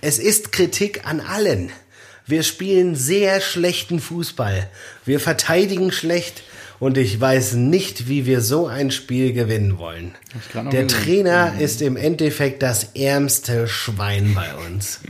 Es 0.00 0.18
ist 0.18 0.52
Kritik 0.52 1.06
an 1.06 1.20
allen. 1.20 1.70
Wir 2.26 2.42
spielen 2.44 2.94
sehr 2.94 3.40
schlechten 3.40 4.00
Fußball. 4.00 4.68
Wir 5.04 5.18
verteidigen 5.18 5.90
schlecht 5.90 6.44
und 6.78 6.96
ich 6.98 7.20
weiß 7.20 7.54
nicht, 7.54 8.08
wie 8.08 8.24
wir 8.24 8.40
so 8.40 8.68
ein 8.68 8.92
Spiel 8.92 9.32
gewinnen 9.32 9.78
wollen. 9.78 10.14
Der 10.70 10.86
Trainer 10.86 11.58
ist 11.58 11.82
im 11.82 11.96
Endeffekt 11.96 12.62
das 12.62 12.90
ärmste 12.94 13.66
Schwein 13.66 14.34
bei 14.34 14.54
uns. 14.66 15.00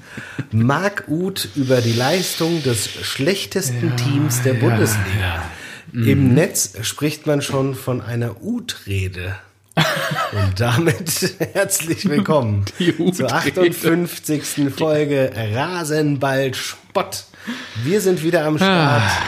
Marc 0.52 1.04
Uth 1.08 1.48
über 1.54 1.82
die 1.82 1.92
Leistung 1.92 2.62
des 2.62 2.88
schlechtesten 2.88 3.90
ja, 3.90 3.96
Teams 3.96 4.42
der 4.42 4.54
ja, 4.54 4.60
Bundesliga. 4.60 5.20
Ja. 5.20 5.50
Im 5.92 6.28
mhm. 6.28 6.34
Netz 6.34 6.72
spricht 6.82 7.26
man 7.26 7.42
schon 7.42 7.74
von 7.74 8.00
einer 8.00 8.42
Uth-Rede. 8.42 9.36
Und 10.32 10.60
damit 10.60 11.34
herzlich 11.54 12.08
willkommen 12.08 12.64
zur 13.12 13.32
58. 13.32 14.72
Folge 14.76 15.32
Rasenball 15.54 16.54
Spott. 16.54 17.24
Wir 17.82 18.00
sind 18.00 18.22
wieder 18.22 18.44
am 18.44 18.56
Start. 18.56 19.02
Ah. 19.02 19.22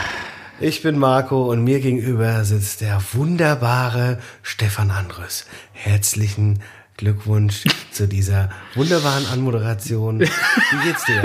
Ich 0.59 0.83
bin 0.83 0.99
Marco 0.99 1.49
und 1.49 1.63
mir 1.63 1.79
gegenüber 1.79 2.43
sitzt 2.43 2.81
der 2.81 3.01
wunderbare 3.13 4.19
Stefan 4.43 4.91
Andrus. 4.91 5.45
Herzlichen 5.73 6.59
Glückwunsch 7.01 7.63
zu 7.91 8.07
dieser 8.07 8.49
wunderbaren 8.75 9.25
Anmoderation. 9.33 10.19
Wie 10.19 10.87
geht's 10.87 11.03
dir? 11.05 11.23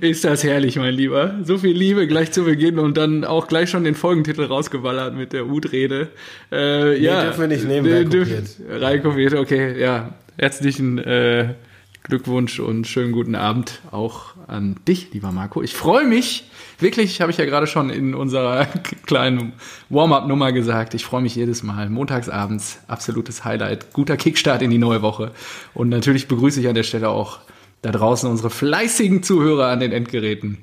Ist 0.00 0.24
das 0.24 0.42
herrlich, 0.42 0.76
mein 0.76 0.94
Lieber. 0.94 1.34
So 1.44 1.58
viel 1.58 1.76
Liebe 1.76 2.06
gleich 2.06 2.32
zu 2.32 2.44
Beginn 2.44 2.78
und 2.78 2.96
dann 2.96 3.24
auch 3.26 3.46
gleich 3.46 3.68
schon 3.68 3.84
den 3.84 3.94
Folgentitel 3.94 4.44
rausgeballert 4.44 5.14
mit 5.14 5.34
der 5.34 5.46
Ut-Rede. 5.46 6.08
Äh, 6.50 6.92
nee, 6.92 6.96
ja, 6.96 7.24
dürfen 7.24 7.40
wir 7.42 7.48
nicht 7.48 7.66
nehmen, 7.66 7.92
reinkopiert. 7.92 8.56
Reinkopiert, 8.70 9.34
okay, 9.34 9.78
ja. 9.78 10.14
Herzlichen 10.38 10.96
äh, 10.96 11.54
Glückwunsch 12.02 12.60
und 12.60 12.86
schönen 12.86 13.12
guten 13.12 13.34
Abend 13.34 13.82
auch 13.90 14.34
an 14.46 14.76
dich, 14.88 15.12
lieber 15.12 15.32
Marco. 15.32 15.62
Ich 15.62 15.74
freue 15.74 16.06
mich, 16.06 16.50
wirklich, 16.78 17.20
habe 17.20 17.30
ich 17.30 17.36
ja 17.36 17.44
gerade 17.44 17.66
schon 17.66 17.90
in 17.90 18.14
unserer 18.14 18.66
kleinen 19.06 19.52
Warm-up-Nummer 19.90 20.52
gesagt, 20.52 20.94
ich 20.94 21.04
freue 21.04 21.20
mich 21.20 21.36
jedes 21.36 21.62
Mal. 21.62 21.90
Montagsabends, 21.90 22.80
absolutes 22.88 23.44
Highlight, 23.44 23.92
guter 23.92 24.16
Kickstart 24.16 24.62
in 24.62 24.70
die 24.70 24.78
neue 24.78 25.02
Woche. 25.02 25.32
Und 25.74 25.90
natürlich 25.90 26.26
begrüße 26.26 26.60
ich 26.60 26.68
an 26.68 26.74
der 26.74 26.84
Stelle 26.84 27.10
auch 27.10 27.40
da 27.82 27.92
draußen 27.92 28.28
unsere 28.28 28.50
fleißigen 28.50 29.22
Zuhörer 29.22 29.68
an 29.68 29.80
den 29.80 29.92
Endgeräten. 29.92 30.58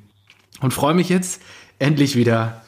Und 0.62 0.74
freue 0.74 0.96
mich 0.96 1.10
jetzt 1.10 1.42
endlich 1.80 2.16
wieder 2.16 2.62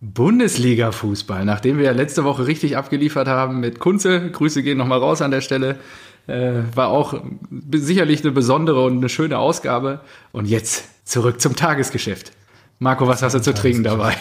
Bundesliga-Fußball, 0.00 1.44
nachdem 1.44 1.78
wir 1.78 1.84
ja 1.84 1.92
letzte 1.92 2.24
Woche 2.24 2.46
richtig 2.46 2.76
abgeliefert 2.76 3.28
haben 3.28 3.60
mit 3.60 3.78
Kunze. 3.78 4.30
Grüße 4.30 4.62
gehen 4.62 4.78
nochmal 4.78 4.98
raus 4.98 5.22
an 5.22 5.30
der 5.30 5.40
Stelle. 5.40 5.78
Äh, 6.26 6.62
war 6.74 6.88
auch 6.88 7.14
sicherlich 7.74 8.22
eine 8.22 8.32
besondere 8.32 8.84
und 8.84 8.98
eine 8.98 9.08
schöne 9.08 9.38
Ausgabe. 9.38 10.00
Und 10.30 10.46
jetzt 10.46 10.84
zurück 11.04 11.40
zum 11.40 11.56
Tagesgeschäft. 11.56 12.32
Marco, 12.78 13.06
was 13.06 13.22
hast 13.22 13.34
du 13.34 13.40
zu 13.40 13.54
trinken 13.54 13.84
dabei? 13.84 14.16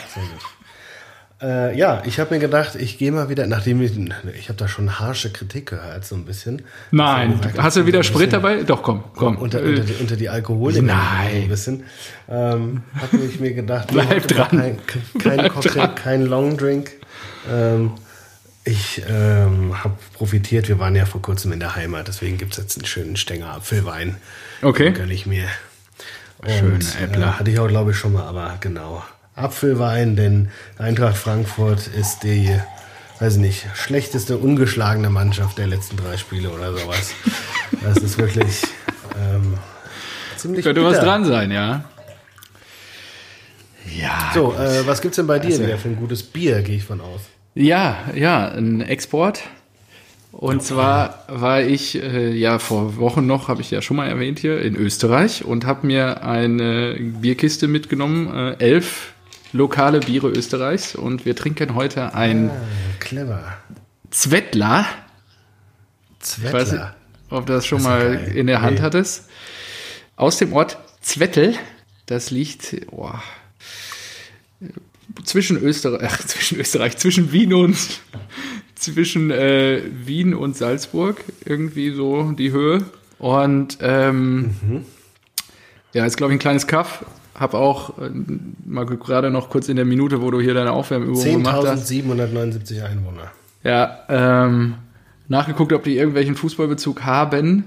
Äh, 1.41 1.75
ja, 1.75 2.03
ich 2.05 2.19
habe 2.19 2.35
mir 2.35 2.39
gedacht, 2.39 2.75
ich 2.75 2.99
gehe 2.99 3.11
mal 3.11 3.29
wieder, 3.29 3.47
nachdem 3.47 3.81
ich, 3.81 3.93
ich 4.37 4.49
habe 4.49 4.57
da 4.57 4.67
schon 4.67 4.99
harsche 4.99 5.31
Kritik 5.31 5.69
gehört, 5.69 6.05
so 6.05 6.13
ein 6.13 6.25
bisschen. 6.25 6.61
Nein, 6.91 7.37
gesagt, 7.37 7.59
hast 7.59 7.77
du 7.77 7.87
wieder 7.87 8.03
Sprit 8.03 8.31
dabei? 8.31 8.61
Doch, 8.61 8.83
komm, 8.83 9.03
komm. 9.15 9.37
Unter, 9.37 9.63
unter, 9.63 9.81
die, 9.81 9.93
unter 9.93 10.15
die 10.15 10.29
Alkohol. 10.29 10.73
Nein. 10.73 11.43
Ein 11.43 11.49
bisschen. 11.49 11.83
Ähm, 12.29 12.83
habe 13.01 13.17
ich 13.17 13.39
mir 13.39 13.53
gedacht, 13.53 13.87
bleib 13.91 14.27
dran. 14.27 14.49
Kein, 14.49 14.77
kein 15.17 15.37
bleib 15.37 15.53
Cocktail, 15.53 15.79
dran. 15.79 15.95
kein 15.95 16.25
Long 16.27 16.57
Drink. 16.57 16.91
Ähm, 17.51 17.93
ich 18.63 19.01
ähm, 19.09 19.83
habe 19.83 19.95
profitiert, 20.13 20.67
wir 20.67 20.77
waren 20.77 20.95
ja 20.95 21.05
vor 21.05 21.21
kurzem 21.21 21.51
in 21.51 21.59
der 21.59 21.75
Heimat, 21.75 22.07
deswegen 22.07 22.37
gibt 22.37 22.53
es 22.53 22.57
jetzt 22.59 22.77
einen 22.77 22.85
schönen 22.85 23.15
Stänger 23.15 23.53
Apfelwein. 23.53 24.17
Okay. 24.61 24.85
Den 24.85 24.93
gönne 24.93 25.13
ich 25.13 25.25
mir. 25.25 25.47
Schön, 26.47 26.79
Äppler. 27.01 27.27
Äh, 27.27 27.31
hatte 27.33 27.51
ich 27.51 27.59
auch, 27.59 27.67
glaube 27.67 27.91
ich, 27.91 27.97
schon 27.97 28.13
mal, 28.13 28.23
aber 28.23 28.57
genau. 28.59 29.03
Apfelwein, 29.35 30.15
denn 30.15 30.49
Eintracht 30.77 31.17
Frankfurt 31.17 31.87
ist 31.87 32.23
die, 32.23 32.55
weiß 33.19 33.35
ich 33.35 33.39
nicht, 33.39 33.65
schlechteste 33.75 34.37
ungeschlagene 34.37 35.09
Mannschaft 35.09 35.57
der 35.57 35.67
letzten 35.67 35.97
drei 35.97 36.17
Spiele 36.17 36.49
oder 36.49 36.73
sowas. 36.73 37.13
Das 37.83 37.97
ist 37.97 38.19
wirklich 38.19 38.61
ähm, 39.19 39.57
ziemlich 40.37 40.63
Könnte 40.63 40.81
bitter. 40.81 40.97
was 40.97 41.03
dran 41.03 41.25
sein, 41.25 41.49
ja. 41.49 41.85
Ja. 43.97 44.31
So, 44.35 44.53
äh, 44.53 44.85
was 44.85 45.01
gibt's 45.01 45.15
denn 45.15 45.25
bei 45.25 45.39
dir 45.39 45.47
also, 45.47 45.63
wieder 45.63 45.79
für 45.79 45.87
ein 45.87 45.95
gutes 45.95 46.21
Bier, 46.21 46.61
gehe 46.61 46.75
ich 46.75 46.83
von 46.83 47.01
aus? 47.01 47.21
Ja, 47.53 47.97
ja, 48.15 48.47
ein 48.49 48.81
Export. 48.81 49.41
Und 50.31 50.63
zwar 50.63 51.25
war 51.27 51.61
ich 51.61 52.01
äh, 52.01 52.31
ja 52.31 52.57
vor 52.57 52.95
Wochen 52.97 53.25
noch, 53.25 53.49
habe 53.49 53.61
ich 53.61 53.69
ja 53.69 53.81
schon 53.81 53.97
mal 53.97 54.07
erwähnt 54.07 54.39
hier, 54.39 54.61
in 54.61 54.75
Österreich 54.75 55.43
und 55.43 55.65
habe 55.65 55.85
mir 55.85 56.23
eine 56.23 56.95
Bierkiste 56.99 57.67
mitgenommen, 57.67 58.33
äh, 58.33 58.53
elf 58.59 59.13
lokale 59.51 59.99
Biere 59.99 60.29
Österreichs 60.29 60.95
und 60.95 61.25
wir 61.25 61.35
trinken 61.35 61.75
heute 61.75 62.13
ein 62.13 62.49
ah, 62.49 62.53
clever. 62.99 63.57
Zwettler. 64.09 64.85
Zwettler. 66.19 66.47
Ich 66.47 66.53
weiß 66.53 66.71
nicht, 66.71 66.85
ob 67.29 67.45
du 67.45 67.53
das 67.53 67.65
schon 67.65 67.79
das 67.79 67.87
mal 67.87 68.15
geil. 68.15 68.31
in 68.35 68.47
der 68.47 68.61
Hand 68.61 68.77
nee. 68.77 68.83
hattest. 68.83 69.29
Aus 70.15 70.37
dem 70.37 70.53
Ort 70.53 70.77
Zwettel. 71.01 71.55
Das 72.05 72.31
liegt 72.31 72.75
oh, 72.91 73.11
zwischen 75.23 75.57
Österreich, 75.57 76.01
ach, 76.05 76.19
zwischen 76.19 76.59
Österreich, 76.59 76.97
zwischen 76.97 77.31
Wien 77.31 77.53
und 77.53 77.77
zwischen 78.75 79.31
äh, 79.31 79.81
Wien 80.05 80.33
und 80.33 80.57
Salzburg, 80.57 81.23
irgendwie 81.45 81.91
so 81.91 82.31
die 82.31 82.51
Höhe. 82.51 82.83
Und 83.19 83.77
ähm, 83.81 84.55
mhm. 84.61 84.85
ja, 85.93 86.05
ist 86.05 86.17
glaube 86.17 86.33
ich 86.33 86.37
ein 86.37 86.39
kleines 86.39 86.67
Kaff. 86.67 87.05
Hab 87.35 87.53
auch 87.53 87.97
äh, 87.99 88.09
mal 88.65 88.85
gerade 88.85 89.29
noch 89.29 89.49
kurz 89.49 89.69
in 89.69 89.75
der 89.75 89.85
Minute, 89.85 90.21
wo 90.21 90.31
du 90.31 90.41
hier 90.41 90.53
deine 90.53 90.71
Aufwärmübung 90.71 91.23
gemacht 91.23 91.67
hast. 91.67 91.89
10.779 91.89 92.83
Einwohner. 92.83 93.31
Ja, 93.63 94.05
ähm, 94.09 94.75
nachgeguckt, 95.27 95.71
ob 95.73 95.83
die 95.83 95.97
irgendwelchen 95.97 96.35
Fußballbezug 96.35 97.03
haben. 97.03 97.65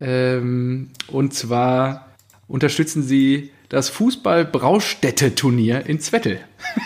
Ähm, 0.00 0.90
und 1.08 1.34
zwar 1.34 2.08
unterstützen 2.48 3.02
sie 3.02 3.50
das 3.68 3.88
Fußball-Braustätte-Turnier 3.90 5.86
in 5.86 6.00
Zwettel. 6.00 6.40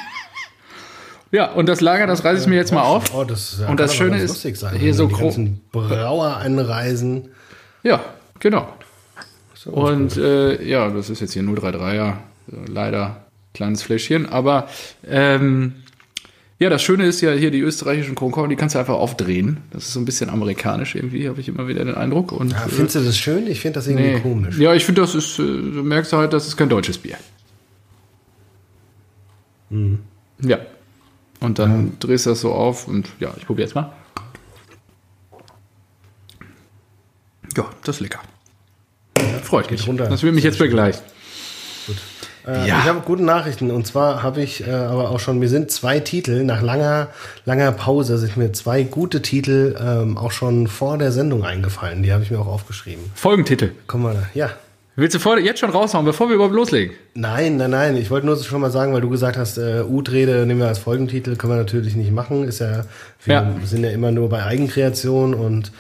Ja, 1.32 1.52
und 1.52 1.66
das 1.68 1.80
Lager, 1.80 2.08
das 2.08 2.24
reiße 2.24 2.42
ich 2.42 2.46
mir 2.48 2.56
jetzt 2.56 2.72
mal 2.72 2.82
auf. 2.82 3.14
Oh, 3.14 3.22
das, 3.22 3.60
und 3.60 3.78
das 3.78 3.94
Schöne 3.94 4.18
ist, 4.18 4.42
sein, 4.42 4.76
hier 4.76 4.94
so 4.94 5.06
großen 5.06 5.60
Brauer 5.70 6.38
anreisen. 6.38 7.28
Ja, 7.84 8.00
genau. 8.40 8.68
Und 9.66 10.16
äh, 10.16 10.60
ja, 10.64 10.90
das 10.90 11.08
ist 11.08 11.20
jetzt 11.20 11.34
hier 11.34 11.42
033er, 11.42 12.14
leider 12.66 13.26
kleines 13.54 13.82
Fläschchen, 13.82 14.28
aber 14.28 14.68
ähm, 15.06 15.74
ja, 16.60 16.68
das 16.68 16.82
Schöne 16.82 17.06
ist 17.06 17.22
ja 17.22 17.32
hier 17.32 17.50
die 17.50 17.60
österreichischen 17.60 18.14
Kronkorken, 18.14 18.50
die 18.50 18.56
kannst 18.56 18.74
du 18.74 18.78
einfach 18.78 18.94
aufdrehen. 18.94 19.56
Das 19.70 19.86
ist 19.86 19.94
so 19.94 20.00
ein 20.00 20.04
bisschen 20.04 20.28
amerikanisch 20.28 20.94
irgendwie, 20.94 21.26
habe 21.26 21.40
ich 21.40 21.48
immer 21.48 21.66
wieder 21.66 21.86
den 21.86 21.94
Eindruck. 21.94 22.32
Und, 22.32 22.52
ja, 22.52 22.58
findest 22.68 22.96
du 22.96 23.00
das 23.00 23.16
schön? 23.16 23.46
Ich 23.46 23.60
finde 23.60 23.76
das 23.76 23.86
irgendwie 23.86 24.12
nee. 24.12 24.20
komisch. 24.20 24.58
Ja, 24.58 24.74
ich 24.74 24.84
finde, 24.84 25.00
das 25.00 25.14
ist, 25.14 25.38
äh, 25.38 25.42
du 25.42 25.82
merkst 25.82 26.12
halt, 26.12 26.34
das 26.34 26.46
ist 26.46 26.58
kein 26.58 26.68
deutsches 26.68 26.98
Bier. 26.98 27.16
Mhm. 29.70 30.00
Ja, 30.42 30.58
und 31.40 31.58
dann 31.58 31.86
ja. 31.86 31.92
drehst 31.98 32.26
du 32.26 32.30
das 32.30 32.42
so 32.42 32.52
auf 32.52 32.86
und 32.86 33.08
ja, 33.20 33.32
ich 33.38 33.46
probiere 33.46 33.66
jetzt 33.66 33.74
mal. 33.74 33.90
Ja, 37.56 37.70
das 37.84 37.96
ist 37.96 38.00
lecker. 38.00 38.20
Ja, 39.16 39.24
Freut 39.42 39.70
mich. 39.70 39.88
Runter. 39.88 40.08
Das 40.08 40.22
will 40.22 40.32
mich 40.32 40.44
jetzt 40.44 40.58
begleichen. 40.58 41.00
Gut. 41.02 41.19
Äh, 42.46 42.68
ja. 42.68 42.78
Ich 42.80 42.84
habe 42.86 43.00
gute 43.00 43.22
Nachrichten 43.22 43.70
und 43.70 43.86
zwar 43.86 44.22
habe 44.22 44.42
ich 44.42 44.66
äh, 44.66 44.70
aber 44.70 45.10
auch 45.10 45.20
schon, 45.20 45.38
mir 45.38 45.48
sind 45.48 45.70
zwei 45.70 46.00
Titel, 46.00 46.44
nach 46.44 46.62
langer, 46.62 47.08
langer 47.44 47.72
Pause 47.72 48.18
sind 48.18 48.36
mir 48.36 48.52
zwei 48.52 48.82
gute 48.82 49.22
Titel 49.22 49.76
ähm, 49.78 50.16
auch 50.16 50.32
schon 50.32 50.66
vor 50.66 50.98
der 50.98 51.12
Sendung 51.12 51.44
eingefallen. 51.44 52.02
Die 52.02 52.12
habe 52.12 52.22
ich 52.22 52.30
mir 52.30 52.38
auch 52.38 52.46
aufgeschrieben. 52.46 53.04
Folgentitel. 53.14 53.72
Kommen 53.86 54.04
wir 54.04 54.14
da. 54.14 54.22
Ja, 54.34 54.50
Willst 54.96 55.14
du 55.14 55.18
vor, 55.18 55.38
jetzt 55.38 55.60
schon 55.60 55.70
raushauen, 55.70 56.04
bevor 56.04 56.28
wir 56.28 56.34
überhaupt 56.34 56.54
loslegen? 56.54 56.94
Nein, 57.14 57.56
nein, 57.56 57.70
nein. 57.70 57.96
Ich 57.96 58.10
wollte 58.10 58.26
nur 58.26 58.36
schon 58.36 58.60
mal 58.60 58.70
sagen, 58.70 58.92
weil 58.92 59.00
du 59.00 59.08
gesagt 59.08 59.38
hast, 59.38 59.56
äh, 59.56 59.82
U-Rede 59.82 60.44
nehmen 60.44 60.60
wir 60.60 60.68
als 60.68 60.78
Folgentitel, 60.78 61.36
können 61.36 61.54
wir 61.54 61.56
natürlich 61.56 61.96
nicht 61.96 62.10
machen. 62.10 62.44
Ist 62.44 62.58
ja, 62.58 62.84
wir 63.24 63.34
ja. 63.34 63.54
sind 63.64 63.82
ja 63.82 63.90
immer 63.90 64.10
nur 64.10 64.28
bei 64.28 64.44
Eigenkreation 64.44 65.32
und 65.32 65.72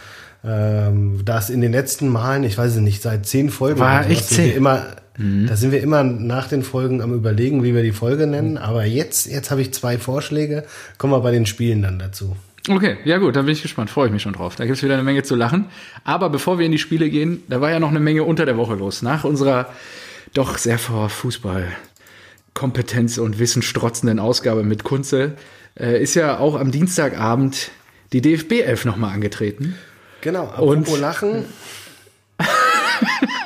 ähm, 0.42 1.20
das 1.24 1.50
in 1.50 1.60
den 1.60 1.72
letzten 1.72 2.08
Malen, 2.08 2.44
ich 2.44 2.56
weiß 2.56 2.76
es 2.76 2.80
nicht, 2.80 3.02
seit 3.02 3.26
zehn 3.26 3.50
Folgen 3.50 3.78
war 3.78 4.04
sind 4.04 4.38
wir 4.38 4.54
immer, 4.54 4.86
mhm. 5.20 5.46
da 5.46 5.56
sind 5.56 5.72
wir 5.72 5.82
immer 5.82 6.02
nach 6.02 6.48
den 6.48 6.62
Folgen 6.62 7.02
am 7.02 7.14
überlegen, 7.14 7.62
wie 7.62 7.74
wir 7.74 7.82
die 7.82 7.92
Folge 7.92 8.26
nennen. 8.26 8.58
Aber 8.58 8.84
jetzt, 8.84 9.26
jetzt 9.26 9.50
habe 9.50 9.62
ich 9.62 9.72
zwei 9.72 9.98
Vorschläge. 9.98 10.64
Kommen 10.98 11.12
wir 11.12 11.20
bei 11.20 11.30
den 11.30 11.46
Spielen 11.46 11.82
dann 11.82 11.98
dazu. 11.98 12.36
Okay, 12.68 12.98
ja 13.04 13.18
gut, 13.18 13.36
dann 13.36 13.46
bin 13.46 13.54
ich 13.54 13.62
gespannt, 13.62 13.90
freue 13.90 14.06
ich 14.06 14.12
mich 14.12 14.22
schon 14.22 14.34
drauf. 14.34 14.54
Da 14.56 14.64
gibt 14.64 14.76
es 14.76 14.82
wieder 14.82 14.94
eine 14.94 15.02
Menge 15.02 15.22
zu 15.22 15.34
lachen. 15.34 15.66
Aber 16.04 16.28
bevor 16.28 16.58
wir 16.58 16.66
in 16.66 16.72
die 16.72 16.78
Spiele 16.78 17.08
gehen, 17.08 17.42
da 17.48 17.60
war 17.60 17.70
ja 17.70 17.80
noch 17.80 17.90
eine 17.90 18.00
Menge 18.00 18.24
unter 18.24 18.44
der 18.44 18.56
Woche 18.56 18.74
los. 18.74 19.02
Nach 19.02 19.24
unserer 19.24 19.66
doch 20.34 20.58
sehr 20.58 20.78
vor 20.78 21.08
Fußball 21.08 21.68
Kompetenz 22.54 23.18
und 23.18 23.38
Wissen 23.38 23.62
strotzenden 23.62 24.18
Ausgabe 24.18 24.62
mit 24.62 24.84
Kunze 24.84 25.36
äh, 25.78 26.02
ist 26.02 26.14
ja 26.14 26.38
auch 26.38 26.58
am 26.58 26.70
Dienstagabend 26.70 27.70
die 28.12 28.20
DFB 28.20 28.60
11 28.60 28.84
nochmal 28.84 29.14
angetreten. 29.14 29.76
Genau, 30.20 30.44
apropos 30.44 30.94
und, 30.94 31.00
Lachen. 31.00 31.44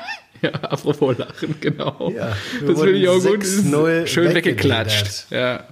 Ja, 0.45 0.51
apropos 0.51 1.17
Lachen, 1.17 1.55
genau. 1.61 2.13
Ja, 2.15 2.37
das 2.67 2.81
finde 2.81 2.99
ich 2.99 3.09
auch 3.09 3.23
gut. 3.23 4.09
Schön 4.09 4.35
weggeklatscht. 4.35 5.31
Ja. 5.31 5.65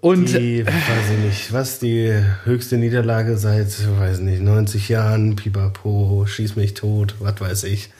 Und 0.00 0.30
die, 0.30 0.66
weiß 0.66 1.10
ich 1.12 1.24
nicht, 1.26 1.52
was 1.52 1.78
die 1.78 2.10
höchste 2.44 2.78
Niederlage 2.78 3.36
seit, 3.36 3.68
weiß 3.98 4.20
nicht, 4.20 4.40
90 4.40 4.88
Jahren, 4.88 5.36
Pipapo, 5.36 6.24
schieß 6.26 6.56
mich 6.56 6.72
tot, 6.72 7.16
was 7.18 7.38
weiß 7.38 7.64
ich. 7.64 7.90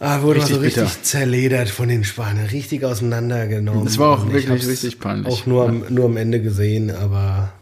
Ah, 0.00 0.22
wurde 0.22 0.40
richtig 0.40 0.56
so 0.56 0.60
richtig 0.60 0.82
bitter. 0.82 1.02
zerledert 1.02 1.68
von 1.68 1.88
den 1.88 2.02
Spaniern, 2.02 2.46
richtig 2.46 2.84
auseinandergenommen. 2.84 3.84
Das 3.84 3.98
war 3.98 4.18
auch 4.18 4.26
wirklich 4.26 4.66
richtig 4.66 4.98
peinlich. 4.98 5.32
Auch 5.32 5.46
nur, 5.46 5.68
am, 5.68 5.84
nur 5.88 6.06
am 6.06 6.16
Ende 6.16 6.42
gesehen, 6.42 6.90
aber 6.90 7.52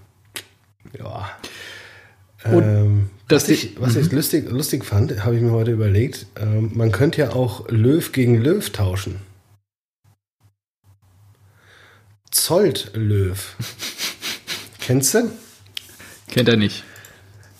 ja. 0.98 1.30
Ähm, 2.46 3.10
was 3.32 3.48
ich, 3.48 3.80
was 3.80 3.96
ich 3.96 4.10
mhm. 4.10 4.16
lustig, 4.16 4.50
lustig 4.50 4.84
fand, 4.84 5.24
habe 5.24 5.36
ich 5.36 5.42
mir 5.42 5.52
heute 5.52 5.72
überlegt, 5.72 6.26
ähm, 6.36 6.70
man 6.74 6.92
könnte 6.92 7.20
ja 7.20 7.32
auch 7.32 7.68
Löw 7.68 8.12
gegen 8.12 8.40
Löw 8.40 8.68
tauschen. 8.70 9.16
Zolt 12.30 12.90
Löw. 12.94 13.56
Kennst 14.80 15.14
du? 15.14 15.30
Kennt 16.28 16.48
er 16.48 16.56
nicht. 16.56 16.84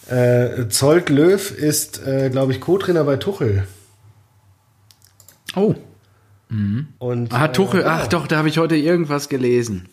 Äh, 0.09 0.69
Zolt 0.69 1.09
Löw 1.09 1.51
ist, 1.51 2.07
äh, 2.07 2.31
glaube 2.31 2.53
ich, 2.53 2.61
Co-Trainer 2.61 3.05
bei 3.05 3.17
Tuchel. 3.17 3.67
Oh. 5.55 5.75
Mhm. 6.49 6.89
Und, 6.99 7.33
ah, 7.33 7.49
Tuchel, 7.49 7.83
äh, 7.83 7.85
ach 7.85 8.09
doch, 8.09 8.27
da 8.27 8.39
habe 8.39 8.49
ich 8.49 8.59
heute 8.59 8.77
irgendwas 8.77 9.29
gelesen. 9.29 9.89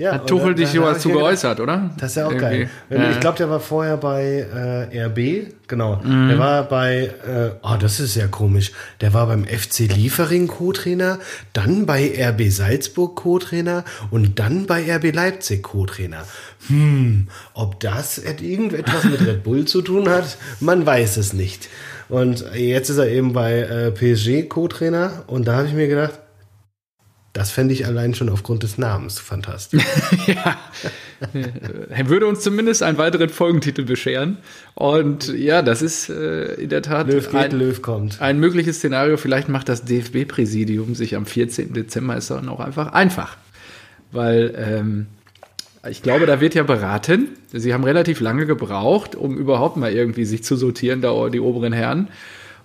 Ja, 0.00 0.12
Hat 0.12 0.28
Tuchel 0.28 0.54
dich 0.54 0.68
sowas 0.68 1.00
zu 1.00 1.08
geäußert, 1.08 1.58
oder? 1.58 1.90
Das 1.98 2.10
ist 2.10 2.16
ja 2.18 2.26
auch 2.26 2.30
Irgendwie. 2.30 2.68
geil. 2.68 2.70
Ja. 2.88 3.10
Ich 3.10 3.18
glaube, 3.18 3.36
der 3.36 3.50
war 3.50 3.58
vorher 3.58 3.96
bei 3.96 4.46
äh, 4.92 5.06
RB, 5.06 5.52
genau. 5.66 5.96
Mhm. 6.04 6.28
Der 6.28 6.38
war 6.38 6.62
bei, 6.68 7.10
äh, 7.26 7.50
oh, 7.64 7.74
das 7.80 7.98
ist 7.98 8.14
ja 8.14 8.28
komisch. 8.28 8.70
Der 9.00 9.12
war 9.12 9.26
beim 9.26 9.44
FC 9.44 9.80
Liefering 9.92 10.46
Co-Trainer, 10.46 11.18
dann 11.52 11.84
bei 11.84 12.12
RB 12.16 12.48
Salzburg 12.48 13.16
Co-Trainer 13.16 13.84
und 14.12 14.38
dann 14.38 14.66
bei 14.66 14.84
RB 14.88 15.12
Leipzig 15.12 15.64
Co-Trainer. 15.64 16.22
Hm, 16.68 17.26
ob 17.54 17.80
das 17.80 18.18
irgendetwas 18.18 19.02
mit 19.02 19.20
Red 19.26 19.42
Bull 19.42 19.64
zu 19.64 19.82
tun 19.82 20.08
hat, 20.08 20.38
man 20.60 20.86
weiß 20.86 21.16
es 21.16 21.32
nicht. 21.32 21.68
Und 22.08 22.44
jetzt 22.54 22.88
ist 22.88 22.98
er 22.98 23.08
eben 23.08 23.32
bei 23.32 23.62
äh, 23.62 23.90
PSG 23.90 24.48
Co-Trainer 24.48 25.24
und 25.26 25.48
da 25.48 25.56
habe 25.56 25.66
ich 25.66 25.74
mir 25.74 25.88
gedacht, 25.88 26.20
das 27.38 27.50
fände 27.50 27.72
ich 27.72 27.86
allein 27.86 28.14
schon 28.14 28.28
aufgrund 28.28 28.64
des 28.64 28.78
Namens 28.78 29.18
fantastisch. 29.18 29.84
ja. 30.26 30.58
Er 31.88 32.08
würde 32.08 32.26
uns 32.26 32.40
zumindest 32.40 32.82
einen 32.82 32.98
weiteren 32.98 33.28
Folgentitel 33.28 33.84
bescheren. 33.84 34.38
Und 34.74 35.28
ja, 35.28 35.62
das 35.62 35.80
ist 35.80 36.10
äh, 36.10 36.54
in 36.54 36.68
der 36.68 36.82
Tat 36.82 37.08
Löw 37.08 37.24
geht, 37.24 37.40
ein, 37.40 37.58
Löw 37.58 37.80
kommt. 37.80 38.20
ein 38.20 38.38
mögliches 38.40 38.78
Szenario. 38.78 39.16
Vielleicht 39.16 39.48
macht 39.48 39.68
das 39.68 39.84
DFB-Präsidium 39.84 40.94
sich 40.94 41.16
am 41.16 41.26
14. 41.26 41.72
Dezember 41.72 42.16
ist 42.16 42.30
dann 42.30 42.48
auch 42.48 42.60
einfach 42.60 42.92
einfach. 42.92 43.36
Weil 44.10 44.54
ähm, 44.56 45.06
ich 45.88 46.02
glaube, 46.02 46.26
da 46.26 46.40
wird 46.40 46.54
ja 46.54 46.64
beraten. 46.64 47.28
Sie 47.52 47.72
haben 47.72 47.84
relativ 47.84 48.20
lange 48.20 48.46
gebraucht, 48.46 49.14
um 49.14 49.36
überhaupt 49.36 49.76
mal 49.76 49.92
irgendwie 49.92 50.24
sich 50.24 50.42
zu 50.42 50.56
sortieren, 50.56 51.00
da 51.00 51.28
die 51.28 51.40
oberen 51.40 51.72
Herren. 51.72 52.08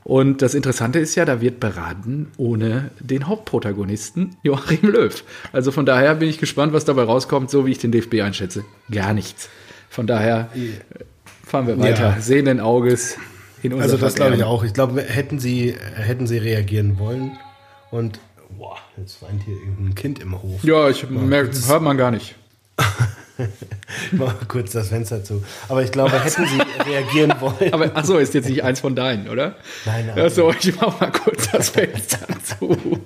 Und 0.04 0.42
das 0.42 0.54
Interessante 0.54 1.00
ist 1.00 1.16
ja, 1.16 1.26
da 1.26 1.40
wird 1.42 1.60
beraten 1.60 2.32
ohne 2.38 2.92
den 3.00 3.28
Hauptprotagonisten 3.28 4.36
Joachim 4.44 4.90
Löw. 4.90 5.24
Also 5.52 5.72
von 5.72 5.86
daher 5.86 6.16
bin 6.16 6.30
ich 6.30 6.40
gespannt, 6.40 6.74
was 6.74 6.86
dabei 6.86 7.04
rauskommt, 7.04 7.50
so 7.50 7.66
wie 7.66 7.72
ich 7.72 7.78
den 7.78 7.92
DFB 7.92 8.22
einschätze. 8.22 8.66
Gar 8.92 9.14
nichts. 9.14 9.50
Von 9.90 10.08
daher 10.08 10.50
fahren 11.46 11.68
wir 11.68 11.80
weiter, 11.80 12.16
ja. 12.16 12.22
sehenden 12.22 12.60
Auges 12.60 13.18
in 13.62 13.74
unser 13.74 13.84
Also 13.84 13.98
das 13.98 14.16
glaube 14.16 14.36
ich 14.36 14.44
auch. 14.44 14.64
Ich 14.64 14.74
glaube, 14.74 15.02
hätten 15.02 15.40
sie, 15.40 15.76
hätten 15.96 16.28
sie 16.28 16.38
reagieren 16.38 17.00
wollen 17.00 17.38
und 17.92 18.20
boah, 18.58 18.78
jetzt 18.98 19.22
weint 19.22 19.44
hier 19.44 19.56
irgendein 19.56 19.96
Kind 19.96 20.20
im 20.20 20.42
Hof. 20.42 20.64
Ja, 20.64 20.90
ich 20.90 21.10
merke, 21.10 21.52
hört 21.68 21.82
man 21.82 21.98
gar 21.98 22.12
nicht. 22.12 22.36
ich 23.38 24.14
mache 24.14 24.36
mal 24.36 24.46
kurz 24.48 24.72
das 24.72 24.90
Fenster 24.90 25.24
zu. 25.24 25.44
Aber 25.68 25.84
ich 25.84 25.92
glaube, 25.92 26.24
hätten 26.24 26.46
sie 26.46 26.60
reagieren 26.90 27.34
wollen. 27.40 27.74
Aber 27.74 27.96
achso, 27.96 28.18
ist 28.18 28.34
jetzt 28.34 28.50
nicht 28.50 28.64
eins 28.64 28.80
von 28.80 28.96
deinen, 28.96 29.28
oder? 29.28 29.56
Nein, 29.86 30.08
nein. 30.08 30.26
Achso, 30.26 30.52
ich 30.52 30.76
mache 30.80 31.00
mal 31.00 31.12
kurz 31.12 31.50
das 31.52 31.70
Fenster 31.70 32.28
zu. 32.44 33.00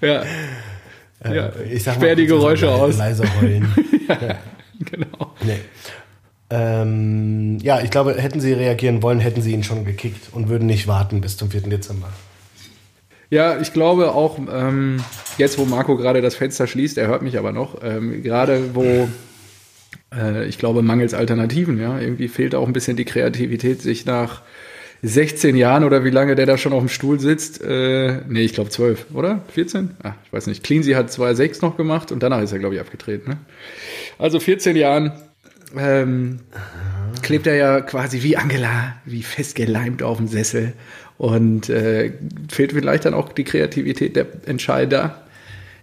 Ja. 0.00 0.22
Äh, 1.24 1.36
ja. 1.36 1.52
Ich 1.70 1.82
sag 1.82 1.96
Sperr 1.96 2.16
die 2.16 2.26
Geräusche 2.26 2.66
leise, 2.66 2.82
aus. 2.82 2.96
Leise 2.96 3.24
heulen. 3.40 3.74
ja, 4.08 4.38
genau. 4.78 5.34
Nee. 5.44 5.60
Ähm, 6.48 7.58
ja, 7.62 7.80
ich 7.80 7.90
glaube, 7.90 8.14
hätten 8.14 8.40
sie 8.40 8.52
reagieren 8.52 9.02
wollen, 9.02 9.20
hätten 9.20 9.42
sie 9.42 9.52
ihn 9.52 9.62
schon 9.62 9.84
gekickt 9.84 10.32
und 10.32 10.48
würden 10.48 10.66
nicht 10.66 10.88
warten 10.88 11.20
bis 11.20 11.36
zum 11.36 11.50
4. 11.50 11.62
Dezember. 11.62 12.08
Ja, 13.28 13.60
ich 13.60 13.72
glaube 13.72 14.12
auch, 14.12 14.38
ähm, 14.52 15.04
jetzt 15.38 15.58
wo 15.58 15.64
Marco 15.64 15.96
gerade 15.96 16.20
das 16.20 16.34
Fenster 16.34 16.66
schließt, 16.66 16.98
er 16.98 17.06
hört 17.06 17.22
mich 17.22 17.38
aber 17.38 17.52
noch, 17.52 17.80
ähm, 17.84 18.24
gerade 18.24 18.74
wo 18.74 19.08
äh, 20.14 20.46
ich 20.46 20.58
glaube, 20.58 20.82
mangels 20.82 21.14
Alternativen, 21.14 21.80
ja, 21.80 21.98
irgendwie 21.98 22.28
fehlt 22.28 22.54
auch 22.54 22.66
ein 22.66 22.72
bisschen 22.72 22.96
die 22.96 23.04
Kreativität, 23.04 23.82
sich 23.82 24.06
nach 24.06 24.42
16 25.02 25.56
Jahren 25.56 25.84
oder 25.84 26.04
wie 26.04 26.10
lange 26.10 26.34
der 26.34 26.46
da 26.46 26.58
schon 26.58 26.72
auf 26.72 26.80
dem 26.80 26.88
Stuhl 26.88 27.18
sitzt, 27.20 27.62
äh, 27.62 28.20
nee, 28.28 28.42
ich 28.42 28.52
glaube 28.52 28.70
12, 28.70 29.06
oder? 29.14 29.42
14? 29.54 29.92
Ah, 30.02 30.14
ich 30.24 30.32
weiß 30.32 30.46
nicht. 30.46 30.62
Cleansy 30.62 30.92
hat 30.92 31.10
2,6 31.10 31.62
noch 31.62 31.76
gemacht 31.76 32.12
und 32.12 32.22
danach 32.22 32.42
ist 32.42 32.52
er, 32.52 32.58
glaube 32.58 32.74
ich, 32.74 32.80
abgetreten. 32.80 33.30
Ne? 33.30 33.38
Also 34.18 34.40
14 34.40 34.76
Jahren 34.76 35.12
ähm, 35.76 36.40
klebt 37.22 37.46
er 37.46 37.54
ja 37.54 37.80
quasi 37.80 38.22
wie 38.22 38.36
Angela, 38.36 38.96
wie 39.06 39.22
festgeleimt 39.22 40.02
auf 40.02 40.18
dem 40.18 40.28
Sessel 40.28 40.74
und 41.16 41.70
äh, 41.70 42.12
fehlt 42.50 42.72
vielleicht 42.72 43.06
dann 43.06 43.14
auch 43.14 43.32
die 43.32 43.44
Kreativität 43.44 44.16
der 44.16 44.26
Entscheider, 44.46 45.22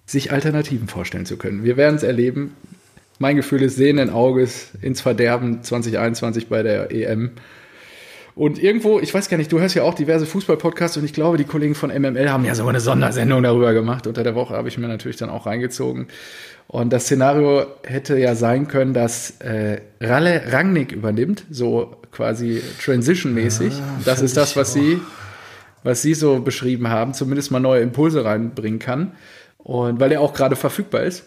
sich 0.06 0.32
Alternativen 0.32 0.88
vorstellen 0.88 1.26
zu 1.26 1.38
können. 1.38 1.64
Wir 1.64 1.76
werden 1.76 1.96
es 1.96 2.04
erleben. 2.04 2.56
Mein 3.20 3.36
Gefühl 3.36 3.62
ist 3.64 3.76
sehenden 3.76 4.10
Auges 4.10 4.72
ins 4.82 5.02
Verderben 5.02 5.64
2021 5.64 6.48
bei 6.48 6.64
der 6.64 6.92
EM. 6.92 7.32
Und 8.36 8.62
irgendwo, 8.62 9.00
ich 9.00 9.12
weiß 9.12 9.30
gar 9.30 9.38
nicht, 9.38 9.52
du 9.52 9.60
hörst 9.60 9.74
ja 9.74 9.82
auch 9.82 9.96
diverse 9.96 10.28
Fußball-Podcasts 10.28 10.98
und 10.98 11.06
ich 11.06 11.14
glaube, 11.14 11.38
die 11.38 11.44
Kollegen 11.44 11.74
von 11.74 11.90
MML 11.90 12.30
haben 12.30 12.46
ja 12.46 12.54
sogar 12.54 12.70
eine 12.70 12.80
Sondersendung 12.80 13.42
darüber 13.42 13.74
gemacht. 13.74 14.06
Unter 14.06 14.24
der 14.24 14.36
Woche 14.36 14.54
habe 14.54 14.68
ich 14.68 14.78
mir 14.78 14.88
natürlich 14.88 15.18
dann 15.18 15.32
auch 15.32 15.48
reingezogen. 15.48 16.08
Und 16.68 16.94
das 16.94 17.06
Szenario 17.06 17.66
hätte 17.84 18.20
ja 18.20 18.36
sein 18.36 18.68
können, 18.68 18.94
dass 18.94 19.40
äh, 19.40 19.82
Ralle 20.00 20.44
Rangnick 20.52 20.92
übernimmt, 20.92 21.46
so 21.50 21.96
quasi 22.12 22.62
transition-mäßig. 22.84 23.74
Ah, 23.74 24.02
das 24.06 24.22
ist 24.22 24.38
das, 24.38 24.56
was 24.56 24.74
sie 24.74 25.00
was 25.88 26.02
Sie 26.02 26.14
so 26.14 26.40
beschrieben 26.40 26.90
haben, 26.90 27.14
zumindest 27.14 27.50
mal 27.50 27.60
neue 27.60 27.82
Impulse 27.82 28.26
reinbringen 28.26 28.80
kann. 28.80 29.14
Und 29.58 30.00
weil 30.00 30.12
er 30.12 30.22
auch 30.22 30.34
gerade 30.34 30.56
verfügbar 30.56 31.04
ist. 31.04 31.26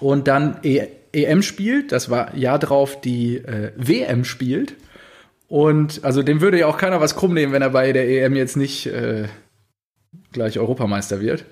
Und 0.00 0.28
dann 0.28 0.58
e 0.62 0.88
EM 1.12 1.42
spielt, 1.42 1.92
das 1.92 2.10
war 2.10 2.34
Jahr 2.34 2.58
drauf 2.58 3.00
die 3.00 3.36
äh, 3.36 3.70
WM 3.76 4.24
spielt. 4.24 4.74
Und 5.46 6.02
also 6.02 6.24
dem 6.24 6.40
würde 6.40 6.58
ja 6.58 6.66
auch 6.66 6.76
keiner 6.76 7.00
was 7.00 7.14
krumm 7.14 7.34
nehmen, 7.34 7.52
wenn 7.52 7.62
er 7.62 7.70
bei 7.70 7.92
der 7.92 8.08
EM 8.08 8.34
jetzt 8.34 8.56
nicht 8.56 8.86
äh, 8.86 9.28
gleich 10.32 10.58
Europameister 10.58 11.20
wird. 11.20 11.44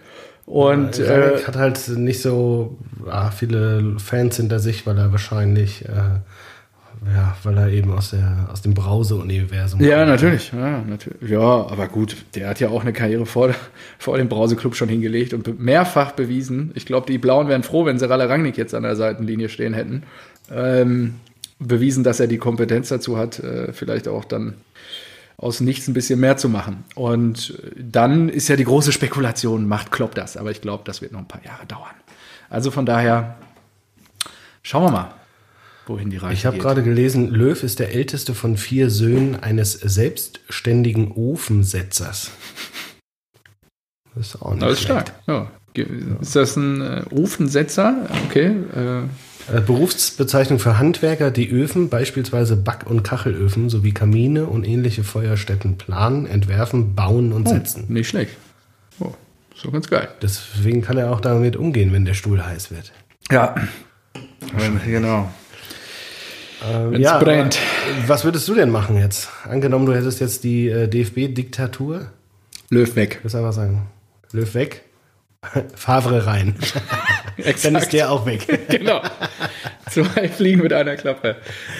Und 0.46 0.98
ja, 0.98 1.04
äh, 1.04 1.44
hat 1.44 1.56
halt 1.56 1.88
nicht 1.90 2.20
so 2.20 2.78
ah, 3.08 3.30
viele 3.30 3.98
Fans 3.98 4.36
hinter 4.36 4.58
sich, 4.58 4.86
weil 4.86 4.98
er 4.98 5.12
wahrscheinlich 5.12 5.84
äh, 5.84 6.18
ja, 7.06 7.36
weil 7.42 7.58
er 7.58 7.68
eben 7.68 7.90
aus, 7.92 8.10
der, 8.10 8.48
aus 8.52 8.62
dem 8.62 8.74
Brause-Universum 8.74 9.80
Ja, 9.80 9.96
kommt. 9.98 10.08
natürlich. 10.08 10.52
Ja, 10.52 10.82
natürlich. 10.82 11.30
Ja, 11.30 11.40
aber 11.40 11.88
gut, 11.88 12.16
der 12.34 12.48
hat 12.48 12.60
ja 12.60 12.68
auch 12.68 12.82
eine 12.82 12.92
Karriere 12.92 13.26
vor, 13.26 13.54
vor 13.98 14.18
dem 14.18 14.28
Brause-Club 14.28 14.76
schon 14.76 14.88
hingelegt 14.88 15.34
und 15.34 15.58
mehrfach 15.58 16.12
bewiesen. 16.12 16.70
Ich 16.74 16.86
glaube, 16.86 17.06
die 17.10 17.18
Blauen 17.18 17.48
wären 17.48 17.62
froh, 17.64 17.84
wenn 17.86 17.98
sie 17.98 18.08
Ralle 18.08 18.28
Rangnick 18.28 18.56
jetzt 18.56 18.74
an 18.74 18.84
der 18.84 18.94
Seitenlinie 18.96 19.48
stehen 19.48 19.74
hätten. 19.74 20.04
Ähm, 20.50 21.14
bewiesen, 21.58 22.04
dass 22.04 22.20
er 22.20 22.26
die 22.26 22.38
Kompetenz 22.38 22.88
dazu 22.88 23.16
hat, 23.16 23.38
äh, 23.40 23.72
vielleicht 23.72 24.06
auch 24.08 24.24
dann 24.24 24.54
aus 25.36 25.60
nichts 25.60 25.88
ein 25.88 25.94
bisschen 25.94 26.20
mehr 26.20 26.36
zu 26.36 26.48
machen. 26.48 26.84
Und 26.94 27.60
dann 27.76 28.28
ist 28.28 28.48
ja 28.48 28.54
die 28.56 28.64
große 28.64 28.92
Spekulation, 28.92 29.66
macht 29.66 29.90
Klopp 29.90 30.14
das? 30.14 30.36
Aber 30.36 30.50
ich 30.52 30.60
glaube, 30.60 30.82
das 30.86 31.02
wird 31.02 31.10
noch 31.12 31.18
ein 31.20 31.26
paar 31.28 31.44
Jahre 31.44 31.66
dauern. 31.66 31.94
Also 32.48 32.70
von 32.70 32.86
daher, 32.86 33.36
schauen 34.62 34.84
wir 34.84 34.90
mal 34.92 35.14
wohin 35.86 36.10
die 36.10 36.16
Reise 36.16 36.34
Ich 36.34 36.46
habe 36.46 36.58
gerade 36.58 36.82
gelesen, 36.82 37.30
Löw 37.30 37.62
ist 37.62 37.78
der 37.78 37.94
älteste 37.94 38.34
von 38.34 38.56
vier 38.56 38.90
Söhnen 38.90 39.36
eines 39.36 39.72
selbstständigen 39.72 41.12
Ofensetzers. 41.12 42.30
Das 44.14 44.26
ist 44.26 44.42
auch 44.42 44.52
nicht 44.52 44.62
Das 44.62 44.72
ist 44.72 44.82
stark. 44.82 45.12
Ja. 45.26 45.50
Ist 46.20 46.36
das 46.36 46.56
ein 46.56 46.80
äh, 46.80 47.02
Ofensetzer? 47.10 48.08
Okay. 48.26 48.54
Äh. 48.74 48.98
äh. 49.56 49.60
Berufsbezeichnung 49.66 50.58
für 50.58 50.78
Handwerker, 50.78 51.30
die 51.30 51.50
Öfen, 51.50 51.88
beispielsweise 51.88 52.56
Back- 52.56 52.86
und 52.88 53.02
Kachelöfen 53.02 53.70
sowie 53.70 53.92
Kamine 53.92 54.46
und 54.46 54.64
ähnliche 54.64 55.02
Feuerstätten 55.02 55.78
planen, 55.78 56.26
entwerfen, 56.26 56.94
bauen 56.94 57.32
und 57.32 57.48
oh, 57.48 57.50
setzen. 57.50 57.86
Nicht 57.88 58.08
schlecht. 58.08 58.36
Oh, 59.00 59.12
so 59.54 59.70
ganz 59.70 59.88
geil. 59.88 60.08
Deswegen 60.20 60.82
kann 60.82 60.98
er 60.98 61.10
auch 61.10 61.20
damit 61.20 61.56
umgehen, 61.56 61.92
wenn 61.92 62.04
der 62.04 62.14
Stuhl 62.14 62.44
heiß 62.44 62.70
wird. 62.70 62.92
Ja. 63.30 63.54
Genau. 64.86 65.30
Ähm, 66.70 66.92
Wenn 66.92 67.00
es 67.00 67.00
ja, 67.00 67.18
brennt. 67.18 67.58
Was 68.06 68.24
würdest 68.24 68.46
du 68.48 68.54
denn 68.54 68.70
machen 68.70 68.96
jetzt? 68.96 69.28
Angenommen, 69.44 69.86
du 69.86 69.94
hättest 69.94 70.20
jetzt 70.20 70.44
die 70.44 70.68
äh, 70.68 70.88
DFB-Diktatur. 70.88 72.06
Löw 72.70 72.96
weg. 72.96 73.20
Ich 73.24 73.34
einfach 73.34 73.52
sagen. 73.52 73.88
Löw 74.32 74.54
weg. 74.54 74.82
Favre 75.74 76.26
rein. 76.26 76.54
Dann 77.62 77.76
ist 77.76 77.92
der 77.92 78.10
auch 78.10 78.26
weg. 78.26 78.46
genau. 78.68 79.02
Zwei 79.90 80.28
Fliegen 80.28 80.62
mit 80.62 80.72
einer 80.72 80.96
Klappe. 80.96 81.36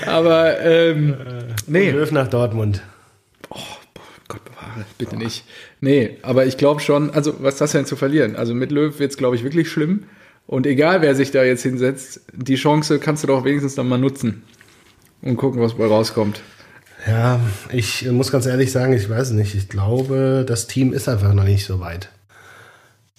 Aber 0.07 0.61
ähm, 0.61 1.17
nee. 1.67 1.91
Und 1.91 1.97
Löw 1.97 2.11
nach 2.13 2.29
Dortmund. 2.29 2.83
Oh, 3.51 3.59
Gott 4.29 4.45
bewahre, 4.45 4.85
bitte 4.99 5.15
oh. 5.15 5.19
nicht. 5.19 5.45
Nee, 5.81 6.19
aber 6.23 6.47
ich 6.47 6.57
glaube 6.57 6.81
schon, 6.81 7.11
also 7.11 7.35
was 7.39 7.61
hast 7.61 7.75
du 7.75 7.79
denn 7.79 7.87
zu 7.87 7.97
verlieren? 7.97 8.37
Also 8.37 8.55
mit 8.55 8.73
Löw 8.73 8.99
wird 8.99 9.13
es, 9.13 9.17
glaube 9.17 9.37
ich, 9.37 9.45
wirklich 9.45 9.71
schlimm. 9.71 10.05
Und 10.47 10.67
egal, 10.67 11.03
wer 11.03 11.15
sich 11.15 11.31
da 11.31 11.45
jetzt 11.45 11.63
hinsetzt, 11.63 12.21
die 12.33 12.57
Chance 12.57 12.99
kannst 12.99 13.23
du 13.23 13.29
doch 13.29 13.45
wenigstens 13.45 13.77
dann 13.77 13.89
mal 13.89 13.99
nutzen 13.99 14.43
und 15.23 15.37
gucken, 15.37 15.63
was 15.63 15.75
bei 15.75 15.87
rauskommt. 15.87 16.43
Ja, 17.07 17.41
ich 17.73 18.09
muss 18.11 18.31
ganz 18.31 18.47
ehrlich 18.47 18.71
sagen, 18.71 18.93
ich 18.93 19.09
weiß 19.09 19.31
nicht. 19.31 19.55
Ich 19.55 19.69
glaube, 19.69 20.45
das 20.47 20.67
Team 20.67 20.93
ist 20.93 21.09
einfach 21.09 21.33
noch 21.33 21.45
nicht 21.45 21.65
so 21.65 21.81
weit. 21.81 22.11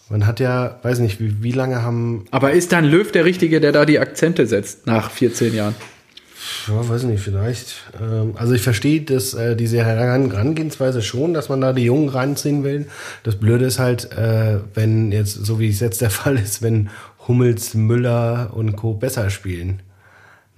Man 0.09 0.27
hat 0.27 0.39
ja, 0.39 0.79
weiß 0.83 0.99
nicht, 0.99 1.19
wie, 1.19 1.43
wie 1.43 1.51
lange 1.51 1.81
haben. 1.81 2.25
Aber 2.31 2.51
ist 2.51 2.71
dann 2.71 2.85
Löw 2.85 3.09
der 3.11 3.25
Richtige, 3.25 3.59
der 3.59 3.71
da 3.71 3.85
die 3.85 3.99
Akzente 3.99 4.45
setzt 4.45 4.85
nach 4.85 5.11
14 5.11 5.53
Jahren? 5.53 5.75
Ja, 6.67 6.87
weiß 6.87 7.03
nicht, 7.03 7.21
vielleicht. 7.21 7.75
Ähm, 8.01 8.33
also 8.35 8.53
ich 8.53 8.61
verstehe 8.61 9.01
das, 9.01 9.33
äh, 9.33 9.55
diese 9.55 9.83
Herangehensweise 9.83 11.01
schon, 11.01 11.33
dass 11.33 11.49
man 11.49 11.61
da 11.61 11.73
die 11.73 11.83
Jungen 11.83 12.09
reinziehen 12.09 12.63
will. 12.63 12.87
Das 13.23 13.37
Blöde 13.37 13.65
ist 13.65 13.79
halt, 13.79 14.11
äh, 14.11 14.59
wenn 14.73 15.11
jetzt, 15.11 15.33
so 15.33 15.59
wie 15.59 15.69
es 15.69 15.79
jetzt 15.79 16.01
der 16.01 16.09
Fall 16.11 16.37
ist, 16.37 16.61
wenn 16.61 16.89
Hummels, 17.27 17.73
Müller 17.73 18.51
und 18.53 18.75
Co. 18.75 18.93
besser 18.93 19.29
spielen. 19.29 19.81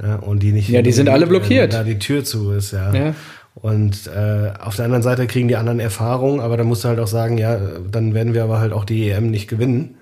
Ne? 0.02 0.20
Und 0.22 0.44
die 0.44 0.52
nicht. 0.52 0.70
Ja, 0.70 0.82
die 0.82 0.92
sind 0.92 1.10
alle 1.10 1.28
blockiert. 1.28 1.74
Da 1.74 1.84
die 1.84 2.00
Tür 2.00 2.24
zu 2.24 2.52
ist, 2.52 2.72
ja. 2.72 2.94
ja. 2.94 3.16
Und 3.56 4.08
äh, 4.08 4.52
auf 4.60 4.76
der 4.76 4.86
anderen 4.86 5.02
Seite 5.02 5.28
kriegen 5.28 5.48
die 5.48 5.56
anderen 5.56 5.80
Erfahrung, 5.80 6.42
aber 6.42 6.58
da 6.58 6.64
musst 6.66 6.84
du 6.84 6.90
halt 6.90 7.00
auch 7.00 7.08
sagen, 7.08 7.38
ja, 7.38 7.58
dann 7.90 8.14
werden 8.14 8.34
wir 8.34 8.44
aber 8.44 8.60
halt 8.60 8.74
auch 8.74 8.84
die 8.84 9.10
EM 9.10 9.32
nicht 9.32 9.48
gewinnen, 9.48 9.96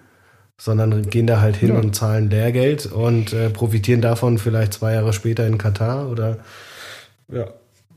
sondern 0.58 1.08
gehen 1.10 1.28
da 1.28 1.40
halt 1.40 1.56
hin 1.56 1.70
ja. 1.70 1.76
und 1.76 1.96
zahlen 1.96 2.32
Lehrgeld 2.32 2.88
und 2.88 3.32
äh, 3.32 3.52
profitieren 3.52 4.02
davon 4.02 4.40
vielleicht 4.40 4.74
zwei 4.74 4.94
Jahre 4.94 5.14
später 5.14 5.46
in 5.46 5.60
Katar 5.60 6.10
oder 6.10 6.40
ja, 7.32 7.48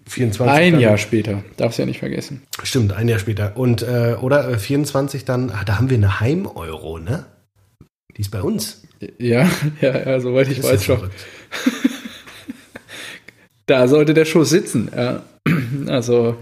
24. 0.06 0.54
Ein 0.54 0.72
dann. 0.72 0.80
Jahr 0.80 0.98
später, 0.98 1.42
darfst 1.56 1.78
ja 1.78 1.86
nicht 1.86 2.00
vergessen. 2.00 2.42
Stimmt, 2.62 2.92
ein 2.92 3.08
Jahr 3.08 3.18
später. 3.18 3.56
Und 3.56 3.82
äh, 3.82 4.16
oder 4.20 4.58
24 4.58 5.24
dann, 5.24 5.50
ach, 5.54 5.64
da 5.64 5.78
haben 5.78 5.88
wir 5.88 5.96
eine 5.96 6.20
Heim-Euro, 6.20 6.98
ne? 6.98 7.24
Die 8.16 8.20
ist 8.20 8.30
bei 8.30 8.42
uns. 8.42 8.82
Ja, 9.18 9.48
ja, 9.80 9.98
ja, 9.98 10.20
soweit 10.20 10.48
ich 10.48 10.62
weiß 10.62 10.84
schon. 10.84 11.10
da 13.66 13.88
sollte 13.88 14.14
der 14.14 14.24
Schuss 14.24 14.50
sitzen. 14.50 14.90
Ja. 14.94 15.22
Also. 15.88 16.36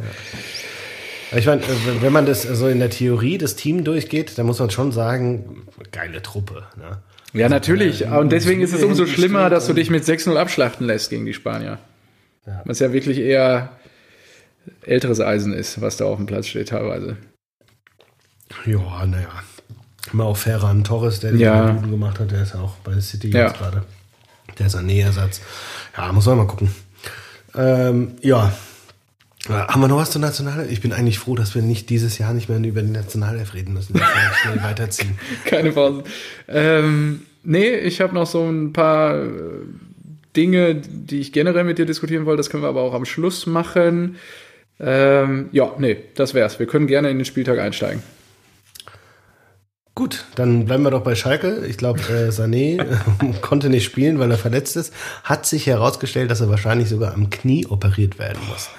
Ja. 1.33 1.39
Ich 1.39 1.47
meine, 1.47 1.63
wenn 2.01 2.13
man 2.13 2.27
das 2.27 2.43
so 2.43 2.69
in 2.69 2.79
der 2.79 2.91
Theorie 2.91 3.39
das 3.39 3.57
Team 3.57 3.85
durchgeht, 3.85 4.39
dann 4.39 4.47
muss 4.47 4.61
man 4.61 4.71
schon 4.71 4.93
sagen, 4.93 5.67
geile 5.91 6.23
Truppe. 6.23 6.65
Ne? 6.77 6.99
Ja, 7.33 7.49
natürlich. 7.49 8.07
Und 8.07 8.31
deswegen 8.31 8.61
ist 8.61 8.73
es 8.73 8.85
umso 8.85 9.07
schlimmer, 9.07 9.51
dass 9.51 9.67
du 9.67 9.73
dich 9.73 9.91
mit 9.91 10.05
6-0 10.05 10.37
abschlachten 10.37 10.87
lässt 10.87 11.11
gegen 11.11 11.27
die 11.27 11.35
Spanier. 11.35 11.79
Ja. 12.47 12.63
Was 12.65 12.79
ja 12.79 12.93
wirklich 12.93 13.19
eher 13.19 13.71
älteres 14.83 15.21
Eisen 15.21 15.53
ist, 15.53 15.81
was 15.81 15.97
da 15.97 16.05
auf 16.05 16.17
dem 16.17 16.27
Platz 16.27 16.47
steht 16.47 16.69
teilweise. 16.69 17.17
Ja, 18.67 19.07
naja. 19.07 19.29
Immer 20.13 20.27
auch 20.27 20.37
Ferran 20.37 20.85
Torres, 20.85 21.21
der 21.21 21.33
die 21.33 21.41
ja. 21.41 21.67
Minuten 21.67 21.91
gemacht 21.91 22.21
hat, 22.21 22.31
der 22.31 22.43
ist 22.43 22.55
auch 22.55 22.77
bei 22.85 23.01
City 23.01 23.31
ja. 23.31 23.47
jetzt 23.47 23.59
gerade. 23.59 23.83
Der 24.59 24.83
Nähersatz. 24.83 25.41
Ja, 25.97 26.13
muss 26.13 26.27
man 26.27 26.39
mal 26.39 26.47
gucken. 26.47 26.71
Ähm, 27.57 28.13
ja. 28.21 28.53
Haben 29.49 29.83
wir 29.83 29.89
noch 29.89 29.99
was 29.99 30.11
zur 30.11 30.23
Nationalelf? 30.23 30.71
Ich 30.71 30.81
bin 30.81 30.95
eigentlich 30.95 31.19
froh, 31.19 31.35
dass 31.35 31.55
wir 31.55 31.61
nicht 31.61 31.91
dieses 31.91 32.17
Jahr 32.17 32.33
nicht 32.33 32.49
mehr 32.49 32.59
über 32.59 32.81
die 32.81 32.91
Nationalelf 32.91 33.53
reden 33.53 33.75
müssen. 33.75 34.01
schnell 34.43 34.63
weiterziehen. 34.63 35.19
Keine 35.45 35.73
Pause. 35.73 36.05
Ähm, 36.49 37.23
nee, 37.43 37.75
ich 37.75 38.01
habe 38.01 38.15
noch 38.15 38.27
so 38.27 38.43
ein 38.43 38.73
paar 38.73 39.23
äh, 39.23 39.29
Dinge, 40.35 40.77
die 40.77 41.21
ich 41.21 41.33
generell 41.33 41.65
mit 41.65 41.77
dir 41.77 41.85
diskutieren 41.85 42.25
wollte. 42.25 42.39
Das 42.39 42.49
können 42.49 42.63
wir 42.63 42.69
aber 42.69 42.81
auch 42.81 42.95
am 42.95 43.05
Schluss 43.05 43.45
machen. 43.45 44.17
Ähm, 44.81 45.51
ja, 45.53 45.73
nee, 45.79 45.99
das 46.15 46.33
wär's. 46.33 46.59
Wir 46.59 46.67
können 46.67 46.87
gerne 46.87 47.11
in 47.11 47.19
den 47.19 47.25
Spieltag 47.25 47.59
einsteigen. 47.59 48.03
Gut, 49.95 50.25
dann 50.35 50.65
bleiben 50.65 50.83
wir 50.83 50.91
doch 50.91 51.05
bei 51.05 51.15
Schalke. 51.15 51.65
Ich 51.69 51.79
glaube, 51.79 52.01
äh, 52.01 52.31
Sané 52.31 52.81
äh, 52.81 53.33
konnte 53.41 53.71
nicht 53.71 53.85
spielen, 53.85 54.19
weil 54.19 54.31
er 54.31 54.39
verletzt 54.39 54.77
ist. 54.77 54.93
Hat 55.23 55.47
sich 55.47 55.67
herausgestellt, 55.67 56.33
dass 56.33 56.41
er 56.41 56.49
wahrscheinlich 56.51 56.89
sogar 56.89 57.15
am 57.15 57.31
Knie 57.31 57.67
operiert 57.67 58.19
werden 58.19 58.41
muss. 58.49 58.71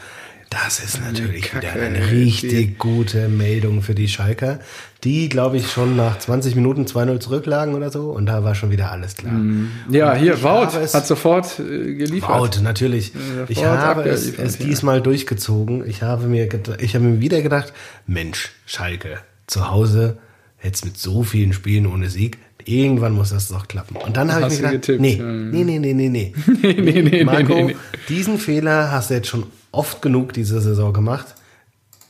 Das 0.49 0.79
ist 0.79 1.01
natürlich 1.01 1.51
Kacke, 1.51 1.67
wieder 1.67 1.85
eine 1.85 2.11
richtig 2.11 2.77
gute 2.77 3.27
Meldung 3.29 3.81
für 3.81 3.95
die 3.95 4.07
Schalker, 4.07 4.59
die, 5.03 5.27
glaube 5.27 5.57
ich, 5.57 5.71
schon 5.71 5.95
nach 5.95 6.19
20 6.19 6.55
Minuten 6.55 6.83
2-0 6.83 7.19
zurücklagen 7.19 7.75
oder 7.75 7.89
so. 7.89 8.11
Und 8.11 8.25
da 8.25 8.43
war 8.43 8.53
schon 8.53 8.71
wieder 8.71 8.91
alles 8.91 9.15
klar. 9.15 9.33
Mm. 9.33 9.71
Ja, 9.89 10.13
und 10.13 10.19
hier, 10.19 10.41
Wout 10.43 10.71
hat 10.93 11.07
sofort 11.07 11.59
äh, 11.59 11.95
geliefert. 11.95 12.29
Wout, 12.29 12.61
natürlich. 12.61 13.13
Ja, 13.13 13.45
ich 13.47 13.65
habe 13.65 14.03
es, 14.09 14.37
es 14.37 14.57
diesmal 14.57 15.01
durchgezogen. 15.01 15.87
Ich 15.87 16.03
habe 16.03 16.27
mir, 16.27 16.47
ich 16.79 16.95
habe 16.95 17.05
mir 17.05 17.21
wieder 17.21 17.41
gedacht, 17.41 17.73
Mensch, 18.05 18.51
Schalke, 18.65 19.19
zu 19.47 19.69
Hause 19.71 20.17
jetzt 20.65 20.83
mit 20.83 20.97
so 20.97 21.23
vielen 21.23 21.53
Spielen 21.53 21.85
ohne 21.85 22.09
Sieg, 22.09 22.37
irgendwann 22.65 23.13
muss 23.13 23.29
das 23.29 23.47
doch 23.47 23.67
klappen. 23.67 23.95
Und 23.95 24.17
dann 24.17 24.33
habe 24.33 24.51
ich 24.51 24.61
mir 24.61 24.71
gedacht, 24.71 24.99
nee, 24.99 25.15
nee, 25.15 25.63
nee, 25.63 25.79
nee, 25.79 25.93
nee, 25.93 26.09
nee. 26.09 26.33
nee, 26.61 27.01
nee, 27.01 27.23
Marco, 27.23 27.53
nee, 27.53 27.63
nee. 27.63 27.75
diesen 28.09 28.37
Fehler 28.37 28.91
hast 28.91 29.09
du 29.09 29.13
jetzt 29.13 29.27
schon 29.27 29.45
oft 29.71 30.01
genug 30.01 30.33
diese 30.33 30.59
Saison 30.59 30.91
gemacht. 30.91 31.35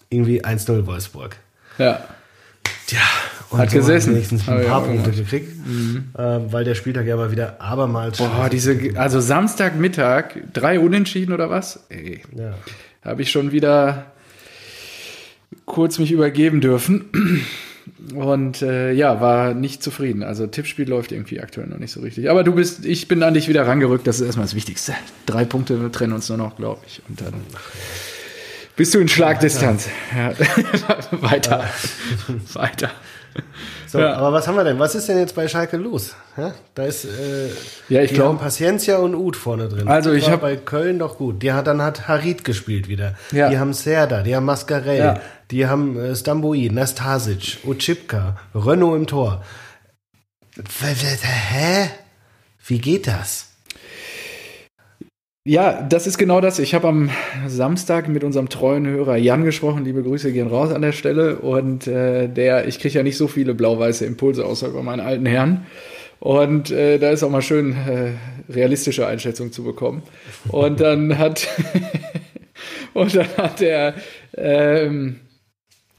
Irgendwie 0.09 0.43
1-0 0.43 0.85
Wolfsburg. 0.85 1.35
Ja. 1.77 1.99
Tja, 2.87 2.99
und 3.49 3.59
hat 3.59 3.71
so 3.71 3.77
gesessen. 3.77 4.13
wenigstens 4.13 4.47
ein 4.47 4.65
paar 4.65 4.83
Punkte 4.83 5.11
gekriegt, 5.11 5.51
mhm. 5.65 6.09
äh, 6.15 6.21
weil 6.51 6.63
der 6.63 6.75
Spieltag 6.75 7.07
ja 7.07 7.15
mal 7.15 7.31
wieder 7.31 7.59
abermals. 7.59 8.19
Boah, 8.19 8.47
diese, 8.49 8.77
also 8.95 9.19
Samstagmittag, 9.19 10.35
drei 10.53 10.79
Unentschieden 10.79 11.33
oder 11.33 11.49
was? 11.49 11.85
Ey, 11.89 12.21
ja. 12.35 12.53
Habe 13.03 13.23
ich 13.23 13.31
schon 13.31 13.51
wieder 13.51 14.11
kurz 15.65 15.99
mich 15.99 16.11
übergeben 16.11 16.61
dürfen. 16.61 17.05
Und 18.13 18.61
äh, 18.61 18.91
ja, 18.91 19.21
war 19.21 19.53
nicht 19.53 19.83
zufrieden. 19.83 20.23
Also 20.23 20.47
Tippspiel 20.47 20.89
läuft 20.89 21.11
irgendwie 21.11 21.39
aktuell 21.39 21.67
noch 21.67 21.77
nicht 21.77 21.91
so 21.91 22.01
richtig. 22.01 22.29
Aber 22.29 22.43
du 22.43 22.53
bist, 22.53 22.85
ich 22.85 23.07
bin 23.07 23.21
an 23.23 23.33
dich 23.33 23.47
wieder 23.47 23.67
rangerückt, 23.67 24.07
das 24.07 24.19
ist 24.19 24.25
erstmal 24.25 24.45
das 24.45 24.55
Wichtigste. 24.55 24.93
Drei 25.25 25.45
Punkte 25.45 25.91
trennen 25.91 26.13
uns 26.13 26.27
nur 26.29 26.37
noch, 26.37 26.55
glaube 26.55 26.81
ich. 26.87 27.01
Und 27.07 27.21
dann 27.21 27.33
bist 28.75 28.93
du 28.93 28.99
in 28.99 29.07
Schlagdistanz. 29.07 29.87
Ja. 30.15 30.33
Weiter. 31.21 31.63
Weiter. 32.53 32.91
So, 33.87 33.99
ja. 33.99 34.13
aber 34.13 34.33
was 34.33 34.47
haben 34.47 34.55
wir 34.55 34.63
denn? 34.63 34.79
Was 34.79 34.95
ist 34.95 35.07
denn 35.07 35.17
jetzt 35.17 35.35
bei 35.35 35.47
Schalke 35.47 35.77
los? 35.77 36.15
Ja, 36.37 36.53
da 36.73 36.83
ist 36.83 37.05
äh, 37.05 37.49
ja, 37.87 38.01
ich 38.01 38.13
glaube 38.13 38.39
Paciencia 38.39 38.97
und 38.97 39.15
Uth 39.15 39.37
vorne 39.37 39.69
drin. 39.69 39.87
Also 39.87 40.11
ich 40.11 40.29
habe 40.29 40.41
bei 40.41 40.55
Köln 40.57 40.99
doch 40.99 41.17
gut. 41.17 41.41
Die 41.41 41.53
hat 41.53 41.67
dann 41.67 41.81
hat 41.81 42.07
Harit 42.07 42.43
gespielt 42.43 42.89
wieder. 42.89 43.15
Ja. 43.31 43.49
Die 43.49 43.57
haben 43.57 43.73
Serda, 43.73 44.21
die 44.23 44.35
haben 44.35 44.45
Mascarell, 44.45 44.97
ja. 44.97 45.19
Die 45.51 45.67
haben 45.67 45.97
äh, 45.97 46.15
Stambui, 46.15 46.69
Nastasic, 46.69 47.59
Uchipka, 47.65 48.37
Renault 48.53 48.97
im 48.97 49.07
Tor. 49.07 49.43
Hä? 50.81 51.89
Wie 52.65 52.79
geht 52.79 53.07
das? 53.07 53.51
Ja, 55.47 55.83
das 55.83 56.07
ist 56.07 56.17
genau 56.17 56.41
das. 56.41 56.57
Ich 56.57 56.73
habe 56.73 56.87
am 56.87 57.11
Samstag 57.45 58.07
mit 58.09 58.23
unserem 58.23 58.49
treuen 58.49 58.87
Hörer 58.87 59.15
Jan 59.17 59.43
gesprochen. 59.43 59.85
Liebe 59.85 60.01
Grüße 60.01 60.31
gehen 60.31 60.47
raus 60.47 60.71
an 60.71 60.81
der 60.81 60.91
Stelle. 60.91 61.37
Und 61.37 61.85
äh, 61.85 62.27
der, 62.27 62.67
ich 62.67 62.79
kriege 62.79 62.95
ja 62.95 63.03
nicht 63.03 63.17
so 63.17 63.27
viele 63.27 63.53
blau-weiße 63.53 64.05
Impulse, 64.05 64.43
außer 64.43 64.69
bei 64.69 64.81
meinen 64.81 65.01
alten 65.01 65.27
Herren. 65.27 65.67
Und 66.19 66.71
äh, 66.71 66.97
da 66.97 67.11
ist 67.11 67.21
auch 67.21 67.29
mal 67.29 67.43
schön, 67.43 67.73
äh, 67.73 68.13
realistische 68.51 69.05
Einschätzung 69.05 69.51
zu 69.51 69.63
bekommen. 69.63 70.01
Und 70.47 70.79
dann 70.79 71.19
hat 71.19 71.47
und 72.95 73.15
dann 73.15 73.27
hat 73.37 73.59
der 73.59 73.93
ähm, 74.35 75.19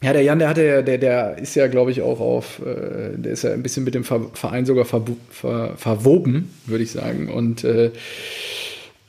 ja, 0.02 0.12
der 0.12 0.22
Jan, 0.22 0.38
der 0.38 0.48
hatte 0.48 0.84
der, 0.84 0.98
der 0.98 1.38
ist 1.38 1.54
ja, 1.54 1.68
glaube 1.68 1.90
ich, 1.90 2.02
auch 2.02 2.20
auf, 2.20 2.60
äh, 2.60 3.16
der 3.16 3.32
ist 3.32 3.44
ja 3.44 3.52
ein 3.52 3.62
bisschen 3.62 3.84
mit 3.84 3.94
dem 3.94 4.04
Verein 4.04 4.66
sogar 4.66 4.84
ver, 4.84 5.02
ver, 5.30 5.72
verwoben, 5.76 6.50
würde 6.66 6.84
ich 6.84 6.90
sagen. 6.90 7.30
Und 7.30 7.64
äh, 7.64 7.90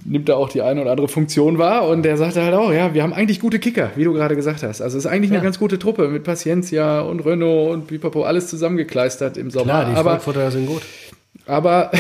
nimmt 0.06 0.30
da 0.30 0.36
auch 0.36 0.50
die 0.50 0.62
eine 0.62 0.82
oder 0.82 0.92
andere 0.92 1.10
Funktion 1.10 1.58
wahr 1.58 1.88
und 1.88 2.04
der 2.04 2.16
sagte 2.16 2.42
halt 2.42 2.54
auch, 2.54 2.72
ja, 2.72 2.94
wir 2.94 3.04
haben 3.04 3.14
eigentlich 3.14 3.42
gute 3.42 3.60
Kicker, 3.60 3.92
wie 3.96 4.06
du 4.06 4.14
gerade 4.14 4.36
gesagt 4.36 4.64
hast. 4.64 4.82
Also 4.82 4.98
es 4.98 5.06
ist 5.06 5.12
eigentlich 5.12 5.32
ja. 5.32 5.38
eine 5.38 5.44
ganz 5.44 5.60
gute 5.60 5.78
Truppe 5.78 6.08
mit 6.08 6.24
Paciencia 6.24 7.02
und 7.02 7.20
Renault 7.26 7.74
und 7.74 7.88
Pipapo, 7.88 8.24
alles 8.24 8.48
zusammengekleistert 8.48 9.36
im 9.36 9.52
Sommer. 9.52 9.66
Klar, 9.66 9.86
die 9.90 9.96
aber, 9.96 10.10
Frankfurter 10.12 10.52
sind 10.52 10.68
gut. 10.68 10.84
Aber, 11.46 11.92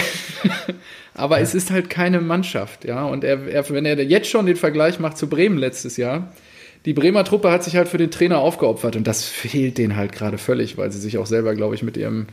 aber 1.13 1.37
ja. 1.37 1.43
es 1.43 1.53
ist 1.53 1.71
halt 1.71 1.89
keine 1.89 2.21
Mannschaft, 2.21 2.85
ja. 2.85 3.03
Und 3.05 3.25
er, 3.25 3.47
er, 3.47 3.69
wenn 3.69 3.85
er 3.85 4.01
jetzt 4.01 4.29
schon 4.29 4.45
den 4.45 4.55
Vergleich 4.55 4.99
macht 4.99 5.17
zu 5.17 5.27
Bremen 5.27 5.57
letztes 5.57 5.97
Jahr, 5.97 6.31
die 6.85 6.93
Bremer 6.93 7.23
Truppe 7.23 7.51
hat 7.51 7.63
sich 7.63 7.75
halt 7.75 7.87
für 7.87 7.97
den 7.97 8.11
Trainer 8.11 8.39
aufgeopfert 8.39 8.95
und 8.95 9.05
das 9.05 9.25
fehlt 9.25 9.77
denen 9.77 9.95
halt 9.95 10.11
gerade 10.11 10.37
völlig, 10.37 10.77
weil 10.77 10.91
sie 10.91 10.99
sich 10.99 11.17
auch 11.17 11.25
selber, 11.25 11.55
glaube 11.55 11.75
ich, 11.75 11.83
mit 11.83 11.97
ihrem 11.97 12.27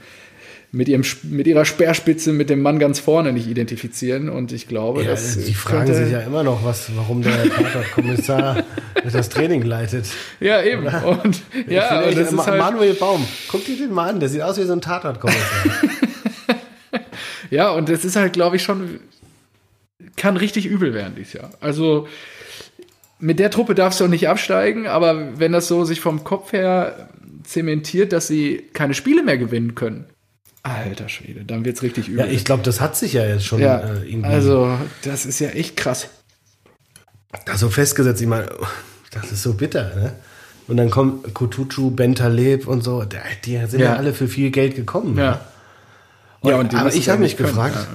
mit, 0.75 0.89
ihrem, 0.89 1.05
mit 1.23 1.47
ihrer 1.47 1.65
Speerspitze 1.65 2.33
mit 2.33 2.51
dem 2.51 2.61
Mann 2.61 2.79
ganz 2.79 2.99
vorne 2.99 3.33
nicht 3.33 3.47
identifizieren. 3.47 4.29
Und 4.29 4.53
ich 4.53 4.67
glaube, 4.67 5.03
Ja, 5.03 5.11
dass 5.11 5.39
die 5.39 5.55
fragen 5.55 5.95
sich 5.95 6.11
ja 6.11 6.21
immer 6.21 6.43
noch, 6.43 6.65
was, 6.65 6.95
warum 6.97 7.23
der 7.23 7.49
Tatortkommissar 7.49 8.65
das 9.13 9.29
Training 9.29 9.63
leitet. 9.63 10.07
Ja, 10.41 10.63
eben. 10.63 10.87
Und, 10.87 11.43
ja, 11.69 12.01
und 12.01 12.17
das 12.17 12.33
ist 12.33 12.47
halt, 12.47 12.59
Manuel 12.59 12.95
Baum, 12.95 13.27
guck 13.49 13.65
dir 13.65 13.77
den 13.77 13.93
mal 13.93 14.11
an, 14.11 14.21
der 14.21 14.29
sieht 14.29 14.43
aus 14.43 14.59
wie 14.59 14.65
so 14.65 14.73
ein 14.73 14.81
Tatortkommissar. 14.81 15.65
ja, 17.51 17.71
und 17.71 17.89
das 17.89 18.05
ist 18.05 18.17
halt, 18.17 18.33
glaube 18.33 18.57
ich, 18.57 18.63
schon, 18.63 18.99
kann 20.17 20.37
richtig 20.37 20.67
übel 20.67 20.93
werden 20.93 21.15
dieses 21.17 21.35
Jahr. 21.35 21.51
Also, 21.61 22.09
mit 23.25 23.39
der 23.39 23.51
Truppe 23.51 23.75
darfst 23.75 24.01
du 24.01 24.05
auch 24.05 24.09
nicht 24.09 24.29
absteigen, 24.29 24.87
aber 24.87 25.39
wenn 25.39 25.53
das 25.53 25.67
so 25.67 25.85
sich 25.85 26.01
vom 26.01 26.25
Kopf 26.25 26.53
her 26.53 27.09
zementiert, 27.45 28.13
dass 28.13 28.27
sie 28.27 28.63
keine 28.75 28.93
Spiele 28.95 29.23
mehr 29.23 29.39
gewinnen 29.39 29.75
können, 29.75 30.05
alter 30.63 31.09
Schwede, 31.09 31.45
dann 31.45 31.65
wird's 31.65 31.83
richtig 31.83 32.09
übel. 32.09 32.27
ja, 32.27 32.31
ich 32.31 32.45
glaube, 32.45 32.63
das 32.63 32.81
hat 32.81 32.97
sich 32.97 33.15
ja 33.15 33.25
jetzt 33.27 33.45
schon 33.47 33.61
Ja, 33.61 33.79
äh, 33.81 34.09
irgendwie 34.09 34.29
also, 34.29 34.79
das 35.03 35.27
ist 35.27 35.39
ja 35.41 35.49
echt 35.51 35.77
krass. 35.77 36.09
da 37.47 37.57
so 37.57 37.69
festgesetzt. 37.71 38.21
Ich 38.21 38.27
meine, 38.29 38.49
das 39.11 39.33
ist 39.33 39.43
so 39.43 39.55
bitter, 39.55 39.95
ne? 39.97 40.13
Und 40.67 40.79
dann 40.79 40.91
kommt 40.91 41.35
Kutucu, 41.35 41.91
Bentaleb 41.91 42.67
und 42.67 42.83
so, 42.83 43.05
die 43.45 43.57
sind 43.67 43.81
ja, 43.81 43.93
Ja. 43.93 43.97
alle 43.97 44.15
für 44.15 44.29
viel 44.29 44.51
Geld 44.51 44.75
gekommen. 44.77 45.19
Ja. 45.19 45.41
Und, 46.41 46.51
Ja, 46.51 46.57
und 46.59 46.75
aber 46.75 46.95
ich 46.95 47.07
ja 47.07 47.13
habe 47.13 47.23
mich 47.23 47.37
können. 47.37 47.51
gefragt, 47.51 47.87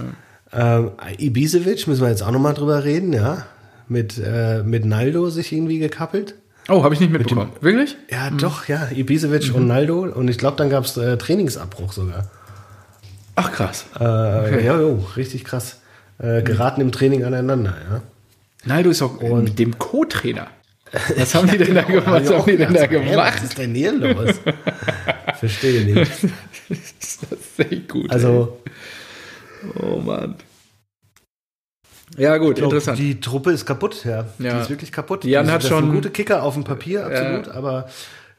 ähm, 0.53 0.91
Ibisevic, 1.17 1.87
müssen 1.87 2.01
wir 2.01 2.09
jetzt 2.09 2.21
auch 2.21 2.31
nochmal 2.31 2.53
drüber 2.53 2.83
reden, 2.83 3.13
ja? 3.13 3.45
Mit, 3.89 4.17
äh, 4.23 4.63
mit 4.63 4.85
Naldo 4.85 5.29
sich 5.29 5.51
irgendwie 5.51 5.79
gekappelt. 5.79 6.35
Oh, 6.69 6.83
habe 6.83 6.93
ich 6.93 6.99
nicht 6.99 7.11
mitbekommen. 7.11 7.51
Wirklich? 7.61 7.97
Ja, 8.11 8.29
doch, 8.29 8.67
ja, 8.67 8.87
Ibisevic 8.95 9.49
Mhm. 9.49 9.55
und 9.55 9.67
Naldo. 9.67 10.01
Und 10.03 10.27
ich 10.29 10.37
glaube, 10.37 10.55
dann 10.57 10.69
gab 10.69 10.85
es 10.85 10.95
äh, 10.97 11.17
Trainingsabbruch 11.17 11.91
sogar. 11.91 12.29
Ach, 13.35 13.51
krass. 13.51 13.85
Äh, 13.99 14.63
Ja, 14.65 14.79
jo, 14.79 15.03
richtig 15.17 15.43
krass. 15.43 15.81
Äh, 16.19 16.43
geraten 16.43 16.81
im 16.81 16.91
Training 16.91 17.23
aneinander, 17.23 17.75
ja. 17.89 18.01
Naldo 18.65 18.89
ist 18.91 19.01
auch 19.01 19.19
mit 19.21 19.57
dem 19.57 19.79
Co-Trainer. 19.79 20.47
Was 21.17 21.33
haben 21.35 21.47
die 21.49 21.57
denn 21.57 21.75
da 21.75 21.81
gemacht? 21.83 22.05
Was 22.07 22.29
haben 22.31 22.45
die 22.45 22.57
denn 22.57 22.73
da 22.73 22.81
also, 22.81 22.91
gemacht? 22.93 23.33
Was 23.37 23.43
ist 23.43 23.57
denn 23.57 23.73
hier 23.75 23.93
los? 23.93 24.35
Verstehe 25.39 25.85
nicht. 25.85 26.11
Das 26.69 27.17
ist 27.31 27.59
echt 27.59 27.87
gut. 27.89 28.11
Also, 28.11 28.57
ey. 28.65 29.81
oh 29.81 29.97
Mann. 29.99 30.35
Ja, 32.17 32.37
gut, 32.37 32.59
interessant. 32.59 32.97
die 32.99 33.19
Truppe 33.19 33.51
ist 33.51 33.65
kaputt, 33.65 34.03
ja. 34.05 34.25
Ja. 34.39 34.55
Die 34.55 34.61
ist 34.61 34.69
wirklich 34.69 34.91
kaputt. 34.91 35.23
Jan 35.25 35.45
das, 35.45 35.53
hat 35.55 35.63
das 35.63 35.69
schon- 35.69 35.91
gute 35.93 36.09
Kicker 36.09 36.43
auf 36.43 36.55
dem 36.55 36.63
Papier, 36.63 37.05
absolut, 37.05 37.49
aber 37.49 37.87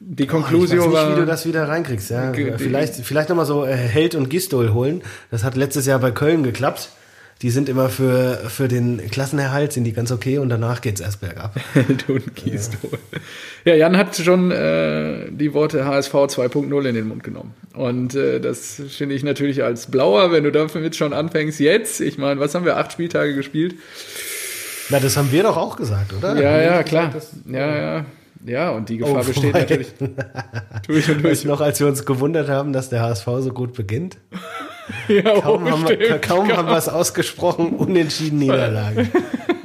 Die 0.00 0.24
boah, 0.26 0.38
ich 0.38 0.44
weiß 0.44 0.50
nicht, 0.88 0.92
war. 0.92 1.16
wie 1.16 1.20
du 1.20 1.26
das 1.26 1.46
wieder 1.46 1.68
reinkriegst. 1.68 2.10
Ja. 2.10 2.32
Die- 2.32 2.52
Vielleicht, 2.58 2.94
vielleicht 2.96 3.28
nochmal 3.28 3.46
so 3.46 3.64
äh, 3.64 3.74
Held 3.74 4.14
und 4.14 4.28
Gistol 4.30 4.72
holen. 4.72 5.02
Das 5.30 5.44
hat 5.44 5.56
letztes 5.56 5.86
Jahr 5.86 5.98
bei 5.98 6.10
Köln 6.10 6.42
geklappt. 6.42 6.90
Die 7.42 7.50
sind 7.50 7.70
immer 7.70 7.88
für, 7.88 8.36
für 8.48 8.68
den 8.68 8.98
Klassenerhalt, 9.10 9.72
sind 9.72 9.84
die 9.84 9.94
ganz 9.94 10.12
okay 10.12 10.36
und 10.38 10.50
danach 10.50 10.82
geht's 10.82 11.00
erst 11.00 11.22
bergab. 11.22 11.56
und 12.08 12.34
Gistol. 12.36 12.98
Ja, 13.64 13.74
Jan 13.74 13.96
hat 13.96 14.14
schon 14.16 14.50
äh, 14.50 15.30
die 15.30 15.54
Worte 15.54 15.86
HSV 15.86 16.12
2.0 16.14 16.84
in 16.88 16.94
den 16.94 17.08
Mund 17.08 17.24
genommen. 17.24 17.54
Und 17.72 18.14
äh, 18.14 18.40
das 18.40 18.82
finde 18.90 19.14
ich 19.14 19.22
natürlich 19.22 19.62
als 19.62 19.86
Blauer, 19.86 20.32
wenn 20.32 20.44
du 20.44 20.52
damit 20.52 20.96
schon 20.96 21.14
anfängst, 21.14 21.60
jetzt, 21.60 22.02
ich 22.02 22.18
meine, 22.18 22.40
was 22.40 22.54
haben 22.54 22.66
wir, 22.66 22.76
acht 22.76 22.92
Spieltage 22.92 23.34
gespielt? 23.34 23.74
Na, 24.90 25.00
das 25.00 25.16
haben 25.16 25.32
wir 25.32 25.42
doch 25.44 25.56
auch 25.56 25.76
gesagt, 25.76 26.12
oder? 26.12 26.34
Ja, 26.38 26.60
ja, 26.60 26.82
klar. 26.82 27.06
gesagt, 27.06 27.14
dass- 27.46 27.52
Ja, 27.52 27.76
ja. 27.76 28.04
Ja, 28.46 28.70
und 28.70 28.88
die 28.88 28.96
Gefahr 28.96 29.20
Oh, 29.22 29.26
besteht 29.26 29.52
natürlich 29.52 29.88
durch 30.86 31.08
und 31.10 31.16
Weißt 31.16 31.24
durch. 31.24 31.42
du 31.42 31.48
noch, 31.48 31.60
als 31.60 31.78
wir 31.78 31.86
uns 31.86 32.06
gewundert 32.06 32.48
haben, 32.48 32.72
dass 32.72 32.88
der 32.88 33.02
HSV 33.02 33.26
so 33.40 33.52
gut 33.52 33.74
beginnt? 33.74 34.16
Ja, 35.08 35.40
Kaum, 35.40 35.64
oh, 35.64 35.70
haben, 35.70 35.88
wir, 35.88 36.04
stimmt. 36.04 36.22
kaum 36.22 36.56
haben 36.56 36.68
wir 36.68 36.76
es 36.76 36.88
ausgesprochen, 36.88 37.70
unentschieden 37.70 38.38
Niederlagen. 38.38 39.10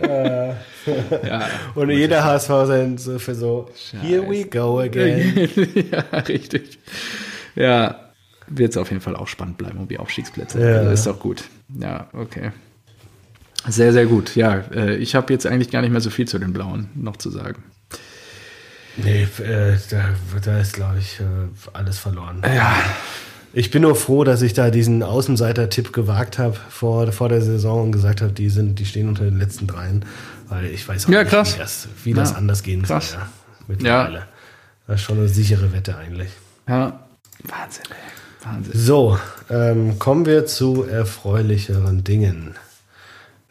Ja, 0.01 0.55
Und 1.75 1.89
jeder 1.89 2.24
HSV 2.24 2.48
sein 2.48 2.98
so 2.98 3.20
für 3.20 3.36
so, 3.36 3.70
here 4.01 4.27
we 4.27 4.46
go 4.46 4.79
again. 4.79 5.50
ja, 5.91 6.20
richtig. 6.20 6.79
Ja, 7.55 8.12
wird 8.48 8.72
es 8.72 8.77
auf 8.77 8.89
jeden 8.89 9.02
Fall 9.02 9.15
auch 9.15 9.28
spannend 9.28 9.58
bleiben 9.58 9.80
um 9.80 9.88
die 9.88 9.97
Aufstiegsplätze. 9.97 10.60
Ja. 10.60 10.78
Also 10.78 10.91
ist 10.91 11.08
doch 11.08 11.19
gut. 11.19 11.43
Ja, 11.80 12.08
okay. 12.13 12.52
Sehr, 13.67 13.93
sehr 13.93 14.06
gut. 14.06 14.36
Ja, 14.36 14.63
äh, 14.73 14.95
ich 14.97 15.15
habe 15.15 15.34
jetzt 15.34 15.47
eigentlich 15.47 15.71
gar 15.71 15.82
nicht 15.82 15.91
mehr 15.91 16.02
so 16.02 16.10
viel 16.12 16.28
zu 16.28 16.38
den 16.38 16.54
Blauen 16.54 16.89
noch 16.93 17.17
zu 17.17 17.32
sagen. 17.32 17.63
Nee, 18.97 19.23
äh, 19.39 19.78
da, 19.89 20.10
da 20.43 20.60
ist, 20.60 20.73
glaube 20.73 21.00
ich, 21.00 21.19
äh, 21.19 21.23
alles 21.73 21.97
verloren. 21.97 22.41
Ja, 22.45 22.76
Ich 23.58 23.72
bin 23.72 23.84
nur 23.84 23.96
froh, 23.96 24.26
dass 24.26 24.41
ich 24.41 24.54
da 24.54 24.70
diesen 24.70 25.02
Außenseiter-Tipp 25.02 25.94
gewagt 25.94 26.38
habe 26.39 26.58
vor, 26.70 27.10
vor 27.13 27.30
der 27.30 27.41
Saison 27.41 27.84
und 27.84 27.91
gesagt 27.94 28.22
habe, 28.22 28.34
die, 28.34 28.50
sind, 28.50 28.80
die 28.80 28.86
stehen 28.86 29.08
unter 29.08 29.24
den 29.24 29.39
letzten 29.39 29.65
dreien. 29.65 30.04
Weil 30.50 30.65
ich 30.65 30.86
weiß 30.86 31.06
auch 31.06 31.10
Ja, 31.10 31.22
nicht, 31.22 31.30
krass. 31.32 31.56
wie 31.56 31.60
das, 31.60 31.88
wie 32.04 32.13
das 32.13 32.32
Ja, 32.32 32.36
anders 32.38 32.63
gehen 32.63 32.84
krass. 32.84 33.12
soll. 33.12 33.20
Ja, 33.22 33.28
mittlerweile. 33.68 34.24
Das 34.88 34.98
ist 35.00 35.06
schon 35.06 35.20
eine 35.20 35.30
sichere 35.30 35.72
Wette 35.72 35.98
eigentlich. 35.98 36.30
ja. 36.68 37.00
Wahnsinn, 37.44 37.84
ey. 37.89 38.46
Wahnsinn. 38.54 38.74
So, 38.80 39.20
ähm, 39.50 40.00
kommen 40.00 40.26
wir 40.26 40.46
zu 40.46 40.84
erfreulicheren 40.84 42.04
Dingen. 42.04 42.56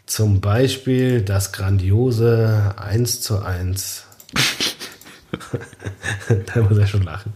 Zum 0.06 0.40
Beispiel 0.40 1.22
das 1.22 1.52
grandiose 1.52 2.74
1 2.76 3.20
zu 3.22 3.40
1. 3.42 4.04
da 6.54 6.60
muss 6.62 6.78
er 6.78 6.86
schon 6.86 7.02
lachen. 7.02 7.32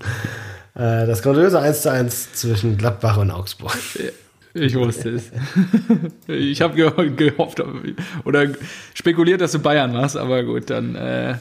Äh, 0.78 1.06
das 1.06 1.22
grandiose 1.22 1.58
1 1.60 1.82
zu 1.82 1.90
1 1.90 2.32
zwischen 2.34 2.76
Gladbach 2.78 3.16
und 3.18 3.30
Augsburg. 3.30 3.76
Ich 4.54 4.74
wusste 4.76 5.10
es. 5.10 5.24
Ich 6.28 6.60
habe 6.62 6.74
ge 6.74 7.10
gehofft 7.10 7.62
oder 8.24 8.46
spekuliert, 8.94 9.40
dass 9.40 9.52
du 9.52 9.58
Bayern 9.58 9.92
machst, 9.92 10.16
aber 10.16 10.42
gut, 10.44 10.70
dann 10.70 10.94
äh, 10.94 11.34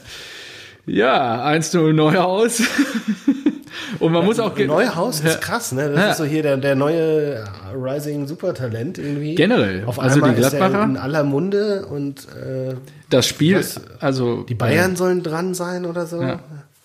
ja, 0.86 1.46
1-0 1.48 1.94
Neuhaus. 1.94 2.62
Und 4.00 4.12
man 4.12 4.26
muss 4.26 4.40
auch 4.40 4.58
Neuhaus 4.58 5.20
ist 5.20 5.42
krass, 5.42 5.72
ne? 5.72 5.90
Das 5.90 6.00
Ja. 6.00 6.12
ist 6.12 6.18
so 6.18 6.26
hier 6.26 6.42
der, 6.42 6.58
der 6.58 6.76
neue 6.76 7.44
Rising 7.76 8.26
Supertalent 8.28 8.98
irgendwie. 8.98 9.36
Generell. 9.36 9.84
Auf 9.86 10.00
Also 10.00 10.20
die 10.20 10.28
er 10.28 10.34
Gladbacher? 10.34 10.84
in 10.84 10.98
aller 10.98 11.24
Munde 11.24 11.86
und 11.86 12.28
äh, 12.36 12.76
das 13.10 13.28
Spiel, 13.28 13.58
Was? 13.58 13.80
also 14.00 14.44
die 14.44 14.56
Bayern 14.56 14.96
sollen 14.96 15.22
dran 15.24 15.54
sein 15.54 15.86
oder 15.86 16.06
so. 16.08 16.22
Ja. 16.22 16.40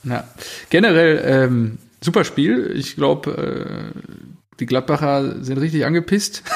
ja. 0.05 0.25
Generell 0.71 1.23
ähm, 1.25 1.79
super 2.03 2.25
Spiel. 2.25 2.71
Ich 2.75 2.97
glaube, 2.97 3.93
äh, 3.95 3.99
die 4.61 4.67
Gladbacher 4.67 5.43
sind 5.43 5.59
richtig 5.59 5.87
angepisst. 5.87 6.43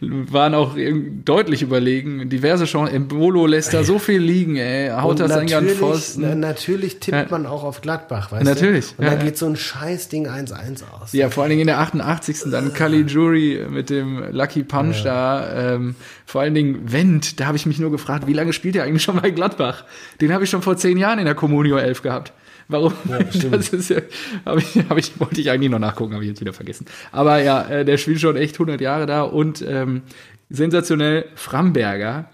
Waren 0.00 0.54
auch 0.54 0.76
deutlich 1.24 1.62
überlegen. 1.62 2.28
Diverse 2.28 2.66
Chancen. 2.66 2.94
Embolo 2.94 3.46
lässt 3.46 3.72
da 3.72 3.82
so 3.82 3.98
viel 3.98 4.18
liegen, 4.20 4.56
ey. 4.56 4.90
Haut 4.90 5.18
das 5.20 5.30
Ding 5.38 5.54
an 5.54 5.64
natürlich, 5.64 5.78
Pfosten. 5.78 6.20
na, 6.20 6.34
natürlich 6.34 7.00
tippt 7.00 7.16
Ja. 7.16 7.26
man 7.30 7.46
auch 7.46 7.64
auf 7.64 7.80
Gladbach, 7.80 8.30
weißt 8.30 8.44
Natürlich, 8.44 8.94
du? 8.94 9.02
Und 9.02 9.06
ja, 9.06 9.14
ja. 9.14 9.22
geht 9.24 9.38
so 9.38 9.46
ein 9.46 9.56
Scheißding 9.56 10.28
1-1 10.28 10.82
aus. 10.92 11.12
Ja, 11.14 11.30
vor 11.30 11.44
allen 11.44 11.50
Dingen 11.50 11.62
in 11.62 11.66
der 11.68 11.80
88. 11.80 12.50
dann 12.50 12.74
Kali 12.74 13.00
Jury 13.06 13.64
mit 13.70 13.88
dem 13.88 14.22
Lucky 14.32 14.64
Punch 14.64 15.02
da. 15.02 15.74
Ähm, 15.74 15.94
vor 16.26 16.42
allen 16.42 16.54
Dingen 16.54 16.92
Wendt, 16.92 17.40
da 17.40 17.46
habe 17.46 17.56
ich 17.56 17.64
mich 17.64 17.78
nur 17.78 17.90
gefragt, 17.90 18.26
wie 18.26 18.34
lange 18.34 18.52
spielt 18.52 18.76
er 18.76 18.84
eigentlich 18.84 19.02
schon 19.02 19.16
bei 19.20 19.30
Gladbach? 19.30 19.84
Den 20.20 20.30
habe 20.32 20.44
ich 20.44 20.50
schon 20.50 20.60
vor 20.60 20.76
zehn 20.76 20.98
Jahren 20.98 21.18
in 21.18 21.24
der 21.24 21.34
Communio 21.34 21.78
11 21.78 22.02
gehabt. 22.02 22.32
Warum? 22.68 22.92
stimmt. 23.30 23.54
das 23.54 23.68
ist 23.68 23.90
ja, 23.90 24.00
hab 24.44 24.58
ich, 24.58 24.76
hab 24.88 24.98
ich, 24.98 25.18
wollte 25.20 25.40
ich 25.40 25.50
eigentlich 25.50 25.70
noch 25.70 25.78
nachgucken, 25.78 26.14
habe 26.14 26.24
ich 26.24 26.30
jetzt 26.30 26.40
wieder 26.40 26.52
vergessen. 26.52 26.86
Aber 27.12 27.40
ja, 27.42 27.62
äh, 27.68 27.84
der 27.84 27.96
spielt 27.98 28.20
schon 28.20 28.36
echt 28.36 28.56
100 28.56 28.80
Jahre 28.80 29.06
da 29.06 29.22
und 29.22 29.64
ähm, 29.66 30.02
sensationell 30.48 31.26
Framberger. 31.34 32.30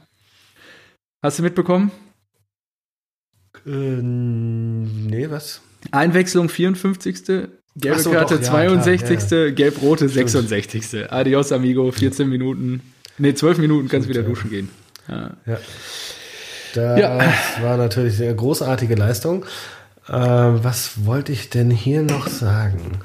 Hast 1.22 1.38
du 1.38 1.42
mitbekommen? 1.42 1.90
Ähm, 3.66 5.06
nee, 5.06 5.30
was? 5.30 5.60
Einwechslung 5.90 6.48
54. 6.48 7.48
Gelbe 7.74 8.00
so, 8.00 8.10
Karte 8.10 8.34
doch, 8.36 8.42
ja, 8.42 8.50
62. 8.50 9.28
klar, 9.28 9.50
Gelb-rote 9.50 10.08
66. 10.08 11.10
Adios, 11.10 11.52
amigo. 11.52 11.90
14 11.90 12.28
Minuten. 12.28 12.82
Nee, 13.18 13.34
12 13.34 13.58
Minuten 13.58 13.88
kannst 13.88 14.08
wieder 14.08 14.22
ja. 14.22 14.28
duschen 14.28 14.50
gehen. 14.50 14.68
Ja. 15.08 15.36
Ja. 15.46 15.58
Das 16.74 16.98
Ja. 16.98 17.32
war 17.62 17.76
natürlich 17.76 18.20
eine 18.20 18.34
großartige 18.34 18.94
Leistung. 18.94 19.44
Ähm, 20.08 20.64
was 20.64 21.04
wollte 21.04 21.32
ich 21.32 21.50
denn 21.50 21.70
hier 21.70 22.02
noch 22.02 22.26
sagen? 22.28 22.98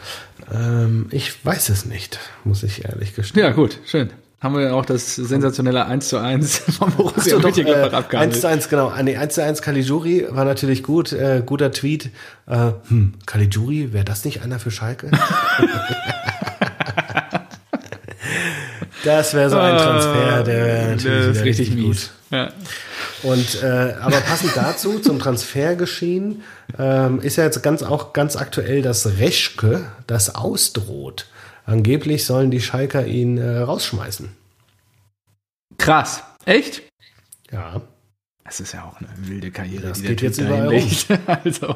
Ähm, 0.54 1.08
ich 1.12 1.46
weiß 1.46 1.70
es 1.70 1.86
nicht, 1.86 2.20
muss 2.44 2.64
ich 2.64 2.86
ehrlich 2.86 3.16
gestehen. 3.16 3.44
ja, 3.44 3.52
gut, 3.52 3.80
schön. 3.86 4.10
Haben 4.40 4.56
wir 4.58 4.76
auch 4.76 4.86
das 4.86 5.16
sensationelle 5.16 5.86
1 5.88 6.10
zu 6.10 6.18
1 6.20 6.58
von 6.78 6.90
Ach 6.92 6.96
Borussia 6.98 7.34
so, 7.36 7.40
Mönchengladbach 7.40 7.82
äh, 7.84 7.86
1 7.86 7.94
abgehandelt. 8.06 8.42
zu 8.42 8.48
1, 8.48 8.70
genau. 8.70 8.88
Ah, 8.90 9.02
nee, 9.04 9.18
1 9.18 9.34
zu 9.36 9.44
1 9.44 9.62
Caligiuri 9.64 10.28
war 10.30 10.46
natürlich 10.46 10.84
gut. 10.84 11.12
Äh, 11.12 11.42
guter 11.46 11.72
Tweet. 11.72 12.12
Äh, 12.46 12.72
hm, 12.88 13.14
Caligiuri, 13.26 13.94
wäre 13.94 14.06
das 14.06 14.26
nicht 14.26 14.42
einer 14.44 14.60
für 14.60 14.70
Schalke? 14.72 15.10
das 19.04 19.34
wäre 19.34 19.50
so 19.50 19.58
ein 19.58 19.78
Transfer, 19.78 20.44
der 20.44 20.66
wäre 20.66 20.86
Ah, 20.86 20.90
natürlich 20.92 21.04
das 21.06 21.26
ist 21.28 21.34
wieder 21.36 21.46
richtig 21.46 21.76
gut. 21.84 22.10
Ja. 22.32 22.52
Und 23.24 23.62
äh, 23.64 23.96
aber 24.00 24.22
passend 24.22 24.56
dazu 24.56 25.00
zum 25.00 25.20
Transfergeschehen 25.20 26.44
ähm, 26.78 27.20
ist 27.22 27.38
ja 27.38 27.46
jetzt 27.46 27.62
ganz 27.64 27.84
auch 27.84 28.14
ganz 28.14 28.36
aktuell, 28.36 28.82
dass 28.82 29.18
Reschke 29.20 29.86
das 30.06 30.36
ausdroht. 30.36 31.28
Angeblich 31.66 32.26
sollen 32.26 32.52
die 32.52 32.62
Schalker 32.62 33.06
ihn 33.06 33.38
äh, 33.38 33.58
rausschmeißen. 33.60 34.30
Krass. 35.78 36.24
Echt? 36.46 36.84
Ja. 37.52 37.82
Das 38.48 38.62
ist 38.62 38.74
ja 38.74 38.86
auch 38.86 38.96
eine 39.02 39.10
wilde 39.28 39.52
Karriere. 39.52 39.90
Das 39.90 40.02
geht 40.02 40.22
jetzt 40.22 40.40
überall 40.40 40.70
um. 40.70 40.76
also, 41.44 41.76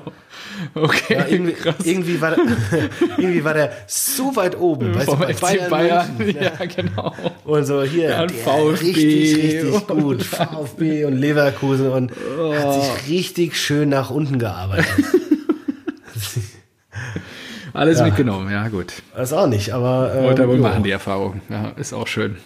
okay. 0.74 1.16
Ja, 1.16 1.28
irgendwie, 1.28 1.56
irgendwie, 1.84 2.22
war 2.22 2.34
der, 2.34 2.46
irgendwie 3.18 3.44
war 3.44 3.54
der 3.54 3.74
so 3.88 4.34
weit 4.38 4.58
oben. 4.58 4.96
Weißt 4.96 5.10
du, 5.10 5.18
bei 5.18 5.34
Bayern, 5.34 5.70
Bayern 5.70 6.18
München, 6.18 6.42
ja, 6.42 6.66
genau. 6.66 7.14
Und 7.44 7.66
so 7.66 7.84
hier, 7.84 8.12
ja, 8.12 8.26
VfB 8.26 8.86
richtig, 8.86 9.36
richtig 9.36 9.88
gut. 9.88 10.24
VfB 10.24 11.04
und 11.04 11.18
Leverkusen 11.18 11.90
und 11.90 12.14
oh. 12.40 12.54
hat 12.54 12.74
sich 12.74 13.10
richtig 13.10 13.60
schön 13.60 13.90
nach 13.90 14.10
unten 14.10 14.40
gearbeitet. 14.40 14.88
Alles 17.74 18.02
mitgenommen, 18.02 18.50
ja 18.50 18.70
gut. 18.70 18.94
Das 19.14 19.34
auch 19.34 19.48
nicht, 19.48 19.74
aber. 19.74 20.14
Ähm, 20.16 20.24
Wollte 20.24 20.44
er 20.44 20.48
wohl 20.48 20.58
machen, 20.58 20.84
die 20.84 20.92
Erfahrung. 20.92 21.42
Ja, 21.50 21.72
ist 21.76 21.92
auch 21.92 22.08
schön. 22.08 22.38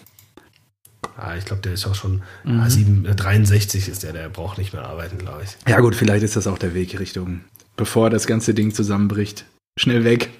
Ah, 1.16 1.34
ich 1.36 1.44
glaube, 1.46 1.62
der 1.62 1.72
ist 1.72 1.86
auch 1.86 1.94
schon 1.94 2.22
mhm. 2.44 2.60
ah, 2.60 2.68
7, 2.68 3.06
äh, 3.06 3.14
63 3.14 3.88
ist 3.88 4.02
der, 4.02 4.12
der 4.12 4.28
braucht 4.28 4.58
nicht 4.58 4.72
mehr 4.72 4.84
arbeiten, 4.84 5.18
glaube 5.18 5.42
ich. 5.44 5.56
Ja 5.68 5.80
gut, 5.80 5.94
vielleicht 5.94 6.22
ist 6.22 6.36
das 6.36 6.46
auch 6.46 6.58
der 6.58 6.74
Weg 6.74 6.98
Richtung, 7.00 7.40
bevor 7.76 8.10
das 8.10 8.26
ganze 8.26 8.52
Ding 8.52 8.74
zusammenbricht. 8.74 9.46
Schnell 9.78 10.04
weg. 10.04 10.30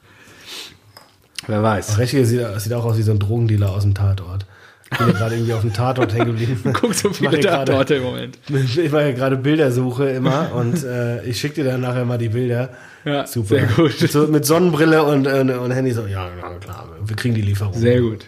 Wer 1.47 1.62
weiß. 1.62 1.99
Rechte 1.99 2.25
sieht, 2.27 2.45
sieht 2.59 2.73
auch 2.73 2.85
aus 2.85 2.99
wie 2.99 3.03
so 3.03 3.12
ein 3.12 3.19
Drogendealer 3.19 3.71
aus 3.71 3.83
dem 3.83 3.95
Tatort. 3.95 4.47
Ich 4.91 4.99
bin 4.99 5.09
gerade 5.09 5.35
irgendwie 5.35 5.53
auf 5.53 5.62
dem 5.62 5.73
Tatort 5.73 6.15
hängen 6.15 6.27
geblieben. 6.27 6.61
Guck 6.73 6.95
so 6.95 7.12
viele 7.12 7.41
Tatorte 7.41 7.97
im 7.97 8.05
Moment. 8.05 8.39
Ich 8.49 8.93
mache 8.93 9.03
ja 9.03 9.12
gerade 9.12 9.37
Bildersuche 9.37 10.09
immer 10.11 10.55
und 10.55 10.85
äh, 10.85 11.25
ich 11.25 11.41
schicke 11.41 11.57
dir 11.57 11.65
dann 11.65 11.81
nachher 11.81 12.05
mal 12.05 12.19
die 12.19 12.29
Bilder. 12.29 12.71
Ja, 13.05 13.27
super. 13.27 13.49
Sehr 13.49 13.67
gut. 13.67 14.01
Mit, 14.01 14.12
so, 14.12 14.27
mit 14.27 14.45
Sonnenbrille 14.45 15.03
und, 15.03 15.27
und, 15.27 15.51
und 15.51 15.71
Handy 15.73 15.93
so, 15.93 16.07
ja, 16.07 16.29
klar, 16.61 16.89
wir 17.05 17.17
kriegen 17.17 17.35
die 17.35 17.43
Lieferung. 17.43 17.75
Sehr 17.75 18.01
gut. 18.01 18.27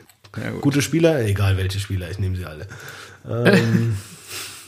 Gut. 0.53 0.63
Gute 0.63 0.83
Spieler, 0.83 1.21
egal 1.21 1.57
welche 1.57 1.81
Spieler, 1.81 2.11
ich 2.11 2.19
nehme 2.19 2.37
sie 2.37 2.47
alle. 2.47 2.67
Ähm, 3.29 3.97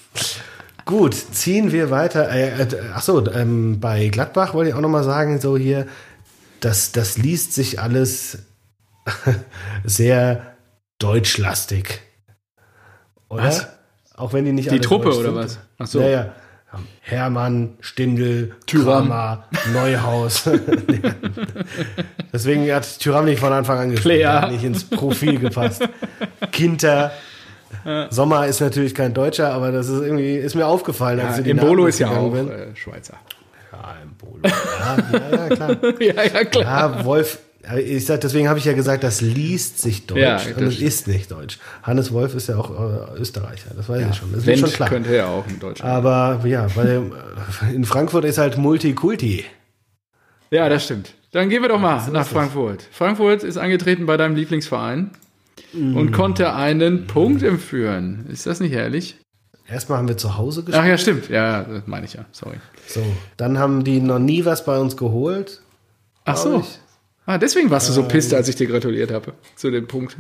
gut, 0.85 1.15
ziehen 1.15 1.73
wir 1.73 1.91
weiter. 1.91 2.31
Äh, 2.31 2.63
äh, 2.63 2.81
achso, 2.95 3.27
ähm, 3.31 3.81
bei 3.81 4.09
Gladbach 4.09 4.55
wollte 4.55 4.71
ich 4.71 4.75
auch 4.75 4.81
nochmal 4.81 5.05
sagen, 5.05 5.41
so 5.41 5.57
hier, 5.57 5.87
das, 6.61 6.93
das 6.93 7.17
liest 7.19 7.55
sich 7.55 7.81
alles 7.81 8.39
sehr 9.85 10.57
deutschlastig. 10.99 12.01
Oder? 13.29 13.45
Was? 13.45 13.69
Auch 14.17 14.33
wenn 14.33 14.45
die 14.45 14.53
nicht 14.53 14.71
Die 14.71 14.81
Truppe 14.81 15.17
oder 15.17 15.35
was? 15.35 15.59
Ach 15.79 15.87
so. 15.87 16.01
Naja. 16.01 16.35
Hermann, 17.01 17.75
Stindel, 17.81 18.55
Tyram, 18.67 19.13
Neuhaus. 19.73 20.49
Deswegen 22.33 22.73
hat 22.73 22.99
Tyram 23.01 23.25
nicht 23.25 23.41
von 23.41 23.53
Anfang 23.53 23.79
an 23.79 23.91
gespielt. 23.91 24.27
Hat 24.27 24.53
nicht 24.53 24.65
ins 24.65 24.85
Profil 24.85 25.39
gepasst. 25.39 25.83
Kinter. 26.53 27.13
Sommer 28.11 28.47
ist 28.47 28.61
natürlich 28.61 28.95
kein 28.95 29.15
Deutscher, 29.15 29.53
aber 29.53 29.73
das 29.73 29.89
ist 29.89 30.01
irgendwie 30.01 30.37
ist 30.37 30.55
mir 30.55 30.67
aufgefallen, 30.67 31.21
als 31.21 31.45
ja, 31.45 31.55
Bolo 31.55 31.87
ist 31.87 31.99
ja 31.99 32.11
auch 32.11 32.35
äh, 32.35 32.75
Schweizer. 32.75 33.15
Ja, 33.73 33.95
Bolo. 34.19 34.41
Ja, 34.45 34.97
ja, 35.13 35.37
ja, 35.37 35.49
klar. 35.49 35.77
ja, 36.01 36.23
ja, 36.23 36.45
klar. 36.45 36.65
Ja, 36.65 37.05
Wolf, 37.05 37.39
ich 37.79 38.07
sag, 38.07 38.21
deswegen 38.23 38.49
habe 38.49 38.59
ich 38.59 38.65
ja 38.65 38.73
gesagt, 38.73 39.05
das 39.05 39.21
liest 39.21 39.81
sich 39.81 40.07
deutsch 40.07 40.21
ja, 40.21 40.41
und 40.57 40.63
es 40.63 40.81
ist 40.81 41.07
nicht 41.07 41.31
deutsch. 41.31 41.59
Hannes 41.83 42.13
Wolf 42.13 42.35
ist 42.35 42.49
ja 42.49 42.57
auch 42.57 42.71
äh, 42.71 43.19
Österreicher, 43.21 43.73
das 43.77 43.89
weiß 43.89 44.01
ja, 44.01 44.11
ich 44.11 44.17
schon. 44.17 44.33
Das 44.33 44.47
ist 44.47 44.61
schon 44.61 44.71
klar. 44.71 44.89
könnte 44.89 45.15
ja 45.15 45.27
auch 45.27 45.47
in 45.47 45.59
Deutschland. 45.61 45.93
Aber 45.93 46.41
ja, 46.47 46.75
weil 46.75 47.13
in 47.75 47.85
Frankfurt 47.85 48.25
ist 48.25 48.39
halt 48.39 48.57
Multikulti. 48.57 49.45
Ja, 50.51 50.69
das 50.69 50.85
stimmt. 50.85 51.15
Dann 51.33 51.49
gehen 51.49 51.63
wir 51.63 51.69
doch 51.69 51.79
mal 51.79 52.11
nach 52.11 52.27
Frankfurt. 52.27 52.83
Frankfurt 52.91 53.45
ist 53.45 53.57
angetreten 53.57 54.07
bei 54.07 54.17
deinem 54.17 54.35
Lieblingsverein 54.35 55.11
mm. 55.73 55.97
und 55.97 56.13
konnte 56.13 56.55
einen 56.55 57.07
Punkt 57.07 57.43
empführen. 57.43 58.27
Ist 58.29 58.47
das 58.47 58.59
nicht 58.59 58.73
herrlich? 58.73 59.17
Erstmal 59.69 59.99
haben 59.99 60.09
wir 60.09 60.17
zu 60.17 60.37
Hause 60.37 60.65
gespielt. 60.65 60.83
Ach 60.83 60.89
ja, 60.89 60.99
stimmt. 60.99 61.29
Ja, 61.29 61.63
das 61.63 61.87
meine 61.87 62.05
ich 62.05 62.15
ja. 62.15 62.25
Sorry. 62.33 62.57
So, 62.89 63.05
dann 63.37 63.59
haben 63.59 63.85
die 63.85 64.01
noch 64.01 64.19
nie 64.19 64.45
was 64.45 64.65
bei 64.65 64.79
uns 64.79 64.97
geholt. 64.97 65.61
Ach 66.25 66.37
so. 66.37 66.61
Ich. 66.61 66.81
Ah, 67.27 67.39
deswegen 67.39 67.71
warst 67.71 67.89
du 67.89 67.93
so 67.93 68.03
ähm, 68.03 68.09
pisst, 68.09 68.35
als 68.35 68.49
ich 68.49 68.57
dir 68.57 68.67
gratuliert 68.67 69.11
habe 69.11 69.35
zu 69.57 69.71
dem 69.71 69.87
Punkt. 69.87 70.17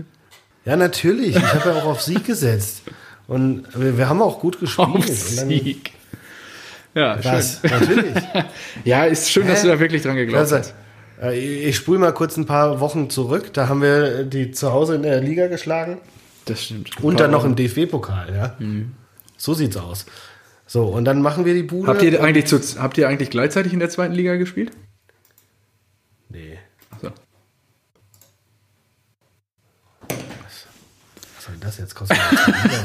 Ja, 0.64 0.76
natürlich. 0.76 1.36
Ich 1.36 1.54
habe 1.54 1.70
ja 1.70 1.76
auch 1.76 1.86
auf 1.86 2.02
Sieg 2.02 2.24
gesetzt. 2.24 2.82
Und 3.26 3.66
wir, 3.74 3.96
wir, 3.96 4.08
haben 4.08 4.20
auch 4.22 4.40
gut 4.40 4.60
gespielt. 4.60 4.88
Auf 4.88 5.06
Sieg. 5.06 5.92
Ja, 6.94 7.16
das, 7.16 7.60
schön. 7.60 7.70
natürlich. 7.70 8.24
ja, 8.84 9.04
ist 9.04 9.30
schön, 9.30 9.44
Hä? 9.44 9.50
dass 9.50 9.62
du 9.62 9.68
da 9.68 9.78
wirklich 9.78 10.02
dran 10.02 10.16
geglaubt 10.16 10.50
hast. 10.50 10.74
Äh, 11.20 11.38
ich 11.38 11.76
spule 11.76 11.98
mal 11.98 12.12
kurz 12.12 12.36
ein 12.36 12.46
paar 12.46 12.80
Wochen 12.80 13.10
zurück. 13.10 13.52
Da 13.52 13.68
haben 13.68 13.82
wir 13.82 14.24
die 14.24 14.50
zu 14.50 14.72
Hause 14.72 14.96
in 14.96 15.02
der 15.02 15.20
Liga 15.20 15.46
geschlagen. 15.46 15.98
Das 16.44 16.64
stimmt. 16.64 17.00
Und 17.02 17.20
dann 17.20 17.30
noch 17.30 17.44
im 17.44 17.54
DFB-Pokal, 17.54 18.34
ja. 18.34 18.56
Mhm. 18.58 18.92
So 19.36 19.54
sieht's 19.54 19.76
aus. 19.76 20.06
So, 20.66 20.84
und 20.84 21.04
dann 21.04 21.22
machen 21.22 21.44
wir 21.44 21.54
die 21.54 21.62
Bude. 21.62 21.88
Habt 21.88 22.02
ihr 22.02 22.22
eigentlich, 22.22 22.46
zu, 22.46 22.60
habt 22.80 22.98
ihr 22.98 23.08
eigentlich 23.08 23.30
gleichzeitig 23.30 23.72
in 23.72 23.78
der 23.80 23.90
zweiten 23.90 24.14
Liga 24.14 24.36
gespielt? 24.36 24.72
Nee. 26.28 26.58
Soll 31.60 31.68
das 31.68 31.78
jetzt? 31.78 31.94
Kostet 31.94 32.18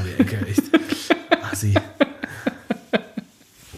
die 0.06 0.22
Ecke, 0.22 0.46
echt. 0.48 0.64
Assi. 1.52 1.74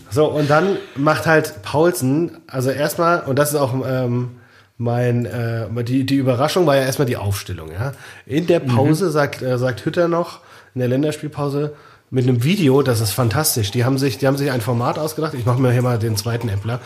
So, 0.09 0.25
und 0.25 0.49
dann 0.49 0.77
macht 0.95 1.27
halt 1.27 1.61
Paulsen, 1.61 2.37
also 2.47 2.71
erstmal, 2.71 3.21
und 3.21 3.37
das 3.37 3.49
ist 3.49 3.55
auch 3.55 3.73
ähm, 3.85 4.37
mein, 4.77 5.25
äh, 5.25 5.67
die, 5.83 6.05
die 6.05 6.15
Überraschung 6.15 6.65
war 6.65 6.75
ja 6.75 6.83
erstmal 6.83 7.05
die 7.05 7.17
Aufstellung, 7.17 7.71
ja. 7.71 7.93
In 8.25 8.47
der 8.47 8.59
Pause 8.59 9.05
mhm. 9.05 9.11
sagt, 9.11 9.41
äh, 9.41 9.57
sagt 9.57 9.85
Hütter 9.85 10.07
noch, 10.07 10.39
in 10.73 10.79
der 10.79 10.87
Länderspielpause, 10.87 11.75
mit 12.09 12.23
einem 12.23 12.43
Video, 12.43 12.81
das 12.83 13.01
ist 13.01 13.11
fantastisch. 13.11 13.71
Die 13.71 13.83
haben 13.83 13.97
sich, 13.97 14.17
die 14.17 14.27
haben 14.27 14.37
sich 14.37 14.49
ein 14.49 14.61
Format 14.61 14.97
ausgedacht. 14.97 15.33
Ich 15.33 15.45
mache 15.45 15.59
mir 15.59 15.73
hier 15.73 15.81
mal 15.81 15.99
den 15.99 16.15
zweiten 16.15 16.47
Äppler. 16.47 16.79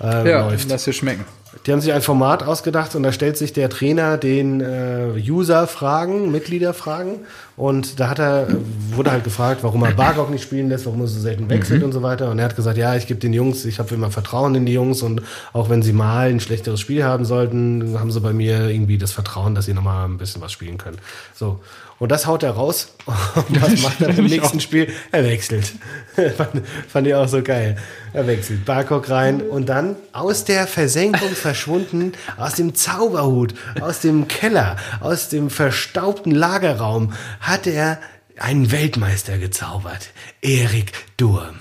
Äh, 0.00 0.30
ja, 0.30 0.48
läuft. 0.48 0.70
lass 0.70 0.84
dir 0.84 0.94
schmecken. 0.94 1.26
Die 1.66 1.72
haben 1.72 1.80
sich 1.80 1.92
ein 1.92 2.02
Format 2.02 2.42
ausgedacht 2.42 2.94
und 2.94 3.02
da 3.02 3.12
stellt 3.12 3.36
sich 3.36 3.52
der 3.52 3.68
Trainer 3.68 4.16
den 4.16 4.60
äh, 4.60 5.10
User-Fragen, 5.16 6.30
Mitglieder-Fragen 6.32 7.20
und 7.56 8.00
da 8.00 8.08
hat 8.08 8.18
er, 8.18 8.48
wurde 8.90 9.12
halt 9.12 9.24
gefragt, 9.24 9.62
warum 9.62 9.84
er 9.84 9.92
Bargok 9.92 10.30
nicht 10.30 10.42
spielen 10.42 10.68
lässt, 10.68 10.86
warum 10.86 11.02
er 11.02 11.06
so 11.06 11.20
selten 11.20 11.48
wechselt 11.50 11.80
mhm. 11.80 11.86
und 11.86 11.92
so 11.92 12.02
weiter 12.02 12.30
und 12.30 12.38
er 12.38 12.46
hat 12.46 12.56
gesagt, 12.56 12.78
ja, 12.78 12.96
ich 12.96 13.06
gebe 13.06 13.20
den 13.20 13.32
Jungs, 13.32 13.64
ich 13.64 13.78
habe 13.78 13.94
immer 13.94 14.10
Vertrauen 14.10 14.54
in 14.54 14.66
die 14.66 14.72
Jungs 14.72 15.02
und 15.02 15.22
auch 15.52 15.68
wenn 15.68 15.82
sie 15.82 15.92
mal 15.92 16.30
ein 16.30 16.40
schlechteres 16.40 16.80
Spiel 16.80 17.04
haben 17.04 17.24
sollten, 17.24 17.98
haben 17.98 18.10
sie 18.10 18.20
bei 18.20 18.32
mir 18.32 18.68
irgendwie 18.68 18.98
das 18.98 19.12
Vertrauen, 19.12 19.54
dass 19.54 19.66
sie 19.66 19.74
nochmal 19.74 20.06
ein 20.06 20.18
bisschen 20.18 20.40
was 20.40 20.52
spielen 20.52 20.78
können. 20.78 20.98
So. 21.34 21.60
Und 22.02 22.10
das 22.10 22.26
haut 22.26 22.42
er 22.42 22.50
raus. 22.50 22.88
Und 23.06 23.62
was 23.62 23.80
macht 23.80 24.00
er 24.00 24.08
im 24.18 24.24
nächsten 24.24 24.58
Spiel? 24.58 24.92
Er 25.12 25.22
wechselt. 25.22 25.72
fand, 26.36 26.66
fand 26.88 27.06
ich 27.06 27.14
auch 27.14 27.28
so 27.28 27.44
geil. 27.44 27.76
Er 28.12 28.26
wechselt. 28.26 28.64
Barcock 28.64 29.08
rein 29.08 29.40
und 29.40 29.68
dann 29.68 29.94
aus 30.12 30.44
der 30.44 30.66
Versenkung 30.66 31.28
verschwunden, 31.28 32.14
aus 32.36 32.54
dem 32.54 32.74
Zauberhut, 32.74 33.54
aus 33.80 34.00
dem 34.00 34.26
Keller, 34.26 34.78
aus 34.98 35.28
dem 35.28 35.48
verstaubten 35.48 36.32
Lagerraum 36.32 37.12
hat 37.38 37.68
er 37.68 38.00
einen 38.36 38.72
Weltmeister 38.72 39.38
gezaubert. 39.38 40.08
Erik 40.40 40.90
Durm. 41.18 41.60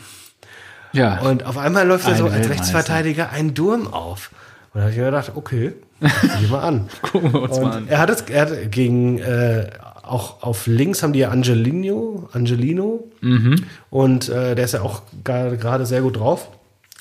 Ja. 0.92 1.20
Und 1.20 1.46
auf 1.46 1.60
einmal 1.60 1.86
läuft 1.86 2.08
er 2.08 2.16
so 2.16 2.26
als 2.26 2.50
Rechtsverteidiger 2.50 3.30
einen 3.30 3.54
Durm 3.54 3.94
auf. 3.94 4.32
Und 4.74 4.80
da 4.80 4.82
habe 4.86 4.92
ich 4.92 4.98
mir 4.98 5.06
gedacht, 5.06 5.34
okay, 5.36 5.74
geh 6.00 6.48
mal 6.48 6.62
an. 6.62 6.90
Gucken 7.04 7.32
wir 7.32 7.44
uns 7.44 7.58
und 7.60 7.64
mal 7.64 7.78
an. 7.78 7.88
Er 7.88 8.00
hat 8.00 8.10
es 8.10 8.22
er 8.22 8.42
hat 8.42 8.72
gegen 8.72 9.20
äh, 9.20 9.70
auch 10.12 10.44
auf 10.44 10.68
links 10.68 11.04
haben 11.04 11.14
die 11.14 11.20
ja 11.20 11.30
Angelino, 11.30 12.30
Angelino 12.34 13.08
mhm. 13.22 13.64
und 13.90 14.30
äh, 14.30 14.56
der 14.56 14.66
ist 14.66 14.74
ja 14.74 14.82
auch 14.82 15.02
gerade 15.24 15.86
sehr 15.86 16.02
gut 16.02 16.18
drauf. 16.18 16.50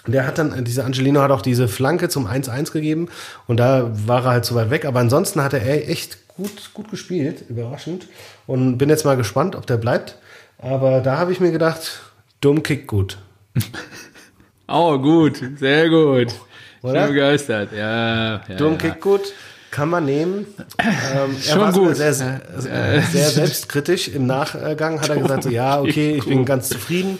Der 0.06 0.26
hat 0.26 0.38
dann, 0.38 0.64
dieser 0.64 0.86
Angelino 0.86 1.20
hat 1.20 1.30
auch 1.30 1.42
diese 1.42 1.68
Flanke 1.68 2.08
zum 2.08 2.26
1-1 2.26 2.72
gegeben 2.72 3.08
und 3.46 3.58
da 3.58 3.90
war 4.06 4.24
er 4.24 4.30
halt 4.30 4.44
zu 4.44 4.54
weit 4.54 4.70
weg, 4.70 4.84
aber 4.84 5.00
ansonsten 5.00 5.42
hat 5.42 5.52
er 5.52 5.88
echt 5.88 6.18
gut, 6.28 6.70
gut 6.72 6.90
gespielt, 6.90 7.44
überraschend 7.48 8.06
und 8.46 8.78
bin 8.78 8.88
jetzt 8.88 9.04
mal 9.04 9.16
gespannt, 9.16 9.56
ob 9.56 9.66
der 9.66 9.76
bleibt. 9.76 10.16
Aber 10.58 11.00
da 11.00 11.18
habe 11.18 11.32
ich 11.32 11.40
mir 11.40 11.52
gedacht, 11.52 12.00
dumm 12.40 12.62
Kick 12.62 12.86
gut. 12.86 13.18
oh, 14.68 14.98
gut, 14.98 15.40
sehr 15.56 15.88
gut. 15.88 16.28
Oder? 16.82 16.94
Ich 16.94 17.06
bin 17.06 17.14
begeistert, 17.14 17.72
ja. 17.72 18.40
ja 18.48 18.54
dumm 18.56 18.78
Kick 18.78 19.00
gut. 19.00 19.32
Kann 19.70 19.88
man 19.88 20.04
nehmen. 20.04 20.46
Ähm, 20.78 21.36
er 21.36 21.52
Schon 21.52 21.60
war 21.60 21.72
gut. 21.72 21.96
Sehr, 21.96 22.12
sehr, 22.12 22.40
sehr, 22.56 23.02
selbstkritisch. 23.30 24.08
Im 24.08 24.26
Nachgang 24.26 25.00
hat 25.00 25.08
er 25.08 25.16
gesagt, 25.16 25.44
so, 25.44 25.50
ja, 25.50 25.80
okay, 25.80 26.16
ich 26.16 26.24
bin 26.24 26.44
ganz 26.44 26.68
zufrieden. 26.68 27.18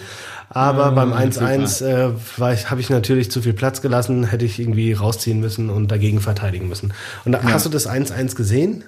Aber 0.53 0.91
beim 0.91 1.13
1-1 1.13 1.85
äh, 1.87 2.13
habe 2.67 2.81
ich 2.81 2.91
natürlich 2.91 3.31
zu 3.31 3.41
viel 3.41 3.53
Platz 3.53 3.83
gelassen, 3.83 4.25
hätte 4.25 4.45
ich 4.45 4.59
irgendwie 4.59 4.93
rausziehen 4.93 5.39
müssen 5.39 5.71
und 5.71 5.93
dagegen 5.93 6.21
verteidigen 6.21 6.69
müssen. 6.69 6.93
Und 7.25 7.35
ja. 7.35 7.41
hast 7.45 7.67
du 7.67 7.71
das 7.71 7.89
1-1 7.89 8.35
gesehen? 8.35 8.85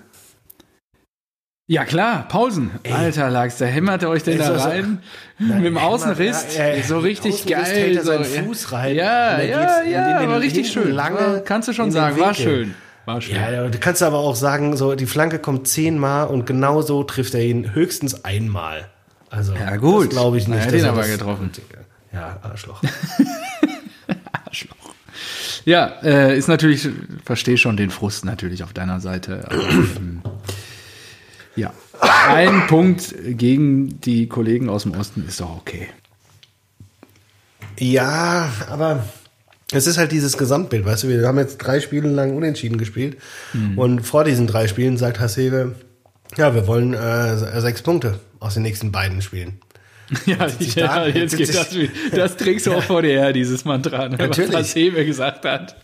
Ja 1.68 1.85
klar, 1.85 2.27
Pausen. 2.29 2.72
Ey. 2.83 2.92
Alter 2.92 3.31
Lachs, 3.31 3.59
da 3.59 3.66
hämmert 3.66 4.03
er 4.03 4.09
euch 4.11 4.25
denn 4.25 4.38
da 4.38 4.57
rein 4.57 4.98
so, 5.38 5.46
mit 5.46 5.64
dem 5.64 5.79
Außenriss. 5.79 6.57
Ja, 6.59 6.66
ja, 6.66 6.83
so 6.83 6.98
richtig 6.98 7.46
geil. 7.46 7.64
Hält 7.64 7.96
er 7.96 8.05
seinen 8.05 8.25
Fuß 8.25 8.72
rein. 8.72 8.96
Ja, 8.96 9.40
ja, 9.40 9.83
ja, 9.85 10.18
aber 10.18 10.40
richtig 10.40 10.72
schön. 10.72 10.90
Lange 10.90 11.42
kannst 11.44 11.68
du 11.68 11.72
schon 11.72 11.92
sagen, 11.92 12.18
war 12.18 12.35
schön. 12.35 12.75
War 13.04 13.20
schön. 13.20 13.34
Ja, 13.34 13.68
du 13.68 13.78
kannst 13.78 14.02
aber 14.02 14.18
auch 14.18 14.36
sagen, 14.36 14.76
so 14.76 14.94
die 14.94 15.06
Flanke 15.06 15.38
kommt 15.38 15.66
zehnmal 15.66 16.28
und 16.28 16.46
genau 16.46 16.82
so 16.82 17.02
trifft 17.02 17.34
er 17.34 17.44
ihn 17.44 17.74
höchstens 17.74 18.24
einmal. 18.24 18.88
Also, 19.30 19.54
ja, 19.54 19.76
gut. 19.76 20.10
glaube 20.10 20.38
ich 20.38 20.46
nicht. 20.46 20.60
Er 20.60 20.66
hat 20.66 20.74
ihn 20.74 20.84
aber 20.84 21.06
getroffen. 21.06 21.50
Ja, 22.12 22.38
Arschloch. 22.42 22.82
Arschloch. 24.44 24.76
Ja, 25.64 25.92
äh, 26.02 26.36
ist 26.36 26.48
natürlich, 26.48 26.88
verstehe 27.24 27.56
schon 27.56 27.76
den 27.76 27.90
Frust 27.90 28.24
natürlich 28.24 28.64
auf 28.64 28.72
deiner 28.72 29.00
Seite. 29.00 29.44
Aber, 29.46 29.62
ähm, 29.62 30.22
ja, 31.54 31.72
ein 32.28 32.66
Punkt 32.66 33.14
gegen 33.24 34.00
die 34.00 34.26
Kollegen 34.26 34.68
aus 34.68 34.82
dem 34.82 34.92
Osten 34.92 35.24
ist 35.26 35.40
doch 35.40 35.56
okay. 35.56 35.88
Ja, 37.78 38.50
aber 38.68 39.04
es 39.72 39.87
ist 39.87 39.98
halt 39.98 40.12
dieses 40.12 40.37
Gesamtbild, 40.37 40.85
weißt 40.85 41.04
du, 41.04 41.08
wir 41.08 41.26
haben 41.26 41.38
jetzt 41.38 41.58
drei 41.58 41.80
Spiele 41.80 42.08
lang 42.08 42.37
unentschieden 42.37 42.78
gespielt 42.78 43.16
mhm. 43.52 43.78
und 43.78 44.00
vor 44.00 44.24
diesen 44.24 44.46
drei 44.46 44.68
Spielen 44.68 44.96
sagt 44.96 45.20
Hasebe, 45.20 45.74
ja, 46.37 46.54
wir 46.54 46.66
wollen 46.66 46.94
äh, 46.94 47.61
sechs 47.61 47.82
Punkte 47.82 48.18
aus 48.40 48.54
den 48.54 48.62
nächsten 48.62 48.92
beiden 48.92 49.22
Spielen. 49.22 49.58
Ja, 50.26 50.46
ja 50.74 51.06
jetzt 51.06 51.38
geht 51.38 51.54
das, 51.54 51.70
das 52.14 52.37
trägst 52.37 52.66
du 52.66 52.72
auch 52.72 52.82
vor 52.87 53.00
dir 53.00 53.12
her, 53.12 53.32
dieses 53.32 53.64
Mantra, 53.64 54.11
ne, 54.11 54.18
was 54.18 54.38
Hasebe 54.38 55.06
gesagt 55.06 55.46
hat. 55.46 55.74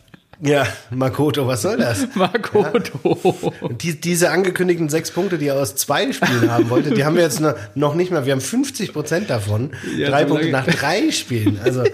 Ja, 0.41 0.67
Makoto, 0.91 1.47
was 1.47 1.63
soll 1.63 1.79
das? 1.79 2.07
Makoto. 2.15 3.53
Ja. 3.61 3.69
Die, 3.71 4.01
diese 4.01 4.31
angekündigten 4.31 4.89
sechs 4.89 5.11
Punkte, 5.11 5.39
die 5.39 5.47
er 5.47 5.57
aus 5.57 5.75
zwei 5.75 6.13
Spielen 6.13 6.51
haben 6.51 6.71
wollte, 6.71 6.91
die 6.91 7.05
haben 7.05 7.17
wir 7.17 7.23
jetzt 7.23 7.43
noch 7.75 7.95
nicht 7.95 8.13
mal. 8.13 8.25
Wir 8.25 8.33
haben 8.33 8.41
50 8.41 8.93
Prozent 8.93 9.31
davon. 9.31 9.71
Ja, 9.97 10.11
drei 10.11 10.25
Punkte 10.27 10.51
nach 10.51 10.67
drei 10.67 11.11
Spielen. 11.11 11.59
Also. 11.63 11.85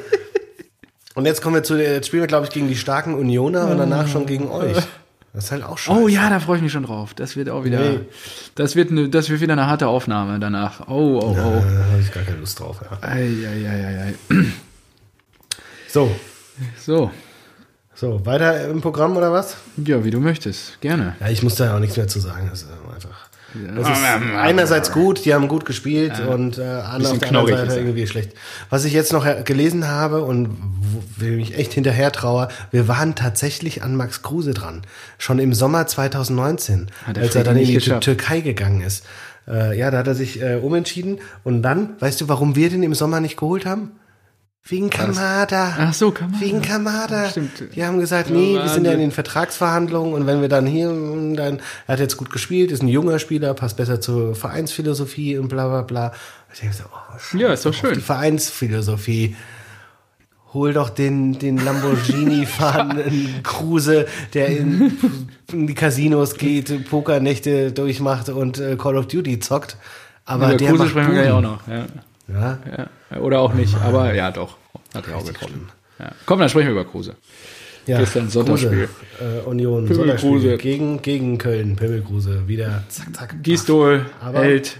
Und 1.14 1.26
jetzt 1.26 1.42
kommen 1.42 1.54
wir 1.54 1.62
zu, 1.62 1.76
jetzt 1.76 2.08
spielen 2.08 2.22
wir, 2.22 2.26
glaube 2.26 2.46
ich, 2.46 2.52
gegen 2.52 2.68
die 2.68 2.76
starken 2.76 3.14
Unioner 3.14 3.68
und 3.68 3.78
danach 3.78 4.08
schon 4.08 4.26
gegen 4.26 4.50
euch. 4.50 4.76
Das 5.32 5.46
ist 5.46 5.50
halt 5.50 5.64
auch 5.64 5.78
scheiße. 5.78 6.00
Oh 6.00 6.06
ja, 6.06 6.30
da 6.30 6.38
freue 6.38 6.58
ich 6.58 6.62
mich 6.62 6.70
schon 6.70 6.84
drauf. 6.84 7.12
Das 7.14 7.34
wird 7.34 7.50
auch 7.50 7.64
wieder, 7.64 7.80
nee. 7.80 8.00
das 8.54 8.76
wird, 8.76 8.92
ne, 8.92 9.08
das 9.08 9.30
wird 9.30 9.40
wieder 9.40 9.54
eine 9.54 9.66
harte 9.66 9.88
Aufnahme 9.88 10.38
danach. 10.38 10.86
Oh, 10.88 11.20
oh, 11.20 11.30
oh. 11.30 11.34
Ja, 11.34 11.60
da 11.60 11.84
habe 11.90 12.00
ich 12.00 12.12
gar 12.12 12.22
keine 12.22 12.38
Lust 12.38 12.60
drauf. 12.60 12.80
Ja. 12.82 12.98
Ei, 13.08 13.30
ei, 13.44 13.68
ei, 13.68 14.14
ei. 14.32 14.44
So. 15.88 16.14
So. 16.78 17.10
So, 17.96 18.26
weiter 18.26 18.68
im 18.68 18.80
Programm 18.80 19.16
oder 19.16 19.32
was? 19.32 19.56
Ja, 19.76 20.04
wie 20.04 20.10
du 20.10 20.20
möchtest. 20.20 20.80
Gerne. 20.80 21.16
Ja, 21.20 21.28
ich 21.28 21.42
muss 21.42 21.54
da 21.54 21.66
ja 21.66 21.76
auch 21.76 21.80
nichts 21.80 21.96
mehr 21.96 22.08
zu 22.08 22.18
sagen. 22.20 22.48
Das 22.50 22.62
ist 22.62 22.68
einfach. 22.92 23.23
Das 23.76 23.98
ist 23.98 24.04
einerseits 24.36 24.92
gut, 24.92 25.24
die 25.24 25.32
haben 25.32 25.48
gut 25.48 25.64
gespielt 25.64 26.14
ja. 26.18 26.26
und 26.26 26.58
äh, 26.58 26.62
auf 26.62 27.18
der 27.18 27.28
anderen 27.28 27.46
Seite 27.46 27.76
irgendwie 27.76 28.06
schlecht. 28.06 28.32
Was 28.70 28.84
ich 28.84 28.92
jetzt 28.92 29.12
noch 29.12 29.26
gelesen 29.44 29.88
habe 29.88 30.22
und 30.22 30.56
will 31.16 31.36
mich 31.36 31.56
echt 31.56 31.72
hinterher 31.72 32.10
traue, 32.12 32.48
wir 32.70 32.88
waren 32.88 33.14
tatsächlich 33.14 33.82
an 33.82 33.96
Max 33.96 34.22
Kruse 34.22 34.54
dran. 34.54 34.82
Schon 35.18 35.38
im 35.38 35.54
Sommer 35.54 35.86
2019, 35.86 36.90
als 37.14 37.34
er 37.34 37.44
dann 37.44 37.56
in 37.56 37.66
die 37.66 37.78
Türkei 37.78 38.40
gegangen 38.40 38.80
ist. 38.80 39.04
Äh, 39.46 39.78
ja, 39.78 39.90
da 39.90 39.98
hat 39.98 40.06
er 40.06 40.14
sich 40.14 40.42
äh, 40.42 40.56
umentschieden. 40.56 41.18
Und 41.44 41.62
dann, 41.62 41.90
weißt 42.00 42.20
du, 42.20 42.28
warum 42.28 42.56
wir 42.56 42.70
den 42.70 42.82
im 42.82 42.94
Sommer 42.94 43.20
nicht 43.20 43.36
geholt 43.36 43.66
haben? 43.66 43.92
Wegen 44.66 44.88
Kamada. 44.88 45.76
Ach 45.78 45.92
so, 45.92 46.10
Kamada. 46.10 46.40
Wegen 46.40 46.62
Kamada. 46.62 47.28
Stimmt. 47.28 47.74
Die 47.74 47.84
haben 47.84 48.00
gesagt, 48.00 48.30
nee, 48.30 48.54
wir 48.54 48.68
sind 48.68 48.86
ja 48.86 48.92
in 48.92 48.98
den 48.98 49.10
Vertragsverhandlungen 49.10 50.14
und 50.14 50.26
wenn 50.26 50.40
wir 50.40 50.48
dann 50.48 50.64
hier, 50.64 50.88
dann, 50.88 51.60
er 51.86 51.92
hat 51.92 52.00
jetzt 52.00 52.16
gut 52.16 52.30
gespielt, 52.30 52.70
ist 52.70 52.82
ein 52.82 52.88
junger 52.88 53.18
Spieler, 53.18 53.52
passt 53.52 53.76
besser 53.76 54.00
zur 54.00 54.34
Vereinsphilosophie 54.34 55.36
und 55.36 55.48
bla 55.48 55.68
bla 55.68 55.82
bla. 55.82 56.12
Ich 56.54 56.60
denke 56.60 56.76
so, 56.76 56.84
oh, 56.84 57.36
ja, 57.36 57.52
ist 57.52 57.66
doch 57.66 57.74
schön. 57.74 57.92
Die 57.92 58.00
Vereinsphilosophie. 58.00 59.36
Hol 60.54 60.72
doch 60.72 60.88
den, 60.88 61.38
den 61.38 61.58
Lamborghini 61.58 62.46
fahrenden 62.46 63.40
Kruse, 63.42 64.06
der 64.32 64.46
in, 64.46 64.96
in, 65.52 65.66
die 65.66 65.74
Casinos 65.74 66.36
geht, 66.36 66.88
Pokernächte 66.88 67.72
durchmacht 67.72 68.30
und 68.30 68.60
äh, 68.60 68.76
Call 68.76 68.96
of 68.96 69.08
Duty 69.08 69.40
zockt. 69.40 69.76
Aber 70.24 70.48
der, 70.48 70.56
der 70.56 70.68
Kruse 70.70 70.88
sprechen 70.88 71.14
wir 71.14 71.24
ja 71.24 71.34
auch 71.34 71.42
noch, 71.42 71.66
ja. 71.68 71.86
Ja. 72.28 72.58
ja. 73.10 73.18
Oder 73.18 73.40
auch 73.40 73.54
nicht, 73.54 73.76
aber 73.76 74.14
ja, 74.14 74.30
doch. 74.30 74.56
Hat 74.94 75.08
er 75.08 75.16
auch 75.16 75.24
getroffen. 75.24 75.68
Ja. 75.98 76.12
Komm, 76.26 76.40
dann 76.40 76.48
sprechen 76.48 76.66
wir 76.66 76.72
über 76.72 76.84
Kruse. 76.84 77.16
Ja, 77.86 77.98
Gestern 77.98 78.30
Sonntagsspiel. 78.30 78.88
Äh, 79.20 79.46
Union, 79.46 79.86
Sonntagsspiel 79.86 80.56
gegen, 80.56 81.02
gegen 81.02 81.36
Köln. 81.38 81.76
Pimmelkruse, 81.76 82.48
wieder 82.48 82.84
zack, 82.88 83.14
zack. 83.14 83.42
Gisdol, 83.42 84.06
Held, 84.32 84.78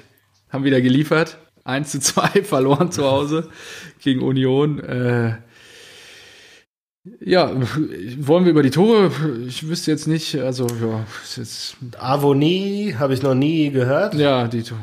haben 0.48 0.64
wieder 0.64 0.80
geliefert. 0.80 1.36
1 1.64 1.90
zu 1.90 2.00
2 2.00 2.42
verloren 2.44 2.90
zu 2.90 3.04
Hause 3.04 3.48
gegen 4.02 4.22
Union. 4.22 4.80
Äh, 4.80 5.34
ja, 7.20 7.52
wollen 8.18 8.44
wir 8.44 8.52
über 8.52 8.62
die 8.62 8.70
Tore? 8.70 9.10
Ich 9.46 9.68
wüsste 9.68 9.90
jetzt 9.90 10.08
nicht, 10.08 10.36
also 10.36 10.66
ja, 10.66 11.04
ist 11.22 11.36
jetzt. 11.36 11.76
Avonie 11.98 12.94
habe 12.98 13.12
ich 13.12 13.22
noch 13.22 13.34
nie 13.34 13.70
gehört. 13.70 14.14
Ja, 14.14 14.48
die 14.48 14.62
Tore. 14.62 14.80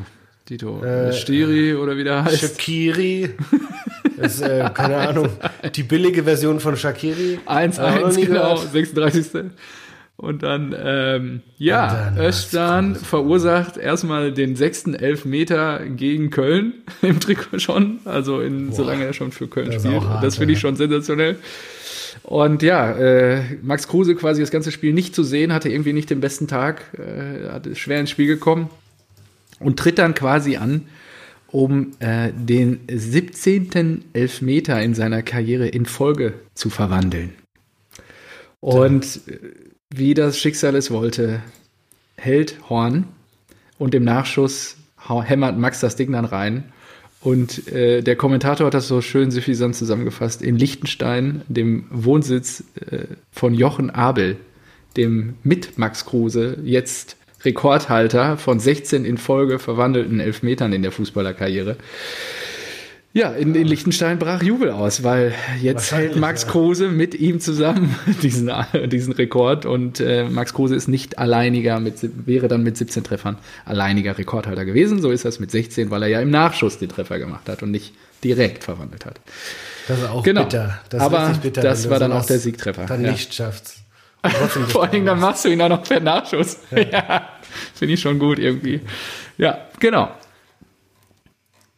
Dito. 0.51 0.83
Äh, 0.83 1.13
Stiri 1.13 1.75
oder 1.75 1.95
wie 1.95 2.03
der 2.03 2.25
heißt. 2.25 2.41
Shakiri. 2.41 3.29
Das 4.17 4.35
ist, 4.35 4.41
äh, 4.41 4.69
keine 4.73 4.97
Ahnung, 4.97 5.29
die 5.73 5.83
billige 5.83 6.23
Version 6.23 6.59
von 6.59 6.75
Shakiri. 6.75 7.39
1-1, 7.45 8.25
genau, 8.25 8.57
36. 8.57 9.45
Und 10.17 10.43
dann, 10.43 10.75
ähm, 10.77 11.41
ja, 11.57 12.11
dann 12.13 12.17
Özcan 12.17 12.95
verursacht 12.95 13.77
erstmal 13.77 14.33
den 14.33 14.57
sechsten 14.57 14.93
Elfmeter 14.93 15.79
gegen 15.87 16.29
Köln 16.31 16.73
im 17.01 17.21
Trikot 17.21 17.59
schon. 17.59 18.01
Also 18.03 18.41
in, 18.41 18.67
Boah, 18.67 18.75
solange 18.75 19.05
er 19.05 19.13
schon 19.13 19.31
für 19.31 19.47
Köln 19.47 19.71
spielt. 19.71 20.03
Hart, 20.03 20.21
das 20.21 20.35
finde 20.35 20.53
ich 20.53 20.59
schon 20.59 20.75
sensationell. 20.75 21.37
Und 22.23 22.61
ja, 22.61 22.91
äh, 22.91 23.41
Max 23.61 23.87
Kruse 23.87 24.15
quasi 24.15 24.41
das 24.41 24.51
ganze 24.51 24.73
Spiel 24.73 24.91
nicht 24.91 25.15
zu 25.15 25.23
sehen, 25.23 25.53
hatte 25.53 25.69
irgendwie 25.69 25.93
nicht 25.93 26.09
den 26.09 26.19
besten 26.19 26.49
Tag, 26.49 26.83
äh, 26.99 27.49
hatte 27.51 27.73
schwer 27.75 28.01
ins 28.01 28.09
Spiel 28.09 28.27
gekommen 28.27 28.69
und 29.61 29.77
tritt 29.77 29.97
dann 29.97 30.13
quasi 30.13 30.57
an, 30.57 30.87
um 31.47 31.91
äh, 31.99 32.31
den 32.33 32.79
17. 32.89 34.05
Elfmeter 34.13 34.81
in 34.81 34.93
seiner 34.93 35.21
Karriere 35.21 35.67
in 35.67 35.85
Folge 35.85 36.33
zu 36.53 36.69
verwandeln. 36.69 37.33
Und 38.59 39.21
äh, 39.27 39.39
wie 39.93 40.13
das 40.13 40.39
Schicksal 40.39 40.75
es 40.75 40.91
wollte, 40.91 41.41
hält 42.15 42.69
Horn 42.69 43.07
und 43.77 43.93
im 43.95 44.03
Nachschuss 44.03 44.77
hämmert 45.07 45.57
Max 45.57 45.79
das 45.79 45.95
Ding 45.95 46.11
dann 46.11 46.25
rein. 46.25 46.71
Und 47.21 47.67
äh, 47.67 48.01
der 48.01 48.15
Kommentator 48.15 48.67
hat 48.67 48.73
das 48.73 48.87
so 48.87 49.01
schön 49.01 49.29
suffisant 49.29 49.75
zusammengefasst. 49.75 50.41
In 50.41 50.57
Liechtenstein, 50.57 51.41
dem 51.47 51.85
Wohnsitz 51.91 52.63
äh, 52.89 53.05
von 53.31 53.53
Jochen 53.53 53.89
Abel, 53.89 54.37
dem 54.97 55.35
mit 55.43 55.77
Max 55.77 56.05
Kruse 56.05 56.57
jetzt 56.63 57.17
Rekordhalter 57.43 58.37
von 58.37 58.59
16 58.59 59.05
in 59.05 59.17
Folge 59.17 59.59
verwandelten 59.59 60.19
Elfmetern 60.19 60.73
in 60.73 60.81
der 60.81 60.91
Fußballerkarriere. 60.91 61.77
Ja, 63.13 63.33
in, 63.33 63.55
in 63.55 63.67
Liechtenstein 63.67 64.19
brach 64.19 64.41
Jubel 64.41 64.71
aus, 64.71 65.03
weil 65.03 65.33
jetzt 65.61 65.91
hält 65.91 66.15
Max 66.15 66.47
Kruse 66.47 66.87
mit 66.87 67.13
ihm 67.13 67.41
zusammen 67.41 67.93
diesen, 68.23 68.49
diesen 68.85 69.11
Rekord 69.11 69.65
und 69.65 69.99
äh, 69.99 70.23
Max 70.29 70.53
Kruse 70.53 70.75
ist 70.75 70.87
nicht 70.87 71.19
alleiniger, 71.19 71.81
mit, 71.81 71.95
wäre 72.25 72.47
dann 72.47 72.63
mit 72.63 72.77
17 72.77 73.03
Treffern 73.03 73.37
alleiniger 73.65 74.17
Rekordhalter 74.17 74.63
gewesen. 74.63 75.01
So 75.01 75.11
ist 75.11 75.25
das 75.25 75.41
mit 75.41 75.51
16, 75.51 75.91
weil 75.91 76.03
er 76.03 76.07
ja 76.07 76.21
im 76.21 76.29
Nachschuss 76.29 76.77
den 76.77 76.87
Treffer 76.87 77.19
gemacht 77.19 77.49
hat 77.49 77.63
und 77.63 77.71
nicht 77.71 77.93
direkt 78.23 78.63
verwandelt 78.63 79.05
hat. 79.05 79.19
Das 79.89 79.99
ist 79.99 80.09
auch 80.09 80.23
genau. 80.23 80.43
bitter. 80.43 80.79
Das 80.89 81.01
Aber 81.01 81.33
bitter, 81.41 81.61
das 81.61 81.89
war 81.89 81.99
dann 81.99 82.13
auch 82.13 82.25
der 82.25 82.39
Siegtreffer. 82.39 82.85
Dann 82.85 83.03
ja. 83.03 83.11
nicht 83.11 83.33
schafft. 83.33 83.80
Vor 84.67 84.83
allem, 84.83 85.05
dann 85.05 85.19
machst 85.19 85.45
du 85.45 85.49
ihn 85.49 85.61
auch 85.61 85.69
noch 85.69 85.83
per 85.83 85.99
Nachschuss. 85.99 86.59
Ja. 86.71 86.81
ja 86.91 87.29
Finde 87.73 87.95
ich 87.95 88.01
schon 88.01 88.19
gut 88.19 88.39
irgendwie. 88.39 88.81
Ja, 89.37 89.65
genau. 89.79 90.11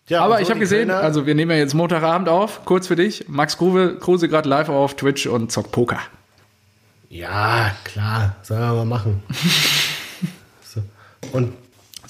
Ja, 0.08 0.26
Aber 0.26 0.42
ich 0.42 0.50
habe 0.50 0.60
gesehen, 0.60 0.90
Kölner 0.90 1.02
also 1.02 1.26
wir 1.26 1.34
nehmen 1.34 1.52
ja 1.52 1.58
jetzt 1.58 1.74
Montagabend 1.74 2.28
auf, 2.28 2.66
kurz 2.66 2.88
für 2.88 2.98
dich. 2.98 3.30
Max 3.30 3.58
Kruse, 3.58 3.98
Kruse 4.00 4.28
gerade 4.28 4.50
live 4.50 4.70
auf 4.70 4.96
Twitch 4.96 5.28
und 5.28 5.52
zockt 5.52 5.72
Poker. 5.72 6.00
Ja, 7.10 7.74
klar, 7.86 8.36
sollen 8.42 8.60
wir 8.60 8.74
mal 8.74 8.86
machen. 8.86 9.24
so. 10.62 10.82
Und 11.32 11.54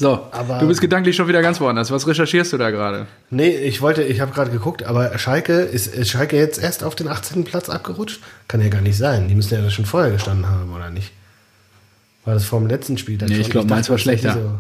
so, 0.04 0.28
aber, 0.32 0.60
du 0.60 0.68
bist 0.68 0.82
gedanklich 0.82 1.16
schon 1.16 1.28
wieder 1.28 1.42
ganz 1.42 1.60
woanders. 1.60 1.90
Was 1.90 2.06
recherchierst 2.06 2.54
du 2.54 2.58
da 2.58 2.70
gerade? 2.70 3.08
Nee, 3.30 3.50
ich 3.50 3.82
wollte, 3.82 4.04
ich 4.04 4.20
habe 4.20 4.34
gerade 4.34 4.52
geguckt, 4.52 4.84
aber 4.84 5.18
Schalke, 5.18 5.54
ist, 5.54 5.88
ist 5.88 6.10
Schalke 6.10 6.38
jetzt 6.38 6.62
erst 6.62 6.84
auf 6.84 6.96
den 6.96 7.08
18. 7.08 7.46
Platz 7.46 7.70
abgerutscht? 7.70 8.22
Kann 8.48 8.62
ja 8.62 8.70
gar 8.70 8.82
nicht 8.82 8.98
sein. 8.98 9.28
Die 9.28 9.36
müssen 9.36 9.54
ja 9.54 9.70
schon 9.70 9.86
vorher 9.86 10.12
gestanden 10.12 10.48
haben, 10.48 10.74
oder 10.74 10.90
nicht? 10.90 11.12
War 12.26 12.34
das 12.34 12.46
vom 12.46 12.68
letzten 12.68 12.98
Spiel 12.98 13.18
Nee, 13.18 13.38
ich 13.38 13.50
glaube, 13.50 13.68
Mainz 13.68 13.90
war 13.90 13.98
schlechter. 13.98 14.34
So 14.34 14.60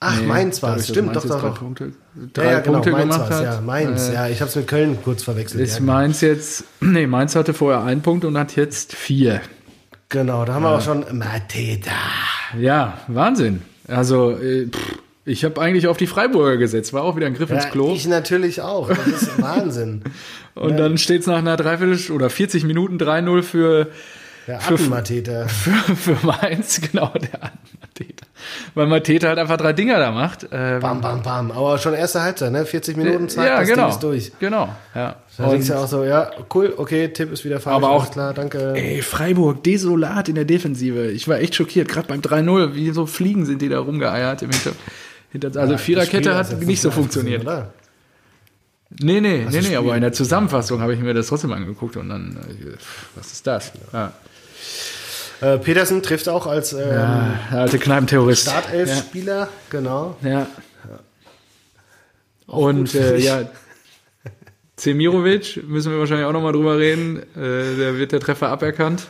Ach, 0.00 0.20
nee, 0.20 0.26
Mainz 0.26 0.62
war 0.62 0.76
es, 0.76 0.88
stimmt, 0.88 1.16
doch, 1.16 1.26
doch. 1.26 1.40
Drei 1.40 1.48
Punkte, 1.50 1.92
drei 2.32 2.44
ja, 2.44 2.50
ja, 2.52 2.60
genau, 2.60 2.74
Punkte 2.74 2.92
Mainz 2.92 3.14
gemacht 3.14 3.30
hat. 3.32 3.44
Ja, 3.44 3.60
Mainz, 3.60 4.08
äh, 4.08 4.14
ja, 4.14 4.28
ich 4.28 4.40
habe 4.40 4.48
es 4.48 4.54
mit 4.54 4.68
Köln 4.68 4.98
kurz 5.02 5.24
verwechselt. 5.24 5.60
Ist 5.60 5.72
ja, 5.72 5.78
genau. 5.80 5.92
Mainz 5.92 6.20
jetzt, 6.20 6.64
nee, 6.80 7.06
Mainz 7.08 7.34
hatte 7.34 7.52
vorher 7.52 7.82
einen 7.82 8.00
Punkt 8.00 8.24
und 8.24 8.38
hat 8.38 8.54
jetzt 8.54 8.94
vier. 8.94 9.40
Genau, 10.08 10.44
da 10.44 10.54
haben 10.54 10.62
wir 10.62 10.70
auch 10.70 10.80
schon 10.80 11.04
Mateta. 11.18 11.90
Ja, 12.58 12.98
Wahnsinn. 13.08 13.62
Also, 13.88 14.32
äh, 14.32 14.66
pff, 14.66 14.98
ich 15.28 15.44
habe 15.44 15.60
eigentlich 15.60 15.86
auf 15.88 15.98
die 15.98 16.06
Freiburger 16.06 16.56
gesetzt, 16.56 16.92
war 16.94 17.02
auch 17.02 17.16
wieder 17.16 17.26
ein 17.26 17.34
Griff 17.34 17.50
ins 17.50 17.68
Klo. 17.68 17.92
Ich 17.92 18.06
natürlich 18.06 18.62
auch. 18.62 18.88
Das 18.88 19.06
ist 19.06 19.42
Wahnsinn. 19.42 20.02
Und 20.54 20.70
ja. 20.70 20.76
dann 20.76 20.98
steht 20.98 21.20
es 21.20 21.26
nach 21.26 21.38
einer 21.38 21.56
Dreiviertel 21.56 22.12
oder 22.12 22.30
40 22.30 22.64
Minuten 22.64 22.96
3-0 22.96 23.42
für 23.42 23.88
der 24.46 24.60
Attenmatheter. 24.60 25.46
Für, 25.48 25.94
für 25.94 26.26
Mainz, 26.26 26.80
genau, 26.80 27.12
der 27.12 27.44
Attenmatheter. 27.44 28.26
Weil 28.74 28.86
Mateta 28.86 29.28
halt 29.28 29.38
einfach 29.38 29.58
drei 29.58 29.74
Dinger 29.74 29.98
da 29.98 30.10
macht. 30.10 30.48
Ähm, 30.50 30.80
bam, 30.80 31.02
bam, 31.02 31.22
bam. 31.22 31.50
Aber 31.50 31.76
schon 31.76 31.92
erste 31.92 32.22
Halbzeit, 32.22 32.50
ne? 32.52 32.64
40 32.64 32.96
Minuten 32.96 33.28
Zeit, 33.28 33.46
ja, 33.46 33.60
das 33.60 33.68
genau, 33.68 33.82
Ding 33.82 33.90
ist 33.90 34.02
durch. 34.02 34.32
Genau, 34.40 34.74
ja. 34.94 35.16
Da 35.38 35.50
denkst 35.50 35.68
du 35.68 35.72
ja 35.72 35.78
auch 35.78 35.86
so, 35.86 36.02
ja, 36.02 36.32
cool, 36.52 36.74
okay, 36.76 37.08
Tipp 37.08 37.32
ist 37.32 37.44
wieder 37.44 37.60
falsch. 37.60 37.76
Aber 37.76 37.90
auch, 37.90 38.10
klar, 38.10 38.34
danke. 38.34 38.74
Ey, 38.74 39.02
Freiburg, 39.02 39.62
desolat 39.62 40.28
in 40.28 40.34
der 40.34 40.44
Defensive. 40.44 41.12
Ich 41.12 41.28
war 41.28 41.38
echt 41.38 41.54
schockiert, 41.54 41.86
gerade 41.86 42.08
beim 42.08 42.20
3-0, 42.20 42.74
wie 42.74 42.90
so 42.90 43.06
Fliegen 43.06 43.46
sind 43.46 43.62
die 43.62 43.68
da 43.68 43.78
rumgeeiert 43.78 44.42
im 44.42 44.50
Hinter 45.30 45.60
Also 45.60 45.72
ja, 45.72 45.78
Viererkette 45.78 46.34
hat 46.34 46.60
nicht 46.60 46.80
so 46.80 46.90
funktioniert. 46.90 47.42
Oder? 47.42 47.72
Nee, 49.00 49.20
nee, 49.20 49.46
nee, 49.48 49.60
nee, 49.60 49.76
aber 49.76 49.94
in 49.94 50.00
der 50.00 50.12
Zusammenfassung 50.12 50.80
habe 50.80 50.94
ich 50.94 51.00
mir 51.00 51.14
das 51.14 51.28
trotzdem 51.28 51.52
angeguckt 51.52 51.96
und 51.96 52.08
dann, 52.08 52.36
äh, 52.36 52.76
was 53.14 53.32
ist 53.32 53.46
das? 53.46 53.72
Ja. 53.92 54.12
Äh, 55.40 55.58
Petersen 55.58 56.02
trifft 56.02 56.28
auch 56.28 56.46
als 56.46 56.72
ähm, 56.72 56.80
ja, 56.90 57.38
alte 57.52 57.78
Kneipenterrorist. 57.78 58.42
Startelf-Spieler, 58.42 59.38
ja. 59.40 59.48
genau. 59.70 60.16
Ja. 60.22 60.48
Und 62.46 62.94
äh, 62.94 63.18
ja, 63.18 63.42
Zemirovic, 64.78 65.68
müssen 65.68 65.92
wir 65.92 65.98
wahrscheinlich 65.98 66.26
auch 66.26 66.32
nochmal 66.32 66.52
drüber 66.52 66.78
reden. 66.78 67.18
Äh, 67.36 67.76
der 67.76 67.98
wird 67.98 68.12
der 68.12 68.20
Treffer 68.20 68.48
aberkannt. 68.48 69.08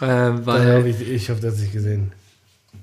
Äh, 0.00 0.04
weil, 0.04 0.86
ich, 0.86 1.08
ich 1.08 1.30
habe 1.30 1.40
das 1.40 1.58
nicht 1.58 1.72
gesehen. 1.72 2.12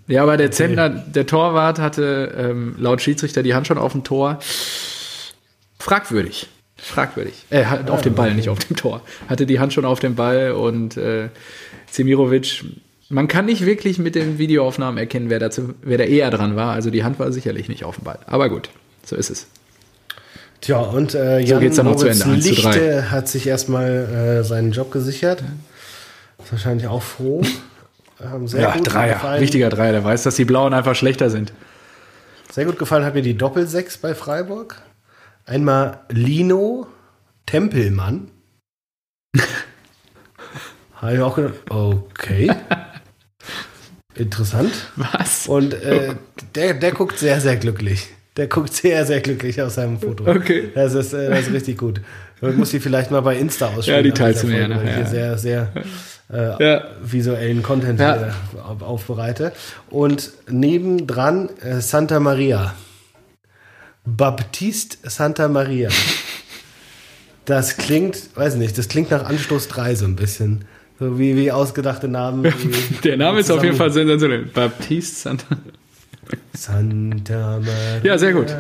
Ja, 0.07 0.23
aber 0.23 0.35
der 0.35 0.51
Zentner, 0.51 0.89
der 0.89 1.27
Torwart 1.27 1.79
hatte 1.79 2.33
ähm, 2.35 2.75
laut 2.77 3.01
Schiedsrichter 3.01 3.43
die 3.43 3.53
Hand 3.53 3.67
schon 3.67 3.77
auf 3.77 3.91
dem 3.91 4.03
Tor. 4.03 4.39
Fragwürdig. 5.79 6.47
Fragwürdig. 6.75 7.45
Äh, 7.51 7.63
auf 7.87 8.01
dem 8.01 8.15
Ball, 8.15 8.33
nicht 8.33 8.49
auf 8.49 8.59
dem 8.59 8.75
Tor. 8.75 9.01
Hatte 9.29 9.45
die 9.45 9.59
Hand 9.59 9.73
schon 9.73 9.85
auf 9.85 9.99
dem 9.99 10.15
Ball 10.15 10.51
und 10.51 10.97
äh, 10.97 11.29
Zemirovic, 11.89 12.65
man 13.09 13.27
kann 13.27 13.45
nicht 13.45 13.65
wirklich 13.65 13.99
mit 13.99 14.15
den 14.15 14.39
Videoaufnahmen 14.39 14.97
erkennen, 14.97 15.29
wer, 15.29 15.39
dazu, 15.39 15.75
wer 15.83 15.99
da 15.99 16.03
eher 16.03 16.31
dran 16.31 16.55
war. 16.55 16.73
Also 16.73 16.89
die 16.89 17.03
Hand 17.03 17.19
war 17.19 17.31
sicherlich 17.31 17.69
nicht 17.69 17.85
auf 17.85 17.95
dem 17.95 18.05
Ball. 18.05 18.19
Aber 18.25 18.49
gut, 18.49 18.69
so 19.05 19.15
ist 19.15 19.29
es. 19.29 19.47
Tja, 20.63 20.79
und 20.79 21.13
äh, 21.13 21.39
Jan 21.39 21.57
so 21.57 21.59
geht's 21.59 21.75
dann 21.75 21.87
noch 21.87 21.97
zu 21.97 22.07
Ende. 22.07 22.35
Lichte 22.35 23.11
hat 23.11 23.27
sich 23.27 23.47
erstmal 23.47 23.89
äh, 23.89 24.43
seinen 24.45 24.71
Job 24.71 24.91
gesichert. 24.91 25.43
Ist 26.41 26.53
wahrscheinlich 26.53 26.87
auch 26.87 27.03
froh. 27.03 27.41
Ähm, 28.23 28.47
sehr 28.47 28.61
ja, 28.61 28.71
gut 28.71 28.93
Dreier. 28.93 29.15
Gefallen. 29.15 29.41
Wichtiger 29.41 29.69
Dreier. 29.69 29.91
Der 29.91 30.05
weiß, 30.05 30.23
dass 30.23 30.37
die 30.37 30.45
Blauen 30.45 30.73
einfach 30.73 30.95
schlechter 30.95 31.29
sind. 31.29 31.51
Sehr 32.49 32.63
gut 32.63 32.79
gefallen 32.79 33.03
hat 33.03 33.13
mir 33.13 33.21
die 33.21 33.35
Doppelsechs 33.35 33.97
bei 33.97 34.15
Freiburg. 34.15 34.81
Einmal 35.45 35.99
Lino 36.07 36.87
Tempelmann. 37.45 38.31
Habe 40.95 41.13
ich 41.13 41.19
auch 41.19 41.35
gedacht, 41.35 41.55
okay. 41.71 42.49
Interessant. 44.15 44.71
Was? 44.95 45.45
Und 45.47 45.73
äh, 45.73 46.15
der, 46.55 46.75
der 46.75 46.93
guckt 46.93 47.19
sehr, 47.19 47.41
sehr 47.41 47.57
glücklich. 47.57 48.07
Der 48.35 48.47
guckt 48.47 48.73
sehr, 48.73 49.05
sehr 49.05 49.21
glücklich 49.21 49.61
aus 49.61 49.75
seinem 49.75 49.99
Foto. 49.99 50.25
Okay. 50.27 50.71
Das 50.73 50.93
ist, 50.93 51.13
äh, 51.13 51.29
das 51.29 51.47
ist 51.47 51.53
richtig 51.53 51.77
gut. 51.77 52.01
Man 52.41 52.57
muss 52.57 52.71
sie 52.71 52.79
vielleicht 52.79 53.11
mal 53.11 53.21
bei 53.21 53.37
Insta 53.37 53.67
ausspielen. 53.67 53.97
Ja, 53.97 54.03
die 54.03 54.11
teilst 54.11 54.43
du 54.43 54.47
mir 54.47 54.67
nachher. 54.67 54.99
Ja. 54.99 55.05
sehr, 55.05 55.37
sehr 55.37 55.71
äh, 56.31 56.63
ja. 56.63 56.83
visuellen 57.01 57.63
Content 57.63 57.99
ja. 57.99 58.33
aufbereite. 58.79 59.53
Und 59.89 60.31
nebendran 60.49 61.49
äh, 61.61 61.79
Santa 61.79 62.19
Maria. 62.19 62.73
Baptiste 64.05 65.09
Santa 65.09 65.47
Maria. 65.47 65.89
Das 67.45 67.77
klingt, 67.77 68.35
weiß 68.35 68.55
nicht, 68.55 68.77
das 68.77 68.87
klingt 68.87 69.11
nach 69.11 69.25
Anstoß 69.25 69.67
3 69.67 69.95
so 69.95 70.05
ein 70.05 70.15
bisschen. 70.15 70.65
So 70.99 71.19
wie, 71.19 71.35
wie 71.35 71.51
ausgedachte 71.51 72.07
Namen. 72.07 72.53
Der 73.03 73.17
Name 73.17 73.39
ist 73.39 73.51
auf 73.51 73.63
jeden 73.63 73.75
Fall 73.75 73.91
sensationell. 73.91 74.45
Baptiste 74.45 75.15
Santa. 75.21 75.57
Santa 76.53 77.59
Maria. 77.59 78.01
Ja, 78.03 78.17
sehr 78.17 78.33
gut. 78.33 78.55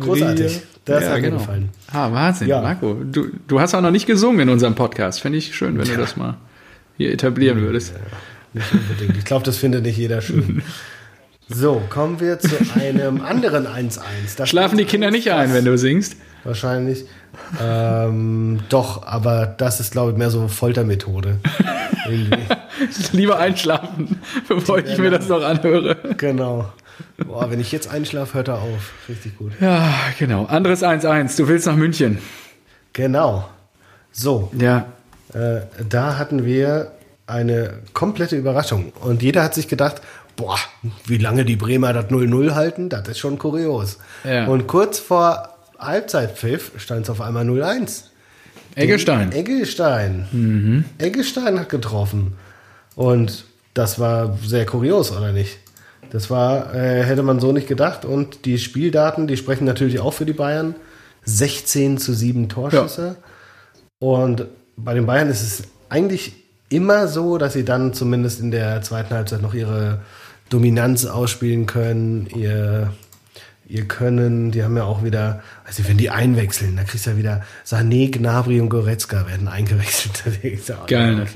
Großartig. 0.00 0.62
Das 0.84 1.04
ja, 1.04 1.10
hat 1.10 1.16
mir 1.16 1.22
genau. 1.22 1.38
gefallen. 1.38 1.68
Ah, 1.92 2.10
Wahnsinn, 2.10 2.48
ja. 2.48 2.60
Marco. 2.60 2.94
Du, 2.94 3.28
du 3.46 3.60
hast 3.60 3.74
auch 3.74 3.80
noch 3.80 3.92
nicht 3.92 4.06
gesungen 4.06 4.40
in 4.40 4.48
unserem 4.48 4.74
Podcast. 4.74 5.20
Finde 5.20 5.38
ich 5.38 5.54
schön, 5.54 5.78
wenn 5.78 5.86
ja. 5.86 5.94
du 5.94 6.00
das 6.00 6.16
mal 6.16 6.36
hier 6.96 7.12
etablieren 7.12 7.60
würdest. 7.60 7.94
Ja, 7.94 8.60
nicht 8.60 8.72
unbedingt. 8.72 9.16
Ich 9.16 9.24
glaube, 9.24 9.44
das 9.44 9.56
findet 9.56 9.84
nicht 9.84 9.96
jeder 9.96 10.20
schön. 10.20 10.62
So, 11.48 11.82
kommen 11.90 12.18
wir 12.18 12.38
zu 12.38 12.56
einem 12.80 13.20
anderen 13.20 13.66
1-1. 13.66 14.46
Schlafen 14.46 14.78
die 14.78 14.86
Kinder 14.86 15.10
nicht 15.10 15.30
ein, 15.32 15.52
wenn 15.52 15.66
du 15.66 15.76
singst? 15.76 16.16
Wahrscheinlich. 16.44 17.04
Ähm, 17.60 18.60
doch, 18.70 19.06
aber 19.06 19.46
das 19.46 19.78
ist, 19.80 19.92
glaube 19.92 20.12
ich, 20.12 20.16
mehr 20.16 20.30
so 20.30 20.48
Foltermethode. 20.48 21.38
Lieber 23.12 23.38
einschlafen, 23.38 24.20
bevor 24.48 24.78
ich 24.78 24.98
mir 24.98 25.10
das 25.10 25.28
noch 25.28 25.42
anhöre. 25.42 25.96
Genau. 26.16 26.72
Boah, 27.26 27.50
wenn 27.50 27.60
ich 27.60 27.72
jetzt 27.72 27.88
einschlafe, 27.88 28.34
hört 28.34 28.48
er 28.48 28.60
auf. 28.60 28.92
Richtig 29.08 29.38
gut. 29.38 29.52
Ja, 29.60 29.92
genau. 30.18 30.46
Anderes 30.46 30.82
1-1. 30.82 31.36
Du 31.36 31.48
willst 31.48 31.66
nach 31.66 31.76
München. 31.76 32.18
Genau. 32.92 33.48
So. 34.12 34.50
Ja. 34.58 34.86
Äh, 35.32 35.62
da 35.88 36.18
hatten 36.18 36.44
wir 36.44 36.92
eine 37.26 37.80
komplette 37.94 38.36
Überraschung. 38.36 38.92
Und 39.00 39.22
jeder 39.22 39.42
hat 39.42 39.54
sich 39.54 39.68
gedacht, 39.68 40.02
boah, 40.36 40.58
wie 41.06 41.18
lange 41.18 41.44
die 41.44 41.56
Bremer 41.56 41.92
das 41.92 42.06
0-0 42.06 42.54
halten, 42.54 42.88
das 42.88 43.08
ist 43.08 43.18
schon 43.18 43.38
kurios. 43.38 43.98
Ja. 44.24 44.46
Und 44.46 44.66
kurz 44.66 44.98
vor 44.98 45.48
Halbzeitpfiff 45.78 46.72
stand 46.76 47.02
es 47.02 47.10
auf 47.10 47.20
einmal 47.20 47.46
0-1. 47.46 48.04
Eggestein. 48.74 49.32
Eggestein. 49.32 50.26
Mhm. 50.32 50.84
Eggestein 50.98 51.58
hat 51.60 51.68
getroffen. 51.68 52.34
Und 52.94 53.44
das 53.74 53.98
war 53.98 54.38
sehr 54.44 54.66
kurios, 54.66 55.12
oder 55.12 55.32
nicht? 55.32 55.58
Das 56.10 56.30
war, 56.30 56.74
äh, 56.74 57.02
hätte 57.04 57.22
man 57.22 57.40
so 57.40 57.52
nicht 57.52 57.68
gedacht. 57.68 58.04
Und 58.04 58.44
die 58.44 58.58
Spieldaten, 58.58 59.26
die 59.26 59.36
sprechen 59.36 59.64
natürlich 59.64 60.00
auch 60.00 60.12
für 60.12 60.26
die 60.26 60.34
Bayern. 60.34 60.74
16 61.24 61.98
zu 61.98 62.12
7 62.12 62.48
Torschüsse. 62.48 63.16
Ja. 63.18 64.06
Und 64.06 64.46
bei 64.76 64.94
den 64.94 65.06
Bayern 65.06 65.28
ist 65.28 65.42
es 65.42 65.62
eigentlich 65.88 66.32
immer 66.68 67.06
so, 67.06 67.38
dass 67.38 67.52
sie 67.52 67.64
dann 67.64 67.94
zumindest 67.94 68.40
in 68.40 68.50
der 68.50 68.82
zweiten 68.82 69.14
Halbzeit 69.14 69.42
noch 69.42 69.54
ihre 69.54 70.00
Dominanz 70.48 71.06
ausspielen 71.06 71.66
können, 71.66 72.26
ihr 72.34 72.92
ihr 73.66 73.86
Können, 73.86 74.50
die 74.50 74.62
haben 74.62 74.76
ja 74.76 74.84
auch 74.84 75.02
wieder, 75.02 75.42
also 75.64 75.86
wenn 75.88 75.96
die 75.96 76.10
einwechseln, 76.10 76.76
da 76.76 76.84
kriegst 76.84 77.06
du 77.06 77.10
ja 77.10 77.16
wieder 77.16 77.42
Sané, 77.66 78.10
Gnabry 78.10 78.60
und 78.60 78.68
Goretzka 78.68 79.26
werden 79.28 79.48
eingewechselt. 79.48 80.22
Geil, 80.86 81.14
ne? 81.14 81.26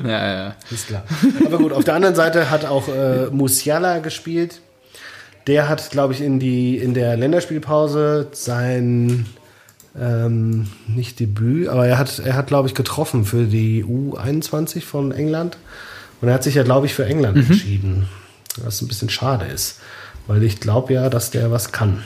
ja, 0.04 0.38
ja. 0.44 0.54
Ist 0.70 0.88
klar. 0.88 1.04
Aber 1.44 1.58
gut, 1.58 1.72
auf 1.72 1.84
der 1.84 1.94
anderen 1.94 2.14
Seite 2.14 2.50
hat 2.50 2.64
auch 2.64 2.88
äh, 2.88 3.26
Musiala 3.30 3.98
gespielt. 3.98 4.60
Der 5.46 5.68
hat, 5.68 5.90
glaube 5.90 6.12
ich, 6.12 6.20
in, 6.20 6.38
die, 6.38 6.76
in 6.76 6.94
der 6.94 7.16
Länderspielpause 7.16 8.28
sein, 8.32 9.26
ähm, 9.98 10.68
nicht 10.86 11.20
Debüt, 11.20 11.68
aber 11.68 11.86
er 11.86 11.98
hat, 11.98 12.18
er 12.18 12.34
hat, 12.34 12.48
glaube 12.48 12.68
ich, 12.68 12.74
getroffen 12.74 13.24
für 13.24 13.44
die 13.44 13.84
U21 13.84 14.82
von 14.82 15.12
England. 15.12 15.56
Und 16.20 16.28
er 16.28 16.34
hat 16.34 16.42
sich 16.42 16.54
ja, 16.54 16.62
glaube 16.62 16.86
ich, 16.86 16.94
für 16.94 17.06
England 17.06 17.36
mhm. 17.36 17.42
entschieden. 17.46 18.08
Was 18.62 18.80
ein 18.80 18.88
bisschen 18.88 19.10
schade 19.10 19.46
ist. 19.46 19.80
Weil 20.26 20.42
ich 20.42 20.60
glaube 20.60 20.92
ja, 20.92 21.08
dass 21.08 21.30
der 21.30 21.50
was 21.50 21.72
kann. 21.72 22.02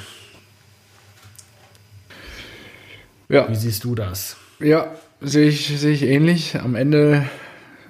Ja. 3.29 3.49
Wie 3.49 3.55
siehst 3.55 3.85
du 3.85 3.95
das? 3.95 4.37
Ja, 4.59 4.93
sehe 5.21 5.49
ich, 5.49 5.67
sehe 5.67 5.93
ich 5.93 6.03
ähnlich. 6.03 6.59
Am 6.61 6.75
Ende 6.75 7.25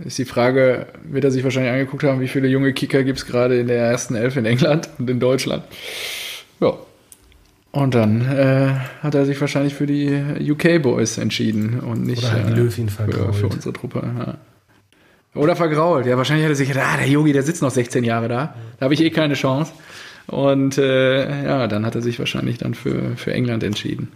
ist 0.04 0.18
die 0.18 0.24
Frage, 0.24 0.86
wird 1.02 1.24
er 1.24 1.30
sich 1.30 1.44
wahrscheinlich 1.44 1.72
angeguckt 1.72 2.04
haben, 2.04 2.20
wie 2.20 2.28
viele 2.28 2.48
junge 2.48 2.72
Kicker 2.72 3.02
gibt 3.02 3.18
es 3.18 3.26
gerade 3.26 3.58
in 3.58 3.66
der 3.66 3.78
ersten 3.78 4.14
Elf 4.14 4.36
in 4.36 4.44
England 4.44 4.88
und 4.98 5.08
in 5.08 5.18
Deutschland. 5.18 5.64
Ja. 6.60 6.74
Und 7.72 7.94
dann 7.94 8.22
äh, 8.22 8.74
hat 9.00 9.14
er 9.14 9.24
sich 9.24 9.40
wahrscheinlich 9.40 9.74
für 9.74 9.86
die 9.86 10.50
UK 10.50 10.82
Boys 10.82 11.18
entschieden 11.18 11.80
und 11.80 12.04
nicht 12.04 12.24
Oder 12.24 12.48
äh, 12.48 12.50
Löwin 12.50 12.88
für, 12.88 13.32
für, 13.32 13.46
unsere 13.46 13.72
Truppe. 13.72 14.02
Ja. 14.18 14.38
Oder 15.40 15.54
vergrault. 15.54 16.06
Ja, 16.06 16.16
wahrscheinlich 16.16 16.44
hat 16.44 16.50
er 16.50 16.56
sich 16.56 16.68
gedacht, 16.68 16.86
ah, 16.94 16.96
der 16.96 17.06
Yogi, 17.06 17.32
der 17.32 17.44
sitzt 17.44 17.62
noch 17.62 17.70
16 17.70 18.02
Jahre 18.02 18.28
da. 18.28 18.54
Da 18.78 18.84
habe 18.84 18.94
ich 18.94 19.00
eh 19.00 19.10
keine 19.10 19.34
Chance. 19.34 19.72
Und 20.30 20.78
äh, 20.78 21.44
ja, 21.44 21.66
dann 21.66 21.84
hat 21.84 21.96
er 21.96 22.02
sich 22.02 22.18
wahrscheinlich 22.18 22.58
dann 22.58 22.74
für, 22.74 23.16
für 23.16 23.32
England 23.32 23.64
entschieden. 23.64 24.12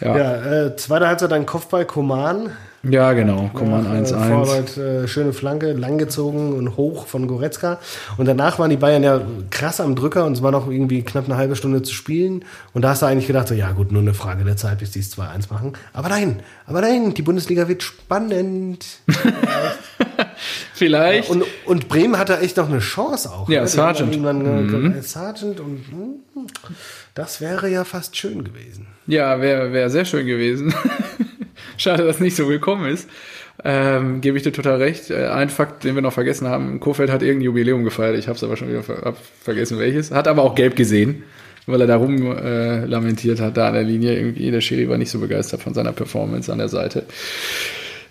Ja, 0.00 0.16
ja 0.16 0.64
äh, 0.66 0.76
zweite 0.76 1.06
Halbzeit 1.06 1.30
dann 1.30 1.46
Kopfball 1.46 1.84
Koman. 1.84 2.50
Ja, 2.82 3.12
genau, 3.14 3.50
Koman 3.52 3.86
1-1. 3.86 4.14
Äh, 4.14 4.28
Vorwärts, 4.28 4.76
äh, 4.76 5.08
schöne 5.08 5.32
Flanke, 5.32 5.72
langgezogen 5.72 6.52
und 6.52 6.76
hoch 6.76 7.06
von 7.06 7.26
Goretzka. 7.26 7.78
Und 8.16 8.26
danach 8.26 8.58
waren 8.58 8.70
die 8.70 8.76
Bayern 8.76 9.02
ja 9.02 9.20
krass 9.50 9.80
am 9.80 9.96
Drücker 9.96 10.24
und 10.24 10.34
es 10.34 10.42
war 10.42 10.52
noch 10.52 10.68
irgendwie 10.68 11.02
knapp 11.02 11.24
eine 11.24 11.36
halbe 11.36 11.56
Stunde 11.56 11.82
zu 11.82 11.92
spielen. 11.94 12.44
Und 12.74 12.82
da 12.82 12.90
hast 12.90 13.02
du 13.02 13.06
eigentlich 13.06 13.26
gedacht, 13.26 13.48
so, 13.48 13.54
ja 13.54 13.72
gut, 13.72 13.92
nur 13.92 14.02
eine 14.02 14.14
Frage 14.14 14.44
der 14.44 14.56
Zeit, 14.56 14.78
bis 14.78 14.90
die 14.90 15.00
es 15.00 15.16
2-1 15.16 15.52
machen. 15.52 15.72
Aber 15.92 16.08
nein, 16.08 16.40
aber 16.66 16.80
nein, 16.80 17.14
die 17.14 17.22
Bundesliga 17.22 17.66
wird 17.68 17.82
spannend. 17.82 18.84
Vielleicht. 20.74 21.28
Ja, 21.28 21.34
und, 21.34 21.44
und 21.64 21.88
Bremen 21.88 22.18
hatte 22.18 22.38
echt 22.40 22.56
noch 22.56 22.68
eine 22.68 22.80
Chance 22.80 23.30
auch. 23.30 23.48
Ja, 23.48 23.62
ne? 23.62 23.66
Sargent. 23.66 24.20
Mhm. 24.20 25.02
Sargent 25.02 25.60
und 25.60 25.84
hm, 25.90 26.46
das 27.14 27.40
wäre 27.40 27.70
ja 27.70 27.84
fast 27.84 28.16
schön 28.16 28.44
gewesen. 28.44 28.86
Ja, 29.06 29.40
wäre 29.40 29.72
wär 29.72 29.90
sehr 29.90 30.04
schön 30.04 30.26
gewesen. 30.26 30.74
Schade, 31.76 32.04
dass 32.04 32.20
nicht 32.20 32.36
so 32.36 32.46
gekommen 32.46 32.86
ist. 32.86 33.08
Ähm, 33.64 34.20
Gebe 34.20 34.36
ich 34.36 34.42
dir 34.42 34.52
total 34.52 34.76
recht. 34.76 35.10
Äh, 35.10 35.28
ein 35.28 35.48
Fakt, 35.48 35.84
den 35.84 35.94
wir 35.94 36.02
noch 36.02 36.12
vergessen 36.12 36.46
haben, 36.48 36.78
Kofeld 36.80 37.10
hat 37.10 37.22
irgendein 37.22 37.46
Jubiläum 37.46 37.84
gefeiert. 37.84 38.18
Ich 38.18 38.28
habe 38.28 38.36
es 38.36 38.44
aber 38.44 38.56
schon 38.56 38.68
wieder 38.68 38.82
ver 38.82 39.14
vergessen, 39.42 39.78
welches. 39.78 40.10
Hat 40.10 40.28
aber 40.28 40.42
auch 40.42 40.54
gelb 40.54 40.76
gesehen, 40.76 41.24
weil 41.66 41.80
er 41.80 41.86
da 41.86 41.96
rum 41.96 42.36
äh, 42.36 42.84
lamentiert 42.84 43.40
hat, 43.40 43.56
da 43.56 43.68
an 43.68 43.74
der 43.74 43.82
Linie 43.82 44.14
irgendwie. 44.14 44.50
Der 44.50 44.60
Schiri 44.60 44.88
war 44.88 44.98
nicht 44.98 45.10
so 45.10 45.18
begeistert 45.18 45.62
von 45.62 45.74
seiner 45.74 45.92
Performance 45.92 46.52
an 46.52 46.58
der 46.58 46.68
Seite. 46.68 47.06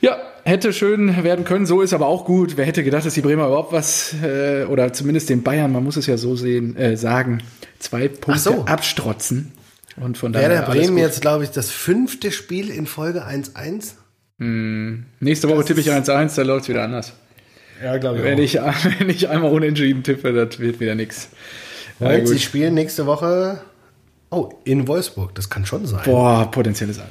Ja, 0.02 0.18
hätte 0.46 0.72
schön 0.72 1.24
werden 1.24 1.44
können. 1.44 1.66
So 1.66 1.82
ist 1.82 1.94
aber 1.94 2.08
auch 2.08 2.24
gut. 2.24 2.56
Wer 2.56 2.66
hätte 2.66 2.84
gedacht, 2.84 3.06
dass 3.06 3.16
die 3.16 3.22
Bremer 3.22 3.48
überhaupt 3.48 3.74
was, 3.74 4.16
äh, 4.24 4.66
oder 4.66 4.94
zumindest 4.94 5.30
den 5.30 5.44
Bayern, 5.44 5.72
man 5.72 5.84
muss 5.84 5.98
es 5.98 6.06
ja 6.06 6.18
so 6.18 6.36
sehen, 6.36 6.78
äh, 6.78 6.96
sagen, 6.96 7.42
zwei 7.80 8.08
Punkte 8.08 8.40
so. 8.40 8.66
abstrotzen. 8.66 9.52
Und 9.98 10.18
von 10.18 10.34
daher. 10.34 10.50
Wäre 10.50 10.62
der 10.62 10.72
Bremen 10.72 10.98
jetzt, 10.98 11.22
glaube 11.22 11.44
ich, 11.44 11.52
das 11.52 11.72
fünfte 11.72 12.32
Spiel 12.32 12.70
in 12.70 12.86
Folge 12.86 13.26
1-1? 13.26 13.94
Hm. 14.40 15.06
Nächste 15.20 15.50
Woche 15.50 15.64
tippe 15.66 15.80
ich 15.80 15.90
1-1, 15.90 16.36
da 16.36 16.42
läuft 16.44 16.64
es 16.64 16.70
wieder 16.70 16.84
anders. 16.84 17.14
Ja, 17.82 17.98
glaube 17.98 18.20
ich. 18.20 18.24
Wenn 18.24 18.38
ich, 18.38 18.54
wenn 19.00 19.10
ich 19.10 19.30
einmal 19.30 19.52
unentschieden 19.52 20.04
tippe, 20.04 20.34
das 20.34 20.60
wird 20.60 20.80
wieder 20.80 20.96
nichts. 20.96 21.30
Ja, 22.00 22.26
sie 22.26 22.40
spielen 22.40 22.74
nächste 22.74 23.06
Woche. 23.06 23.62
Oh, 24.30 24.50
in 24.66 24.88
Wolfsburg, 24.88 25.34
das 25.34 25.50
kann 25.50 25.66
schon 25.66 25.86
sein. 25.86 26.02
Boah, 26.04 26.52
potenzielles 26.52 27.00
1-1. 27.00 27.04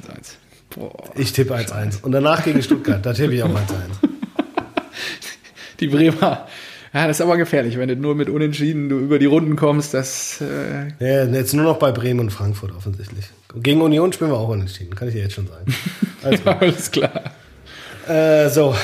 Ich 1.15 1.33
tippe 1.33 1.55
1-1. 1.55 2.01
Und 2.01 2.11
danach 2.11 2.43
gegen 2.43 2.61
Stuttgart, 2.61 3.05
da 3.05 3.13
tippe 3.13 3.33
ich 3.33 3.43
auch 3.43 3.49
1-1. 3.49 3.59
Die 5.79 5.87
Bremer. 5.87 6.47
Ja, 6.93 7.07
das 7.07 7.17
ist 7.17 7.21
aber 7.21 7.35
gefährlich, 7.35 7.77
wenn 7.77 7.89
du 7.89 7.97
nur 7.97 8.15
mit 8.15 8.29
Unentschieden 8.29 8.87
du 8.87 8.97
über 8.97 9.19
die 9.19 9.25
Runden 9.25 9.57
kommst. 9.57 9.93
Das, 9.93 10.41
äh 10.41 10.87
ja, 10.99 11.25
jetzt 11.25 11.53
nur 11.53 11.65
noch 11.65 11.77
bei 11.77 11.91
Bremen 11.91 12.21
und 12.21 12.29
Frankfurt 12.29 12.73
offensichtlich. 12.73 13.25
Gegen 13.55 13.81
Union 13.81 14.13
spielen 14.13 14.31
wir 14.31 14.37
auch 14.37 14.47
unentschieden, 14.47 14.95
kann 14.95 15.09
ich 15.09 15.13
dir 15.13 15.23
jetzt 15.23 15.33
schon 15.33 15.47
sagen. 15.47 15.75
Alles, 16.23 16.41
ja, 16.43 16.57
alles 16.57 16.91
klar. 16.91 17.21
Äh, 18.07 18.49
so, 18.49 18.75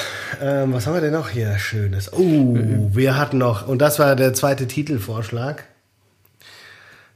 ähm, 0.42 0.74
was 0.74 0.86
haben 0.86 0.94
wir 0.94 1.02
denn 1.02 1.14
noch 1.14 1.30
hier 1.30 1.58
Schönes? 1.58 2.14
Oh, 2.14 2.20
mhm. 2.20 2.96
wir 2.96 3.18
hatten 3.18 3.38
noch, 3.38 3.68
und 3.68 3.80
das 3.80 3.98
war 3.98 4.16
der 4.16 4.34
zweite 4.34 4.68
Titelvorschlag, 4.68 5.64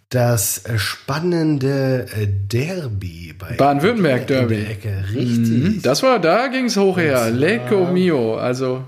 das 0.09 0.63
spannende 0.77 2.05
äh, 2.15 2.27
Derby 2.27 3.33
bei 3.37 3.55
Baden-Württemberg-Derby. 3.55 4.77
Richtig. 5.13 5.17
Mhm. 5.17 5.81
Das 5.81 6.03
war, 6.03 6.19
da 6.19 6.47
ging 6.47 6.65
es 6.65 6.77
hoch 6.77 6.97
her. 6.97 7.29
Lecco 7.31 7.85
mio. 7.85 8.37
Also, 8.37 8.83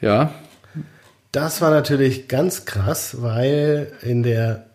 ja. 0.00 0.32
Das 1.32 1.60
war 1.60 1.70
natürlich 1.70 2.28
ganz 2.28 2.64
krass, 2.64 3.22
weil 3.22 3.92
in 4.02 4.22
der 4.22 4.66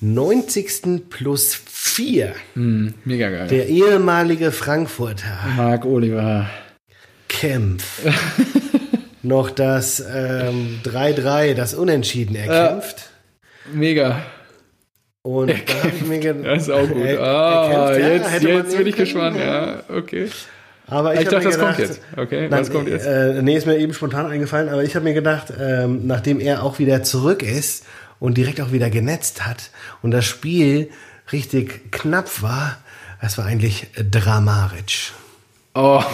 90. 0.00 1.08
plus 1.08 1.54
4 1.54 2.34
mhm, 2.54 2.94
mega 3.04 3.30
geil. 3.30 3.46
der 3.46 3.68
ehemalige 3.68 4.50
Frankfurter 4.52 5.38
Marc 5.56 5.84
Oliver 5.84 6.50
Kempf 7.28 8.02
noch 9.22 9.50
das 9.50 10.04
3-3, 10.04 11.44
ähm, 11.46 11.56
das 11.56 11.74
Unentschieden 11.74 12.36
erkämpft. 12.36 13.10
Äh, 13.72 13.76
mega. 13.76 14.22
Und 15.26 15.48
er 15.48 15.56
da 15.66 15.84
habe 15.84 15.92
ich 15.96 16.06
mir 16.06 16.18
gedacht, 16.18 16.44
das 16.44 16.64
ist 16.64 16.70
auch 16.70 16.86
gut. 16.86 17.02
Er, 17.02 17.22
ah, 17.22 17.90
er 17.92 18.14
jetzt, 18.16 18.42
ja, 18.42 18.48
jetzt 18.50 18.76
bin 18.76 18.86
ich 18.86 18.94
gespannt. 18.94 19.38
Ja, 19.38 19.82
okay. 19.88 20.28
Aber 20.86 21.14
ich, 21.14 21.20
ich 21.20 21.28
dachte, 21.28 21.46
das 21.46 21.58
kommt 21.58 21.78
jetzt. 21.78 22.02
Okay, 22.14 22.48
nein, 22.50 22.60
was 22.60 22.70
kommt 22.70 22.88
jetzt? 22.88 23.06
Äh, 23.06 23.40
nee, 23.40 23.56
ist 23.56 23.66
mir 23.66 23.78
eben 23.78 23.94
spontan 23.94 24.26
eingefallen, 24.26 24.68
aber 24.68 24.84
ich 24.84 24.94
habe 24.94 25.04
mir 25.04 25.14
gedacht, 25.14 25.46
ähm, 25.58 26.06
nachdem 26.06 26.40
er 26.40 26.62
auch 26.62 26.78
wieder 26.78 27.02
zurück 27.02 27.42
ist 27.42 27.86
und 28.20 28.36
direkt 28.36 28.60
auch 28.60 28.70
wieder 28.70 28.90
genetzt 28.90 29.46
hat 29.46 29.70
und 30.02 30.10
das 30.10 30.26
Spiel 30.26 30.90
richtig 31.32 31.90
knapp 31.90 32.42
war, 32.42 32.76
das 33.22 33.38
war 33.38 33.46
eigentlich 33.46 33.86
Dramaric. 33.96 35.12
Oh. 35.74 36.02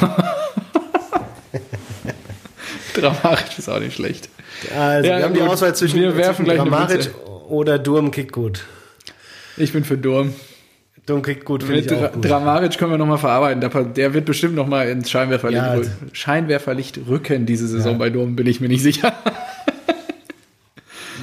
Dramaric 2.94 3.58
ist 3.58 3.68
auch 3.68 3.80
nicht 3.80 3.96
schlecht. 3.96 4.28
Also, 4.78 5.08
ja, 5.08 5.16
wir 5.16 5.24
haben 5.24 5.34
gut. 5.34 5.42
die 5.42 5.48
Auswahl 5.48 5.74
zwischen, 5.74 5.98
wir 5.98 6.16
werfen 6.16 6.46
zwischen 6.46 6.58
Dramaric 6.58 7.11
oder 7.48 7.80
Durm 7.80 8.12
kickt 8.12 8.30
gut. 8.30 8.62
Ich 9.57 9.72
bin 9.72 9.84
für 9.84 9.98
Durm. 9.98 10.34
Durm 11.07 11.22
kickt 11.22 11.44
gut, 11.44 11.62
finde 11.62 11.80
ich 11.80 11.92
auch 11.92 12.12
gut. 12.12 12.24
Dramaric 12.24 12.78
können 12.78 12.92
wir 12.92 12.98
nochmal 12.98 13.18
verarbeiten. 13.18 13.94
Der 13.94 14.14
wird 14.14 14.24
bestimmt 14.26 14.55
nochmal 14.55 14.88
ins 14.88 15.11
Scheinwerferlicht, 15.11 15.62
ja, 15.62 15.80
Scheinwerferlicht 16.12 17.01
rücken 17.09 17.46
diese 17.46 17.66
Saison 17.66 17.92
ja. 17.92 17.98
bei 17.98 18.11
Durm, 18.11 18.36
bin 18.36 18.46
ich 18.46 18.61
mir 18.61 18.68
nicht 18.68 18.82
sicher. 18.82 19.12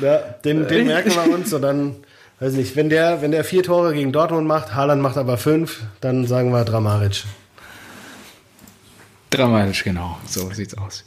Ja, 0.02 0.18
den, 0.44 0.68
den 0.68 0.88
merken 0.88 1.12
wir 1.12 1.34
uns 1.34 1.54
und 1.54 1.62
dann, 1.62 1.96
weiß 2.40 2.54
nicht, 2.54 2.76
wenn 2.76 2.90
der, 2.90 3.22
wenn 3.22 3.32
der 3.32 3.44
vier 3.44 3.64
Tore 3.64 3.94
gegen 3.94 4.12
Dortmund 4.12 4.48
macht, 4.48 4.76
Haaland 4.76 5.02
macht 5.02 5.18
aber 5.18 5.38
fünf, 5.38 5.84
dann 6.02 6.28
sagen 6.28 6.52
wir 6.52 6.64
Dramaric. 6.66 7.24
Dramatisch, 9.30 9.84
genau. 9.84 10.18
So 10.26 10.52
sieht's 10.52 10.78
aus. 10.78 11.04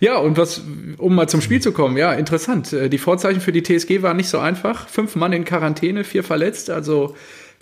Ja, 0.00 0.18
und 0.18 0.36
was, 0.36 0.62
um 0.98 1.14
mal 1.14 1.28
zum 1.28 1.40
Spiel 1.40 1.60
zu 1.60 1.72
kommen, 1.72 1.96
ja, 1.96 2.12
interessant. 2.12 2.72
Äh, 2.72 2.88
die 2.88 2.98
Vorzeichen 2.98 3.40
für 3.40 3.52
die 3.52 3.62
TSG 3.62 4.02
waren 4.02 4.16
nicht 4.16 4.28
so 4.28 4.38
einfach. 4.38 4.88
Fünf 4.88 5.16
Mann 5.16 5.32
in 5.32 5.44
Quarantäne, 5.44 6.04
vier 6.04 6.24
verletzt, 6.24 6.70
also 6.70 7.14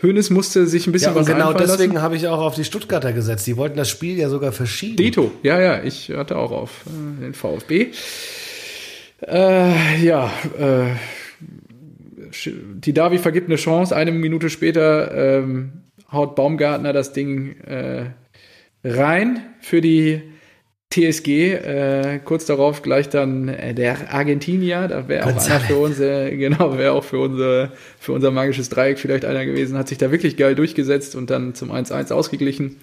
Hönes 0.03 0.31
musste 0.31 0.67
sich 0.67 0.87
ein 0.87 0.93
bisschen 0.93 1.15
ja, 1.15 1.21
was 1.21 1.27
genau 1.27 1.53
deswegen 1.53 2.03
habe 2.03 2.17
ich 2.17 2.27
auch 2.27 2.41
auf 2.41 2.57
die 2.57 2.65
Stuttgarter 2.65 3.13
gesetzt. 3.13 3.47
Die 3.47 3.57
wollten 3.57 3.77
das 3.77 3.89
Spiel 3.89 4.19
ja 4.19 4.29
sogar 4.29 4.51
verschieben. 4.51 4.97
Dito, 4.97 5.31
ja, 5.45 5.61
ja, 5.61 5.83
ich 5.85 6.11
hatte 6.11 6.37
auch 6.37 6.51
auf 6.51 6.71
äh, 6.87 7.23
den 7.23 7.35
VfB. 7.35 7.93
Äh, 9.21 10.05
ja, 10.05 10.31
äh, 10.59 10.97
die 12.75 12.93
Davi 12.93 13.19
vergibt 13.19 13.49
eine 13.49 13.57
Chance. 13.57 13.95
Eine 13.95 14.11
Minute 14.11 14.51
später 14.51 15.15
ähm, 15.15 15.85
haut 16.11 16.35
Baumgartner 16.35 16.93
das 16.93 17.13
Ding 17.13 17.61
äh, 17.61 18.07
rein 18.83 19.45
für 19.61 19.81
die 19.81 20.23
TSG. 20.93 21.29
Äh, 21.29 22.21
kurz 22.25 22.45
darauf 22.45 22.83
gleich 22.83 23.09
dann 23.09 23.49
äh, 23.49 23.75
der 23.75 24.13
Argentinier, 24.13 24.89
da 24.89 25.09
wäre 25.09 25.27
auch 25.27 25.45
einer 25.45 25.61
für 25.61 25.77
unser, 25.77 26.31
genau, 26.31 26.77
wäre 26.77 26.93
auch 26.93 27.05
für 27.05 27.19
unser, 27.19 27.73
für 27.99 28.13
unser 28.13 28.31
magisches 28.31 28.69
Dreieck 28.69 28.99
vielleicht 28.99 29.25
einer 29.25 29.45
gewesen, 29.47 29.79
hat 29.79 29.89
sich 29.89 29.99
da 29.99 30.11
wirklich 30.11 30.37
geil 30.37 30.55
durchgesetzt 30.55 31.17
und 31.17 31.31
dann 31.31 31.55
zum 31.55 31.73
1-1 31.73 32.13
ausgeglichen. 32.13 32.77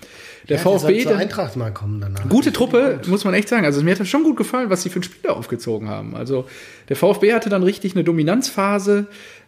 Der 0.47 0.57
ja, 0.57 0.63
VfB. 0.63 1.03
Der 1.03 1.17
Eintracht 1.17 1.55
mal 1.55 1.71
kommen 1.71 2.01
danach. 2.01 2.27
Gute 2.27 2.51
Truppe, 2.51 2.99
muss 3.05 3.23
man 3.23 3.33
echt 3.35 3.49
sagen. 3.49 3.65
Also 3.65 3.83
mir 3.83 3.91
hat 3.91 3.99
das 3.99 4.07
schon 4.07 4.23
gut 4.23 4.37
gefallen, 4.37 4.69
was 4.69 4.81
sie 4.81 4.89
für 4.89 4.99
ein 4.99 5.03
Spieler 5.03 5.37
aufgezogen 5.37 5.89
haben. 5.89 6.15
Also 6.15 6.45
der 6.87 6.95
VfB 6.95 7.33
hatte 7.33 7.49
dann 7.49 7.61
richtig 7.61 7.93
eine 7.95 8.03
Dominanzphase. 8.03 9.05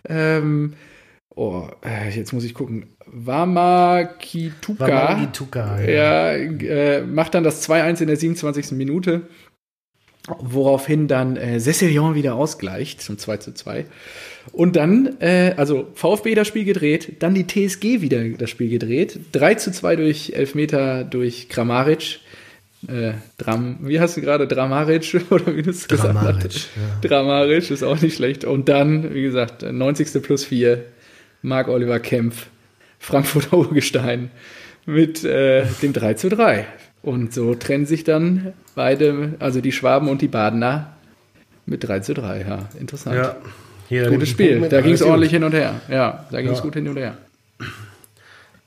Ähm, 0.07 0.73
oh, 1.35 1.67
äh, 1.83 2.09
jetzt 2.09 2.33
muss 2.33 2.43
ich 2.43 2.53
gucken. 2.53 2.87
Wamakituka. 3.05 4.87
Wamakituka, 4.87 5.81
ja. 5.81 6.33
ja 6.33 6.33
äh, 6.33 7.01
macht 7.01 7.33
dann 7.33 7.43
das 7.43 7.67
2-1 7.67 8.01
in 8.01 8.07
der 8.07 8.17
27. 8.17 8.71
Minute. 8.71 9.23
Woraufhin 10.27 11.07
dann 11.07 11.35
äh, 11.35 11.59
Cecilion 11.59 12.13
wieder 12.13 12.35
ausgleicht 12.35 13.01
zum 13.01 13.17
2 13.17 13.37
zu 13.37 13.53
2. 13.55 13.85
Und 14.51 14.75
dann, 14.75 15.19
äh, 15.19 15.55
also 15.57 15.87
VfB 15.95 16.35
das 16.35 16.47
Spiel 16.47 16.63
gedreht, 16.63 17.13
dann 17.19 17.33
die 17.33 17.47
TSG 17.47 18.01
wieder 18.01 18.23
das 18.29 18.51
Spiel 18.51 18.69
gedreht. 18.69 19.19
3 19.31 19.55
zu 19.55 19.71
2 19.71 19.95
durch 19.95 20.33
Elfmeter 20.35 21.03
durch 21.03 21.49
Kramaric. 21.49 22.19
Äh, 22.87 23.13
Dram, 23.39 23.79
wie 23.81 23.99
hast 23.99 24.15
du 24.17 24.21
gerade 24.21 24.47
Dramaric 24.47 25.21
oder 25.31 25.55
wie 25.55 25.63
du 25.63 25.71
es 25.71 25.87
gesagt 25.87 26.43
hast? 26.43 26.69
Ja. 26.75 27.09
Dramaric 27.09 27.71
ist 27.71 27.83
auch 27.83 27.99
nicht 27.99 28.15
schlecht. 28.15 28.45
Und 28.45 28.69
dann, 28.69 29.15
wie 29.15 29.23
gesagt, 29.23 29.63
90. 29.63 30.21
plus 30.21 30.45
4, 30.45 30.83
Marc 31.41 31.67
Oliver 31.67 31.99
Kempf, 31.99 32.47
Frankfurter 32.99 33.57
Urgestein 33.57 34.31
mit 34.85 35.23
äh, 35.23 35.65
dem 35.81 35.93
3 35.93 36.15
zu 36.15 36.29
3. 36.29 36.65
Und 37.01 37.33
so 37.33 37.55
trennen 37.55 37.85
sich 37.85 38.03
dann 38.03 38.53
beide, 38.75 39.33
also 39.39 39.61
die 39.61 39.71
Schwaben 39.71 40.07
und 40.07 40.21
die 40.21 40.27
Badener 40.27 40.93
mit 41.65 41.83
3 41.87 42.01
zu 42.01 42.13
3. 42.13 42.45
Ja, 42.47 42.69
interessant. 42.79 43.15
Ja. 43.15 43.35
Jeder 43.89 44.09
Gutes 44.09 44.29
Spiel. 44.29 44.69
Da 44.69 44.81
ging 44.81 44.93
es 44.93 45.01
ordentlich 45.01 45.31
hin 45.31 45.43
und 45.43 45.53
her. 45.53 45.81
Ja, 45.89 46.25
da 46.31 46.41
ging 46.41 46.51
es 46.51 46.59
ja. 46.59 46.63
gut 46.63 46.75
hin 46.75 46.87
und 46.87 46.97
her. 46.97 47.17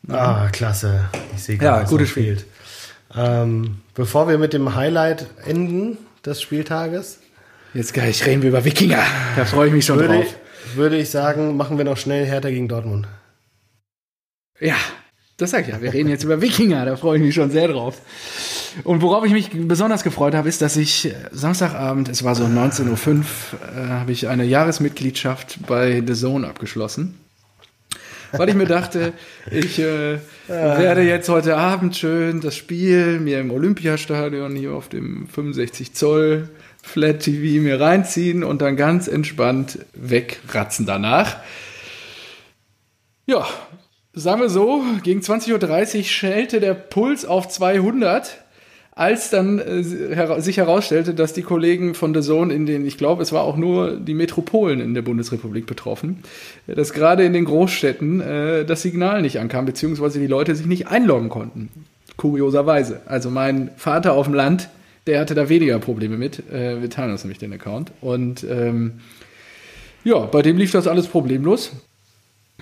Ah, 0.08 0.48
klasse. 0.52 1.08
Ich 1.34 1.44
sehe 1.44 1.56
gerade, 1.56 1.84
ja, 1.84 1.88
gutes 1.88 2.10
Spiel. 2.10 2.44
Ähm, 3.16 3.78
bevor 3.94 4.28
wir 4.28 4.36
mit 4.36 4.52
dem 4.52 4.74
Highlight 4.74 5.26
enden 5.46 5.96
des 6.26 6.42
Spieltages. 6.42 7.20
Jetzt 7.72 7.94
gleich 7.94 8.26
reden 8.26 8.42
wir 8.42 8.50
über 8.50 8.64
Wikinger. 8.64 9.02
Da 9.36 9.44
freue 9.46 9.68
ich 9.68 9.72
mich 9.72 9.86
schon 9.86 9.98
würde, 9.98 10.14
drauf. 10.14 10.36
Würde 10.74 10.96
ich 10.96 11.10
sagen, 11.10 11.56
machen 11.56 11.78
wir 11.78 11.84
noch 11.84 11.96
schnell 11.96 12.26
Hertha 12.26 12.50
gegen 12.50 12.68
Dortmund. 12.68 13.06
Ja, 14.60 14.76
das 15.36 15.50
sag 15.50 15.62
ich 15.62 15.68
ja. 15.68 15.82
Wir 15.82 15.92
reden 15.92 16.08
jetzt 16.08 16.24
über 16.24 16.40
Wikinger. 16.40 16.84
Da 16.84 16.96
freue 16.96 17.18
ich 17.18 17.24
mich 17.24 17.34
schon 17.34 17.50
sehr 17.50 17.68
drauf. 17.68 18.00
Und 18.82 19.02
worauf 19.02 19.24
ich 19.24 19.32
mich 19.32 19.50
besonders 19.52 20.02
gefreut 20.02 20.34
habe, 20.34 20.48
ist, 20.48 20.62
dass 20.62 20.76
ich 20.76 21.06
äh, 21.06 21.14
Samstagabend, 21.30 22.08
es 22.08 22.24
war 22.24 22.34
so 22.34 22.44
19.05 22.44 23.08
Uhr, 23.08 23.24
äh, 23.76 23.88
habe 23.88 24.12
ich 24.12 24.28
eine 24.28 24.44
Jahresmitgliedschaft 24.44 25.66
bei 25.66 26.02
The 26.04 26.14
Zone 26.14 26.48
abgeschlossen. 26.48 27.18
Weil 28.32 28.48
ich 28.48 28.54
mir 28.56 28.66
dachte, 28.66 29.12
ich 29.50 29.78
äh, 29.78 30.18
werde 30.48 31.02
jetzt 31.02 31.28
heute 31.28 31.56
Abend 31.56 31.96
schön 31.96 32.40
das 32.40 32.56
Spiel 32.56 33.20
mir 33.20 33.38
im 33.38 33.52
Olympiastadion 33.52 34.56
hier 34.56 34.72
auf 34.72 34.88
dem 34.88 35.28
65 35.28 35.94
Zoll 35.94 36.48
Flat 36.84 37.20
TV 37.20 37.62
mir 37.62 37.80
reinziehen 37.80 38.44
und 38.44 38.60
dann 38.62 38.76
ganz 38.76 39.08
entspannt 39.08 39.78
wegratzen 39.94 40.84
danach. 40.84 41.38
Ja, 43.26 43.46
sagen 44.12 44.42
wir 44.42 44.50
so, 44.50 44.84
gegen 45.02 45.20
20.30 45.20 45.96
Uhr 45.96 46.04
schellte 46.04 46.60
der 46.60 46.74
Puls 46.74 47.24
auf 47.24 47.48
200 47.48 48.44
als 48.94 49.30
dann 49.30 49.58
äh, 49.58 49.82
sich 49.82 50.58
herausstellte, 50.58 51.14
dass 51.14 51.32
die 51.32 51.42
Kollegen 51.42 51.94
von 51.94 52.14
The 52.14 52.20
Zone 52.20 52.54
in 52.54 52.64
den, 52.64 52.86
ich 52.86 52.96
glaube, 52.96 53.24
es 53.24 53.32
war 53.32 53.42
auch 53.42 53.56
nur 53.56 53.96
die 53.96 54.14
Metropolen 54.14 54.80
in 54.80 54.94
der 54.94 55.02
Bundesrepublik 55.02 55.66
betroffen, 55.66 56.22
dass 56.68 56.92
gerade 56.92 57.24
in 57.24 57.32
den 57.32 57.44
Großstädten 57.44 58.20
äh, 58.20 58.64
das 58.64 58.82
Signal 58.82 59.22
nicht 59.22 59.40
ankam, 59.40 59.64
beziehungsweise 59.66 60.20
die 60.20 60.28
Leute 60.28 60.54
sich 60.54 60.66
nicht 60.66 60.86
einloggen 60.86 61.28
konnten. 61.28 61.70
Kurioserweise. 62.16 63.00
Also 63.06 63.30
mein 63.30 63.70
Vater 63.76 64.12
auf 64.12 64.26
dem 64.26 64.34
Land, 64.34 64.68
der 65.06 65.20
hatte 65.20 65.34
da 65.34 65.48
weniger 65.48 65.78
Probleme 65.78 66.16
mit. 66.16 66.50
Äh, 66.50 66.80
wir 66.80 66.90
teilen 66.90 67.12
uns 67.12 67.24
nämlich 67.24 67.38
den 67.38 67.52
Account. 67.52 67.92
Und 68.00 68.44
ähm, 68.44 69.00
ja, 70.04 70.18
bei 70.20 70.42
dem 70.42 70.56
lief 70.56 70.70
das 70.70 70.86
alles 70.86 71.06
problemlos. 71.06 71.72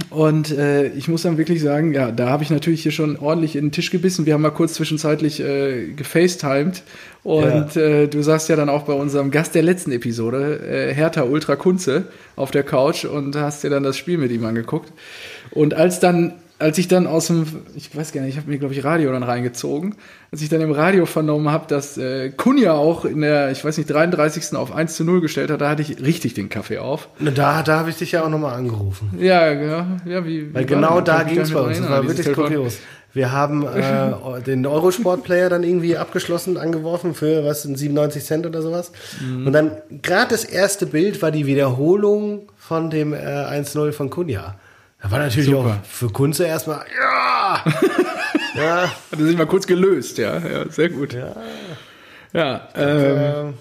Und 0.08 0.50
äh, 0.50 0.86
ich 0.88 1.08
muss 1.08 1.22
dann 1.22 1.36
wirklich 1.36 1.60
sagen, 1.60 1.92
ja, 1.92 2.10
da 2.10 2.30
habe 2.30 2.42
ich 2.42 2.50
natürlich 2.50 2.82
hier 2.82 2.92
schon 2.92 3.18
ordentlich 3.18 3.56
in 3.56 3.66
den 3.66 3.72
Tisch 3.72 3.90
gebissen. 3.90 4.24
Wir 4.24 4.34
haben 4.34 4.40
mal 4.40 4.50
kurz 4.50 4.74
zwischenzeitlich 4.74 5.40
äh, 5.40 5.88
gefacetimed. 5.88 6.82
Und 7.22 7.74
ja. 7.74 7.82
äh, 7.82 8.08
du 8.08 8.22
saßt 8.22 8.48
ja 8.48 8.56
dann 8.56 8.70
auch 8.70 8.84
bei 8.84 8.94
unserem 8.94 9.30
Gast 9.30 9.54
der 9.54 9.62
letzten 9.62 9.92
Episode, 9.92 10.60
äh, 10.60 10.94
Hertha 10.94 11.24
Ultra 11.24 11.56
Kunze, 11.56 12.06
auf 12.36 12.50
der 12.50 12.62
Couch 12.62 13.04
und 13.04 13.36
hast 13.36 13.64
dir 13.64 13.70
dann 13.70 13.82
das 13.82 13.98
Spiel 13.98 14.16
mit 14.16 14.32
ihm 14.32 14.44
angeguckt. 14.44 14.92
Und 15.50 15.74
als 15.74 16.00
dann 16.00 16.34
als 16.62 16.78
ich 16.78 16.88
dann 16.88 17.06
aus 17.06 17.26
dem, 17.26 17.44
ich 17.74 17.94
weiß 17.94 18.12
gar 18.12 18.20
nicht, 18.22 18.30
ich 18.30 18.36
habe 18.38 18.50
mir, 18.50 18.58
glaube 18.58 18.72
ich, 18.72 18.84
Radio 18.84 19.10
dann 19.12 19.22
reingezogen, 19.22 19.96
als 20.30 20.42
ich 20.42 20.48
dann 20.48 20.60
im 20.60 20.70
Radio 20.70 21.06
vernommen 21.06 21.50
habe, 21.50 21.66
dass 21.66 21.98
äh, 21.98 22.30
Kunja 22.30 22.72
auch 22.72 23.04
in 23.04 23.20
der, 23.20 23.50
ich 23.50 23.64
weiß 23.64 23.76
nicht, 23.78 23.90
33. 23.90 24.54
auf 24.56 24.72
1 24.72 24.94
zu 24.94 25.04
0 25.04 25.20
gestellt 25.20 25.50
hat, 25.50 25.60
da 25.60 25.68
hatte 25.68 25.82
ich 25.82 26.00
richtig 26.00 26.34
den 26.34 26.48
Kaffee 26.48 26.78
auf. 26.78 27.08
Da, 27.18 27.62
da 27.62 27.78
habe 27.78 27.90
ich 27.90 27.96
dich 27.96 28.12
ja 28.12 28.24
auch 28.24 28.28
nochmal 28.28 28.54
angerufen. 28.54 29.10
Ja, 29.18 29.52
ja, 29.52 29.86
ja 30.06 30.24
wie. 30.24 30.54
Weil 30.54 30.62
wie 30.62 30.66
genau 30.66 31.00
da 31.00 31.24
ging 31.24 31.40
es 31.40 31.50
bei 31.50 31.60
uns. 31.60 31.78
Das 31.78 31.88
war 31.90 32.06
wirklich 32.06 32.32
kurios. 32.32 32.78
Wir 33.12 33.32
haben 33.32 33.66
äh, 33.66 34.40
den 34.46 34.64
Eurosport-Player 34.64 35.50
dann 35.50 35.64
irgendwie 35.64 35.96
abgeschlossen, 35.96 36.56
angeworfen 36.56 37.14
für 37.14 37.44
was, 37.44 37.62
97 37.62 38.24
Cent 38.24 38.46
oder 38.46 38.62
sowas. 38.62 38.92
Mhm. 39.20 39.46
Und 39.46 39.52
dann 39.52 39.72
gerade 40.00 40.30
das 40.30 40.44
erste 40.44 40.86
Bild 40.86 41.20
war 41.20 41.30
die 41.30 41.46
Wiederholung 41.46 42.48
von 42.56 42.88
dem 42.88 43.12
äh, 43.12 43.16
1-0 43.18 43.92
von 43.92 44.08
Kunja. 44.08 44.54
Da 45.02 45.10
war 45.10 45.18
natürlich 45.18 45.50
Super. 45.50 45.80
auch 45.82 45.86
für 45.86 46.10
Kunze 46.10 46.46
erstmal, 46.46 46.84
ja! 46.96 47.64
ja. 48.54 48.82
Hat 48.84 49.18
er 49.18 49.26
sich 49.26 49.36
mal 49.36 49.46
kurz 49.46 49.66
gelöst, 49.66 50.18
ja. 50.18 50.38
Ja, 50.38 50.68
sehr 50.68 50.90
gut. 50.90 51.12
Ja. 51.12 51.34
Ja, 52.32 52.68
ähm, 52.76 53.54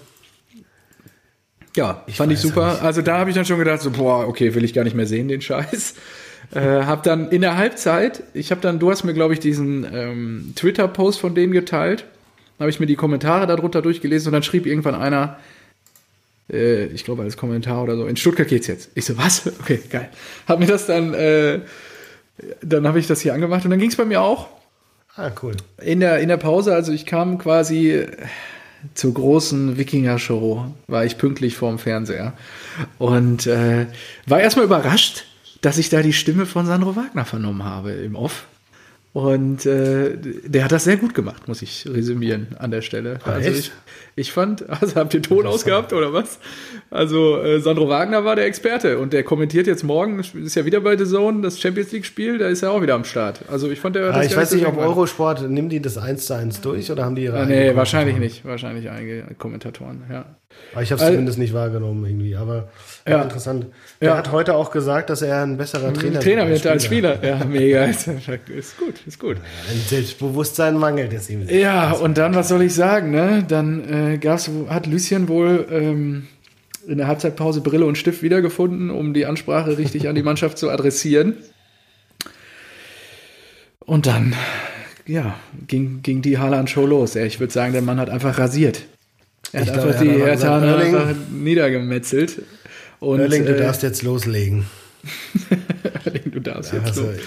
ja 1.76 2.04
ich 2.06 2.16
fand 2.16 2.32
ich 2.32 2.38
super. 2.38 2.80
Also 2.82 3.02
da 3.02 3.18
habe 3.18 3.30
ich 3.30 3.36
dann 3.36 3.44
schon 3.44 3.58
gedacht, 3.58 3.82
so, 3.82 3.90
boah, 3.90 4.28
okay, 4.28 4.54
will 4.54 4.64
ich 4.64 4.72
gar 4.72 4.84
nicht 4.84 4.94
mehr 4.94 5.06
sehen, 5.06 5.28
den 5.28 5.40
Scheiß. 5.40 5.94
Äh, 6.54 6.84
hab 6.84 7.02
dann 7.02 7.30
in 7.30 7.40
der 7.40 7.56
Halbzeit, 7.56 8.24
ich 8.34 8.50
habe 8.50 8.60
dann, 8.60 8.78
du 8.78 8.90
hast 8.90 9.04
mir, 9.04 9.14
glaube 9.14 9.32
ich, 9.32 9.40
diesen 9.40 9.86
ähm, 9.90 10.52
Twitter-Post 10.54 11.18
von 11.18 11.34
denen 11.34 11.52
geteilt, 11.52 12.04
habe 12.58 12.68
ich 12.68 12.78
mir 12.78 12.84
die 12.84 12.96
Kommentare 12.96 13.46
darunter 13.46 13.80
durchgelesen 13.80 14.28
und 14.28 14.32
dann 14.34 14.42
schrieb 14.42 14.66
irgendwann 14.66 14.94
einer, 14.94 15.38
äh, 16.52 16.84
ich 16.86 17.04
glaube 17.04 17.22
als 17.22 17.36
Kommentar 17.36 17.82
oder 17.82 17.96
so, 17.96 18.06
in 18.06 18.16
Stuttgart 18.16 18.48
geht's 18.48 18.66
jetzt. 18.66 18.90
Ich 18.94 19.04
so, 19.04 19.16
was? 19.18 19.50
Okay, 19.60 19.80
geil. 19.90 20.10
Hab 20.46 20.58
mir 20.58 20.66
das 20.66 20.86
dann, 20.86 21.14
äh, 21.14 21.60
dann 22.62 22.86
habe 22.86 22.98
ich 22.98 23.06
das 23.06 23.20
hier 23.20 23.34
angemacht 23.34 23.64
und 23.64 23.70
dann 23.70 23.80
ging's 23.80 23.96
bei 23.96 24.04
mir 24.04 24.20
auch. 24.20 24.48
Ah, 25.16 25.30
cool. 25.42 25.54
In 25.82 26.00
der, 26.00 26.20
in 26.20 26.28
der 26.28 26.38
Pause, 26.38 26.74
also 26.74 26.92
ich 26.92 27.04
kam 27.04 27.38
quasi 27.38 28.06
zur 28.94 29.14
großen 29.14 29.76
Wikinger-Show, 29.76 30.74
war 30.88 31.04
ich 31.04 31.18
pünktlich 31.18 31.56
vorm 31.56 31.78
Fernseher 31.78 32.32
und 32.98 33.46
äh, 33.46 33.86
war 34.26 34.40
erstmal 34.40 34.64
überrascht, 34.64 35.24
dass 35.60 35.78
ich 35.78 35.88
da 35.88 36.02
die 36.02 36.12
Stimme 36.12 36.46
von 36.46 36.66
Sandro 36.66 36.96
Wagner 36.96 37.24
vernommen 37.24 37.64
habe 37.64 37.92
im 37.92 38.16
Off. 38.16 38.46
Und 39.14 39.66
äh, 39.66 40.16
der 40.16 40.64
hat 40.64 40.72
das 40.72 40.84
sehr 40.84 40.96
gut 40.96 41.14
gemacht, 41.14 41.46
muss 41.46 41.60
ich 41.60 41.86
resümieren 41.86 42.56
an 42.58 42.70
der 42.70 42.80
Stelle. 42.80 43.18
Ah, 43.24 43.32
also 43.32 43.50
ich, 43.50 43.70
ich 44.16 44.32
fand, 44.32 44.66
also 44.80 44.96
habt 44.96 45.12
ihr 45.12 45.20
Ton 45.20 45.46
ausgehabt 45.46 45.92
oder 45.92 46.14
was? 46.14 46.38
Also 46.90 47.36
äh, 47.42 47.60
Sandro 47.60 47.90
Wagner 47.90 48.24
war 48.24 48.36
der 48.36 48.46
Experte 48.46 48.98
und 48.98 49.12
der 49.12 49.22
kommentiert 49.22 49.66
jetzt 49.66 49.82
morgen, 49.82 50.18
ist 50.18 50.54
ja 50.54 50.64
wieder 50.64 50.80
bei 50.80 50.96
The 50.96 51.04
Zone, 51.04 51.42
das 51.42 51.60
Champions 51.60 51.92
League 51.92 52.06
Spiel, 52.06 52.38
da 52.38 52.48
ist 52.48 52.62
er 52.62 52.70
auch 52.70 52.80
wieder 52.80 52.94
am 52.94 53.04
Start. 53.04 53.40
Also 53.50 53.70
ich 53.70 53.80
fand 53.80 53.96
der. 53.96 54.14
Ah, 54.14 54.22
ich 54.22 54.34
weiß 54.34 54.54
nicht, 54.54 54.66
ob 54.66 54.78
Eurosport, 54.78 55.46
nehmen 55.46 55.68
die 55.68 55.82
das 55.82 55.98
1 55.98 56.24
zu 56.24 56.34
1 56.34 56.62
durch 56.62 56.90
oder 56.90 57.04
haben 57.04 57.14
die 57.14 57.24
ihre 57.24 57.38
ah, 57.38 57.44
Nee, 57.44 57.76
wahrscheinlich 57.76 58.16
nicht. 58.16 58.46
Wahrscheinlich 58.46 58.88
einige 58.88 59.26
Kommentatoren, 59.36 60.04
ja. 60.10 60.24
Aber 60.72 60.82
ich 60.82 60.90
habe 60.90 60.96
es 60.96 61.02
also, 61.02 61.12
zumindest 61.12 61.38
nicht 61.38 61.52
wahrgenommen 61.52 62.04
irgendwie. 62.04 62.34
Aber 62.36 62.68
ja. 63.06 63.22
interessant. 63.22 63.66
Der 64.00 64.10
ja. 64.10 64.16
hat 64.16 64.32
heute 64.32 64.54
auch 64.54 64.70
gesagt, 64.70 65.10
dass 65.10 65.22
er 65.22 65.42
ein 65.42 65.56
besserer 65.56 65.92
Trainer, 65.92 66.20
Trainer 66.20 66.48
wird 66.48 66.66
als 66.66 66.84
Spieler. 66.84 67.22
Ja, 67.22 67.44
mega. 67.44 67.84
ist 67.84 68.06
gut, 68.78 68.94
ist 69.06 69.18
gut. 69.18 69.36
Ein 69.70 69.80
Selbstbewusstsein 69.86 70.76
mangelt 70.76 71.12
es 71.12 71.28
ihm. 71.28 71.46
Ja, 71.48 71.92
und 71.92 72.16
dann, 72.16 72.34
was 72.34 72.48
soll 72.48 72.62
ich 72.62 72.74
sagen, 72.74 73.10
ne? 73.10 73.44
Dann 73.46 74.12
äh, 74.14 74.18
gab's, 74.18 74.50
hat 74.68 74.86
Lucien 74.86 75.28
wohl 75.28 75.66
ähm, 75.70 76.28
in 76.86 76.98
der 76.98 77.06
Halbzeitpause 77.06 77.60
Brille 77.60 77.84
und 77.84 77.98
Stift 77.98 78.22
wiedergefunden, 78.22 78.90
um 78.90 79.14
die 79.14 79.26
Ansprache 79.26 79.78
richtig 79.78 80.08
an 80.08 80.14
die 80.14 80.22
Mannschaft 80.22 80.58
zu 80.58 80.70
adressieren. 80.70 81.36
Und 83.80 84.06
dann, 84.06 84.34
ja, 85.06 85.34
ging, 85.66 86.00
ging 86.02 86.22
die 86.22 86.38
Haaland-Show 86.38 86.86
los. 86.86 87.16
Ich 87.16 87.40
würde 87.40 87.52
sagen, 87.52 87.72
der 87.72 87.82
Mann 87.82 88.00
hat 88.00 88.10
einfach 88.10 88.38
rasiert. 88.38 88.84
Er 89.52 89.60
hat 89.60 89.68
ich 89.68 89.74
einfach 89.74 90.00
die 90.00 90.10
Hertaner 90.10 90.76
einfach 90.76 91.14
niedergemetzelt. 91.30 92.42
Und, 93.00 93.20
Erling, 93.20 93.44
du 93.44 93.56
äh, 93.56 93.58
darfst 93.58 93.82
jetzt 93.82 94.02
loslegen. 94.02 94.66
Erling, 96.04 96.30
du 96.30 96.40
darfst 96.40 96.72
ja, 96.72 96.78
jetzt 96.78 96.96
loslegen. 96.96 97.20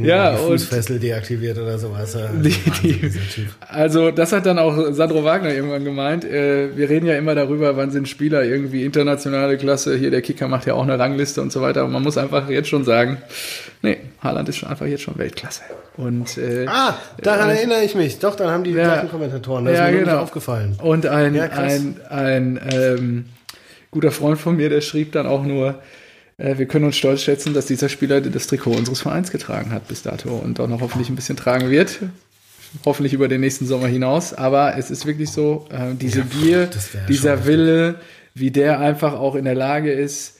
Ja, 0.00 0.32
die 0.32 0.38
Fußfessel 0.38 0.98
deaktiviert 0.98 1.58
oder 1.58 1.78
sowas. 1.78 2.16
Die, 2.42 2.50
die, 2.82 3.48
also 3.68 4.10
das 4.10 4.32
hat 4.32 4.46
dann 4.46 4.58
auch 4.58 4.92
Sandro 4.92 5.24
Wagner 5.24 5.52
irgendwann 5.54 5.84
gemeint. 5.84 6.24
Äh, 6.24 6.76
wir 6.76 6.88
reden 6.88 7.06
ja 7.06 7.16
immer 7.16 7.34
darüber, 7.34 7.76
wann 7.76 7.90
sind 7.90 8.08
Spieler 8.08 8.44
irgendwie 8.44 8.84
internationale 8.84 9.56
Klasse. 9.56 9.96
Hier 9.96 10.10
der 10.10 10.22
Kicker 10.22 10.48
macht 10.48 10.66
ja 10.66 10.74
auch 10.74 10.82
eine 10.82 10.98
Rangliste 10.98 11.40
und 11.40 11.52
so 11.52 11.60
weiter. 11.60 11.84
Und 11.84 11.92
man 11.92 12.02
muss 12.02 12.18
einfach 12.18 12.48
jetzt 12.48 12.68
schon 12.68 12.84
sagen, 12.84 13.18
nee, 13.82 13.98
Haaland 14.20 14.48
ist 14.48 14.56
schon 14.56 14.68
einfach 14.68 14.86
jetzt 14.86 15.02
schon 15.02 15.18
Weltklasse. 15.18 15.62
Und, 15.96 16.38
äh, 16.38 16.66
ah, 16.66 16.94
daran 17.20 17.50
äh, 17.50 17.56
erinnere 17.56 17.82
ich 17.82 17.94
mich. 17.94 18.18
Doch, 18.18 18.34
dann 18.34 18.50
haben 18.50 18.64
die 18.64 18.70
ja, 18.70 18.84
gleichen 18.84 19.10
Kommentatoren. 19.10 19.64
Das 19.66 19.76
ja, 19.76 19.86
ist 19.86 19.92
mir 19.92 20.04
genau. 20.04 20.18
aufgefallen. 20.18 20.76
Und 20.82 21.06
ein, 21.06 21.34
ja, 21.34 21.44
ein, 21.44 21.96
ein 22.08 22.60
ähm, 22.72 23.24
guter 23.90 24.10
Freund 24.10 24.38
von 24.38 24.56
mir, 24.56 24.70
der 24.70 24.80
schrieb 24.80 25.12
dann 25.12 25.26
auch 25.26 25.44
nur, 25.44 25.76
wir 26.38 26.66
können 26.66 26.84
uns 26.84 26.96
stolz 26.96 27.22
schätzen, 27.22 27.54
dass 27.54 27.66
dieser 27.66 27.88
Spieler 27.88 28.20
das 28.20 28.46
Trikot 28.46 28.72
unseres 28.72 29.00
Vereins 29.00 29.30
getragen 29.30 29.70
hat 29.72 29.88
bis 29.88 30.02
dato 30.02 30.34
und 30.34 30.58
auch 30.60 30.68
noch 30.68 30.80
hoffentlich 30.80 31.08
ein 31.08 31.16
bisschen 31.16 31.36
tragen 31.36 31.70
wird. 31.70 32.00
Hoffentlich 32.86 33.12
über 33.12 33.28
den 33.28 33.42
nächsten 33.42 33.66
Sommer 33.66 33.86
hinaus. 33.86 34.32
Aber 34.32 34.76
es 34.78 34.90
ist 34.90 35.04
wirklich 35.04 35.30
so, 35.30 35.66
äh, 35.70 35.94
diese 35.94 36.20
ja, 36.20 36.24
Gier, 36.24 36.70
dieser 37.08 37.44
Wille, 37.44 37.96
wie 38.34 38.50
der 38.50 38.80
einfach 38.80 39.12
auch 39.12 39.34
in 39.34 39.44
der 39.44 39.54
Lage 39.54 39.92
ist, 39.92 40.38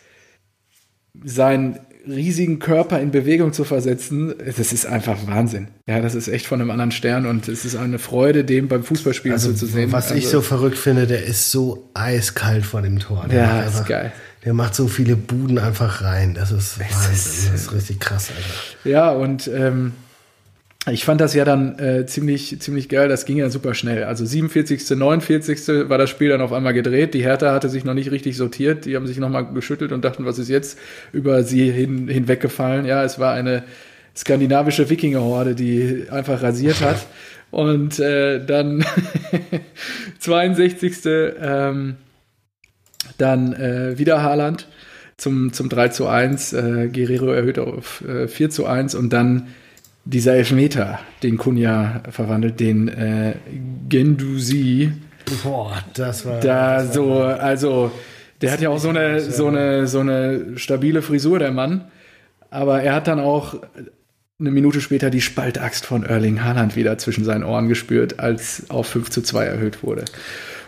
seinen 1.22 1.78
riesigen 2.06 2.58
Körper 2.58 3.00
in 3.00 3.10
Bewegung 3.10 3.52
zu 3.52 3.64
versetzen, 3.64 4.34
das 4.44 4.72
ist 4.72 4.86
einfach 4.86 5.26
Wahnsinn. 5.26 5.68
Ja, 5.86 6.00
das 6.00 6.14
ist 6.14 6.28
echt 6.28 6.46
von 6.46 6.60
einem 6.60 6.70
anderen 6.70 6.90
Stern 6.90 7.26
und 7.26 7.48
es 7.48 7.64
ist 7.64 7.76
eine 7.76 7.98
Freude, 7.98 8.44
dem 8.44 8.68
beim 8.68 8.82
Fußballspielen 8.82 9.34
also, 9.34 9.52
zu 9.52 9.66
sehen. 9.66 9.92
Was 9.92 10.06
also, 10.06 10.16
ich 10.16 10.28
so 10.28 10.40
verrückt 10.40 10.78
finde, 10.78 11.06
der 11.06 11.24
ist 11.24 11.50
so 11.50 11.90
eiskalt 11.94 12.64
vor 12.64 12.82
dem 12.82 12.98
Tor. 12.98 13.26
Ja, 13.32 13.62
ist 13.62 13.86
geil. 13.86 14.12
Der 14.44 14.54
macht 14.54 14.74
so 14.74 14.88
viele 14.88 15.16
Buden 15.16 15.58
einfach 15.58 16.02
rein. 16.02 16.34
Das 16.34 16.50
ist 16.50 16.80
Wahnsinn. 16.80 17.52
Das 17.52 17.62
ist 17.62 17.72
richtig 17.72 18.00
krass, 18.00 18.30
Alter. 18.36 18.90
Ja, 18.90 19.10
und 19.10 19.48
ähm, 19.48 19.92
ich 20.90 21.04
fand 21.04 21.20
das 21.20 21.32
ja 21.32 21.44
dann 21.44 21.78
äh, 21.78 22.06
ziemlich, 22.06 22.60
ziemlich 22.60 22.88
geil. 22.88 23.08
Das 23.08 23.24
ging 23.24 23.36
ja 23.36 23.50
super 23.50 23.72
schnell. 23.74 24.02
Also 24.02 24.26
47., 24.26 24.90
49. 24.90 25.88
war 25.88 25.96
das 25.96 26.10
Spiel 26.10 26.30
dann 26.30 26.40
auf 26.40 26.52
einmal 26.52 26.74
gedreht. 26.74 27.14
Die 27.14 27.22
Hertha 27.22 27.52
hatte 27.52 27.68
sich 27.68 27.84
noch 27.84 27.94
nicht 27.94 28.10
richtig 28.10 28.36
sortiert. 28.36 28.84
Die 28.84 28.96
haben 28.96 29.06
sich 29.06 29.18
nochmal 29.18 29.46
geschüttelt 29.46 29.92
und 29.92 30.04
dachten, 30.04 30.24
was 30.24 30.40
ist 30.40 30.48
jetzt 30.48 30.76
über 31.12 31.44
sie 31.44 31.70
hin, 31.70 32.08
hinweggefallen. 32.08 32.84
Ja, 32.84 33.04
es 33.04 33.20
war 33.20 33.32
eine 33.34 33.62
skandinavische 34.16 34.90
Wikingerhorde, 34.90 35.54
die 35.54 36.06
einfach 36.10 36.42
rasiert 36.42 36.80
hat. 36.80 37.06
Und 37.52 37.98
äh, 37.98 38.42
dann 38.42 38.82
62. 40.20 40.96
Ähm, 41.04 41.96
dann 43.22 43.52
äh, 43.54 43.98
wieder 43.98 44.22
Haaland 44.22 44.66
zum, 45.16 45.52
zum 45.52 45.68
3 45.68 45.88
zu 45.88 46.06
1. 46.06 46.52
Äh, 46.52 46.88
Guerrero 46.92 47.32
erhöht 47.32 47.58
auf 47.58 48.02
äh, 48.06 48.28
4 48.28 48.50
zu 48.50 48.66
1 48.66 48.94
und 48.94 49.12
dann 49.12 49.48
dieser 50.04 50.34
Elfmeter, 50.34 50.98
den 51.22 51.38
Kunja 51.38 52.02
verwandelt, 52.10 52.58
den 52.58 52.88
äh, 52.88 53.34
Gendusi. 53.88 54.92
Boah, 55.44 55.78
das 55.94 56.26
war. 56.26 56.40
Da 56.40 56.78
das 56.78 56.88
war 56.88 56.92
so, 56.92 57.22
also, 57.22 57.92
der 58.40 58.52
hat 58.52 58.60
ja 58.60 58.70
auch 58.70 58.80
so 58.80 58.88
eine, 58.88 59.20
so 59.20 59.46
eine, 59.46 59.86
so 59.86 60.00
eine 60.00 60.58
stabile 60.58 61.02
Frisur, 61.02 61.38
der 61.38 61.52
Mann. 61.52 61.84
Aber 62.50 62.82
er 62.82 62.94
hat 62.94 63.06
dann 63.06 63.20
auch 63.20 63.54
eine 64.40 64.50
Minute 64.50 64.80
später 64.80 65.08
die 65.08 65.20
Spaltaxt 65.20 65.86
von 65.86 66.02
Erling 66.02 66.42
Haaland 66.42 66.74
wieder 66.74 66.98
zwischen 66.98 67.24
seinen 67.24 67.44
Ohren 67.44 67.68
gespürt, 67.68 68.18
als 68.18 68.68
auf 68.70 68.88
5 68.88 69.10
zu 69.10 69.22
2 69.22 69.44
erhöht 69.44 69.84
wurde. 69.84 70.04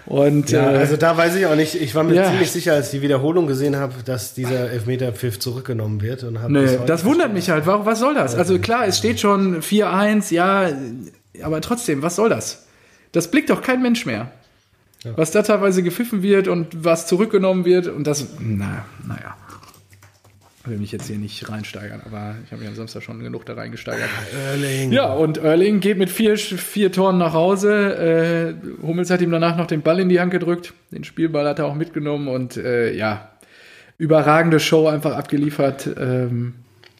Und, 0.06 0.50
ja, 0.50 0.72
äh, 0.72 0.76
also 0.76 0.96
da 0.96 1.16
weiß 1.16 1.34
ich 1.36 1.46
auch 1.46 1.56
nicht, 1.56 1.74
ich 1.74 1.94
war 1.94 2.04
mir 2.04 2.14
ja. 2.14 2.30
ziemlich 2.30 2.50
sicher, 2.50 2.74
als 2.74 2.86
ich 2.86 2.98
die 2.98 3.02
Wiederholung 3.02 3.46
gesehen 3.46 3.76
habe, 3.76 3.94
dass 4.04 4.34
dieser 4.34 4.70
Elfmeterpfiff 4.70 5.38
zurückgenommen 5.38 6.02
wird. 6.02 6.24
Und 6.24 6.34
bis 6.52 6.72
heute 6.72 6.84
das 6.86 7.04
wundert 7.04 7.32
mich 7.32 7.48
halt. 7.50 7.66
Warum, 7.66 7.86
was 7.86 8.00
soll 8.00 8.14
das? 8.14 8.34
Also 8.34 8.58
klar, 8.58 8.86
es 8.86 8.98
steht 8.98 9.20
schon 9.20 9.62
4-1, 9.62 10.32
ja, 10.32 10.68
aber 11.42 11.60
trotzdem, 11.60 12.02
was 12.02 12.16
soll 12.16 12.28
das? 12.28 12.66
Das 13.12 13.30
blickt 13.30 13.48
doch 13.50 13.62
kein 13.62 13.80
Mensch 13.80 14.04
mehr. 14.06 14.30
Was 15.16 15.30
da 15.30 15.42
teilweise 15.42 15.82
gepfiffen 15.82 16.22
wird 16.22 16.48
und 16.48 16.82
was 16.82 17.06
zurückgenommen 17.06 17.66
wird 17.66 17.88
und 17.88 18.06
das, 18.06 18.26
na, 18.40 18.86
naja. 19.06 19.36
Ich 20.66 20.70
will 20.70 20.78
mich 20.78 20.92
jetzt 20.92 21.08
hier 21.08 21.18
nicht 21.18 21.46
reinsteigern, 21.50 22.00
aber 22.06 22.36
ich 22.42 22.50
habe 22.50 22.60
mich 22.62 22.68
am 22.70 22.74
Samstag 22.74 23.02
schon 23.02 23.20
genug 23.22 23.44
da 23.44 23.52
reingesteigert. 23.52 24.08
Erling. 24.50 24.92
Ja, 24.92 25.12
und 25.12 25.36
Erling 25.36 25.80
geht 25.80 25.98
mit 25.98 26.08
vier, 26.08 26.38
vier 26.38 26.90
Toren 26.90 27.18
nach 27.18 27.34
Hause. 27.34 28.54
Äh, 28.82 28.82
Hummels 28.86 29.10
hat 29.10 29.20
ihm 29.20 29.30
danach 29.30 29.58
noch 29.58 29.66
den 29.66 29.82
Ball 29.82 30.00
in 30.00 30.08
die 30.08 30.20
Hand 30.20 30.30
gedrückt. 30.30 30.72
Den 30.90 31.04
Spielball 31.04 31.46
hat 31.46 31.58
er 31.58 31.66
auch 31.66 31.74
mitgenommen 31.74 32.28
und 32.28 32.56
äh, 32.56 32.94
ja, 32.94 33.28
überragende 33.98 34.58
Show 34.58 34.88
einfach 34.88 35.14
abgeliefert. 35.16 35.86
Ähm, 35.98 36.54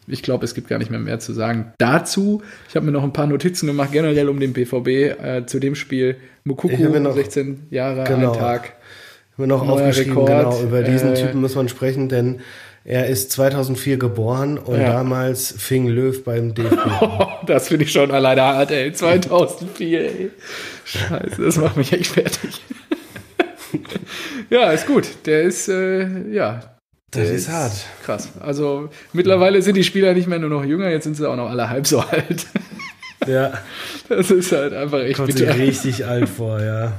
ich 0.07 0.23
glaube, 0.23 0.45
es 0.45 0.53
gibt 0.55 0.69
gar 0.69 0.79
nicht 0.79 0.91
mehr 0.91 1.01
mehr 1.01 1.19
zu 1.19 1.33
sagen. 1.33 1.73
Dazu, 1.79 2.43
ich 2.69 2.77
habe 2.77 2.85
mir 2.85 2.93
noch 2.93 3.03
ein 3.03 3.15
paar 3.15 3.27
Notizen 3.27 3.67
gemacht, 3.67 3.93
generell 3.93 4.29
um 4.29 4.39
den 4.41 4.53
BVB, 4.53 4.89
äh, 4.89 5.47
zu 5.47 5.59
dem 5.59 5.75
Spiel. 5.75 6.17
Mukuku, 6.45 6.77
mir 6.91 7.01
noch- 7.01 7.15
16 7.15 7.63
Jahre, 7.71 8.05
Genau. 8.05 8.33
ein 8.35 8.39
Tag. 8.39 8.65
Haben 8.65 8.75
wir 9.39 9.47
noch 9.47 9.65
Neuer 9.65 9.77
aufgeschrieben, 9.77 10.13
Rekord. 10.19 10.29
genau, 10.29 10.63
über 10.63 10.83
diesen 10.83 11.15
Äh, 11.15 11.23
Typen 11.23 11.41
muss 11.41 11.55
man 11.55 11.71
sprechen, 11.71 12.11
denn 12.11 12.41
er 12.85 13.07
ist 13.09 13.33
2004 13.33 13.97
geboren 13.97 14.59
und 14.59 14.79
Ja. 14.81 14.93
damals 14.93 15.55
fing 15.57 15.89
Löw 15.89 16.23
beim 16.23 16.55
DFB. 16.55 16.77
Das 17.47 17.69
finde 17.69 17.85
ich 17.85 17.93
schon 17.93 18.11
alleine 18.11 18.43
hart, 18.43 18.71
ey. 18.71 18.93
2004, 18.93 20.01
ey. 20.01 20.31
Scheiße, 20.85 21.43
das 21.43 21.57
macht 21.57 21.77
mich 21.77 21.93
echt 21.93 22.09
fertig. 22.09 22.61
ja, 24.51 24.71
ist 24.71 24.87
gut. 24.87 25.07
Der 25.27 25.43
ist, 25.43 25.69
äh, 25.69 26.07
ja. 26.33 26.61
Das 27.11 27.27
der 27.27 27.33
ist 27.37 27.49
hart. 27.49 27.73
Krass. 28.05 28.29
Also 28.41 28.89
mittlerweile 29.13 29.63
sind 29.63 29.77
die 29.77 29.85
Spieler 29.85 30.15
nicht 30.15 30.27
mehr 30.27 30.39
nur 30.39 30.51
noch 30.51 30.65
jünger, 30.65 30.89
jetzt 30.91 31.05
sind 31.05 31.17
sie 31.17 31.29
auch 31.29 31.37
noch 31.37 31.49
alle 31.49 31.69
halb 31.71 31.87
so 31.87 32.01
alt. 32.01 32.47
ja, 33.27 33.53
Das 34.09 34.31
ist 34.31 34.53
halt 34.53 34.73
einfach 34.73 35.01
echt 35.01 35.17
kommt 35.17 35.35
bitter. 35.35 35.57
richtig 35.57 36.05
alt 36.07 36.29
vor, 36.29 36.61
ja. 36.61 36.93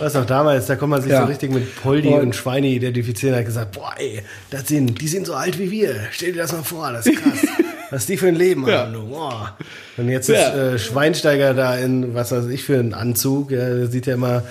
Was 0.00 0.16
auch 0.16 0.24
damals, 0.24 0.66
da 0.66 0.76
konnte 0.76 0.90
man 0.90 1.02
sich 1.02 1.12
Ja. 1.12 1.20
so 1.22 1.26
richtig 1.26 1.50
mit 1.52 1.74
Poldi 1.82 2.08
Und- 2.08 2.20
und 2.20 2.36
Schweini 2.36 2.74
identifizieren. 2.74 3.34
Er 3.34 3.40
hat 3.40 3.46
gesagt, 3.46 3.72
boah, 3.72 3.92
ey, 3.98 4.22
das 4.50 4.68
sind, 4.68 5.00
die 5.00 5.08
sind 5.08 5.26
so 5.26 5.34
alt 5.34 5.58
wie 5.58 5.70
wir. 5.70 5.94
Stell 6.10 6.32
dir 6.32 6.42
das 6.42 6.52
mal 6.52 6.62
vor, 6.62 6.92
das 6.92 7.06
ist 7.06 7.20
krass. 7.22 7.38
Was 7.90 8.04
die 8.04 8.18
für 8.18 8.28
ein 8.28 8.34
Leben 8.34 8.68
Ja. 8.68 8.80
haben, 8.80 8.92
du. 8.92 9.06
Boah. 9.08 9.56
Und 9.96 10.08
jetzt 10.10 10.28
Ja. 10.28 10.48
ist 10.48 10.54
äh, 10.54 10.78
Schweinsteiger 10.78 11.54
da 11.54 11.74
in, 11.76 12.14
was 12.14 12.32
weiß 12.32 12.46
ich, 12.48 12.62
für 12.64 12.78
einen 12.78 12.92
Anzug. 12.92 13.50
Ja, 13.50 13.86
sieht 13.86 14.06
ja 14.06 14.12
immer 14.14 14.42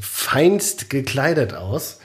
feinst 0.00 0.88
gekleidet 0.90 1.52
aus. 1.54 1.98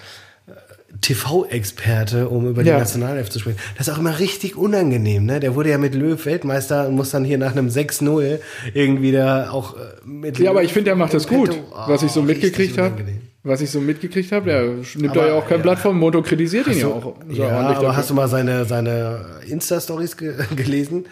TV-Experte, 1.02 2.30
um 2.30 2.47
über 2.47 2.64
die 2.64 2.70
Ja. 2.70 2.78
Nationalelf 2.80 3.30
zu 3.30 3.39
sprechen. 3.39 3.58
Das 3.78 3.88
ist 3.88 3.93
auch 3.93 3.97
immer 3.99 4.20
richtig 4.20 4.56
unangenehm, 4.56 5.26
ne? 5.26 5.39
Der 5.39 5.56
wurde 5.56 5.70
ja 5.70 5.78
mit 5.78 5.95
Löw 5.95 6.24
Weltmeister 6.26 6.88
und 6.88 6.95
muss 6.95 7.12
dann 7.12 7.24
hier 7.26 7.38
nach 7.38 7.52
einem 7.52 7.68
6-0 7.70 8.39
irgendwie 8.74 9.12
da 9.12 9.49
auch 9.52 9.76
äh, 9.76 9.80
mit 10.06 10.39
Ja, 10.39 10.52
aber 10.52 10.62
Löw 10.62 10.68
ich 10.68 10.74
finde, 10.74 10.86
der 10.91 10.95
macht 10.95 11.14
das 11.14 11.28
gut. 11.28 11.49
Petto. 11.49 11.64
was 11.88 12.04
ich 12.04 12.12
so 12.12 12.20
Oh, 12.22 12.24
mitgekriegt 12.24 12.78
habe. 12.78 13.04
Was 13.43 13.62
ich 13.62 13.72
so 13.72 13.82
mitgekriegt 13.82 14.32
habe, 14.32 14.45
der 14.45 14.62
nimmt 14.64 15.12
Aber, 15.12 15.22
da 15.22 15.28
ja 15.30 15.34
auch 15.34 15.47
kein 15.47 15.58
ja. 15.58 15.64
Blatt 15.64 15.80
vom 15.80 15.97
Mund 15.97 16.16
und 16.16 16.24
kritisiert 16.28 16.68
ihn 16.68 16.78
ja 16.78 16.88
auch. 16.88 17.16
so 17.28 17.41
ja, 17.41 17.49
aber 17.49 17.74
dafür. 17.74 17.95
hast 17.97 18.10
du 18.12 18.14
mal 18.14 18.28
seine, 18.28 18.66
seine 18.66 19.26
Insta-Stories 19.47 20.16
ge 20.18 20.34
gelesen? 20.56 21.06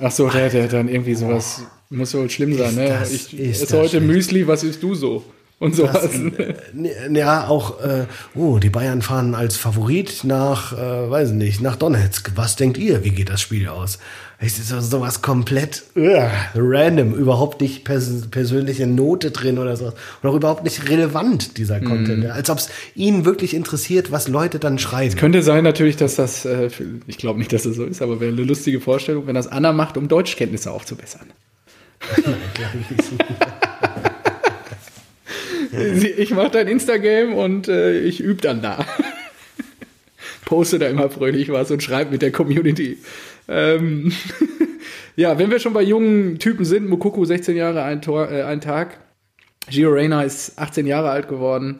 Ach 0.00 0.12
so, 0.12 0.28
der, 0.28 0.48
der 0.48 0.64
hat 0.64 0.72
dann 0.72 0.88
irgendwie 0.88 1.14
sowas, 1.16 1.62
muss 1.90 2.14
wohl 2.14 2.30
schlimm 2.30 2.56
sein, 2.56 2.74
ne? 2.76 2.88
das- 3.00 3.12
ich 3.12 3.36
ist 3.38 3.62
esse 3.64 3.76
heute 3.78 3.88
schlecht. 3.90 4.06
Müsli, 4.06 4.46
was 4.46 4.62
isst 4.62 4.80
du 4.82 4.94
so? 4.94 5.24
Und 5.62 5.76
sowas. 5.76 6.08
N- 6.14 7.14
Ja, 7.14 7.46
auch, 7.46 7.80
äh, 7.80 8.06
oh, 8.34 8.58
die 8.58 8.68
Bayern 8.70 9.00
fahren 9.00 9.34
als 9.34 9.56
Favorit 9.56 10.24
nach, 10.24 10.72
äh, 10.72 11.10
weiß 11.10 11.28
ich 11.30 11.34
nicht, 11.36 11.60
nach 11.60 11.76
Donetsk. 11.76 12.32
Was 12.34 12.56
denkt 12.56 12.78
ihr? 12.78 13.04
Wie 13.04 13.10
geht 13.10 13.28
das 13.28 13.40
Spiel 13.40 13.68
aus? 13.68 13.98
Es 14.38 14.58
ist 14.58 14.70
so- 14.70 14.80
sowas 14.80 15.22
komplett 15.22 15.84
uh, 15.96 16.16
random, 16.56 17.14
überhaupt 17.14 17.60
nicht 17.60 17.84
pers 17.84 18.28
persönliche 18.28 18.88
Note 18.88 19.30
drin 19.30 19.56
oder 19.60 19.76
sowas. 19.76 19.94
Und 20.20 20.28
auch 20.30 20.34
überhaupt 20.34 20.64
nicht 20.64 20.88
relevant, 20.88 21.58
dieser 21.58 21.80
Mhm. 21.80 21.84
Content. 21.84 22.24
Ja, 22.24 22.32
Als 22.32 22.50
ob 22.50 22.58
es 22.58 22.68
ihn 22.96 23.24
wirklich 23.24 23.54
interessiert, 23.54 24.10
was 24.10 24.26
Leute 24.26 24.58
dann 24.58 24.80
schreiben. 24.80 25.14
Könnte 25.14 25.44
sein 25.44 25.62
natürlich, 25.62 25.96
dass 25.96 26.16
das, 26.16 26.44
äh, 26.44 26.70
ich 27.06 27.18
glaube 27.18 27.38
nicht, 27.38 27.52
dass 27.52 27.62
das 27.62 27.76
so 27.76 27.84
ist, 27.84 28.02
aber 28.02 28.18
wäre 28.18 28.32
eine 28.32 28.42
lustige 28.42 28.80
Vorstellung, 28.80 29.28
wenn 29.28 29.36
das 29.36 29.46
Anna 29.46 29.72
macht, 29.72 29.96
um 29.96 30.08
Deutschkenntnisse 30.08 30.72
aufzubessern. 30.72 31.30
Ich 32.16 32.24
mache 36.30 36.50
dein 36.50 36.68
Instagram 36.68 37.34
und 37.34 37.68
äh, 37.68 37.98
ich 38.00 38.20
übe 38.20 38.40
dann 38.40 38.62
da. 38.62 38.84
Poste 40.44 40.78
da 40.78 40.88
immer 40.88 41.10
fröhlich 41.10 41.50
was 41.50 41.70
und 41.70 41.82
schreibe 41.82 42.10
mit 42.10 42.22
der 42.22 42.32
Community. 42.32 42.98
Ähm, 43.48 44.12
ja, 45.16 45.38
wenn 45.38 45.50
wir 45.50 45.60
schon 45.60 45.72
bei 45.72 45.82
jungen 45.82 46.38
Typen 46.38 46.64
sind, 46.64 46.88
Mukoko 46.88 47.24
16 47.24 47.56
Jahre, 47.56 47.82
ein, 47.82 48.02
Tor, 48.02 48.30
äh, 48.30 48.42
ein 48.42 48.60
Tag. 48.60 48.98
Gio 49.70 49.90
Reyna 49.90 50.22
ist 50.22 50.58
18 50.58 50.86
Jahre 50.86 51.10
alt 51.10 51.28
geworden, 51.28 51.78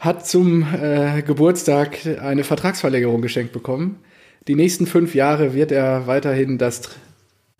hat 0.00 0.26
zum 0.26 0.66
äh, 0.74 1.22
Geburtstag 1.22 1.98
eine 2.20 2.44
Vertragsverlängerung 2.44 3.22
geschenkt 3.22 3.52
bekommen. 3.52 4.00
Die 4.48 4.56
nächsten 4.56 4.86
fünf 4.86 5.14
Jahre 5.14 5.54
wird 5.54 5.72
er 5.72 6.06
weiterhin 6.06 6.58
das 6.58 6.82
Tr 6.82 6.90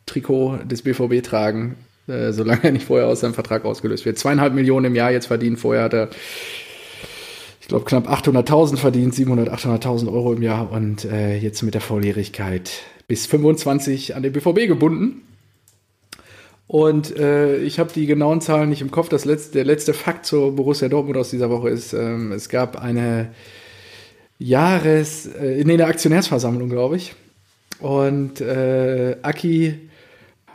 Trikot 0.06 0.58
des 0.64 0.82
BVB 0.82 1.22
tragen, 1.22 1.76
äh, 2.06 2.32
solange 2.32 2.64
er 2.64 2.72
nicht 2.72 2.86
vorher 2.86 3.06
aus 3.08 3.20
seinem 3.20 3.34
Vertrag 3.34 3.64
ausgelöst 3.64 4.04
wird. 4.04 4.18
Zweieinhalb 4.18 4.54
Millionen 4.54 4.86
im 4.86 4.94
Jahr 4.94 5.10
jetzt 5.10 5.26
verdienen. 5.26 5.56
Vorher 5.56 5.84
hat 5.84 5.94
er, 5.94 6.10
ich 7.60 7.68
glaube, 7.68 7.84
knapp 7.84 8.08
800.000 8.08 8.76
verdient, 8.76 9.14
700, 9.14 9.50
800.000 9.50 10.12
Euro 10.12 10.32
im 10.32 10.42
Jahr 10.42 10.70
und 10.70 11.04
äh, 11.04 11.36
jetzt 11.38 11.62
mit 11.62 11.74
der 11.74 11.80
Volljährigkeit 11.80 12.70
bis 13.08 13.26
25 13.26 14.16
an 14.16 14.22
den 14.22 14.32
BVB 14.32 14.66
gebunden. 14.66 15.22
Und 16.66 17.16
äh, 17.18 17.58
ich 17.58 17.78
habe 17.78 17.92
die 17.92 18.06
genauen 18.06 18.40
Zahlen 18.40 18.70
nicht 18.70 18.80
im 18.80 18.90
Kopf. 18.90 19.08
Das 19.08 19.24
letzte, 19.24 19.52
der 19.52 19.64
letzte 19.64 19.92
Fakt 19.92 20.24
zur 20.24 20.56
Borussia 20.56 20.88
Dortmund 20.88 21.18
aus 21.18 21.30
dieser 21.30 21.50
Woche 21.50 21.68
ist, 21.68 21.92
ähm, 21.92 22.32
es 22.32 22.48
gab 22.48 22.82
eine 22.82 23.30
Jahres-, 24.38 25.26
äh, 25.26 25.62
nee, 25.64 25.74
eine 25.74 25.86
Aktionärsversammlung, 25.86 26.70
glaube 26.70 26.96
ich. 26.96 27.14
Und 27.80 28.40
äh, 28.40 29.16
Aki 29.22 29.90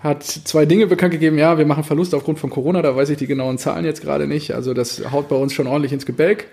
hat 0.04 0.24
zwei 0.24 0.66
Dinge 0.66 0.88
bekannt 0.88 1.12
gegeben. 1.12 1.38
Ja, 1.38 1.58
wir 1.58 1.66
machen 1.66 1.84
Verlust 1.84 2.14
aufgrund 2.16 2.40
von 2.40 2.50
Corona. 2.50 2.82
Da 2.82 2.96
weiß 2.96 3.10
ich 3.10 3.18
die 3.18 3.28
genauen 3.28 3.58
Zahlen 3.58 3.86
jetzt 3.86 4.02
gerade 4.02 4.28
nicht. 4.28 4.54
Also 4.54 4.74
das 4.74 5.12
haut 5.12 5.28
bei 5.28 5.36
uns 5.36 5.54
schon 5.54 5.68
ordentlich 5.68 5.94
ins 5.94 6.06
Gebälk. 6.06 6.48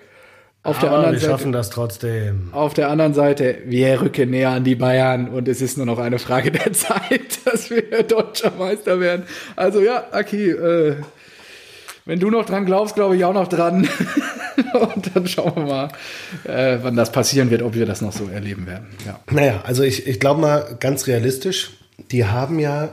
Auf 0.62 0.80
der 0.80 0.88
Aber 0.88 0.98
anderen 0.98 1.14
wir 1.14 1.20
Seite, 1.20 1.30
schaffen 1.30 1.52
das 1.52 1.70
trotzdem. 1.70 2.48
auf 2.50 2.74
der 2.74 2.90
anderen 2.90 3.14
Seite, 3.14 3.58
wir 3.66 4.00
rücken 4.00 4.30
näher 4.30 4.50
an 4.50 4.64
die 4.64 4.74
Bayern 4.74 5.28
und 5.28 5.46
es 5.46 5.62
ist 5.62 5.76
nur 5.76 5.86
noch 5.86 6.00
eine 6.00 6.18
Frage 6.18 6.50
der 6.50 6.72
Zeit, 6.72 7.38
dass 7.44 7.70
wir 7.70 8.02
deutscher 8.02 8.50
Meister 8.58 8.98
werden. 8.98 9.26
Also 9.54 9.80
ja, 9.80 10.06
Aki, 10.10 10.50
äh, 10.50 10.96
wenn 12.04 12.18
du 12.18 12.30
noch 12.30 12.46
dran 12.46 12.66
glaubst, 12.66 12.96
glaube 12.96 13.16
ich 13.16 13.24
auch 13.24 13.32
noch 13.32 13.46
dran. 13.46 13.88
und 14.74 15.14
dann 15.14 15.28
schauen 15.28 15.52
wir 15.54 15.66
mal, 15.66 15.88
äh, 16.44 16.78
wann 16.82 16.96
das 16.96 17.12
passieren 17.12 17.50
wird, 17.50 17.62
ob 17.62 17.74
wir 17.74 17.86
das 17.86 18.00
noch 18.00 18.12
so 18.12 18.26
erleben 18.26 18.66
werden. 18.66 18.86
Ja. 19.06 19.20
Naja, 19.30 19.62
also 19.64 19.84
ich, 19.84 20.06
ich 20.08 20.18
glaube 20.18 20.40
mal 20.40 20.76
ganz 20.80 21.06
realistisch, 21.06 21.70
die 22.10 22.24
haben 22.24 22.58
ja, 22.58 22.90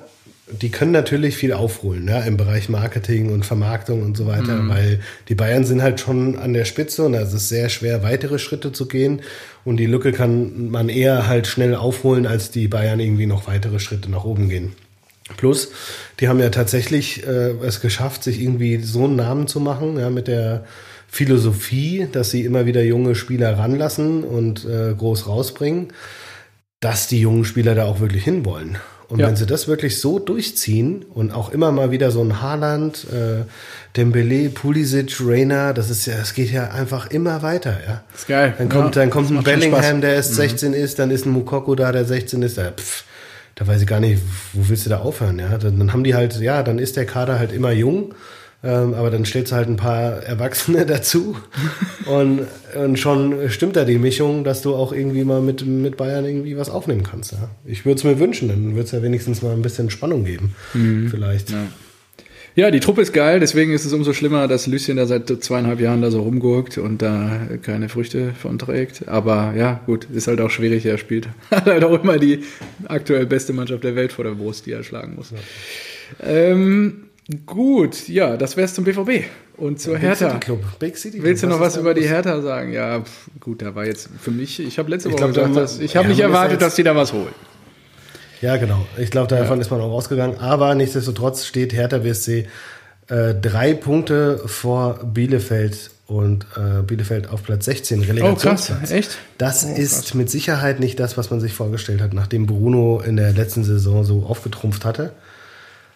die 0.52 0.70
können 0.70 0.92
natürlich 0.92 1.38
viel 1.38 1.54
aufholen 1.54 2.08
ja, 2.08 2.20
im 2.22 2.36
Bereich 2.36 2.68
Marketing 2.68 3.32
und 3.32 3.46
Vermarktung 3.46 4.02
und 4.02 4.18
so 4.18 4.28
weiter, 4.28 4.68
weil 4.68 5.00
die 5.30 5.36
Bayern 5.36 5.64
sind 5.64 5.82
halt 5.82 6.02
schon 6.02 6.38
an 6.38 6.54
der 6.54 6.66
Spitze 6.66 7.04
und 7.04 7.14
es 7.14 7.34
ist 7.34 7.48
sehr 7.48 7.70
schwer, 7.70 8.04
weitere 8.04 8.40
Schritte 8.40 8.74
zu 8.74 8.88
gehen. 8.88 9.22
Und 9.64 9.78
die 9.78 9.86
Lücke 9.86 10.12
kann 10.12 10.70
man 10.70 10.90
eher 10.90 11.28
halt 11.28 11.48
schnell 11.48 11.76
aufholen, 11.76 12.28
als 12.28 12.52
die 12.52 12.68
Bayern 12.68 13.00
irgendwie 13.00 13.26
noch 13.26 13.48
weitere 13.48 13.80
Schritte 13.80 14.12
nach 14.12 14.26
oben 14.26 14.50
gehen. 14.50 14.74
Plus, 15.38 15.72
die 16.20 16.28
haben 16.28 16.40
ja 16.40 16.50
tatsächlich 16.50 17.26
äh, 17.26 17.52
es 17.66 17.80
geschafft, 17.80 18.24
sich 18.24 18.42
irgendwie 18.42 18.80
so 18.80 19.06
einen 19.06 19.16
Namen 19.16 19.48
zu 19.48 19.62
machen, 19.62 19.98
ja, 19.98 20.10
mit 20.10 20.28
der 20.28 20.66
Philosophie, 21.08 22.08
dass 22.12 22.32
sie 22.32 22.44
immer 22.44 22.66
wieder 22.66 22.84
junge 22.84 23.16
Spieler 23.16 23.58
ranlassen 23.58 24.24
und 24.26 24.66
äh, 24.66 24.94
groß 24.94 25.28
rausbringen, 25.28 25.94
dass 26.82 27.08
die 27.08 27.22
jungen 27.22 27.46
Spieler 27.46 27.76
da 27.76 27.86
auch 27.86 28.02
wirklich 28.02 28.26
hinwollen. 28.26 28.78
Und 29.14 29.20
Ja. 29.20 29.28
wenn 29.28 29.36
sie 29.36 29.46
das 29.46 29.68
wirklich 29.68 30.02
so 30.02 30.18
durchziehen 30.18 31.06
und 31.14 31.32
auch 31.32 31.52
immer 31.52 31.72
mal 31.72 31.92
wieder 31.92 32.10
so 32.10 32.22
ein 32.24 32.42
Haaland, 32.42 33.06
äh, 33.14 33.44
Dembele, 33.96 34.50
Pulisic, 34.50 35.18
Rainer, 35.22 35.72
das 35.76 35.92
ist 35.92 36.08
ja, 36.08 36.16
es 36.20 36.34
geht 36.34 36.52
ja 36.52 36.72
einfach 36.72 37.12
immer 37.12 37.44
weiter, 37.44 37.78
ja. 37.88 38.04
Ist 38.16 38.28
geil. 38.28 38.56
Dann 38.58 38.70
kommt, 38.70 38.96
Ja, 38.96 39.02
dann 39.04 39.12
kommt 39.12 39.30
das 39.30 39.38
ein 39.38 39.44
Bellingham. 39.44 39.98
Mhm. 39.98 40.02
der 40.02 40.16
erst 40.16 40.34
16 40.34 40.74
ist, 40.74 40.98
dann 40.98 41.12
ist 41.12 41.28
ein 41.28 41.32
Mukoko 41.32 41.76
da, 41.76 41.92
der 41.92 42.06
16 42.06 42.42
ist, 42.42 42.58
da, 42.58 42.72
pff, 42.72 43.04
da 43.54 43.68
weiß 43.68 43.82
ich 43.82 43.88
gar 43.88 44.00
nicht, 44.00 44.20
wo 44.54 44.68
willst 44.68 44.88
du 44.88 44.90
da 44.90 44.98
aufhören, 45.02 45.38
ja? 45.38 45.60
Dann, 45.60 45.78
dann 45.78 45.94
haben 45.94 46.04
die 46.04 46.16
halt, 46.16 46.40
ja, 46.42 46.64
dann 46.64 46.80
ist 46.80 46.98
der 46.98 47.06
Kader 47.06 47.38
halt 47.38 47.52
immer 47.52 47.72
jung, 47.72 48.16
ähm, 48.64 48.94
aber 48.94 49.12
dann 49.12 49.26
stellst 49.26 49.52
du 49.52 49.56
halt 49.56 49.68
ein 49.68 49.76
paar 49.76 50.24
Erwachsene 50.24 50.86
dazu 50.88 51.36
und, 52.06 52.48
und 52.76 52.98
schon 52.98 53.50
stimmt 53.50 53.76
da 53.76 53.86
die 53.86 53.98
Mischung, 53.98 54.44
dass 54.44 54.62
du 54.62 54.76
auch 54.76 54.94
irgendwie 54.94 55.24
mal 55.24 55.42
mit, 55.42 55.66
mit 55.66 55.98
Bayern 55.98 56.26
irgendwie 56.26 56.58
was 56.58 56.70
aufnehmen 56.70 57.04
kannst, 57.04 57.34
ja. 57.34 57.50
Ich 57.66 57.86
würde 57.86 57.98
es 57.98 58.04
mir 58.04 58.20
wünschen, 58.20 58.48
dann 58.50 58.72
würde 58.72 58.84
es 58.84 58.92
ja 58.92 59.02
wenigstens 59.02 59.42
mal 59.42 59.54
ein 59.54 59.62
bisschen 59.62 59.90
Spannung 59.90 60.26
geben, 60.26 60.56
vielleicht. 61.10 61.50
Mhm. 61.50 61.56
Ja. 61.56 61.68
Ja, 62.56 62.70
die 62.70 62.82
Truppe 62.82 63.02
ist 63.02 63.14
geil, 63.14 63.40
deswegen 63.40 63.74
ist 63.74 63.84
es 63.84 63.94
umso 63.94 64.14
schlimmer, 64.14 64.48
dass 64.48 64.68
Lucien 64.68 64.98
da 64.98 65.08
seit 65.08 65.28
zweieinhalb 65.28 65.80
Jahren 65.80 66.04
da 66.04 66.12
so 66.12 66.22
rumgurkt 66.22 66.78
und 66.78 67.02
da 67.02 67.48
keine 67.64 67.90
Früchte 67.90 68.34
von 68.40 68.60
trägt. 68.60 69.08
Aber 69.08 69.56
ja, 69.58 69.82
gut, 69.88 70.06
ist 70.14 70.28
halt 70.28 70.40
auch 70.40 70.52
schwierig. 70.52 70.86
Er 70.86 71.00
spielt 71.00 71.30
hat 71.52 71.66
halt 71.66 71.84
auch 71.84 72.04
immer 72.04 72.20
die 72.20 72.44
aktuell 72.86 73.26
beste 73.26 73.54
Mannschaft 73.54 73.84
der 73.84 73.96
Welt 73.96 74.14
vor 74.14 74.24
der 74.24 74.36
Brust, 74.36 74.68
die 74.68 74.72
er 74.72 74.84
schlagen 74.84 75.16
muss. 75.16 75.32
Ja. 75.32 76.28
Ähm, 76.28 77.06
gut, 77.46 78.08
ja, 78.08 78.38
das 78.38 78.58
wär's 78.58 78.74
zum 78.74 78.84
BVB. 78.84 79.26
Und 79.58 79.80
zur 79.80 79.94
Big 79.94 80.04
Hertha. 80.04 80.30
City 80.32 80.40
Club. 80.40 80.80
Big 80.80 80.98
City 80.98 81.18
Club. 81.18 81.26
Willst 81.26 81.44
du 81.44 81.48
noch 81.48 81.60
was, 81.60 81.78
über 81.78 81.94
die 81.94 82.08
Hertha 82.08 82.42
sagen? 82.42 82.74
Ja, 82.74 83.02
pf, 83.02 83.30
gut, 83.40 83.62
da 83.62 83.76
war 83.76 83.86
jetzt 83.86 84.10
für 84.20 84.32
mich, 84.32 84.60
ich 84.60 84.80
habe 84.80 84.90
letzte 84.90 85.10
Woche 85.10 85.16
ich 85.16 85.34
glaub, 85.34 85.48
gesagt, 85.48 85.56
dass, 85.56 85.80
ich 85.80 85.96
habe 85.96 86.06
ja, 86.06 86.10
nicht 86.10 86.20
erwartet, 86.22 86.62
dass 86.62 86.76
die 86.76 86.84
da 86.84 86.96
was 86.96 87.14
holen. 87.14 87.34
Ja, 88.42 88.58
genau. 88.58 88.86
Ich 88.98 89.10
glaube, 89.10 89.28
davon 89.28 89.58
ja. 89.58 89.62
ist 89.62 89.72
man 89.72 89.80
auch 89.80 89.92
rausgegangen. 89.92 90.38
Aber 90.40 90.76
nichtsdestotrotz 90.76 91.46
steht 91.46 91.74
Hertha 91.74 92.00
BSC 92.00 92.48
äh, 93.08 93.36
drei 93.36 93.74
Punkte 93.74 94.42
vor 94.46 95.00
Bielefeld 95.04 95.92
und 96.08 96.46
äh, 96.58 96.82
Bielefeld 96.82 97.30
auf 97.30 97.44
Platz 97.44 97.66
16 97.66 98.02
Relegationsplatz. 98.02 98.70
Oh, 98.72 98.80
krass. 98.80 98.92
Echt? 98.92 99.18
Das 99.38 99.66
oh, 99.66 99.74
ist 99.74 100.02
krass. 100.02 100.14
mit 100.14 100.30
Sicherheit 100.30 100.80
nicht 100.80 101.00
das, 101.00 101.18
was 101.18 101.30
man 101.30 101.40
sich 101.40 101.54
vorgestellt 101.54 102.02
hat, 102.02 102.14
nachdem 102.14 102.46
Bruno 102.46 103.02
in 103.02 103.16
der 103.16 103.32
letzten 103.32 103.64
Saison 103.64 104.04
so 104.04 104.26
aufgetrumpft 104.28 104.84
hatte. 104.84 105.14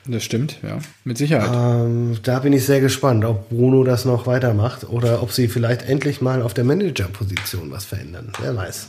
Das 0.07 0.23
stimmt, 0.23 0.57
ja, 0.63 0.79
mit 1.03 1.17
Sicherheit. 1.17 1.49
Ähm, 1.53 2.17
da 2.23 2.39
bin 2.39 2.53
ich 2.53 2.65
sehr 2.65 2.79
gespannt, 2.79 3.25
ob 3.25 3.49
Bruno 3.49 3.83
das 3.83 4.05
noch 4.05 4.25
weitermacht 4.25 4.89
oder 4.89 5.21
ob 5.21 5.31
sie 5.31 5.47
vielleicht 5.47 5.87
endlich 5.87 6.21
mal 6.21 6.41
auf 6.41 6.53
der 6.53 6.63
Managerposition 6.63 7.71
was 7.71 7.85
verändern. 7.85 8.31
Wer 8.41 8.55
weiß. 8.55 8.87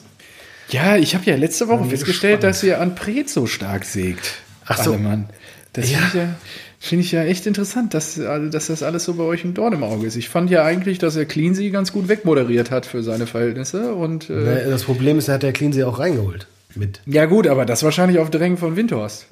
Ja, 0.70 0.96
ich 0.96 1.14
habe 1.14 1.24
ja 1.24 1.36
letzte 1.36 1.68
Woche 1.68 1.86
festgestellt, 1.86 2.42
dass 2.42 2.62
ihr 2.62 2.80
an 2.80 2.94
Pret 2.94 3.28
so 3.30 3.46
stark 3.46 3.84
sägt. 3.84 4.34
Ach 4.66 4.82
so. 4.82 4.96
Mann. 4.96 5.28
Das 5.72 5.90
ja. 5.90 5.98
finde 5.98 6.08
ich, 6.08 6.14
ja, 6.14 6.34
find 6.78 7.02
ich 7.02 7.12
ja 7.12 7.24
echt 7.24 7.46
interessant, 7.46 7.94
dass, 7.94 8.18
also, 8.20 8.50
dass 8.50 8.66
das 8.66 8.82
alles 8.82 9.04
so 9.04 9.14
bei 9.14 9.24
euch 9.24 9.44
im 9.44 9.54
Dorn 9.54 9.72
im 9.72 9.82
Auge 9.82 10.06
ist. 10.06 10.16
Ich 10.16 10.28
fand 10.28 10.50
ja 10.50 10.64
eigentlich, 10.64 10.98
dass 10.98 11.16
er 11.16 11.24
Cleansey 11.24 11.70
ganz 11.70 11.92
gut 11.92 12.08
wegmoderiert 12.08 12.70
hat 12.70 12.86
für 12.86 13.02
seine 13.02 13.26
Verhältnisse. 13.26 13.94
Und, 13.94 14.28
äh, 14.30 14.68
das 14.68 14.84
Problem 14.84 15.18
ist, 15.18 15.28
er 15.28 15.34
hat 15.34 15.42
der 15.42 15.52
Cleansey 15.52 15.84
auch 15.84 15.98
reingeholt. 15.98 16.46
Mit. 16.74 17.00
Ja, 17.06 17.24
gut, 17.24 17.46
aber 17.46 17.64
das 17.64 17.82
wahrscheinlich 17.82 18.18
auf 18.18 18.30
Drängen 18.30 18.58
von 18.58 18.76
Windhorst. 18.76 19.26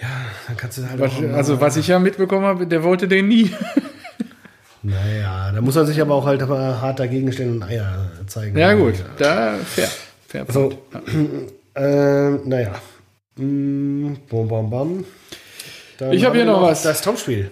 Ja, 0.00 0.08
dann 0.46 0.56
kannst 0.56 0.78
du 0.78 0.88
halt 0.88 0.98
was, 0.98 1.12
Also, 1.34 1.60
was 1.60 1.76
ich 1.76 1.88
ja 1.88 1.98
mitbekommen 1.98 2.46
habe, 2.46 2.66
der 2.66 2.82
wollte 2.82 3.08
den 3.08 3.28
nie. 3.28 3.50
Naja, 4.82 5.52
da 5.52 5.60
muss 5.60 5.74
man 5.74 5.84
sich 5.84 6.00
aber 6.00 6.14
auch 6.14 6.24
halt 6.24 6.40
hart 6.40 6.98
dagegen 6.98 7.30
stellen 7.32 7.56
und 7.56 7.62
Eier 7.62 8.10
zeigen. 8.26 8.56
Ja, 8.56 8.72
gut, 8.72 8.94
da 9.18 9.58
fair. 9.58 9.88
fair 10.26 10.46
so, 10.48 10.72
ja. 11.74 11.80
äh, 12.30 12.30
naja. 12.48 12.74
Mm, 13.36 14.14
bom, 14.28 14.48
bom, 14.48 14.70
bom. 14.70 15.04
Dann 15.98 16.12
ich 16.12 16.24
habe 16.24 16.36
hier 16.36 16.46
noch 16.46 16.62
was. 16.62 16.82
Das 16.82 17.02
Topspiel. 17.02 17.50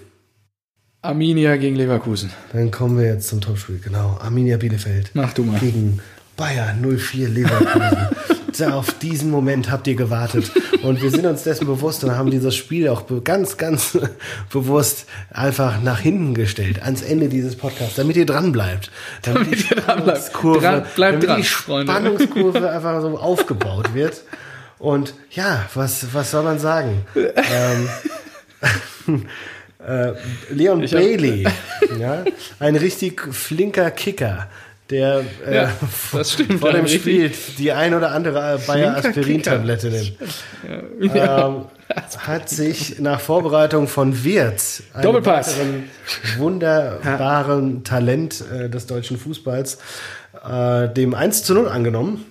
Arminia 1.02 1.56
gegen 1.56 1.76
Leverkusen. 1.76 2.32
Dann 2.54 2.70
kommen 2.70 2.98
wir 2.98 3.04
jetzt 3.04 3.28
zum 3.28 3.42
Topspiel, 3.42 3.78
genau. 3.78 4.18
Arminia 4.22 4.56
Bielefeld. 4.56 5.10
Mach 5.12 5.34
du 5.34 5.44
mal. 5.44 5.60
Gegen 5.60 6.00
Bayern 6.36 6.80
04 6.80 7.28
Leverkusen. 7.28 8.08
auf 8.62 8.98
diesen 8.98 9.30
Moment 9.30 9.70
habt 9.70 9.86
ihr 9.86 9.94
gewartet. 9.94 10.50
Und 10.82 11.02
wir 11.02 11.10
sind 11.10 11.26
uns 11.26 11.42
dessen 11.42 11.66
bewusst 11.66 12.04
und 12.04 12.16
haben 12.16 12.30
dieses 12.30 12.54
Spiel 12.54 12.88
auch 12.88 13.04
ganz, 13.24 13.56
ganz 13.56 13.98
bewusst 14.52 15.06
einfach 15.30 15.82
nach 15.82 16.00
hinten 16.00 16.34
gestellt, 16.34 16.82
ans 16.82 17.02
Ende 17.02 17.28
dieses 17.28 17.56
Podcasts, 17.56 17.96
damit 17.96 18.16
ihr 18.16 18.26
dran 18.26 18.52
bleibt. 18.52 18.90
Damit, 19.22 19.46
damit 19.46 19.70
ihr 19.70 19.76
dran 19.76 20.04
bleibt. 20.04 20.32
Dran, 20.32 20.86
bleibt 20.94 20.96
damit 20.96 21.28
dran, 21.28 21.36
die 21.38 21.44
Spannungskurve 21.44 22.70
einfach 22.70 23.00
so 23.00 23.18
aufgebaut 23.18 23.94
wird. 23.94 24.22
Und 24.78 25.14
ja, 25.30 25.66
was, 25.74 26.14
was 26.14 26.30
soll 26.30 26.44
man 26.44 26.58
sagen? 26.58 27.04
ähm, 27.14 27.88
äh, 29.86 30.12
Leon 30.50 30.82
ich 30.82 30.92
Bailey, 30.92 31.46
ja, 31.98 32.24
ein 32.60 32.76
richtig 32.76 33.22
flinker 33.34 33.90
Kicker 33.90 34.48
der 34.90 35.24
äh, 35.46 35.54
ja, 35.54 35.72
stimmt, 36.24 36.60
vor 36.60 36.72
dem 36.72 36.88
Spiel 36.88 37.32
die 37.58 37.72
ein 37.72 37.94
oder 37.94 38.12
andere 38.12 38.58
Bayer 38.66 38.96
Aspirin-Tablette 38.96 39.90
nimmt. 39.90 40.12
Ja. 41.14 41.48
Ähm, 41.48 41.64
hat 42.18 42.48
sich 42.48 42.98
nach 42.98 43.20
Vorbereitung 43.20 43.88
von 43.88 44.24
Wirtz, 44.24 44.82
einem 44.92 45.84
wunderbaren 46.36 47.84
Talent 47.84 48.44
äh, 48.52 48.68
des 48.68 48.86
deutschen 48.86 49.18
Fußballs, 49.18 49.78
äh, 50.46 50.88
dem 50.88 51.14
1 51.14 51.44
zu 51.44 51.54
0 51.54 51.68
angenommen. 51.68 52.26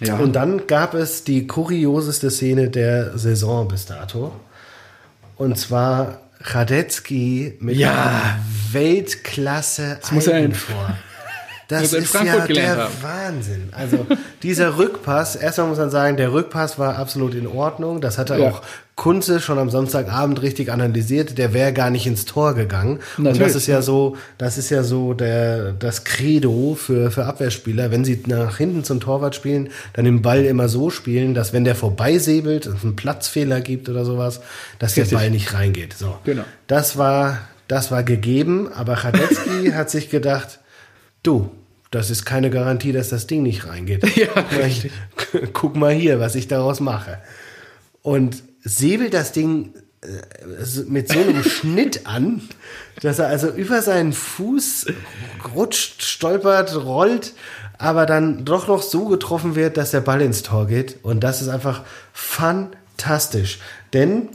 Ja. 0.00 0.16
Und 0.16 0.34
dann 0.34 0.66
gab 0.66 0.94
es 0.94 1.24
die 1.24 1.46
kurioseste 1.46 2.30
Szene 2.30 2.68
der 2.68 3.16
Saison 3.16 3.66
bis 3.68 3.86
dato. 3.86 4.32
Und 5.36 5.58
zwar 5.58 6.20
Radetzky 6.40 7.56
mit 7.60 7.76
ja. 7.76 8.38
Weltklasse 8.72 9.98
das 10.00 10.12
muss 10.12 10.26
er 10.26 10.50
vor. 10.52 10.96
Das 11.68 11.92
ist 11.92 12.14
ja 12.14 12.46
der 12.46 12.76
haben. 12.76 12.92
Wahnsinn. 13.02 13.68
Also 13.72 14.06
dieser 14.42 14.78
Rückpass, 14.78 15.34
erstmal 15.34 15.68
muss 15.68 15.78
man 15.78 15.90
sagen, 15.90 16.16
der 16.16 16.32
Rückpass 16.32 16.78
war 16.78 16.96
absolut 16.96 17.34
in 17.34 17.46
Ordnung. 17.48 18.00
Das 18.00 18.18
hatte 18.18 18.36
ja. 18.36 18.50
auch 18.50 18.62
Kunze 18.94 19.40
schon 19.40 19.58
am 19.58 19.68
Samstagabend 19.68 20.42
richtig 20.42 20.70
analysiert. 20.70 21.38
Der 21.38 21.52
wäre 21.52 21.72
gar 21.72 21.90
nicht 21.90 22.06
ins 22.06 22.24
Tor 22.24 22.54
gegangen. 22.54 23.00
Natürlich. 23.18 23.32
Und 23.32 23.40
das 23.40 23.54
ist 23.56 23.66
ja 23.66 23.82
so, 23.82 24.16
das 24.38 24.58
ist 24.58 24.70
ja 24.70 24.84
so 24.84 25.12
der, 25.12 25.72
das 25.72 26.04
Credo 26.04 26.76
für, 26.80 27.10
für 27.10 27.26
Abwehrspieler. 27.26 27.90
Wenn 27.90 28.04
sie 28.04 28.22
nach 28.26 28.58
hinten 28.58 28.84
zum 28.84 29.00
Torwart 29.00 29.34
spielen, 29.34 29.70
dann 29.92 30.04
den 30.04 30.22
Ball 30.22 30.44
immer 30.44 30.68
so 30.68 30.90
spielen, 30.90 31.34
dass 31.34 31.52
wenn 31.52 31.64
der 31.64 31.74
vorbeisäbelt, 31.74 32.66
es 32.66 32.84
einen 32.84 32.94
Platzfehler 32.94 33.60
gibt 33.60 33.88
oder 33.88 34.04
sowas, 34.04 34.40
dass 34.78 34.92
richtig. 34.96 35.10
der 35.10 35.16
Ball 35.16 35.30
nicht 35.30 35.52
reingeht. 35.52 35.94
So. 35.94 36.16
Genau. 36.24 36.44
Das 36.68 36.96
war, 36.96 37.38
das 37.66 37.90
war 37.90 38.04
gegeben, 38.04 38.70
aber 38.72 38.94
Radetzky 38.94 39.72
hat 39.74 39.90
sich 39.90 40.10
gedacht, 40.10 40.60
Du, 41.26 41.50
das 41.90 42.10
ist 42.10 42.24
keine 42.24 42.50
Garantie, 42.50 42.92
dass 42.92 43.08
das 43.08 43.26
Ding 43.26 43.42
nicht 43.42 43.66
reingeht. 43.66 44.04
Ja, 44.16 44.28
richtig. 44.56 44.92
Guck 45.52 45.74
mal 45.74 45.92
hier, 45.92 46.20
was 46.20 46.36
ich 46.36 46.46
daraus 46.46 46.78
mache. 46.78 47.18
Und 48.02 48.44
säbelt 48.62 49.12
das 49.12 49.32
Ding 49.32 49.74
äh, 50.02 50.84
mit 50.86 51.08
so 51.08 51.18
einem 51.18 51.42
Schnitt 51.48 52.06
an, 52.06 52.42
dass 53.02 53.18
er 53.18 53.26
also 53.26 53.48
über 53.48 53.82
seinen 53.82 54.12
Fuß 54.12 54.86
rutscht, 55.52 56.02
stolpert, 56.02 56.76
rollt, 56.76 57.32
aber 57.76 58.06
dann 58.06 58.44
doch 58.44 58.68
noch 58.68 58.82
so 58.82 59.06
getroffen 59.06 59.56
wird, 59.56 59.76
dass 59.76 59.90
der 59.90 60.02
Ball 60.02 60.22
ins 60.22 60.44
Tor 60.44 60.68
geht. 60.68 60.98
Und 61.02 61.24
das 61.24 61.42
ist 61.42 61.48
einfach 61.48 61.82
fantastisch. 62.12 63.58
Denn 63.92 64.28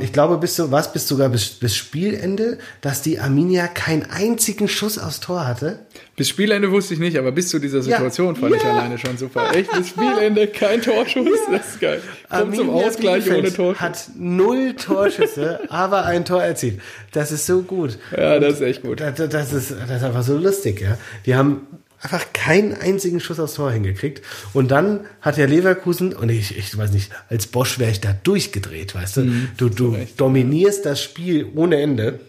ich 0.00 0.12
glaube, 0.12 0.38
bis 0.38 0.54
zu, 0.54 0.70
was 0.70 0.92
bis 0.92 1.08
sogar 1.08 1.28
bis, 1.30 1.48
bis 1.48 1.74
Spielende, 1.74 2.58
dass 2.80 3.02
die 3.02 3.18
Arminia 3.18 3.66
keinen 3.66 4.04
einzigen 4.08 4.68
Schuss 4.68 4.98
aufs 4.98 5.18
Tor 5.18 5.48
hatte. 5.48 5.80
Bis 6.14 6.28
Spielende 6.28 6.70
wusste 6.70 6.94
ich 6.94 7.00
nicht, 7.00 7.18
aber 7.18 7.32
bis 7.32 7.48
zu 7.48 7.58
dieser 7.58 7.82
Situation 7.82 8.34
ja. 8.34 8.40
fand 8.40 8.52
ja. 8.52 8.56
ich 8.58 8.64
alleine 8.64 8.98
schon 8.98 9.18
super. 9.18 9.52
Echt, 9.52 9.72
bis 9.72 9.88
Spielende 9.88 10.46
kein 10.46 10.80
Torschuss, 10.80 11.26
ja. 11.50 11.58
das 11.58 11.70
ist 11.70 11.80
geil. 11.80 12.00
Kommt 12.30 12.54
zum 12.54 12.70
Ausgleich 12.70 13.24
Bielefeld 13.24 13.38
ohne 13.38 13.52
Torschuss. 13.52 13.80
Hat 13.80 14.10
null 14.16 14.74
Torschüsse, 14.74 15.60
aber 15.70 16.04
ein 16.04 16.24
Tor 16.24 16.42
erzielt. 16.42 16.80
Das 17.10 17.32
ist 17.32 17.44
so 17.44 17.62
gut. 17.62 17.98
Ja, 18.16 18.38
das 18.38 18.54
ist 18.54 18.60
echt 18.60 18.82
gut. 18.82 19.00
Das, 19.00 19.16
das, 19.16 19.52
ist, 19.52 19.72
das 19.72 19.90
ist 19.90 20.04
einfach 20.04 20.22
so 20.22 20.38
lustig, 20.38 20.80
ja. 20.80 20.96
Die 21.26 21.34
haben 21.34 21.66
einfach 22.00 22.32
keinen 22.32 22.74
einzigen 22.74 23.20
Schuss 23.20 23.40
aufs 23.40 23.54
Tor 23.54 23.72
hingekriegt. 23.72 24.22
Und 24.52 24.70
dann 24.70 25.00
hat 25.20 25.36
der 25.36 25.48
Leverkusen, 25.48 26.14
und 26.14 26.28
ich, 26.28 26.56
ich 26.56 26.76
weiß 26.76 26.92
nicht, 26.92 27.10
als 27.28 27.46
Bosch 27.46 27.78
wäre 27.78 27.90
ich 27.90 28.00
da 28.00 28.12
durchgedreht, 28.22 28.94
weißt 28.94 29.18
du? 29.18 29.20
Mhm, 29.22 29.48
du 29.56 29.68
du 29.68 29.96
dominierst 30.16 30.86
das 30.86 31.02
Spiel 31.02 31.46
ohne 31.54 31.80
Ende. 31.80 32.20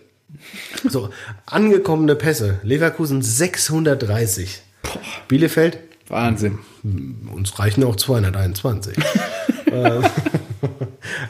So, 0.88 1.09
angekommene 1.47 2.15
Pässe. 2.15 2.59
Leverkusen 2.61 3.24
630. 3.24 4.61
Boah. 4.84 5.01
Bielefeld. 5.28 5.80
Wahnsinn. 6.07 6.59
Uns 7.34 7.57
reichen 7.57 7.84
auch 7.84 7.95
221. 7.95 8.97
Ähm, 9.72 10.03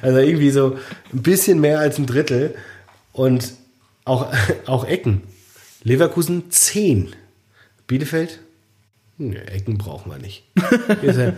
also 0.01 0.19
irgendwie 0.19 0.49
so 0.49 0.77
ein 1.13 1.21
bisschen 1.21 1.59
mehr 1.59 1.79
als 1.79 1.97
ein 1.97 2.05
Drittel. 2.05 2.55
Und 3.11 3.53
auch, 4.05 4.31
auch 4.65 4.85
Ecken. 4.85 5.23
Leverkusen 5.83 6.49
10. 6.49 7.13
Bielefeld? 7.89 8.39
Nee, 9.17 9.35
Ecken 9.35 9.77
brauchen 9.77 10.11
wir 10.11 10.19
nicht. 10.19 10.43
ja, 11.01 11.33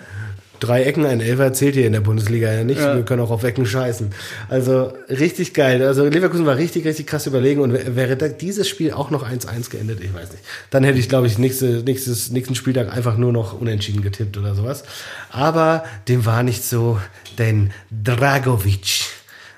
drei 0.60 0.84
Ecken, 0.84 1.06
ein 1.06 1.22
Elfer 1.22 1.54
zählt 1.54 1.76
hier 1.76 1.88
in 1.88 1.94
der 1.94 2.02
Bundesliga 2.02 2.52
ja 2.52 2.64
nicht. 2.64 2.80
Ja. 2.80 2.96
Wir 2.96 3.04
können 3.04 3.22
auch 3.22 3.32
auf 3.32 3.44
Ecken 3.44 3.66
scheißen. 3.66 4.12
Also 4.50 4.94
richtig 5.10 5.54
geil. 5.54 5.82
Also 5.82 6.06
Leverkusen 6.06 6.46
war 6.46 6.58
richtig, 6.58 6.86
richtig 6.86 7.08
krass 7.08 7.26
überlegen 7.26 7.62
und 7.62 7.74
wäre 7.74 8.16
dieses 8.30 8.70
Spiel 8.70 8.92
auch 8.92 9.10
noch 9.10 9.28
1-1 9.28 9.72
geendet, 9.72 10.02
ich 10.02 10.14
weiß 10.14 10.32
nicht. 10.32 10.44
Dann 10.70 10.84
hätte 10.84 11.00
ich, 11.00 11.10
glaube 11.10 11.26
ich, 11.26 11.40
nächste, 11.40 11.84
nächstes, 11.84 12.30
nächsten 12.30 12.54
Spieltag 12.54 12.94
einfach 12.96 13.18
nur 13.18 13.32
noch 13.32 13.60
unentschieden 13.60 14.02
getippt 14.02 14.38
oder 14.38 14.54
sowas. 14.54 14.84
Aber 15.32 15.86
dem 16.10 16.26
war 16.26 16.44
nicht 16.44 16.66
so, 16.66 17.00
denn 17.40 17.72
Dragovic, 17.90 19.06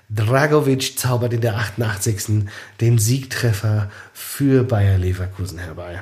Dragovic 0.09 0.97
zaubert 0.97 1.33
in 1.33 1.41
der 1.41 1.55
88. 1.57 2.45
den 2.79 2.99
Siegtreffer 2.99 3.91
für 4.13 4.63
Bayer 4.63 4.99
Leverkusen 4.99 5.57
herbei. 5.57 6.01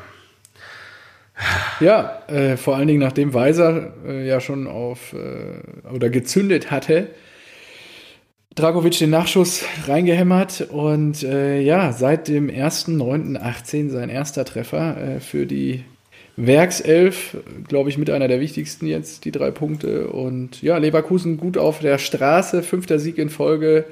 Ja, 1.79 2.21
äh, 2.27 2.57
vor 2.57 2.75
allen 2.75 2.87
Dingen 2.87 2.99
nachdem 2.99 3.33
Weiser 3.33 3.93
äh, 4.05 4.27
ja 4.27 4.39
schon 4.39 4.67
auf 4.67 5.13
äh, 5.13 5.89
oder 5.89 6.09
gezündet 6.09 6.69
hatte, 6.69 7.07
Dragovic 8.53 8.99
den 8.99 9.09
Nachschuss 9.09 9.63
reingehämmert 9.87 10.67
und 10.69 11.23
äh, 11.23 11.61
ja, 11.61 11.93
seit 11.93 12.27
dem 12.27 12.49
1.9.18 12.49 13.89
sein 13.89 14.09
erster 14.09 14.43
Treffer 14.43 15.15
äh, 15.15 15.19
für 15.19 15.45
die 15.45 15.85
Werkself, 16.35 17.37
glaube 17.67 17.89
ich, 17.89 17.97
mit 17.97 18.09
einer 18.09 18.27
der 18.27 18.39
wichtigsten 18.39 18.87
jetzt, 18.87 19.25
die 19.25 19.31
drei 19.31 19.51
Punkte. 19.51 20.07
Und 20.07 20.61
ja, 20.61 20.77
Leverkusen 20.77 21.37
gut 21.37 21.57
auf 21.57 21.79
der 21.79 21.97
Straße, 21.97 22.63
fünfter 22.63 22.99
Sieg 22.99 23.17
in 23.17 23.29
Folge. 23.29 23.85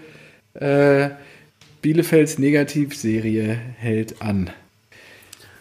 Äh, 0.53 1.09
Bielefelds 1.81 2.37
Negativserie 2.37 3.57
hält 3.77 4.21
an. 4.21 4.49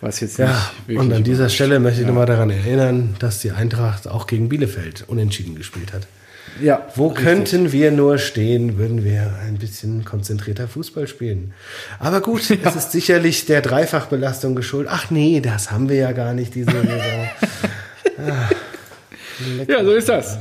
Was 0.01 0.21
jetzt 0.21 0.39
ja, 0.39 0.71
und 0.87 1.13
an 1.13 1.25
dieser 1.25 1.49
Stelle 1.49 1.81
möchte 1.81 2.01
ich 2.01 2.07
ja. 2.07 2.09
nochmal 2.09 2.27
daran 2.27 2.51
erinnern, 2.51 3.17
dass 3.19 3.41
die 3.41 3.51
Eintracht 3.51 4.07
auch 4.07 4.29
gegen 4.29 4.49
Bielefeld 4.49 5.05
unentschieden 5.09 5.57
gespielt 5.57 5.93
hat. 5.93 6.07
Ja, 6.61 6.87
Wo 6.95 7.09
richtig. 7.09 7.25
könnten 7.25 7.73
wir 7.73 7.91
nur 7.91 8.19
stehen, 8.19 8.79
würden 8.79 9.05
wir 9.05 9.35
ein 9.47 9.59
bisschen 9.59 10.05
konzentrierter 10.05 10.69
Fußball 10.69 11.07
spielen. 11.07 11.53
Aber 11.99 12.21
gut, 12.21 12.49
ja. 12.49 12.57
es 12.65 12.77
ist 12.77 12.93
sicherlich 12.93 13.47
der 13.47 13.61
Dreifachbelastung 13.61 14.55
geschuldet. 14.55 14.93
Ach 14.95 15.11
nee, 15.11 15.41
das 15.41 15.71
haben 15.71 15.89
wir 15.89 15.97
ja 15.97 16.13
gar 16.13 16.33
nicht, 16.33 16.55
diese 16.55 16.71
Saison. 16.71 16.89
ah, 18.19 18.49
ja, 19.69 19.85
so 19.85 19.93
ist 19.93 20.09
das. 20.09 20.39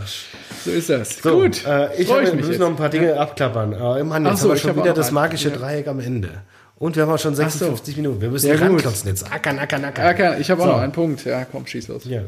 So 0.66 0.72
ist 0.72 0.90
das. 0.90 1.18
So, 1.18 1.42
Gut. 1.42 1.66
Äh, 1.66 2.02
ich, 2.02 2.12
habe, 2.12 2.24
ich 2.24 2.46
muss 2.46 2.58
noch 2.58 2.68
ein 2.68 2.76
paar 2.76 2.90
Dinge 2.90 3.10
ja. 3.10 3.18
abklappern. 3.18 3.74
Äh, 3.74 4.04
Mann, 4.04 4.26
jetzt 4.26 4.40
so, 4.40 4.50
haben 4.50 4.56
wir 4.56 4.60
schon 4.60 4.76
wieder 4.76 4.94
das 4.94 5.12
magische 5.12 5.52
Dreieck 5.52 5.88
am 5.88 6.00
Ende. 6.00 6.42
Und 6.80 6.96
wir 6.96 7.04
haben 7.04 7.12
auch 7.12 7.18
schon 7.18 7.34
56 7.34 7.96
so. 7.96 8.02
Minuten. 8.02 8.22
Wir 8.22 8.30
müssen 8.30 8.50
ja, 8.50 8.56
ranklotzen 8.56 9.10
jetzt. 9.10 9.32
Ackern, 9.32 9.58
ackern, 9.58 9.84
ackern. 9.84 10.06
ackern. 10.06 10.40
Ich 10.40 10.52
habe 10.52 10.62
auch 10.62 10.68
so. 10.68 10.72
noch 10.74 10.80
einen 10.80 10.92
Punkt. 10.92 11.26
Ja, 11.26 11.44
komm, 11.44 11.66
schieß 11.66 11.88
los. 11.88 12.04
Ja. 12.06 12.22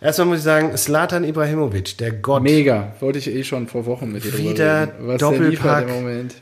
Erstmal 0.00 0.26
muss 0.26 0.38
ich 0.38 0.44
sagen, 0.44 0.76
Slatan 0.76 1.22
Ibrahimovic, 1.22 1.96
der 1.98 2.10
Gott. 2.10 2.42
Mega. 2.42 2.94
Wollte 2.98 3.20
ich 3.20 3.28
eh 3.28 3.44
schon 3.44 3.68
vor 3.68 3.86
Wochen 3.86 4.10
mit 4.10 4.24
dir 4.24 4.36
Wieder 4.36 4.88
Was 4.98 5.20
Doppelpack 5.20 5.86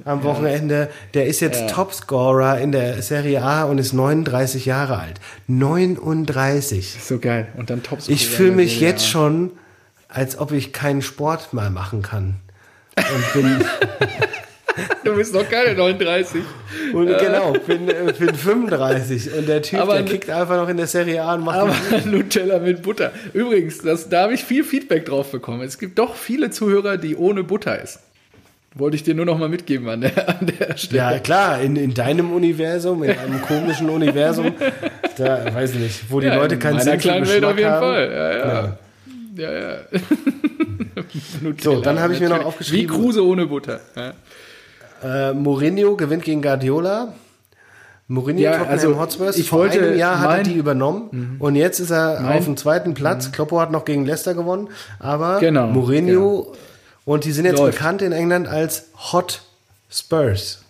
am 0.06 0.22
Wochenende. 0.22 0.88
Der 1.12 1.26
ist 1.26 1.40
jetzt 1.40 1.60
ja. 1.60 1.66
Topscorer 1.66 2.58
in 2.60 2.72
der 2.72 3.02
Serie 3.02 3.42
A 3.42 3.64
und 3.64 3.76
ist 3.76 3.92
39 3.92 4.64
Jahre 4.64 4.98
alt. 4.98 5.20
39. 5.46 6.96
So 6.98 7.18
geil. 7.18 7.48
Und 7.58 7.68
dann 7.68 7.82
Topscorer. 7.82 8.14
Ich 8.14 8.26
fühle 8.26 8.52
mich 8.52 8.80
jetzt 8.80 9.06
schon, 9.06 9.50
als 10.08 10.38
ob 10.38 10.52
ich 10.52 10.72
keinen 10.72 11.02
Sport 11.02 11.52
mal 11.52 11.68
machen 11.68 12.00
kann. 12.00 12.36
Und 12.96 13.32
bin... 13.34 13.64
Du 15.04 15.14
bist 15.14 15.34
noch 15.34 15.48
keine 15.48 15.74
39. 15.74 16.42
Und 16.92 17.08
äh. 17.08 17.18
genau, 17.18 17.52
bin, 17.52 17.88
äh, 17.88 18.12
bin 18.18 18.34
35. 18.34 19.32
Und 19.34 19.48
der 19.48 19.62
Typ, 19.62 19.80
aber, 19.80 19.94
der 19.94 20.04
kickt 20.04 20.30
einfach 20.30 20.56
noch 20.56 20.68
in 20.68 20.76
der 20.76 20.86
Serie 20.86 21.22
A 21.22 21.34
und 21.34 21.44
macht. 21.44 21.58
Aber 21.58 21.74
Nutella 22.04 22.58
mit 22.58 22.82
Butter. 22.82 23.12
Übrigens, 23.32 23.78
das, 23.78 24.08
da 24.08 24.22
habe 24.22 24.34
ich 24.34 24.44
viel 24.44 24.64
Feedback 24.64 25.06
drauf 25.06 25.30
bekommen. 25.30 25.62
Es 25.62 25.78
gibt 25.78 25.98
doch 25.98 26.16
viele 26.16 26.50
Zuhörer, 26.50 26.96
die 26.96 27.16
ohne 27.16 27.44
Butter 27.44 27.80
essen. 27.80 28.00
Wollte 28.76 28.96
ich 28.96 29.04
dir 29.04 29.14
nur 29.14 29.24
noch 29.24 29.38
mal 29.38 29.48
mitgeben 29.48 29.88
an 29.88 30.00
der, 30.00 30.28
an 30.28 30.46
der 30.58 30.76
Stelle. 30.76 30.98
Ja, 30.98 31.18
klar, 31.20 31.60
in, 31.60 31.76
in 31.76 31.94
deinem 31.94 32.32
Universum, 32.32 33.04
in 33.04 33.16
einem 33.16 33.40
komischen 33.46 33.88
Universum, 33.88 34.52
da 35.16 35.54
weiß 35.54 35.74
ich 35.74 35.78
nicht, 35.78 36.10
wo 36.10 36.18
die 36.18 36.26
ja, 36.26 36.34
Leute 36.34 36.58
keinen 36.58 36.80
Sinn 36.80 36.98
für 36.98 37.08
Geschmack 37.08 37.28
Welt 37.28 37.44
auf 37.44 37.56
jeden 37.56 37.70
haben. 37.70 37.80
Fall. 37.80 38.12
Ja, 38.12 38.32
ja. 38.32 38.76
ja. 39.36 39.52
ja, 39.52 39.60
ja. 39.60 39.76
so, 41.62 41.80
dann 41.80 42.00
habe 42.00 42.14
ich 42.14 42.20
mir 42.20 42.28
noch 42.28 42.44
aufgeschrieben. 42.44 42.82
Wie 42.82 42.86
Kruse 42.86 43.24
ohne 43.24 43.46
Butter. 43.46 43.78
Ja. 43.94 44.14
Äh, 45.04 45.34
Mourinho 45.34 45.96
gewinnt 45.96 46.24
gegen 46.24 46.40
Guardiola. 46.40 47.14
Mourinho 48.08 48.40
ja, 48.40 48.52
Tottenham 48.52 48.70
also 48.70 48.98
Hotspurs. 48.98 49.36
Ich 49.36 49.48
Vor 49.48 49.60
wollte 49.60 49.80
einem 49.80 49.98
Jahr 49.98 50.20
hat 50.20 50.38
er 50.38 50.42
die 50.42 50.54
übernommen 50.54 51.08
mhm. 51.10 51.36
und 51.38 51.56
jetzt 51.56 51.80
ist 51.80 51.90
er 51.90 52.20
mein, 52.20 52.38
auf 52.38 52.44
dem 52.44 52.56
zweiten 52.56 52.94
Platz. 52.94 53.28
Mhm. 53.28 53.32
Kloppo 53.32 53.60
hat 53.60 53.70
noch 53.70 53.84
gegen 53.84 54.04
Leicester 54.04 54.34
gewonnen, 54.34 54.68
aber 54.98 55.40
genau, 55.40 55.66
Mourinho 55.68 56.42
genau. 56.42 56.56
und 57.04 57.24
die 57.24 57.32
sind 57.32 57.46
jetzt 57.46 57.58
Läuft. 57.58 57.78
bekannt 57.78 58.02
in 58.02 58.12
England 58.12 58.46
als 58.46 58.86
Hot 59.12 59.42
Spurs, 59.90 60.62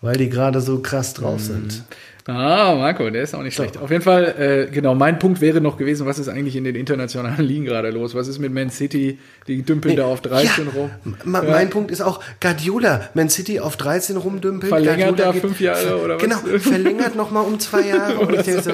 weil 0.00 0.16
die 0.16 0.28
gerade 0.28 0.60
so 0.60 0.80
krass 0.80 1.14
drauf 1.14 1.40
mhm. 1.40 1.44
sind. 1.44 1.84
Ah, 2.30 2.76
Marco, 2.76 3.10
der 3.10 3.22
ist 3.22 3.34
auch 3.34 3.42
nicht 3.42 3.54
schlecht. 3.54 3.76
Auf 3.76 3.90
jeden 3.90 4.02
Fall, 4.02 4.68
äh, 4.68 4.72
genau, 4.72 4.94
mein 4.94 5.18
Punkt 5.18 5.40
wäre 5.40 5.60
noch 5.60 5.76
gewesen, 5.76 6.06
was 6.06 6.18
ist 6.18 6.28
eigentlich 6.28 6.54
in 6.54 6.64
den 6.64 6.76
internationalen 6.76 7.44
Ligen 7.44 7.64
gerade 7.64 7.90
los? 7.90 8.14
Was 8.14 8.28
ist 8.28 8.38
mit 8.38 8.52
Man 8.52 8.70
City? 8.70 9.18
Die 9.48 9.62
dümpeln 9.62 9.94
nee, 9.94 10.00
da 10.00 10.06
auf 10.06 10.20
13 10.20 10.66
ja, 10.66 10.72
rum. 10.72 10.90
Ja. 11.04 11.42
Mein 11.42 11.70
Punkt 11.70 11.90
ist 11.90 12.00
auch 12.00 12.20
Guardiola, 12.40 13.08
Man 13.14 13.28
City 13.28 13.58
auf 13.58 13.76
13 13.76 14.16
rumdümpelt. 14.16 14.70
Verlängert 14.70 15.16
Guardiola 15.16 15.32
da 15.32 15.40
fünf 15.40 15.60
Jahre 15.60 16.00
oder 16.00 16.16
was? 16.16 16.22
Genau, 16.22 16.36
verlängert 16.58 17.16
nochmal 17.16 17.44
um 17.44 17.58
zwei 17.58 17.88
Jahre. 17.88 18.18
Und 18.20 18.34
ich 18.34 18.42
denke 18.46 18.62
so, 18.62 18.70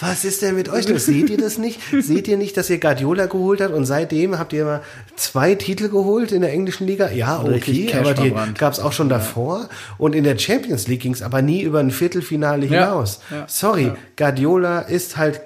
was 0.00 0.24
ist 0.24 0.42
denn 0.42 0.56
mit 0.56 0.68
euch? 0.68 0.86
Seht 0.86 1.30
ihr 1.30 1.38
das 1.38 1.58
nicht? 1.58 1.80
Seht 2.00 2.26
ihr 2.26 2.36
nicht, 2.36 2.56
dass 2.56 2.68
ihr 2.70 2.80
Guardiola 2.80 3.26
geholt 3.26 3.60
habt 3.60 3.72
und 3.72 3.84
seitdem 3.84 4.38
habt 4.38 4.52
ihr 4.52 4.64
mal 4.64 4.80
zwei 5.14 5.54
Titel 5.54 5.88
geholt 5.88 6.32
in 6.32 6.40
der 6.40 6.52
englischen 6.52 6.86
Liga? 6.86 7.10
Ja, 7.10 7.40
okay, 7.40 7.92
aber 7.96 8.14
die 8.14 8.32
gab 8.58 8.72
es 8.72 8.80
auch 8.80 8.92
schon 8.92 9.08
davor. 9.08 9.68
Und 9.96 10.14
in 10.14 10.24
der 10.24 10.36
Champions 10.38 10.88
League 10.88 11.00
ging 11.00 11.12
es 11.12 11.22
aber 11.22 11.40
nie 11.40 11.62
über 11.62 11.78
ein 11.78 11.90
Viertelfinale 11.90 12.66
hinaus 12.66 12.95
hinaus. 12.96 13.20
Ja, 13.30 13.44
Sorry, 13.48 13.86
ja. 13.86 13.96
Guardiola 14.16 14.80
ist 14.80 15.16
halt 15.16 15.40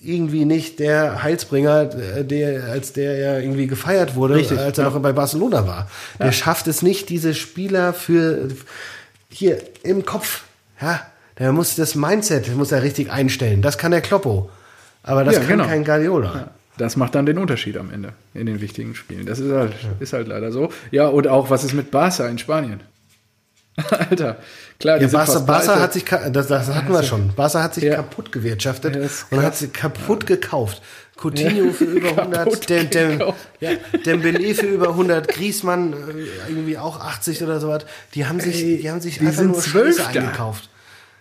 irgendwie 0.00 0.44
nicht 0.44 0.80
der 0.80 1.22
Heilsbringer, 1.22 1.86
der, 1.86 2.64
als 2.64 2.92
der 2.92 3.16
er 3.16 3.42
irgendwie 3.42 3.66
gefeiert 3.66 4.14
wurde, 4.14 4.34
Richtig, 4.34 4.58
als 4.58 4.78
er 4.78 4.84
ja. 4.84 4.90
noch 4.90 5.00
bei 5.00 5.12
Barcelona 5.12 5.66
war. 5.66 5.90
Der 6.18 6.32
schafft 6.32 6.66
es 6.66 6.82
nicht, 6.82 7.08
diese 7.08 7.34
Spieler 7.34 7.94
für 7.94 8.48
hier 9.30 9.58
im 9.82 10.04
Kopf, 10.04 10.44
ja, 10.80 11.00
der 11.38 11.52
muss 11.52 11.74
das 11.74 11.94
Mindset, 11.94 12.54
muss 12.54 12.70
er 12.70 12.82
richtig 12.82 13.10
einstellen. 13.10 13.62
Das 13.62 13.78
kann 13.78 13.90
der 13.90 14.02
Kloppo. 14.02 14.50
Aber 15.02 15.24
das 15.24 15.36
kann 15.36 15.46
genau. 15.46 15.66
kein 15.66 15.84
Guardiola. 15.84 16.50
Das 16.76 16.96
macht 16.96 17.14
dann 17.14 17.26
den 17.26 17.38
Unterschied 17.38 17.76
am 17.76 17.90
Ende 17.90 18.12
in 18.34 18.46
den 18.46 18.60
wichtigen 18.60 18.94
Spielen. 18.94 19.26
Das 19.26 19.38
ist 19.38 19.52
halt, 19.52 19.72
ist 20.00 20.12
halt 20.12 20.28
leider 20.28 20.50
so. 20.50 20.70
Ja, 20.90 21.06
und 21.06 21.28
auch, 21.28 21.50
was 21.50 21.64
ist 21.64 21.72
mit 21.72 21.90
Barca 21.90 22.26
in 22.26 22.38
Spanien? 22.38 22.80
Alter, 23.90 24.38
klar. 24.78 25.00
Ja, 25.00 25.08
Barca, 25.08 25.38
Barca 25.40 25.80
hat 25.80 25.92
sich, 25.92 26.04
das, 26.04 26.48
das 26.48 26.68
hatten 26.68 26.92
wir 26.92 27.02
schon. 27.02 27.32
Barca 27.34 27.62
hat 27.62 27.74
sich 27.74 27.84
ja. 27.84 27.96
kaputt 27.96 28.32
gewirtschaftet 28.32 28.96
ja, 28.96 29.08
und 29.30 29.42
hat 29.42 29.56
sich 29.56 29.72
kaputt 29.72 30.26
gekauft. 30.26 30.82
Coutinho 31.16 31.72
für 31.72 31.84
über 31.84 32.18
100, 32.18 32.68
Dem, 32.68 32.90
Dem, 32.90 33.22
ja, 33.60 33.70
Dembele 34.04 34.54
für 34.54 34.66
über 34.66 34.88
100, 34.88 35.28
Griezmann 35.28 35.92
äh, 35.92 36.50
irgendwie 36.50 36.76
auch 36.76 37.00
80 37.00 37.42
oder 37.42 37.60
sowas. 37.60 37.84
Die 38.14 38.26
haben 38.26 38.40
sich, 38.40 38.56
die 38.56 38.90
haben 38.90 39.00
sich 39.00 39.18
die 39.18 39.26
einfach 39.26 39.44
nur 39.44 39.62
Scheiße 39.62 40.06
eingekauft. 40.06 40.68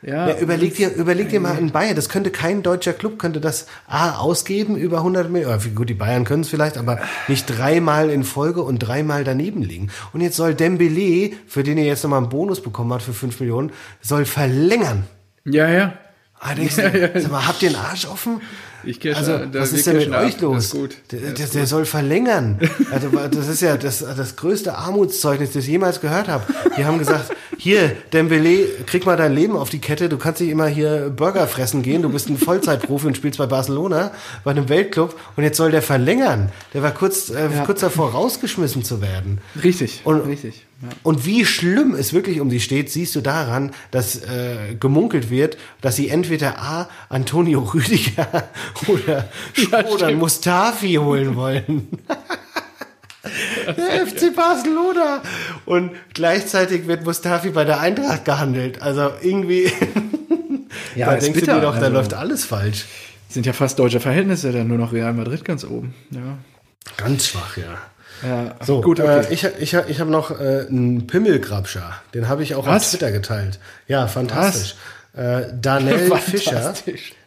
Ja, 0.06 0.28
ja, 0.28 0.38
überleg 0.38 0.76
dir, 0.76 0.94
überleg 0.94 1.30
dir 1.30 1.40
mal 1.40 1.58
in 1.58 1.72
Bayern, 1.72 1.96
das 1.96 2.10
könnte 2.10 2.30
kein 2.30 2.62
deutscher 2.62 2.92
Club, 2.92 3.18
könnte 3.20 3.40
das 3.40 3.68
A 3.88 4.18
ausgeben 4.18 4.76
über 4.76 4.98
100 4.98 5.30
Millionen. 5.30 5.76
Gut, 5.76 5.90
die 5.90 5.94
Bayern 5.94 6.26
können 6.26 6.42
es 6.42 6.50
vielleicht, 6.50 6.78
aber 6.78 7.00
nicht 7.30 7.46
dreimal 7.46 8.10
in 8.10 8.24
Folge 8.24 8.64
und 8.64 8.80
dreimal 8.80 9.24
daneben 9.24 9.62
liegen. 9.62 9.92
Und 10.12 10.22
jetzt 10.22 10.36
soll 10.36 10.56
Dembele, 10.56 11.32
für 11.48 11.64
den 11.64 11.78
ihr 11.78 11.86
jetzt 11.86 12.04
nochmal 12.04 12.20
einen 12.20 12.30
Bonus 12.30 12.62
bekommen 12.62 12.92
habt 12.92 13.04
für 13.04 13.14
5 13.14 13.40
Millionen, 13.40 13.72
soll 14.02 14.26
verlängern. 14.26 15.06
Ja, 15.46 15.70
ja. 15.70 15.94
Ah, 16.40 16.54
denkst 16.54 16.76
du, 16.76 16.82
ja, 16.82 17.08
ja. 17.08 17.22
Sag 17.22 17.32
mal, 17.32 17.48
habt 17.48 17.62
ihr 17.62 17.70
einen 17.70 17.78
Arsch 17.78 18.06
offen? 18.06 18.42
Ich 18.84 19.00
cash, 19.00 19.18
also, 19.18 19.40
was 19.54 19.74
ist 19.74 19.88
denn 19.88 19.98
mit 19.98 20.12
euch 20.12 20.40
los? 20.42 20.72
Gut. 20.72 20.98
Der, 21.12 21.32
der, 21.32 21.48
der 21.48 21.68
soll 21.68 21.86
verlängern. 21.86 22.60
Also, 22.92 23.10
das 23.10 23.48
ist 23.48 23.62
ja 23.62 23.78
das, 23.78 24.00
das 24.00 24.36
größte 24.36 24.76
Armutszeugnis, 24.78 25.52
das 25.52 25.64
ich 25.64 25.70
jemals 25.70 26.02
gehört 26.02 26.28
habe. 26.28 26.46
Die 26.78 26.86
haben 26.86 27.00
gesagt, 27.00 27.34
hier, 27.58 27.96
Dembele, 28.12 28.68
krieg 28.86 29.06
mal 29.06 29.16
dein 29.16 29.34
Leben 29.34 29.56
auf 29.56 29.70
die 29.70 29.80
Kette. 29.80 30.10
Du 30.10 30.18
kannst 30.18 30.42
nicht 30.42 30.50
immer 30.50 30.68
hier 30.68 31.10
Burger 31.10 31.48
fressen 31.48 31.82
gehen. 31.82 32.02
Du 32.02 32.10
bist 32.10 32.30
ein 32.30 32.38
Vollzeitprofi 32.38 33.08
und 33.08 33.16
spielst 33.16 33.38
bei 33.38 33.46
Barcelona, 33.46 34.12
bei 34.44 34.52
einem 34.52 34.68
Weltclub. 34.70 35.18
Und 35.38 35.44
jetzt 35.44 35.58
soll 35.58 35.72
der 35.72 35.82
verlängern. 35.82 36.52
Der 36.74 36.84
war 36.84 36.92
kurz, 36.92 37.30
äh, 37.30 37.50
ja. 37.50 37.64
kurz 37.66 37.80
davor 37.82 38.12
rausgeschmissen 38.12 38.84
zu 38.84 39.02
werden. 39.02 39.40
Richtig, 39.64 40.02
und, 40.04 40.22
richtig. 40.28 40.66
Ja. 40.82 40.90
Und 41.04 41.26
wie 41.26 41.46
schlimm 41.46 41.96
es 41.96 42.12
wirklich 42.12 42.42
um 42.42 42.50
sie 42.50 42.60
steht, 42.60 42.90
siehst 42.90 43.16
du 43.16 43.22
daran, 43.22 43.72
dass 43.92 44.18
äh, 44.18 44.76
gemunkelt 44.78 45.30
wird, 45.30 45.58
dass 45.80 45.96
sie 45.96 46.10
entweder 46.10 46.60
A. 46.60 46.90
Antonio 47.08 47.62
Rüdiger 47.62 48.50
oder, 48.88 49.26
oder 49.92 50.12
Mustafi 50.12 50.96
holen 50.96 51.36
wollen. 51.36 51.88
der 53.68 54.08
FC 54.08 54.36
Barcelona. 54.36 55.22
Und 55.66 55.92
gleichzeitig 56.14 56.88
wird 56.88 57.06
Mustafi 57.06 57.50
bei 57.50 57.66
der 57.66 57.80
Eintracht 57.80 58.26
gehandelt. 58.26 58.82
Also 58.82 59.12
irgendwie, 59.22 59.72
ja, 60.96 61.08
da 61.08 61.18
denkst 61.18 61.40
bitter. 61.40 61.54
du 61.54 61.60
dir 61.60 61.66
doch, 61.68 61.76
da 61.76 61.82
also, 61.86 61.94
läuft 61.94 62.14
alles 62.14 62.46
falsch. 62.46 62.86
Sind 63.30 63.46
ja 63.46 63.54
fast 63.54 63.80
deutsche 63.80 64.00
Verhältnisse, 64.00 64.52
dann 64.52 64.68
nur 64.68 64.78
noch 64.78 64.94
Real 64.94 65.14
Madrid 65.14 65.44
ganz 65.44 65.64
oben. 65.64 65.94
Ja. 66.12 66.38
Ganz 66.98 67.28
schwach, 67.28 67.58
ja. 67.58 67.78
Ja, 68.22 68.56
so, 68.64 68.82
gut, 68.82 69.00
okay. 69.00 69.26
äh, 69.28 69.34
ich, 69.34 69.44
ich, 69.60 69.74
ich 69.74 70.00
habe 70.00 70.12
noch 70.12 70.32
äh, 70.32 70.66
einen 70.70 71.08
Pimmelgrabscher. 71.08 71.94
Den 72.14 72.30
habe 72.30 72.44
ich 72.44 72.56
auch 72.56 72.66
Was? 72.66 72.84
auf 72.84 72.90
Twitter 72.92 73.12
geteilt. 73.12 73.60
Ja, 73.88 74.08
fantastisch. 74.08 74.76
Äh, 75.16 75.44
Fischer 76.20 76.74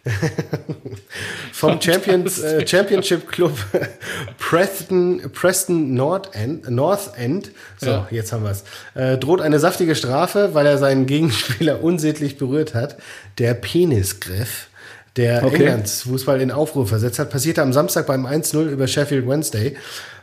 vom 1.53 1.81
Champions, 1.81 2.41
äh, 2.41 2.67
Championship 2.67 3.29
Club 3.29 3.57
Preston, 4.39 5.31
Preston 5.33 5.95
North 5.95 6.35
End, 6.35 6.69
North 6.69 7.13
End. 7.17 7.53
So, 7.79 7.91
ja. 7.91 8.09
jetzt 8.11 8.33
haben 8.33 8.43
wir 8.45 8.51
es, 8.51 8.65
äh, 8.95 9.19
droht 9.19 9.41
eine 9.41 9.61
saftige 9.61 9.95
Strafe, 9.95 10.55
weil 10.55 10.67
er 10.67 10.79
seinen 10.79 11.07
Gegenspieler 11.07 11.83
unsäglich 11.83 12.39
berührt 12.39 12.75
hat. 12.75 12.97
Der 13.39 13.55
Penisgriff 13.55 14.69
der 15.17 15.45
okay. 15.45 15.57
Englands 15.57 16.03
Fußball 16.03 16.41
in 16.41 16.51
Aufruhr 16.51 16.87
versetzt 16.87 17.19
hat. 17.19 17.31
Passierte 17.31 17.63
am 17.63 17.73
Samstag 17.73 18.07
beim 18.07 18.27
1-0 18.27 18.69
über 18.69 18.87
Sheffield 18.87 19.27
Wednesday. 19.27 19.77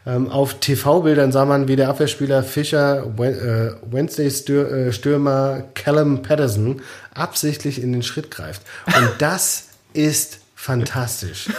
Ähm, 0.06 0.30
auf 0.30 0.56
TV-Bildern 0.56 1.32
sah 1.32 1.46
man, 1.46 1.68
wie 1.68 1.76
der 1.76 1.90
Abwehrspieler 1.90 2.44
Fischer 2.44 3.06
äh, 3.18 3.72
Wednesday-Stürmer 3.92 5.58
äh, 5.60 5.64
Callum 5.74 6.22
Patterson 6.22 6.82
absichtlich 7.14 7.82
in 7.82 7.94
den 7.94 8.04
Schritt 8.04 8.30
greift. 8.30 8.62
Und 8.86 9.10
das 9.20 9.70
ist 9.94 10.40
fantastisch. 10.56 11.50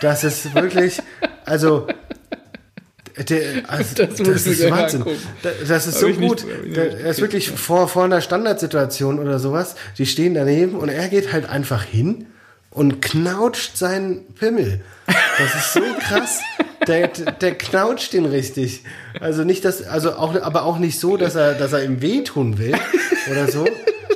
Das 0.00 0.22
ist 0.22 0.54
wirklich, 0.54 1.00
also 1.44 1.86
der, 3.28 3.68
also, 3.68 3.94
das, 3.96 4.16
das 4.16 4.46
ist 4.46 4.70
Wahnsinn. 4.70 5.04
Das 5.66 5.86
ist 5.86 5.98
so 5.98 6.08
gut. 6.10 6.46
Nicht, 6.64 6.76
er 6.76 7.10
ist 7.10 7.20
wirklich 7.20 7.50
vor, 7.50 7.88
vor 7.88 8.04
einer 8.04 8.20
Standardsituation 8.20 9.18
oder 9.18 9.40
sowas. 9.40 9.74
Die 9.96 10.06
stehen 10.06 10.34
daneben 10.34 10.76
und 10.76 10.88
er 10.88 11.08
geht 11.08 11.32
halt 11.32 11.48
einfach 11.48 11.82
hin 11.82 12.26
und 12.78 13.02
knautscht 13.02 13.76
seinen 13.76 14.24
Pimmel. 14.34 14.80
Das 15.06 15.54
ist 15.54 15.72
so 15.72 15.80
krass. 15.98 16.40
Der, 16.86 17.08
der 17.08 17.54
knautscht 17.56 18.14
ihn 18.14 18.24
richtig. 18.24 18.84
Also 19.20 19.42
nicht 19.42 19.64
das, 19.64 19.82
also 19.82 20.12
auch, 20.12 20.40
aber 20.40 20.62
auch 20.62 20.78
nicht 20.78 21.00
so, 21.00 21.16
dass 21.16 21.34
er, 21.34 21.54
dass 21.54 21.72
er 21.72 21.82
ihm 21.82 22.00
wehtun 22.00 22.56
will 22.56 22.76
oder 23.30 23.48
so, 23.50 23.66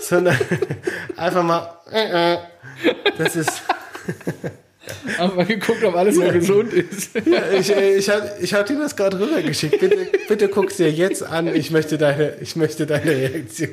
sondern 0.00 0.38
einfach 1.16 1.42
mal. 1.42 1.76
Äh, 1.90 2.34
äh. 2.34 2.38
Das 3.18 3.34
ist. 3.34 3.50
Haben 5.18 5.36
wir 5.36 5.44
geguckt, 5.44 5.82
ob 5.82 5.96
alles 5.96 6.16
noch 6.16 6.32
gesund 6.32 6.72
ist. 6.72 7.10
Ja, 7.26 7.50
ich 7.52 7.70
ich 7.70 8.08
habe 8.08 8.30
ich 8.40 8.54
hab 8.54 8.66
dir 8.66 8.78
das 8.78 8.94
gerade 8.94 9.18
rübergeschickt. 9.18 9.80
Bitte, 9.80 10.08
bitte 10.28 10.48
guck 10.48 10.70
es 10.70 10.76
dir 10.76 10.90
jetzt 10.90 11.22
an. 11.22 11.52
Ich 11.52 11.70
möchte 11.72 11.98
deine, 11.98 12.36
ich 12.40 12.54
möchte 12.56 12.86
deine 12.86 13.10
Reaktion 13.10 13.70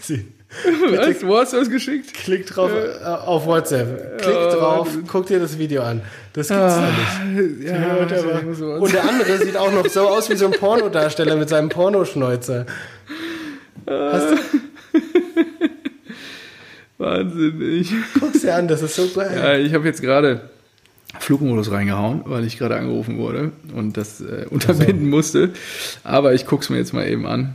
sehen. 0.00 0.39
Was? 0.50 1.24
Wo 1.24 1.38
hast 1.38 1.52
du 1.52 1.58
das 1.58 1.70
geschickt? 1.70 2.12
Klick 2.12 2.46
drauf 2.46 2.72
äh, 2.72 3.04
auf 3.04 3.46
WhatsApp. 3.46 4.20
Klick 4.20 4.34
oh, 4.34 4.50
drauf, 4.50 4.88
guck 5.06 5.26
dir 5.26 5.38
das 5.38 5.58
Video 5.58 5.82
an. 5.82 6.02
Das 6.32 6.48
gibt's 6.48 6.62
ah, 6.62 6.88
da 7.20 7.24
nicht. 7.24 7.68
Ja, 7.68 7.96
und 8.76 8.92
der 8.92 9.08
andere 9.08 9.38
sieht 9.38 9.56
auch 9.56 9.72
noch 9.72 9.86
so 9.86 10.08
aus 10.08 10.28
wie 10.28 10.36
so 10.36 10.46
ein 10.46 10.52
Pornodarsteller 10.52 11.36
mit 11.36 11.48
seinem 11.48 11.68
Pornoschnäuzer. 11.68 12.66
Hast 13.86 14.30
du? 14.30 14.36
Wahnsinnig. 16.98 17.92
Guck's 18.18 18.40
dir 18.40 18.54
an, 18.56 18.68
das 18.68 18.82
ist 18.82 18.96
so 18.96 19.08
geil. 19.08 19.32
Ja, 19.34 19.54
ich 19.56 19.72
habe 19.72 19.86
jetzt 19.86 20.02
gerade 20.02 20.50
Flugmodus 21.18 21.70
reingehauen, 21.70 22.22
weil 22.26 22.44
ich 22.44 22.58
gerade 22.58 22.76
angerufen 22.76 23.18
wurde 23.18 23.52
und 23.74 23.96
das 23.96 24.20
äh, 24.20 24.46
unterbinden 24.50 25.06
also. 25.06 25.16
musste. 25.16 25.50
Aber 26.04 26.34
ich 26.34 26.46
guck's 26.46 26.70
mir 26.70 26.78
jetzt 26.78 26.92
mal 26.92 27.06
eben 27.06 27.26
an. 27.26 27.54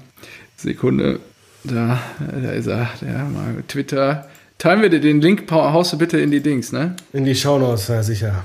Sekunde. 0.58 1.20
Da, 1.68 1.99
da 2.20 2.51
ist 2.51 2.68
er. 2.68 2.89
Der 3.01 3.24
mal 3.24 3.63
Twitter. 3.68 4.30
Teilen 4.57 4.82
wir 4.82 4.89
dir 4.89 5.01
den 5.01 5.22
Link, 5.22 5.51
haust 5.51 5.93
du 5.93 5.97
bitte 5.97 6.18
in 6.20 6.32
die 6.32 6.41
Dings, 6.41 6.72
ne? 6.72 6.95
In 7.11 7.26
die 7.26 7.36
Shownotes, 7.36 7.88
ja 7.89 8.03
sicher. 8.03 8.43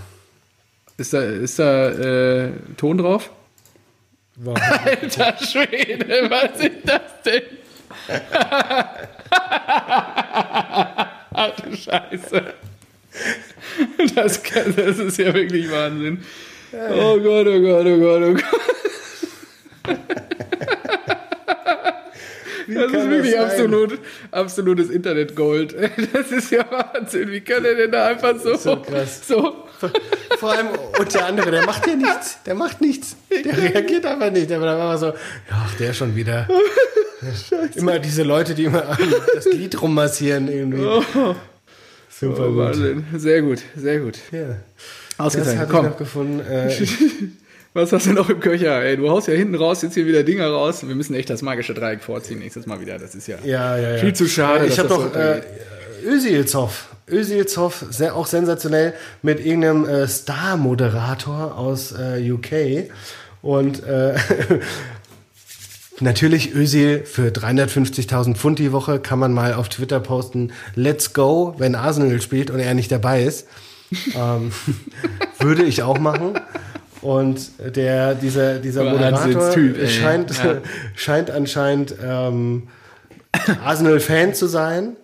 Ist 0.97 1.13
da, 1.13 1.23
ist 1.23 1.59
da 1.59 1.89
äh, 1.91 2.51
Ton 2.77 2.99
drauf? 2.99 3.31
Wow. 4.37 4.59
Alter 4.85 5.37
Schwede, 5.45 6.31
was 6.31 6.61
ist 6.61 6.79
das 6.85 7.01
denn? 7.25 7.43
Ach 11.33 11.51
du 11.61 11.77
Scheiße. 11.77 12.55
Das, 14.15 14.43
kann, 14.43 14.75
das 14.77 14.99
ist 14.99 15.19
ja 15.19 15.33
wirklich 15.33 15.71
Wahnsinn. 15.71 16.25
Oh 16.73 17.19
Gott, 17.19 17.47
oh 17.47 17.61
Gott, 17.61 17.87
oh 17.87 17.99
Gott, 17.99 18.23
oh 18.23 18.35
Gott. 18.35 20.20
Das 22.75 22.93
ist 22.93 23.11
wirklich 23.11 23.35
das 23.35 23.53
absolut, 23.53 23.99
absolutes 24.31 24.91
Internetgold. 24.91 25.75
Das 26.13 26.31
ist 26.33 26.51
ja 26.51 26.65
Wahnsinn. 26.71 27.31
Wie 27.31 27.41
kann 27.41 27.65
er 27.65 27.75
denn 27.75 27.93
da 27.93 28.09
einfach 28.09 28.39
so. 28.39 28.57
So 28.57 28.77
krass. 28.77 29.27
So. 29.27 29.67
Vor 30.39 30.53
allem, 30.53 30.69
und 30.99 31.15
der 31.15 31.27
andere, 31.27 31.51
der 31.51 31.65
macht 31.65 31.87
ja 31.87 31.95
nichts. 31.95 32.39
Der 32.45 32.55
macht 32.55 32.81
nichts. 32.81 33.17
Der 33.31 33.57
reagiert 33.57 34.07
einfach 34.07 34.31
nicht. 34.31 34.51
Der 34.51 34.61
war 34.61 34.75
einfach 34.75 34.99
so, 34.99 35.13
ach, 35.51 35.75
der 35.77 35.93
schon 35.93 36.15
wieder. 36.17 36.49
Scheiße. 37.21 37.79
Immer 37.79 37.99
diese 37.99 38.23
Leute, 38.23 38.55
die 38.55 38.65
immer 38.65 38.97
das 39.35 39.45
Glied 39.45 39.81
rummassieren 39.81 40.49
irgendwie. 40.49 40.85
Oh. 40.85 41.35
Super 42.09 42.49
oh, 42.49 42.57
Wahnsinn. 42.57 43.05
Sehr 43.17 43.43
gut, 43.43 43.63
sehr 43.77 44.01
gut. 44.01 44.19
Ja. 44.33 44.57
Ausgezeichnet. 45.19 45.63
Das 45.63 45.71
Komm. 45.71 45.85
ich 45.87 45.91
noch 45.91 45.99
gefunden. 45.99 46.41
Äh, 46.41 46.69
Was 47.73 47.93
hast 47.93 48.07
du 48.07 48.13
noch 48.13 48.29
im 48.29 48.41
Köcher? 48.41 48.83
Ey, 48.83 48.97
du 48.97 49.09
haust 49.11 49.29
ja 49.29 49.35
hinten 49.35 49.55
raus, 49.55 49.83
jetzt 49.83 49.95
hier 49.95 50.07
wieder 50.07 50.25
Dinger 50.25 50.49
raus. 50.49 50.87
Wir 50.87 50.95
müssen 50.97 51.15
echt 51.15 51.31
das 51.31 51.41
magische 51.41 51.73
Dreieck 51.73 52.03
vorziehen 52.03 52.41
nächstes 52.41 52.67
Mal 52.67 52.81
wieder. 52.81 52.99
Das 52.99 53.15
ist 53.15 53.29
ja, 53.29 53.37
ja, 53.45 53.77
ja, 53.77 53.91
ja. 53.93 53.99
viel 53.99 54.13
zu 54.13 54.29
schade. 54.29 54.67
Ich 54.67 54.79
habe 54.79 54.89
noch 54.89 55.15
äh, 55.15 55.43
Özilzov. 56.05 56.89
Özilzov, 57.09 57.87
sehr 57.91 58.17
auch 58.17 58.27
sensationell, 58.27 58.95
mit 59.23 59.45
irgendeinem 59.45 59.89
äh, 59.89 60.09
Star-Moderator 60.09 61.57
aus 61.57 61.93
äh, 61.93 62.33
UK. 62.33 62.91
Und 63.41 63.85
äh, 63.85 64.17
Natürlich 66.01 66.55
Özil 66.55 67.05
für 67.05 67.29
350.000 67.29 68.35
Pfund 68.35 68.59
die 68.59 68.73
Woche 68.73 69.01
kann 69.01 69.19
man 69.19 69.35
mal 69.35 69.53
auf 69.53 69.69
Twitter 69.69 70.01
posten, 70.01 70.53
let's 70.75 71.13
go, 71.13 71.55
wenn 71.59 71.75
Arsenal 71.75 72.23
spielt 72.23 72.51
und 72.51 72.59
er 72.59 72.73
nicht 72.73 72.91
dabei 72.91 73.23
ist. 73.23 73.47
ähm, 74.15 74.51
würde 75.39 75.63
ich 75.63 75.83
auch 75.83 75.99
machen. 75.99 76.41
Und 77.03 77.51
der, 77.77 78.15
dieser, 78.15 78.59
dieser 78.59 78.85
Moderator 78.85 79.53
scheint, 79.87 80.31
ja. 80.37 80.57
scheint 80.95 81.31
anscheinend 81.31 81.95
ähm, 82.05 82.69
Arsenal-Fan 83.65 84.35
zu 84.35 84.47
sein. 84.47 84.97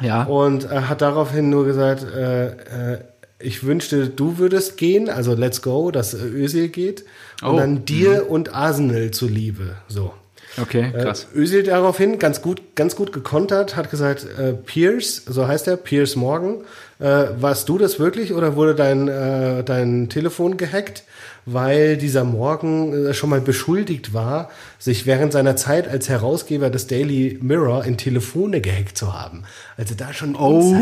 Ja. 0.00 0.24
Und 0.24 0.64
äh, 0.64 0.82
hat 0.82 1.00
daraufhin 1.00 1.50
nur 1.50 1.64
gesagt, 1.64 2.04
äh, 2.04 2.46
äh, 2.48 2.98
ich 3.40 3.64
wünschte, 3.64 4.08
du 4.08 4.38
würdest 4.38 4.76
gehen, 4.76 5.08
also 5.08 5.34
let's 5.34 5.62
go, 5.62 5.90
dass 5.90 6.14
Özil 6.14 6.68
geht. 6.68 7.04
Und 7.42 7.54
oh. 7.54 7.56
dann 7.56 7.84
dir 7.84 8.24
mhm. 8.24 8.30
und 8.30 8.54
Arsenal 8.54 9.10
zuliebe. 9.10 9.76
So. 9.88 10.12
Okay, 10.60 10.92
äh, 10.92 11.02
krass. 11.02 11.28
Äh, 11.34 11.38
Özil 11.38 11.62
daraufhin 11.62 12.18
ganz 12.18 12.42
gut, 12.42 12.62
ganz 12.74 12.96
gut 12.96 13.12
gekontert, 13.12 13.76
hat 13.76 13.90
gesagt, 13.90 14.26
äh, 14.38 14.54
Pierce, 14.54 15.22
so 15.26 15.46
heißt 15.46 15.68
er, 15.68 15.76
Pierce 15.76 16.16
Morgan, 16.16 16.58
äh, 17.00 17.26
warst 17.38 17.68
du 17.68 17.78
das 17.78 17.98
wirklich 17.98 18.32
oder 18.32 18.56
wurde 18.56 18.74
dein, 18.74 19.08
äh, 19.08 19.62
dein 19.62 20.08
Telefon 20.08 20.56
gehackt? 20.56 21.04
Weil 21.46 21.96
dieser 21.96 22.24
Morgan 22.24 22.92
äh, 22.92 23.14
schon 23.14 23.30
mal 23.30 23.40
beschuldigt 23.40 24.12
war, 24.12 24.50
sich 24.78 25.06
während 25.06 25.32
seiner 25.32 25.56
Zeit 25.56 25.88
als 25.88 26.08
Herausgeber 26.08 26.68
des 26.68 26.88
Daily 26.88 27.38
Mirror 27.40 27.84
in 27.84 27.96
Telefone 27.96 28.60
gehackt 28.60 28.98
zu 28.98 29.14
haben. 29.14 29.44
Also 29.76 29.94
da 29.94 30.12
schon 30.12 30.36
oh. 30.36 30.74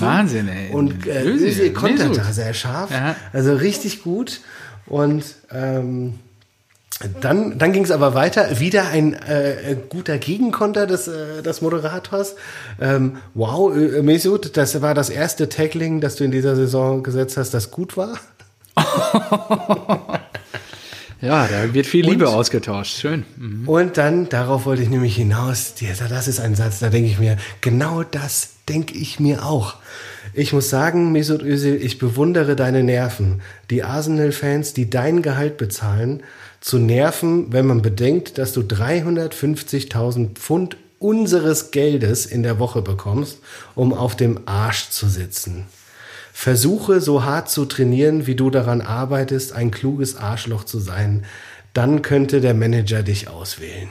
Wahnsinn, 0.00 0.48
ey. 0.48 0.72
Und 0.72 1.06
äh, 1.06 1.22
Özil 1.24 1.72
kontert 1.72 2.16
da 2.16 2.32
sehr 2.32 2.54
scharf. 2.54 2.90
Ja. 2.90 3.14
Also 3.32 3.54
richtig 3.54 4.02
gut. 4.02 4.40
Und 4.86 5.22
ähm, 5.52 6.14
dann, 7.20 7.58
dann 7.58 7.72
ging 7.72 7.84
es 7.84 7.90
aber 7.90 8.14
weiter. 8.14 8.58
Wieder 8.58 8.88
ein 8.88 9.14
äh, 9.14 9.76
guter 9.88 10.18
Gegenkonter 10.18 10.86
des, 10.86 11.06
äh, 11.06 11.42
des 11.42 11.60
Moderators. 11.60 12.34
Ähm, 12.80 13.18
wow, 13.34 13.74
äh, 13.74 14.02
Mesut, 14.02 14.56
das 14.56 14.82
war 14.82 14.94
das 14.94 15.08
erste 15.08 15.48
Tackling, 15.48 16.00
das 16.00 16.16
du 16.16 16.24
in 16.24 16.32
dieser 16.32 16.56
Saison 16.56 17.04
gesetzt 17.04 17.36
hast, 17.36 17.54
das 17.54 17.70
gut 17.70 17.96
war. 17.96 18.18
ja, 21.20 21.46
da 21.46 21.72
wird 21.72 21.86
viel 21.86 22.04
Liebe 22.04 22.28
und, 22.28 22.34
ausgetauscht. 22.34 22.96
Schön. 22.98 23.24
Mhm. 23.36 23.68
Und 23.68 23.96
dann, 23.96 24.28
darauf 24.28 24.66
wollte 24.66 24.82
ich 24.82 24.88
nämlich 24.88 25.14
hinaus. 25.14 25.74
Das 26.08 26.26
ist 26.26 26.40
ein 26.40 26.56
Satz, 26.56 26.80
da 26.80 26.88
denke 26.88 27.08
ich 27.08 27.20
mir, 27.20 27.36
genau 27.60 28.02
das 28.02 28.50
denke 28.68 28.94
ich 28.94 29.20
mir 29.20 29.44
auch. 29.46 29.76
Ich 30.34 30.52
muss 30.52 30.70
sagen, 30.70 31.12
Mesut 31.12 31.42
Özil, 31.42 31.76
ich 31.82 31.98
bewundere 31.98 32.56
deine 32.56 32.82
Nerven. 32.82 33.40
Die 33.70 33.82
Arsenal-Fans, 33.82 34.72
die 34.72 34.90
dein 34.90 35.22
Gehalt 35.22 35.56
bezahlen, 35.56 36.22
zu 36.60 36.78
nerven, 36.78 37.52
wenn 37.52 37.66
man 37.66 37.82
bedenkt, 37.82 38.38
dass 38.38 38.52
du 38.52 38.60
350.000 38.60 40.34
Pfund 40.34 40.76
unseres 40.98 41.70
Geldes 41.70 42.26
in 42.26 42.42
der 42.42 42.58
Woche 42.58 42.82
bekommst, 42.82 43.38
um 43.74 43.94
auf 43.94 44.16
dem 44.16 44.40
Arsch 44.46 44.90
zu 44.90 45.08
sitzen. 45.08 45.66
Versuche 46.32 47.00
so 47.00 47.24
hart 47.24 47.50
zu 47.50 47.64
trainieren, 47.64 48.26
wie 48.26 48.34
du 48.34 48.50
daran 48.50 48.80
arbeitest, 48.80 49.52
ein 49.52 49.70
kluges 49.70 50.16
Arschloch 50.16 50.64
zu 50.64 50.78
sein. 50.78 51.24
Dann 51.74 52.02
könnte 52.02 52.40
der 52.40 52.54
Manager 52.54 53.02
dich 53.02 53.28
auswählen. 53.28 53.88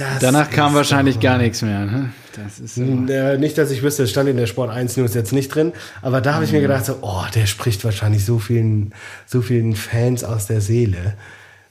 Das 0.00 0.18
Danach 0.20 0.48
kam 0.50 0.74
wahrscheinlich 0.74 1.20
gar 1.20 1.36
nichts 1.36 1.60
mehr. 1.60 1.80
Ne? 1.80 2.10
Das 2.34 2.58
ist 2.58 2.76
so. 2.76 2.80
Nicht, 2.80 3.58
dass 3.58 3.70
ich 3.70 3.82
wüsste, 3.82 4.04
es 4.04 4.10
stand 4.10 4.30
in 4.30 4.38
der 4.38 4.46
Sport 4.46 4.70
1 4.70 4.96
News 4.96 5.12
jetzt 5.12 5.30
nicht 5.30 5.54
drin, 5.54 5.74
aber 6.00 6.22
da 6.22 6.34
habe 6.34 6.44
ich 6.46 6.52
mir 6.52 6.58
mhm. 6.58 6.62
gedacht, 6.62 6.86
so, 6.86 6.98
oh, 7.02 7.24
der 7.34 7.44
spricht 7.44 7.84
wahrscheinlich 7.84 8.24
so 8.24 8.38
vielen, 8.38 8.94
so 9.26 9.42
vielen 9.42 9.76
Fans 9.76 10.24
aus 10.24 10.46
der 10.46 10.62
Seele, 10.62 11.16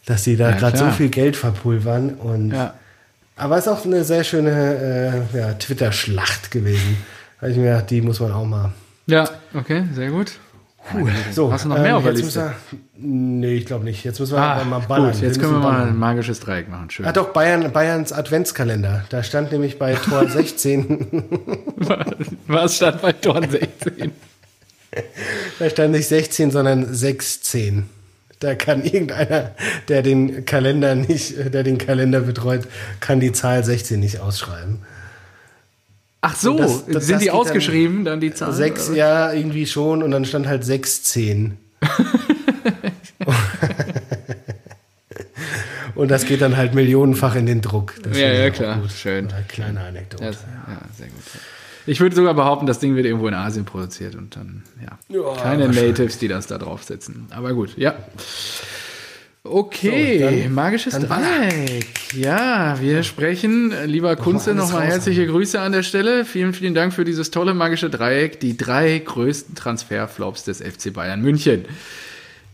dass 0.05 0.23
sie 0.23 0.38
da 0.38 0.51
ja, 0.51 0.57
gerade 0.57 0.77
so 0.77 0.91
viel 0.91 1.09
Geld 1.09 1.38
verpulvern. 1.38 2.11
Und, 2.13 2.51
ja. 2.51 2.75
Aber 3.36 3.57
es 3.57 3.65
ist 3.65 3.71
auch 3.71 3.84
eine 3.84 4.03
sehr 4.03 4.23
schöne 4.23 5.25
äh, 5.34 5.38
ja, 5.38 5.53
Twitter-Schlacht 5.53 6.51
gewesen. 6.51 6.97
Da 7.41 7.47
ich 7.47 7.57
mir 7.57 7.71
gedacht, 7.71 7.89
die 7.89 8.01
muss 8.01 8.19
man 8.19 8.32
auch 8.32 8.45
mal. 8.45 8.73
Ja, 9.07 9.27
okay, 9.55 9.86
sehr 9.95 10.11
gut. 10.11 10.34
Puh, 10.92 11.08
so, 11.32 11.52
Hast 11.52 11.66
du 11.66 11.70
noch 11.70 11.78
mehr 11.78 11.90
ähm, 11.90 11.96
auf 11.96 12.04
der 12.04 12.14
Liste? 12.14 12.54
Wir, 12.72 12.80
nee, 12.98 13.56
ich 13.56 13.66
glaube 13.66 13.86
nicht. 13.86 14.04
Jetzt 14.04 14.20
müssen 14.20 14.36
wir 14.36 14.42
ah, 14.42 14.64
mal 14.64 14.80
ballern. 14.80 15.12
Gut, 15.12 15.22
jetzt 15.22 15.36
wir 15.36 15.44
können 15.44 15.62
wir 15.62 15.72
mal 15.72 15.88
ein 15.88 15.98
magisches 15.98 16.40
Dreieck 16.40 16.70
machen. 16.70 16.90
Schön. 16.90 17.06
Ah, 17.06 17.12
doch, 17.12 17.30
Bayern, 17.30 17.72
Bayerns 17.72 18.12
Adventskalender. 18.12 19.06
Da 19.10 19.24
stand 19.24 19.52
nämlich 19.52 19.78
bei 19.78 19.94
Tor 20.10 20.28
16. 20.28 21.08
Was 22.48 22.78
stand 22.78 23.02
bei 23.02 23.12
Tor 23.14 23.42
16? 23.48 24.12
da 25.60 25.70
stand 25.70 25.92
nicht 25.92 26.08
16, 26.08 26.52
sondern 26.52 26.94
16. 26.94 27.88
Da 28.40 28.56
kann 28.56 28.84
irgendeiner, 28.84 29.52
der 29.90 30.02
den 30.02 30.46
Kalender 30.46 30.96
nicht, 30.96 31.54
der 31.54 31.64
den 31.64 31.78
Kalender 31.78 32.22
betreut, 32.22 32.68
kann 33.02 33.20
die 33.20 33.34
Zahl 33.34 33.64
16 33.64 34.00
nicht 34.00 34.20
ausschreiben. 34.20 34.80
Ach 36.22 36.36
so, 36.36 36.57
das, 36.57 36.86
das, 36.86 37.05
sind 37.05 37.15
das 37.15 37.24
die 37.24 37.32
ausgeschrieben, 37.32 38.03
dann, 38.03 38.13
dann, 38.13 38.20
die 38.20 38.34
Zahlen? 38.34 38.53
Sechs, 38.53 38.91
ja, 38.93 39.32
irgendwie 39.32 39.65
schon. 39.65 40.03
Und 40.03 40.11
dann 40.11 40.26
stand 40.26 40.47
halt 40.47 40.65
610. 40.65 41.57
und 45.95 46.11
das 46.11 46.26
geht 46.26 46.41
dann 46.41 46.57
halt 46.57 46.76
millionenfach 46.76 47.36
in 47.36 47.45
den 47.45 47.61
Druck. 47.61 47.93
Das 48.03 48.20
ja, 48.20 48.34
ja, 48.34 48.49
klar. 48.49 48.82
Gut. 48.82 48.91
Schön. 48.91 49.32
Eine 49.32 49.45
kleine 49.47 49.80
Anekdote. 49.80 50.26
Ja, 50.26 50.32
ja, 50.32 50.82
sehr 50.97 51.07
gut. 51.07 51.24
Ich 51.86 52.01
würde 52.01 52.13
sogar 52.15 52.34
behaupten, 52.34 52.65
das 52.65 52.80
Ding 52.80 52.95
wird 52.95 53.05
irgendwo 53.05 53.30
in 53.30 53.34
Asien 53.34 53.63
produziert 53.65 54.15
und 54.15 54.36
dann, 54.36 54.63
ja, 54.84 54.99
ja 55.07 55.22
keine 55.41 55.70
Natives, 55.70 56.20
die 56.20 56.28
das 56.28 56.47
da 56.47 56.57
draufsetzen. 56.57 57.28
Aber 57.32 57.53
gut, 57.53 57.78
ja. 57.78 57.95
Okay, 59.44 60.44
so, 60.44 60.50
magisches 60.50 61.00
Dreieck. 61.00 61.88
Ja, 62.14 62.80
wir 62.82 63.04
sprechen, 63.04 63.74
lieber 63.86 64.16
Kunze, 64.18 64.54
nochmal 64.54 64.86
herzliche 64.86 65.26
Grüße 65.28 65.60
an 65.60 65.72
der 65.72 65.84
Stelle. 65.84 66.26
Vielen, 66.26 66.54
vielen 66.54 66.74
Dank 66.74 66.94
für 66.94 67.06
dieses 67.06 67.32
tolle 67.32 67.54
magische 67.54 67.90
Dreieck. 67.90 68.42
Die 68.42 68.58
drei 68.58 69.00
größten 69.00 69.56
Transferflops 69.56 70.44
des 70.44 70.62
FC 70.62 70.92
Bayern 70.94 71.22
München. 71.22 71.66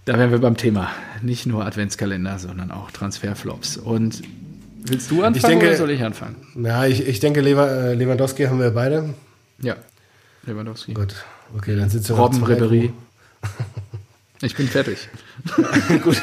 Da 0.06 0.20
wären 0.20 0.30
wir 0.30 0.38
beim 0.38 0.58
Thema. 0.58 0.92
Nicht 1.24 1.48
nur 1.48 1.66
Adventskalender, 1.66 2.38
sondern 2.38 2.70
auch 2.70 2.92
Transferflops. 2.92 3.78
Und 3.78 4.22
willst 4.84 5.10
du 5.10 5.24
anfangen 5.24 5.60
denke, 5.60 5.68
oder 5.70 5.78
soll 5.78 5.90
ich 5.90 6.04
anfangen? 6.04 6.36
Ja, 6.56 6.86
ich, 6.86 7.08
ich 7.08 7.20
denke, 7.20 7.40
äh, 7.40 7.94
Lewandowski 7.96 8.44
haben 8.44 8.60
wir 8.60 8.70
beide. 8.70 9.16
Ja, 9.60 9.76
Lewandowski. 10.46 10.94
Gut, 10.94 11.16
okay, 11.58 11.76
dann 11.76 11.90
sitzt 11.90 12.12
du 12.12 12.14
Robben, 12.14 12.44
Ribery. 12.44 12.94
Ich 14.46 14.56
bin 14.56 14.68
fertig. 14.68 15.10
Gut. 16.04 16.22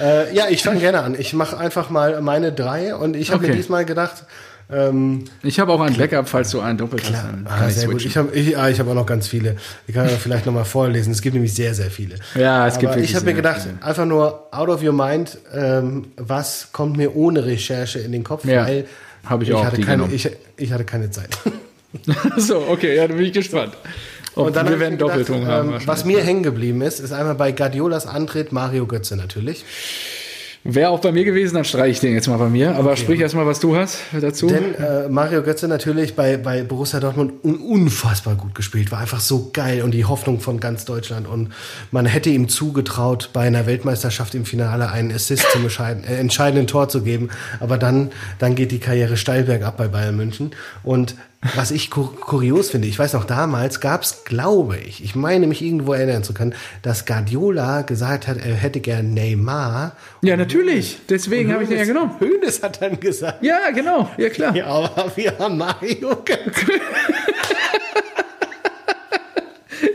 äh, 0.00 0.34
ja, 0.34 0.46
ich 0.50 0.62
fange 0.62 0.80
gerne 0.80 1.02
an. 1.02 1.14
Ich 1.16 1.32
mache 1.34 1.56
einfach 1.56 1.88
mal 1.88 2.20
meine 2.20 2.52
drei 2.52 2.96
und 2.96 3.14
ich 3.14 3.30
habe 3.30 3.44
okay. 3.44 3.52
mir 3.52 3.56
diesmal 3.56 3.84
gedacht. 3.84 4.24
Ähm, 4.70 5.24
ich 5.42 5.60
habe 5.60 5.72
auch 5.72 5.80
ein 5.80 5.96
Backup, 5.96 6.28
falls 6.28 6.50
du 6.50 6.60
einen 6.60 6.78
doppelt 6.78 7.04
hast. 7.04 7.24
Ah, 7.44 7.70
sehr 7.70 7.88
gut. 7.88 8.04
Ich 8.04 8.16
habe 8.16 8.34
ich, 8.34 8.56
ah, 8.56 8.70
ich 8.70 8.80
hab 8.80 8.88
auch 8.88 8.94
noch 8.94 9.06
ganz 9.06 9.28
viele. 9.28 9.56
Ich 9.86 9.94
kann 9.94 10.08
ja 10.08 10.16
vielleicht 10.16 10.46
nochmal 10.46 10.64
vorlesen. 10.64 11.12
Es 11.12 11.22
gibt 11.22 11.34
nämlich 11.34 11.54
sehr, 11.54 11.74
sehr 11.74 11.90
viele. 11.90 12.16
Ja, 12.34 12.66
es 12.66 12.74
Aber 12.74 12.94
gibt 12.94 13.04
Ich 13.04 13.14
habe 13.14 13.26
mir 13.26 13.34
gedacht, 13.34 13.62
viele. 13.62 13.82
einfach 13.82 14.06
nur 14.06 14.48
out 14.50 14.68
of 14.68 14.82
your 14.82 14.92
mind, 14.92 15.38
ähm, 15.54 16.06
was 16.16 16.70
kommt 16.72 16.96
mir 16.96 17.14
ohne 17.14 17.44
Recherche 17.44 18.00
in 18.00 18.10
den 18.10 18.24
Kopf? 18.24 18.44
Ja, 18.46 18.66
habe 19.24 19.44
ich, 19.44 19.50
ich 19.50 19.54
auch. 19.54 19.64
Hatte 19.64 19.80
keine, 19.80 20.08
ich, 20.12 20.28
ich 20.56 20.72
hatte 20.72 20.84
keine 20.84 21.10
Zeit. 21.10 21.30
so, 22.36 22.66
okay, 22.68 22.96
ja, 22.96 23.06
da 23.06 23.14
bin 23.14 23.26
ich 23.26 23.32
gespannt. 23.32 23.74
Und 24.34 24.56
dann 24.56 24.68
wir 24.68 24.80
werden 24.80 24.98
Doppeltung 24.98 25.46
haben. 25.46 25.74
Ähm, 25.74 25.80
was 25.86 26.04
mir 26.04 26.22
hängen 26.22 26.42
geblieben 26.42 26.82
ist, 26.82 27.00
ist 27.00 27.12
einmal 27.12 27.34
bei 27.34 27.52
Guardiolas 27.52 28.06
Antritt 28.06 28.52
Mario 28.52 28.86
Götze 28.86 29.16
natürlich. 29.16 29.64
Wäre 30.64 30.90
auch 30.90 31.00
bei 31.00 31.10
mir 31.10 31.24
gewesen, 31.24 31.56
dann 31.56 31.64
streiche 31.64 31.90
ich 31.90 31.98
den 31.98 32.14
jetzt 32.14 32.28
mal 32.28 32.36
bei 32.36 32.48
mir. 32.48 32.76
Aber 32.76 32.92
okay. 32.92 33.00
sprich 33.00 33.20
erstmal, 33.20 33.46
was 33.46 33.58
du 33.58 33.74
hast 33.74 33.98
dazu. 34.12 34.46
Denn 34.46 34.76
äh, 34.76 35.08
Mario 35.08 35.42
Götze 35.42 35.66
natürlich 35.66 36.14
bei, 36.14 36.36
bei 36.36 36.62
Borussia 36.62 37.00
Dortmund 37.00 37.32
un 37.42 37.56
unfassbar 37.56 38.36
gut 38.36 38.54
gespielt, 38.54 38.92
war 38.92 39.00
einfach 39.00 39.18
so 39.18 39.50
geil 39.52 39.82
und 39.82 39.90
die 39.90 40.04
Hoffnung 40.04 40.38
von 40.38 40.60
ganz 40.60 40.84
Deutschland. 40.84 41.26
Und 41.26 41.52
man 41.90 42.06
hätte 42.06 42.30
ihm 42.30 42.48
zugetraut, 42.48 43.30
bei 43.32 43.40
einer 43.40 43.66
Weltmeisterschaft 43.66 44.36
im 44.36 44.44
Finale 44.44 44.92
einen 44.92 45.10
Assist 45.12 45.44
zum 45.50 45.66
äh, 45.66 46.14
entscheidenden 46.14 46.68
Tor 46.68 46.88
zu 46.88 47.02
geben. 47.02 47.30
Aber 47.58 47.76
dann, 47.76 48.12
dann 48.38 48.54
geht 48.54 48.70
die 48.70 48.78
Karriere 48.78 49.16
steil 49.16 49.42
bergab 49.42 49.76
bei 49.76 49.88
Bayern 49.88 50.16
München. 50.16 50.52
Und 50.84 51.16
was 51.56 51.72
ich 51.72 51.90
kur 51.90 52.14
kurios 52.14 52.70
finde, 52.70 52.86
ich 52.86 52.96
weiß 52.96 53.14
noch, 53.14 53.24
damals 53.24 53.80
gab 53.80 54.02
es, 54.02 54.24
glaube 54.24 54.78
ich, 54.78 55.02
ich 55.02 55.16
meine 55.16 55.48
mich 55.48 55.60
irgendwo 55.60 55.92
erinnern 55.92 56.22
zu 56.22 56.34
können, 56.34 56.54
dass 56.82 57.04
Guardiola 57.04 57.82
gesagt 57.82 58.28
hat, 58.28 58.36
er 58.36 58.54
hätte 58.54 58.78
gern 58.78 59.12
Neymar. 59.12 59.96
Ja, 60.22 60.36
natürlich. 60.36 60.98
Deswegen 61.08 61.52
habe 61.52 61.64
ich 61.64 61.68
den 61.68 61.78
ja 61.78 61.84
genommen. 61.84 62.14
Hönes 62.20 62.62
hat 62.62 62.80
dann 62.80 63.00
gesagt. 63.00 63.42
Ja, 63.42 63.70
genau. 63.70 64.08
Ja, 64.18 64.28
klar. 64.28 64.54
Ja, 64.54 64.66
aber 64.66 65.10
wir 65.16 65.36
haben 65.36 65.58
Mario 65.58 66.16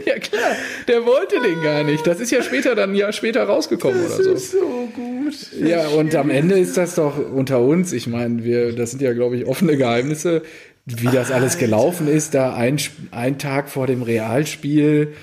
Ja, 0.05 0.19
klar. 0.19 0.51
Der 0.87 1.05
wollte 1.05 1.39
den 1.41 1.61
gar 1.61 1.83
nicht. 1.83 2.05
Das 2.05 2.19
ist 2.19 2.31
ja 2.31 2.41
später 2.41 2.75
dann 2.75 2.91
ein 2.91 2.95
Jahr 2.95 3.11
später 3.13 3.43
rausgekommen 3.43 4.03
das 4.03 4.15
oder 4.15 4.23
so. 4.23 4.33
Das 4.33 4.43
ist 4.43 4.51
so 4.51 4.89
gut. 4.93 5.33
Ja, 5.61 5.87
und 5.89 6.15
am 6.15 6.29
Ende 6.29 6.57
ist 6.57 6.77
das 6.77 6.95
doch 6.95 7.17
unter 7.17 7.61
uns. 7.61 7.93
Ich 7.93 8.07
meine, 8.07 8.43
wir, 8.43 8.73
das 8.73 8.91
sind 8.91 9.01
ja, 9.01 9.13
glaube 9.13 9.37
ich, 9.37 9.45
offene 9.45 9.77
Geheimnisse 9.77 10.43
wie 10.87 11.07
das 11.07 11.31
alles 11.31 11.57
gelaufen 11.57 12.07
ist, 12.07 12.33
da 12.33 12.55
ein, 12.55 12.77
ein 13.11 13.37
Tag 13.37 13.69
vor 13.69 13.87
dem 13.87 14.01
Realspiel 14.01 15.13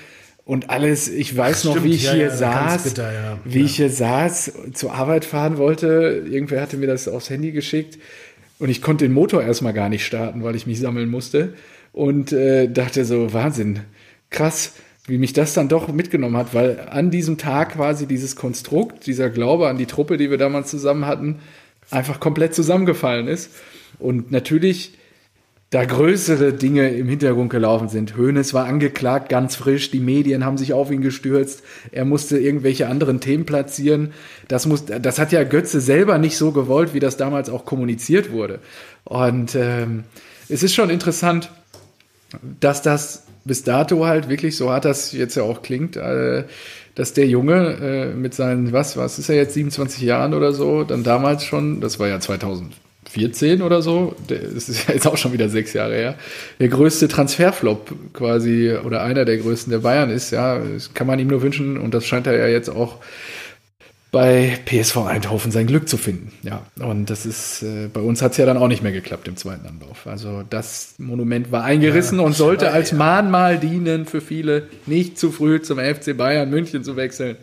und 0.45 0.69
alles, 0.69 1.07
ich 1.07 1.35
weiß 1.35 1.61
Ach, 1.61 1.65
noch, 1.65 1.71
stimmt, 1.71 1.87
wie 1.87 1.95
ich 1.95 2.03
ja, 2.03 2.13
hier 2.13 2.27
ja, 2.27 2.35
saß, 2.35 2.83
bitter, 2.83 3.11
ja. 3.11 3.39
wie 3.43 3.63
ich 3.63 3.75
hier 3.77 3.89
saß, 3.89 4.51
zur 4.73 4.93
Arbeit 4.93 5.25
fahren 5.25 5.57
wollte. 5.57 6.23
Irgendwer 6.29 6.61
hatte 6.61 6.77
mir 6.77 6.85
das 6.85 7.07
aufs 7.07 7.31
Handy 7.31 7.51
geschickt 7.51 7.97
und 8.59 8.69
ich 8.69 8.83
konnte 8.83 9.05
den 9.05 9.13
Motor 9.13 9.41
erstmal 9.41 9.73
gar 9.73 9.89
nicht 9.89 10.05
starten, 10.05 10.43
weil 10.43 10.55
ich 10.55 10.67
mich 10.67 10.79
sammeln 10.79 11.09
musste 11.09 11.55
und 11.93 12.31
äh, 12.31 12.67
dachte 12.67 13.03
so, 13.03 13.33
Wahnsinn, 13.33 13.79
krass, 14.29 14.73
wie 15.07 15.17
mich 15.17 15.33
das 15.33 15.55
dann 15.55 15.67
doch 15.67 15.87
mitgenommen 15.87 16.37
hat, 16.37 16.53
weil 16.53 16.79
an 16.91 17.09
diesem 17.09 17.39
Tag 17.39 17.73
quasi 17.73 18.05
dieses 18.05 18.35
Konstrukt, 18.35 19.07
dieser 19.07 19.31
Glaube 19.31 19.67
an 19.67 19.79
die 19.79 19.87
Truppe, 19.87 20.17
die 20.17 20.29
wir 20.29 20.37
damals 20.37 20.69
zusammen 20.69 21.07
hatten, 21.07 21.39
einfach 21.89 22.19
komplett 22.19 22.53
zusammengefallen 22.53 23.27
ist. 23.27 23.49
Und 23.97 24.31
natürlich 24.31 24.93
da 25.75 25.83
größere 25.83 26.53
Dinge 26.53 26.87
im 26.91 27.09
Hintergrund 27.09 27.49
gelaufen 27.49 27.89
sind. 27.89 28.15
Hoeneß 28.15 28.53
war 28.53 28.65
angeklagt, 28.65 29.27
ganz 29.27 29.57
frisch. 29.57 29.91
Die 29.91 29.99
Medien 29.99 30.45
haben 30.45 30.57
sich 30.57 30.71
auf 30.71 30.89
ihn 30.89 31.01
gestürzt. 31.01 31.63
Er 31.91 32.05
musste 32.05 32.37
irgendwelche 32.37 32.87
anderen 32.87 33.19
Themen 33.19 33.45
platzieren. 33.45 34.13
Das, 34.47 34.67
muss, 34.67 34.85
das 34.85 35.19
hat 35.19 35.33
ja 35.33 35.43
Götze 35.43 35.81
selber 35.81 36.17
nicht 36.17 36.37
so 36.37 36.53
gewollt, 36.53 36.93
wie 36.93 37.01
das 37.01 37.17
damals 37.17 37.49
auch 37.49 37.65
kommuniziert 37.65 38.31
wurde. 38.31 38.59
Und 39.03 39.53
ähm, 39.55 40.05
es 40.47 40.63
ist 40.63 40.73
schon 40.73 40.89
interessant, 40.89 41.51
dass 42.61 42.81
das 42.81 43.23
bis 43.43 43.63
dato 43.63 44.05
halt 44.05 44.29
wirklich, 44.29 44.55
so 44.55 44.69
hart 44.69 44.85
das 44.85 45.11
jetzt 45.11 45.35
ja 45.35 45.43
auch 45.43 45.61
klingt, 45.61 45.97
äh, 45.97 46.45
dass 46.95 47.11
der 47.11 47.27
Junge 47.27 47.73
äh, 47.81 48.15
mit 48.15 48.33
seinen, 48.33 48.71
was, 48.71 48.95
was 48.95 49.19
ist 49.19 49.27
er 49.27 49.35
jetzt, 49.35 49.55
27 49.55 50.01
Jahren 50.03 50.33
oder 50.33 50.53
so, 50.53 50.85
dann 50.85 51.03
damals 51.03 51.43
schon, 51.43 51.81
das 51.81 51.99
war 51.99 52.07
ja 52.07 52.21
2000 52.21 52.71
14 53.15 53.61
oder 53.61 53.81
so, 53.81 54.13
das 54.27 54.67
ist 54.69 54.89
jetzt 54.89 55.07
auch 55.07 55.15
schon 55.15 55.31
wieder 55.31 55.47
sechs 55.47 55.71
Jahre 55.71 55.95
her, 55.95 56.15
der 56.59 56.67
größte 56.67 57.07
Transferflop 57.07 57.93
quasi 58.11 58.73
oder 58.83 59.03
einer 59.03 59.23
der 59.23 59.37
größten 59.37 59.71
der 59.71 59.79
Bayern 59.79 60.09
ist, 60.09 60.31
ja, 60.31 60.59
das 60.59 60.93
kann 60.93 61.07
man 61.07 61.17
ihm 61.17 61.27
nur 61.27 61.41
wünschen. 61.41 61.77
Und 61.77 61.93
das 61.93 62.05
scheint 62.05 62.27
er 62.27 62.37
ja 62.37 62.47
jetzt 62.47 62.69
auch 62.69 62.97
bei 64.15 64.57
PSV 64.63 64.95
Eindhoven 64.99 65.51
sein 65.51 65.67
Glück 65.67 65.89
zu 65.89 65.97
finden. 65.97 66.31
Ja, 66.41 66.61
und 66.79 67.09
das 67.09 67.25
ist, 67.25 67.63
äh, 67.63 67.89
bei 67.91 67.99
uns 67.99 68.21
hat 68.21 68.31
es 68.31 68.37
ja 68.37 68.45
dann 68.45 68.55
auch 68.55 68.69
nicht 68.69 68.81
mehr 68.81 68.93
geklappt 68.93 69.27
im 69.27 69.35
zweiten 69.35 69.67
Anlauf. 69.67 70.07
Also 70.07 70.41
das 70.49 70.93
Monument 70.99 71.51
war 71.51 71.65
eingerissen 71.65 72.19
ja, 72.19 72.23
und 72.23 72.31
sollte 72.31 72.71
als 72.71 72.93
Mahnmal 72.93 73.59
dienen 73.59 74.05
für 74.05 74.21
viele, 74.21 74.69
nicht 74.85 75.19
zu 75.19 75.33
früh 75.33 75.61
zum 75.61 75.79
FC 75.79 76.15
Bayern 76.15 76.49
München 76.49 76.81
zu 76.85 76.95
wechseln. 76.95 77.35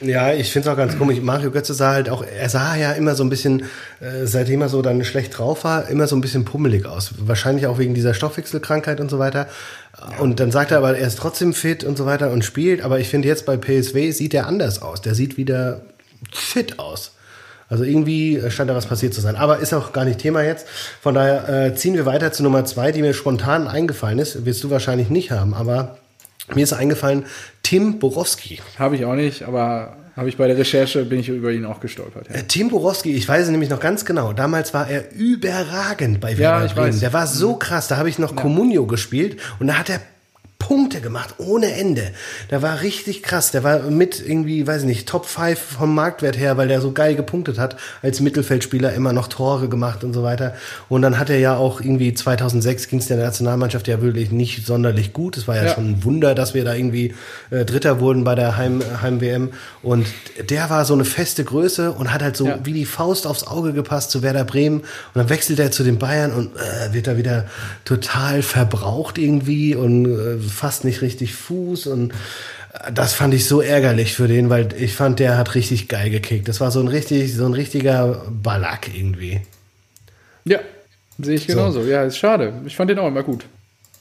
Ja, 0.00 0.32
ich 0.32 0.50
finde 0.50 0.68
es 0.68 0.74
auch 0.74 0.76
ganz 0.76 0.98
komisch. 0.98 1.20
Mario 1.22 1.52
Götze 1.52 1.74
sah 1.74 1.92
halt 1.92 2.10
auch, 2.10 2.24
er 2.24 2.48
sah 2.48 2.74
ja 2.74 2.90
immer 2.90 3.14
so 3.14 3.22
ein 3.22 3.30
bisschen, 3.30 3.60
äh, 4.00 4.24
seitdem 4.26 4.62
er 4.62 4.68
so 4.68 4.82
dann 4.82 5.04
schlecht 5.04 5.38
drauf 5.38 5.62
war, 5.62 5.88
immer 5.88 6.08
so 6.08 6.16
ein 6.16 6.22
bisschen 6.22 6.44
pummelig 6.44 6.86
aus. 6.86 7.12
Wahrscheinlich 7.18 7.68
auch 7.68 7.78
wegen 7.78 7.94
dieser 7.94 8.14
Stoffwechselkrankheit 8.14 8.98
und 8.98 9.12
so 9.12 9.20
weiter. 9.20 9.46
Und 10.18 10.40
dann 10.40 10.50
sagt 10.50 10.72
er 10.72 10.78
aber, 10.78 10.98
er 10.98 11.06
ist 11.06 11.20
trotzdem 11.20 11.54
fit 11.54 11.84
und 11.84 11.96
so 11.96 12.04
weiter 12.04 12.32
und 12.32 12.44
spielt. 12.44 12.82
Aber 12.82 12.98
ich 12.98 13.08
finde 13.08 13.28
jetzt 13.28 13.46
bei 13.46 13.56
PSW 13.56 14.10
sieht 14.10 14.34
er 14.34 14.48
anders 14.48 14.82
aus. 14.82 15.02
Der 15.02 15.14
sieht 15.14 15.36
wieder 15.36 15.82
fit 16.32 16.78
aus. 16.78 17.12
Also 17.68 17.82
irgendwie 17.84 18.40
scheint 18.50 18.70
da 18.70 18.76
was 18.76 18.86
passiert 18.86 19.12
zu 19.12 19.20
sein. 19.20 19.36
Aber 19.36 19.58
ist 19.58 19.72
auch 19.72 19.92
gar 19.92 20.04
nicht 20.04 20.20
Thema 20.20 20.42
jetzt. 20.42 20.68
Von 21.02 21.14
daher 21.14 21.48
äh, 21.48 21.74
ziehen 21.74 21.94
wir 21.94 22.06
weiter 22.06 22.32
zu 22.32 22.42
Nummer 22.42 22.64
zwei, 22.64 22.92
die 22.92 23.02
mir 23.02 23.12
spontan 23.12 23.66
eingefallen 23.66 24.18
ist. 24.18 24.44
Wirst 24.44 24.62
du 24.62 24.70
wahrscheinlich 24.70 25.10
nicht 25.10 25.32
haben, 25.32 25.52
aber 25.54 25.98
mir 26.54 26.62
ist 26.62 26.72
eingefallen, 26.72 27.26
Tim 27.62 27.98
Borowski. 27.98 28.60
Habe 28.78 28.94
ich 28.94 29.04
auch 29.04 29.16
nicht, 29.16 29.42
aber 29.42 29.96
habe 30.16 30.28
ich 30.28 30.36
bei 30.36 30.46
der 30.46 30.56
Recherche, 30.56 31.04
bin 31.04 31.18
ich 31.18 31.28
über 31.28 31.50
ihn 31.50 31.66
auch 31.66 31.80
gestolpert. 31.80 32.28
Ja. 32.28 32.36
Äh, 32.36 32.44
Tim 32.44 32.70
Borowski, 32.70 33.14
ich 33.14 33.28
weiß 33.28 33.44
es 33.44 33.50
nämlich 33.50 33.68
noch 33.68 33.80
ganz 33.80 34.04
genau. 34.04 34.32
Damals 34.32 34.72
war 34.72 34.88
er 34.88 35.12
überragend 35.12 36.20
bei 36.20 36.38
Werder 36.38 36.66
ja, 36.66 36.72
Bremen. 36.72 36.88
Weiß. 36.88 37.00
Der 37.00 37.12
war 37.12 37.26
so 37.26 37.56
krass. 37.56 37.88
Da 37.88 37.96
habe 37.96 38.08
ich 38.08 38.18
noch 38.18 38.34
ja. 38.34 38.40
Comunio 38.40 38.86
gespielt 38.86 39.40
und 39.58 39.66
da 39.66 39.74
hat 39.74 39.90
er 39.90 40.00
Punkte 40.66 41.00
gemacht 41.00 41.36
ohne 41.38 41.74
Ende. 41.74 42.10
Der 42.50 42.60
war 42.60 42.82
richtig 42.82 43.22
krass. 43.22 43.52
Der 43.52 43.62
war 43.62 43.82
mit 43.82 44.20
irgendwie, 44.20 44.66
weiß 44.66 44.82
ich 44.82 44.88
nicht, 44.88 45.08
Top 45.08 45.24
5 45.24 45.56
vom 45.56 45.94
Marktwert 45.94 46.36
her, 46.36 46.56
weil 46.56 46.66
der 46.66 46.80
so 46.80 46.90
geil 46.90 47.14
gepunktet 47.14 47.56
hat. 47.56 47.76
Als 48.02 48.18
Mittelfeldspieler 48.18 48.92
immer 48.92 49.12
noch 49.12 49.28
Tore 49.28 49.68
gemacht 49.68 50.02
und 50.02 50.12
so 50.12 50.24
weiter. 50.24 50.56
Und 50.88 51.02
dann 51.02 51.20
hat 51.20 51.30
er 51.30 51.38
ja 51.38 51.56
auch 51.56 51.80
irgendwie 51.80 52.14
2006 52.14 52.88
ging 52.88 52.98
es 52.98 53.06
der 53.06 53.16
Nationalmannschaft 53.16 53.86
ja 53.86 54.02
wirklich 54.02 54.32
nicht 54.32 54.66
sonderlich 54.66 55.12
gut. 55.12 55.36
Es 55.36 55.46
war 55.46 55.54
ja, 55.54 55.66
ja, 55.66 55.74
schon 55.74 55.88
ein 55.88 56.04
Wunder, 56.04 56.34
dass 56.34 56.52
wir 56.52 56.64
da 56.64 56.74
irgendwie 56.74 57.14
äh, 57.50 57.64
Dritter 57.64 58.00
wurden 58.00 58.24
bei 58.24 58.34
der 58.34 58.56
Heim, 58.56 58.82
Heim-WM. 59.02 59.50
Und 59.84 60.08
der 60.50 60.68
war 60.68 60.84
so 60.84 60.94
eine 60.94 61.04
feste 61.04 61.44
Größe 61.44 61.92
und 61.92 62.12
hat 62.12 62.24
halt 62.24 62.36
so 62.36 62.48
ja. 62.48 62.58
wie 62.64 62.72
die 62.72 62.86
Faust 62.86 63.28
aufs 63.28 63.46
Auge 63.46 63.72
gepasst 63.72 64.10
zu 64.10 64.24
Werder 64.24 64.44
Bremen. 64.44 64.80
Und 64.80 64.86
dann 65.14 65.28
wechselt 65.28 65.60
er 65.60 65.70
zu 65.70 65.84
den 65.84 66.00
Bayern 66.00 66.32
und 66.32 66.56
äh, 66.56 66.92
wird 66.92 67.06
da 67.06 67.16
wieder 67.16 67.44
total 67.84 68.42
verbraucht 68.42 69.16
irgendwie 69.16 69.76
und 69.76 70.06
äh, 70.06 70.55
fast 70.56 70.84
nicht 70.84 71.02
richtig 71.02 71.34
Fuß 71.34 71.86
und 71.86 72.12
äh, 72.72 72.92
das 72.92 73.14
fand 73.14 73.34
ich 73.34 73.46
so 73.46 73.60
ärgerlich 73.60 74.14
für 74.14 74.28
den, 74.28 74.50
weil 74.50 74.68
ich 74.78 74.94
fand, 74.94 75.18
der 75.18 75.38
hat 75.38 75.54
richtig 75.54 75.88
geil 75.88 76.10
gekickt. 76.10 76.48
Das 76.48 76.60
war 76.60 76.70
so 76.70 76.80
ein 76.80 76.88
richtig, 76.88 77.34
so 77.34 77.46
ein 77.46 77.54
richtiger 77.54 78.24
Ballack 78.30 78.90
irgendwie. 78.94 79.40
Ja, 80.44 80.60
sehe 81.18 81.34
ich 81.34 81.46
genauso. 81.46 81.82
So. 81.82 81.88
Ja, 81.88 82.04
ist 82.04 82.18
schade. 82.18 82.52
Ich 82.66 82.76
fand 82.76 82.90
den 82.90 82.98
auch 82.98 83.08
immer 83.08 83.22
gut. 83.22 83.44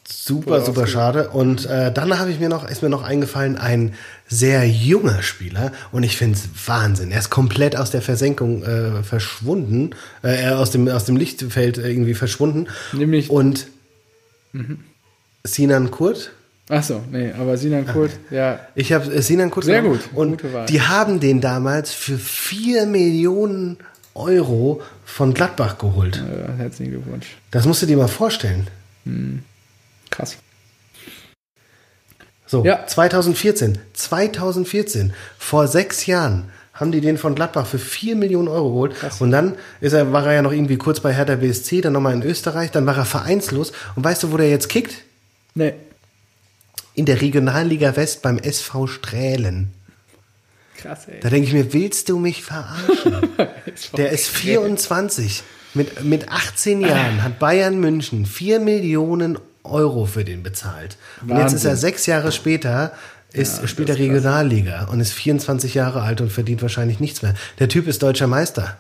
Super, 0.08 0.62
super 0.62 0.86
schade. 0.86 1.30
Und 1.30 1.66
äh, 1.66 1.92
dann 1.92 2.18
habe 2.20 2.30
ich 2.30 2.40
mir 2.40 2.48
noch, 2.48 2.70
ist 2.70 2.84
mir 2.84 2.90
noch 2.90 3.02
eingefallen, 3.02 3.58
ein 3.58 3.96
sehr 4.28 4.68
junger 4.68 5.24
Spieler. 5.24 5.72
Und 5.92 6.04
ich 6.04 6.16
finde 6.16 6.38
es 6.38 6.68
Wahnsinn. 6.68 7.12
Er 7.12 7.20
ist 7.20 7.32
komplett 7.32 7.76
aus 7.76 7.90
der 7.90 8.04
Versenkung 8.04 8.62
äh, 8.64 9.02
verschwunden, 9.02 9.92
äh, 10.22 10.50
aus 10.50 10.70
dem 10.70 10.88
aus 10.88 11.06
dem 11.06 11.18
Lichtfeld 11.18 11.80
irgendwie 11.80 12.14
verschwunden. 12.14 12.68
Nämlich. 12.94 13.32
Und 13.32 13.68
mhm. 14.52 14.84
Sinan 15.44 15.90
Kurt. 15.90 16.32
Ach 16.70 16.84
so, 16.84 17.04
nee, 17.12 17.32
aber 17.32 17.58
Sinan 17.58 17.86
Kurt, 17.86 18.12
Ach, 18.28 18.32
ja. 18.32 18.60
Ich 18.74 18.92
habe 18.92 19.14
äh, 19.14 19.22
Sinan 19.22 19.52
Kurt. 19.52 19.66
Sehr 19.66 19.84
gut. 19.84 20.00
Und 20.14 20.42
die 20.70 20.82
haben 20.82 21.20
den 21.20 21.40
damals 21.40 21.94
für 21.94 22.18
vier 22.18 22.88
Millionen 22.88 23.78
Euro 24.16 24.82
von 25.04 25.34
Gladbach 25.34 25.78
geholt. 25.78 26.18
Ja, 26.18 26.54
herzlichen 26.56 26.94
Glückwunsch. 26.94 27.28
Das 27.52 27.66
musst 27.66 27.84
du 27.84 27.86
dir 27.86 27.98
mal 27.98 28.08
vorstellen. 28.08 28.68
Hm. 29.04 29.44
Krass. 30.10 30.38
So, 32.48 32.64
ja. 32.64 32.88
2014. 32.88 33.78
2014. 33.94 35.14
Vor 35.38 35.68
sechs 35.68 36.06
Jahren 36.06 36.46
haben 36.74 36.92
die 36.92 37.02
den 37.02 37.18
von 37.18 37.36
Gladbach 37.36 37.68
für 37.68 37.80
4 37.80 38.16
Millionen 38.16 38.48
Euro 38.48 38.70
geholt. 38.70 38.96
Krass. 38.96 39.22
Und 39.22 39.32
dann 39.32 39.56
ist 39.82 39.94
er, 39.94 40.12
war 40.12 40.26
er 40.26 40.34
ja 40.34 40.42
noch 40.42 40.52
irgendwie 40.52 40.78
kurz 40.78 41.00
bei 41.00 41.14
Hertha 41.14 41.36
BSC, 41.36 41.82
dann 41.82 41.94
nochmal 41.94 42.14
in 42.14 42.24
Österreich, 42.24 42.72
dann 42.72 42.86
war 42.86 42.98
er 42.98 43.06
vereinslos. 43.06 43.72
Und 43.96 44.04
weißt 44.04 44.24
du, 44.24 44.32
wo 44.32 44.38
der 44.38 44.50
jetzt 44.50 44.70
kickt? 44.70 44.96
Nee. 45.54 45.74
In 46.96 47.06
der 47.06 47.22
Regionalliga 47.22 47.96
West 47.96 48.22
beim 48.22 48.38
SV 48.38 48.88
Strählen. 48.88 49.72
Krass, 50.78 51.08
ey. 51.08 51.20
Da 51.20 51.30
denke 51.30 51.48
ich 51.48 51.54
mir, 51.54 51.74
willst 51.74 52.10
du 52.10 52.20
mich 52.20 52.44
verarschen? 52.44 53.30
der 53.98 54.12
ist 54.12 54.30
24. 54.30 55.44
Mit, 55.74 56.04
mit 56.06 56.30
18 56.30 56.82
Jahren 56.82 57.22
hat 57.22 57.38
Bayern 57.38 57.80
München 57.80 58.26
4 58.26 58.60
Millionen 58.62 59.38
Euro 59.64 60.06
für 60.06 60.24
den 60.24 60.42
bezahlt. 60.42 60.98
Und 61.22 61.30
Wahnsinn. 61.30 61.44
jetzt 61.44 61.54
ist 61.54 61.66
er 61.66 61.76
sechs 61.76 62.06
Jahre 62.06 62.32
später 62.32 62.94
ist, 63.34 63.62
ja, 63.62 63.68
spielt 63.68 63.90
er 63.90 63.98
Regionalliga 63.98 64.86
und 64.86 65.00
ist 65.00 65.12
24 65.14 65.74
Jahre 65.74 66.02
alt 66.02 66.22
und 66.22 66.32
verdient 66.32 66.62
wahrscheinlich 66.62 67.00
nichts 67.00 67.22
mehr. 67.22 67.34
Der 67.60 67.68
Typ 67.68 67.88
ist 67.88 68.02
deutscher 68.02 68.28
Meister. 68.28 68.78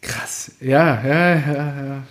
Krass, 0.00 0.52
ja, 0.60 1.02
ja, 1.04 1.34
ja, 1.34 1.54
ja. 1.56 2.02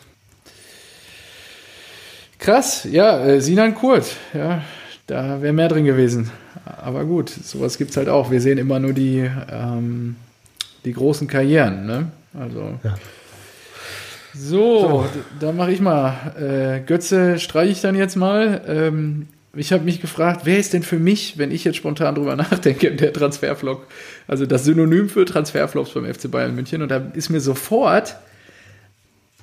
Krass, 2.38 2.84
ja, 2.84 3.26
äh, 3.26 3.41
Sinan 3.41 3.73
Kurt, 3.73 4.06
ja, 4.34 4.61
da 5.07 5.41
wäre 5.41 5.53
mehr 5.53 5.69
drin 5.69 5.85
gewesen. 5.85 6.29
Aber 6.65 7.05
gut, 7.05 7.29
sowas 7.29 7.77
gibt 7.77 7.91
es 7.91 7.97
halt 7.97 8.09
auch. 8.09 8.29
Wir 8.29 8.41
sehen 8.41 8.57
immer 8.57 8.79
nur 8.79 8.93
die, 8.93 9.29
ähm, 9.51 10.17
die 10.85 10.93
großen 10.93 11.27
Karrieren, 11.27 11.85
ne? 11.85 12.11
Also. 12.38 12.77
Ja. 12.84 12.95
So, 14.34 14.79
so. 14.79 15.05
dann 15.39 15.55
mache 15.55 15.71
ich 15.71 15.79
mal. 15.79 16.13
Äh, 16.39 16.85
Götze 16.85 17.39
streiche 17.39 17.71
ich 17.71 17.81
dann 17.81 17.95
jetzt 17.95 18.15
mal. 18.15 18.61
Ähm, 18.67 19.27
ich 19.55 19.71
habe 19.71 19.84
mich 19.84 20.01
gefragt, 20.01 20.41
wer 20.43 20.59
ist 20.59 20.73
denn 20.73 20.84
für 20.84 20.99
mich, 20.99 21.38
wenn 21.38 21.51
ich 21.51 21.63
jetzt 21.63 21.77
spontan 21.77 22.15
drüber 22.15 22.35
nachdenke, 22.35 22.93
der 22.93 23.13
Transferflop, 23.13 23.88
also 24.27 24.45
das 24.45 24.65
Synonym 24.65 25.09
für 25.09 25.25
Transferflops 25.25 25.91
beim 25.93 26.13
FC 26.13 26.29
Bayern 26.29 26.53
München. 26.53 26.81
Und 26.81 26.89
da 26.89 27.01
ist 27.13 27.29
mir 27.29 27.39
sofort 27.39 28.17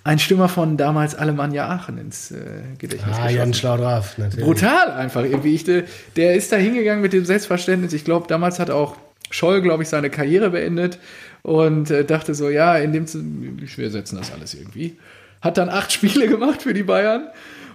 ein 0.04 0.18
Stürmer 0.18 0.50
von 0.50 0.76
damals 0.76 1.14
Alemannia 1.14 1.66
Aachen 1.66 1.96
ins 1.96 2.30
äh, 2.30 2.36
Gedächtnis 2.78 3.16
Ah, 3.18 3.30
Jan 3.30 3.54
Schlaudraff, 3.54 4.18
natürlich. 4.18 4.44
Brutal 4.44 4.92
einfach 4.92 5.24
irgendwie. 5.24 5.54
Ich, 5.54 5.64
der 5.64 6.34
ist 6.34 6.52
da 6.52 6.56
hingegangen 6.56 7.00
mit 7.00 7.14
dem 7.14 7.24
Selbstverständnis. 7.24 7.94
Ich 7.94 8.04
glaube, 8.04 8.26
damals 8.28 8.58
hat 8.58 8.70
auch 8.70 8.96
Scholl, 9.30 9.62
glaube 9.62 9.82
ich, 9.82 9.88
seine 9.88 10.10
Karriere 10.10 10.50
beendet 10.50 10.98
und 11.42 11.90
äh, 11.90 12.04
dachte 12.04 12.34
so, 12.34 12.50
ja, 12.50 12.76
in 12.76 12.92
dem 12.92 13.06
wir 13.08 13.90
setzen 13.90 14.16
das 14.16 14.30
alles 14.32 14.54
irgendwie. 14.54 14.96
Hat 15.40 15.56
dann 15.56 15.70
acht 15.70 15.90
Spiele 15.94 16.28
gemacht 16.28 16.62
für 16.62 16.74
die 16.74 16.82
Bayern 16.82 17.28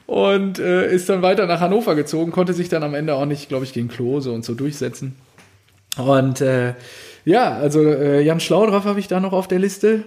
und 0.05 0.59
äh, 0.59 0.91
ist 0.93 1.09
dann 1.09 1.23
weiter 1.23 1.47
nach 1.47 1.61
Hannover 1.61 1.95
gezogen, 1.95 2.31
konnte 2.31 2.53
sich 2.53 2.69
dann 2.69 2.83
am 2.83 2.93
Ende 2.93 3.15
auch 3.15 3.25
nicht, 3.25 3.49
glaube 3.49 3.65
ich, 3.65 3.73
gegen 3.73 3.87
Klose 3.87 4.31
und 4.31 4.45
so 4.45 4.53
durchsetzen. 4.53 5.15
Und 5.97 6.41
äh, 6.41 6.75
ja, 7.25 7.53
also 7.53 7.83
äh, 7.83 8.21
Jan 8.21 8.39
Schlaudraff 8.39 8.85
habe 8.85 8.99
ich 8.99 9.07
da 9.07 9.19
noch 9.19 9.33
auf 9.33 9.47
der 9.47 9.59
Liste. 9.59 10.03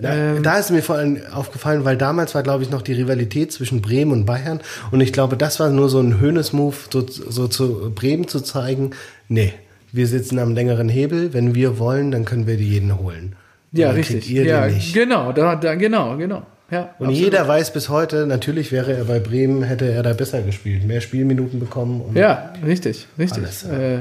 Da, 0.00 0.14
ähm, 0.14 0.42
da, 0.42 0.58
ist 0.58 0.70
mir 0.70 0.82
vor 0.82 0.96
allem 0.96 1.20
aufgefallen, 1.32 1.84
weil 1.84 1.96
damals 1.96 2.34
war, 2.34 2.42
glaube 2.42 2.62
ich, 2.62 2.70
noch 2.70 2.82
die 2.82 2.94
Rivalität 2.94 3.52
zwischen 3.52 3.82
Bremen 3.82 4.12
und 4.12 4.24
Bayern. 4.24 4.60
Und 4.90 5.00
ich 5.00 5.12
glaube, 5.12 5.36
das 5.36 5.60
war 5.60 5.70
nur 5.70 5.88
so 5.88 6.00
ein 6.00 6.20
Höhnes-Move, 6.20 6.76
so, 6.90 7.06
so 7.06 7.48
zu 7.48 7.92
Bremen 7.94 8.28
zu 8.28 8.40
zeigen, 8.40 8.92
nee, 9.28 9.52
wir 9.92 10.06
sitzen 10.06 10.38
am 10.38 10.54
längeren 10.54 10.88
Hebel, 10.88 11.32
wenn 11.32 11.54
wir 11.54 11.78
wollen, 11.78 12.10
dann 12.10 12.24
können 12.24 12.46
wir 12.46 12.56
die 12.56 12.68
jeden 12.68 12.98
holen. 12.98 13.36
Ja, 13.72 13.90
richtig. 13.90 14.28
ja, 14.28 14.68
genau, 14.92 15.32
da, 15.32 15.56
da, 15.56 15.74
genau, 15.74 16.16
genau. 16.16 16.42
Ja, 16.70 16.94
und 16.98 17.08
absolut. 17.08 17.16
jeder 17.16 17.48
weiß 17.48 17.72
bis 17.72 17.88
heute, 17.88 18.26
natürlich 18.26 18.70
wäre 18.70 18.92
er 18.92 19.04
bei 19.04 19.18
Bremen, 19.18 19.64
hätte 19.64 19.90
er 19.90 20.04
da 20.04 20.12
besser 20.12 20.42
gespielt, 20.42 20.86
mehr 20.86 21.00
Spielminuten 21.00 21.58
bekommen. 21.58 22.02
ja, 22.14 22.52
richtig, 22.64 23.08
richtig. 23.18 23.42
Alles, 23.42 23.66
ja. 23.68 23.78
Äh, 23.78 24.00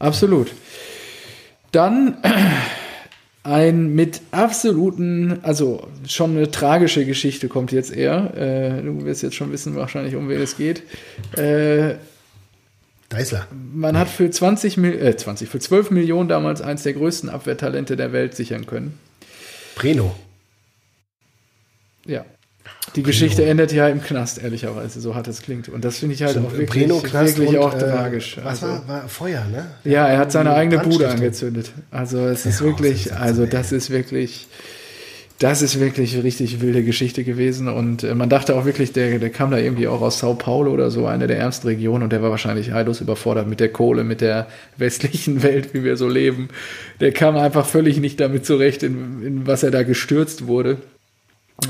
absolut. 0.00 0.52
Dann 1.70 2.16
ein 3.44 3.94
mit 3.94 4.20
absoluten, 4.30 5.40
also 5.42 5.88
schon 6.06 6.36
eine 6.36 6.50
tragische 6.50 7.04
Geschichte 7.04 7.48
kommt 7.48 7.72
jetzt 7.72 7.92
eher. 7.92 8.36
Äh, 8.36 8.82
du 8.82 9.04
wirst 9.04 9.22
jetzt 9.22 9.34
schon 9.34 9.52
wissen 9.52 9.74
wahrscheinlich, 9.74 10.14
um 10.14 10.28
wen 10.28 10.40
es 10.40 10.56
geht. 10.56 10.82
Äh, 11.36 11.96
Deißler. 13.08 13.46
Man 13.74 13.98
hat 13.98 14.08
für 14.08 14.30
20, 14.30 14.78
äh, 14.78 15.16
20, 15.16 15.48
für 15.48 15.58
12 15.58 15.90
Millionen 15.90 16.28
damals 16.28 16.62
eins 16.62 16.82
der 16.82 16.94
größten 16.94 17.28
Abwehrtalente 17.28 17.96
der 17.96 18.12
Welt 18.12 18.34
sichern 18.34 18.64
können. 18.64 18.98
Breno. 19.74 20.14
Ja. 22.06 22.24
Die 22.96 23.02
Geschichte 23.02 23.44
endet 23.44 23.72
ja 23.72 23.88
im 23.88 24.02
Knast, 24.02 24.42
ehrlicherweise, 24.42 25.00
so 25.00 25.14
hart 25.14 25.28
es 25.28 25.40
klingt. 25.40 25.68
Und 25.68 25.84
das 25.84 25.98
finde 25.98 26.14
ich 26.14 26.22
halt 26.22 26.34
so, 26.34 26.40
auch 26.40 26.52
wirklich, 26.52 26.88
wirklich 26.88 27.48
und, 27.48 27.58
auch 27.58 27.74
äh, 27.74 27.78
tragisch. 27.78 28.36
Was 28.42 28.62
also, 28.62 28.66
war, 28.66 28.88
war 28.88 29.08
Feuer, 29.08 29.44
ne? 29.50 29.66
Ja, 29.84 30.06
er 30.08 30.18
hat 30.18 30.32
seine 30.32 30.52
eigene 30.54 30.82
Bude 30.82 31.08
angezündet. 31.08 31.72
Also 31.90 32.26
es 32.26 32.44
ist 32.44 32.60
ja, 32.60 32.66
wirklich, 32.66 33.14
also 33.14 33.46
das 33.46 33.72
ist 33.72 33.90
wirklich 33.90 34.48
das 35.42 35.60
ist 35.60 35.80
wirklich 35.80 36.14
eine 36.14 36.22
richtig 36.22 36.60
wilde 36.60 36.84
Geschichte 36.84 37.24
gewesen. 37.24 37.66
Und 37.66 38.04
äh, 38.04 38.14
man 38.14 38.28
dachte 38.28 38.54
auch 38.54 38.64
wirklich, 38.64 38.92
der, 38.92 39.18
der 39.18 39.30
kam 39.30 39.50
da 39.50 39.58
irgendwie 39.58 39.88
auch 39.88 40.00
aus 40.00 40.20
Sao 40.20 40.34
Paulo 40.34 40.70
oder 40.70 40.90
so, 40.90 41.06
eine 41.06 41.26
der 41.26 41.38
ärmsten 41.38 41.66
Regionen. 41.66 42.04
Und 42.04 42.12
der 42.12 42.22
war 42.22 42.30
wahrscheinlich 42.30 42.70
heillos 42.70 43.00
überfordert 43.00 43.48
mit 43.48 43.58
der 43.58 43.70
Kohle, 43.70 44.04
mit 44.04 44.20
der 44.20 44.46
westlichen 44.76 45.42
Welt, 45.42 45.74
wie 45.74 45.82
wir 45.82 45.96
so 45.96 46.08
leben. 46.08 46.48
Der 47.00 47.12
kam 47.12 47.36
einfach 47.36 47.66
völlig 47.66 47.98
nicht 47.98 48.20
damit 48.20 48.46
zurecht, 48.46 48.84
in, 48.84 49.22
in 49.24 49.46
was 49.46 49.64
er 49.64 49.72
da 49.72 49.82
gestürzt 49.82 50.46
wurde. 50.46 50.78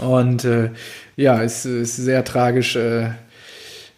Und 0.01 0.45
äh, 0.45 0.71
ja, 1.17 1.43
es 1.43 1.65
ist 1.65 1.97
sehr 1.97 2.25
tragisch, 2.25 2.77
äh, 2.77 3.11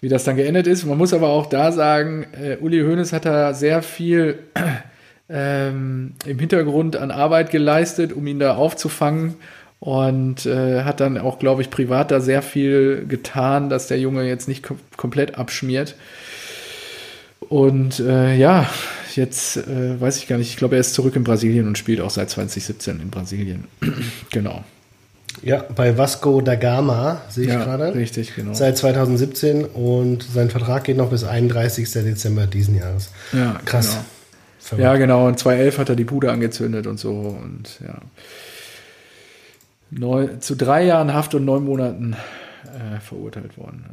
wie 0.00 0.08
das 0.08 0.24
dann 0.24 0.36
geendet 0.36 0.66
ist. 0.66 0.84
Man 0.84 0.98
muss 0.98 1.12
aber 1.12 1.28
auch 1.28 1.46
da 1.46 1.72
sagen, 1.72 2.26
äh, 2.32 2.56
Uli 2.56 2.80
Hoeneß 2.80 3.12
hat 3.12 3.24
da 3.24 3.54
sehr 3.54 3.82
viel 3.82 4.38
ähm, 5.28 6.14
im 6.26 6.38
Hintergrund 6.38 6.96
an 6.96 7.10
Arbeit 7.10 7.50
geleistet, 7.50 8.12
um 8.12 8.26
ihn 8.26 8.38
da 8.38 8.56
aufzufangen 8.56 9.36
und 9.80 10.46
äh, 10.46 10.82
hat 10.82 11.00
dann 11.00 11.18
auch, 11.18 11.38
glaube 11.38 11.62
ich, 11.62 11.70
privat 11.70 12.10
da 12.10 12.20
sehr 12.20 12.42
viel 12.42 13.04
getan, 13.06 13.68
dass 13.68 13.86
der 13.86 13.98
Junge 13.98 14.26
jetzt 14.26 14.48
nicht 14.48 14.62
kom 14.62 14.78
komplett 14.96 15.36
abschmiert. 15.38 15.94
Und 17.48 18.00
äh, 18.00 18.34
ja, 18.34 18.68
jetzt 19.14 19.58
äh, 19.58 20.00
weiß 20.00 20.16
ich 20.18 20.26
gar 20.26 20.38
nicht, 20.38 20.48
ich 20.48 20.56
glaube, 20.56 20.76
er 20.76 20.80
ist 20.80 20.94
zurück 20.94 21.16
in 21.16 21.24
Brasilien 21.24 21.66
und 21.66 21.76
spielt 21.76 22.00
auch 22.00 22.10
seit 22.10 22.30
2017 22.30 23.00
in 23.00 23.10
Brasilien. 23.10 23.64
genau. 24.32 24.64
Ja, 25.42 25.64
bei 25.74 25.98
Vasco 25.98 26.40
da 26.40 26.54
Gama 26.54 27.22
sehe 27.28 27.44
ich 27.44 27.52
ja, 27.52 27.64
gerade. 27.64 27.94
Richtig, 27.94 28.34
genau. 28.34 28.54
Seit 28.54 28.78
2017 28.78 29.64
und 29.64 30.22
sein 30.22 30.50
Vertrag 30.50 30.84
geht 30.84 30.96
noch 30.96 31.10
bis 31.10 31.24
31. 31.24 31.90
Dezember 31.90 32.46
diesen 32.46 32.76
Jahres. 32.76 33.10
Ja, 33.32 33.60
krass. 33.64 33.98
Genau. 34.70 34.82
Ja, 34.82 34.96
genau. 34.96 35.26
Und 35.26 35.38
2011 35.38 35.78
hat 35.78 35.88
er 35.90 35.96
die 35.96 36.04
Bude 36.04 36.32
angezündet 36.32 36.86
und 36.86 36.98
so 36.98 37.10
und 37.12 37.80
ja. 37.86 37.98
Neun, 39.90 40.40
zu 40.40 40.56
drei 40.56 40.84
Jahren 40.84 41.12
Haft 41.12 41.34
und 41.34 41.44
neun 41.44 41.64
Monaten 41.64 42.16
äh, 42.64 43.00
verurteilt 43.00 43.56
worden. 43.58 43.84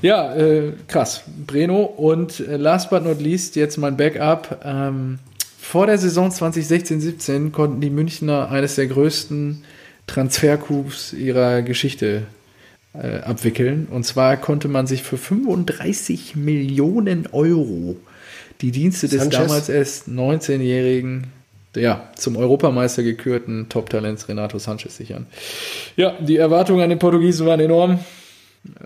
Ja, 0.00 0.34
ja 0.34 0.36
äh, 0.36 0.72
krass. 0.88 1.22
Breno 1.46 1.82
und 1.82 2.40
äh, 2.40 2.56
last 2.56 2.90
but 2.90 3.04
not 3.04 3.20
least 3.20 3.56
jetzt 3.56 3.76
mein 3.76 3.96
Backup. 3.96 4.60
Ähm, 4.64 5.18
vor 5.58 5.86
der 5.86 5.98
Saison 5.98 6.30
2016-17 6.30 7.50
konnten 7.50 7.80
die 7.80 7.90
Münchner 7.90 8.50
eines 8.50 8.74
der 8.74 8.86
größten 8.86 9.64
Transfercoups 10.06 11.12
ihrer 11.12 11.62
Geschichte 11.62 12.24
äh, 12.94 13.18
abwickeln. 13.20 13.88
Und 13.90 14.04
zwar 14.04 14.36
konnte 14.36 14.68
man 14.68 14.86
sich 14.86 15.02
für 15.02 15.18
35 15.18 16.36
Millionen 16.36 17.26
Euro 17.32 17.96
die 18.60 18.70
Dienste 18.70 19.08
des 19.08 19.22
Sanchez. 19.22 19.38
damals 19.38 19.68
erst 19.68 20.08
19-jährigen, 20.08 21.26
ja, 21.76 22.08
zum 22.16 22.36
Europameister 22.36 23.02
gekürten 23.02 23.68
Top-Talents 23.68 24.28
Renato 24.28 24.58
Sanchez 24.58 24.96
sichern. 24.96 25.26
Ja, 25.96 26.14
die 26.20 26.36
Erwartungen 26.36 26.82
an 26.82 26.90
den 26.90 26.98
Portugiesen 26.98 27.46
waren 27.46 27.60
enorm. 27.60 27.98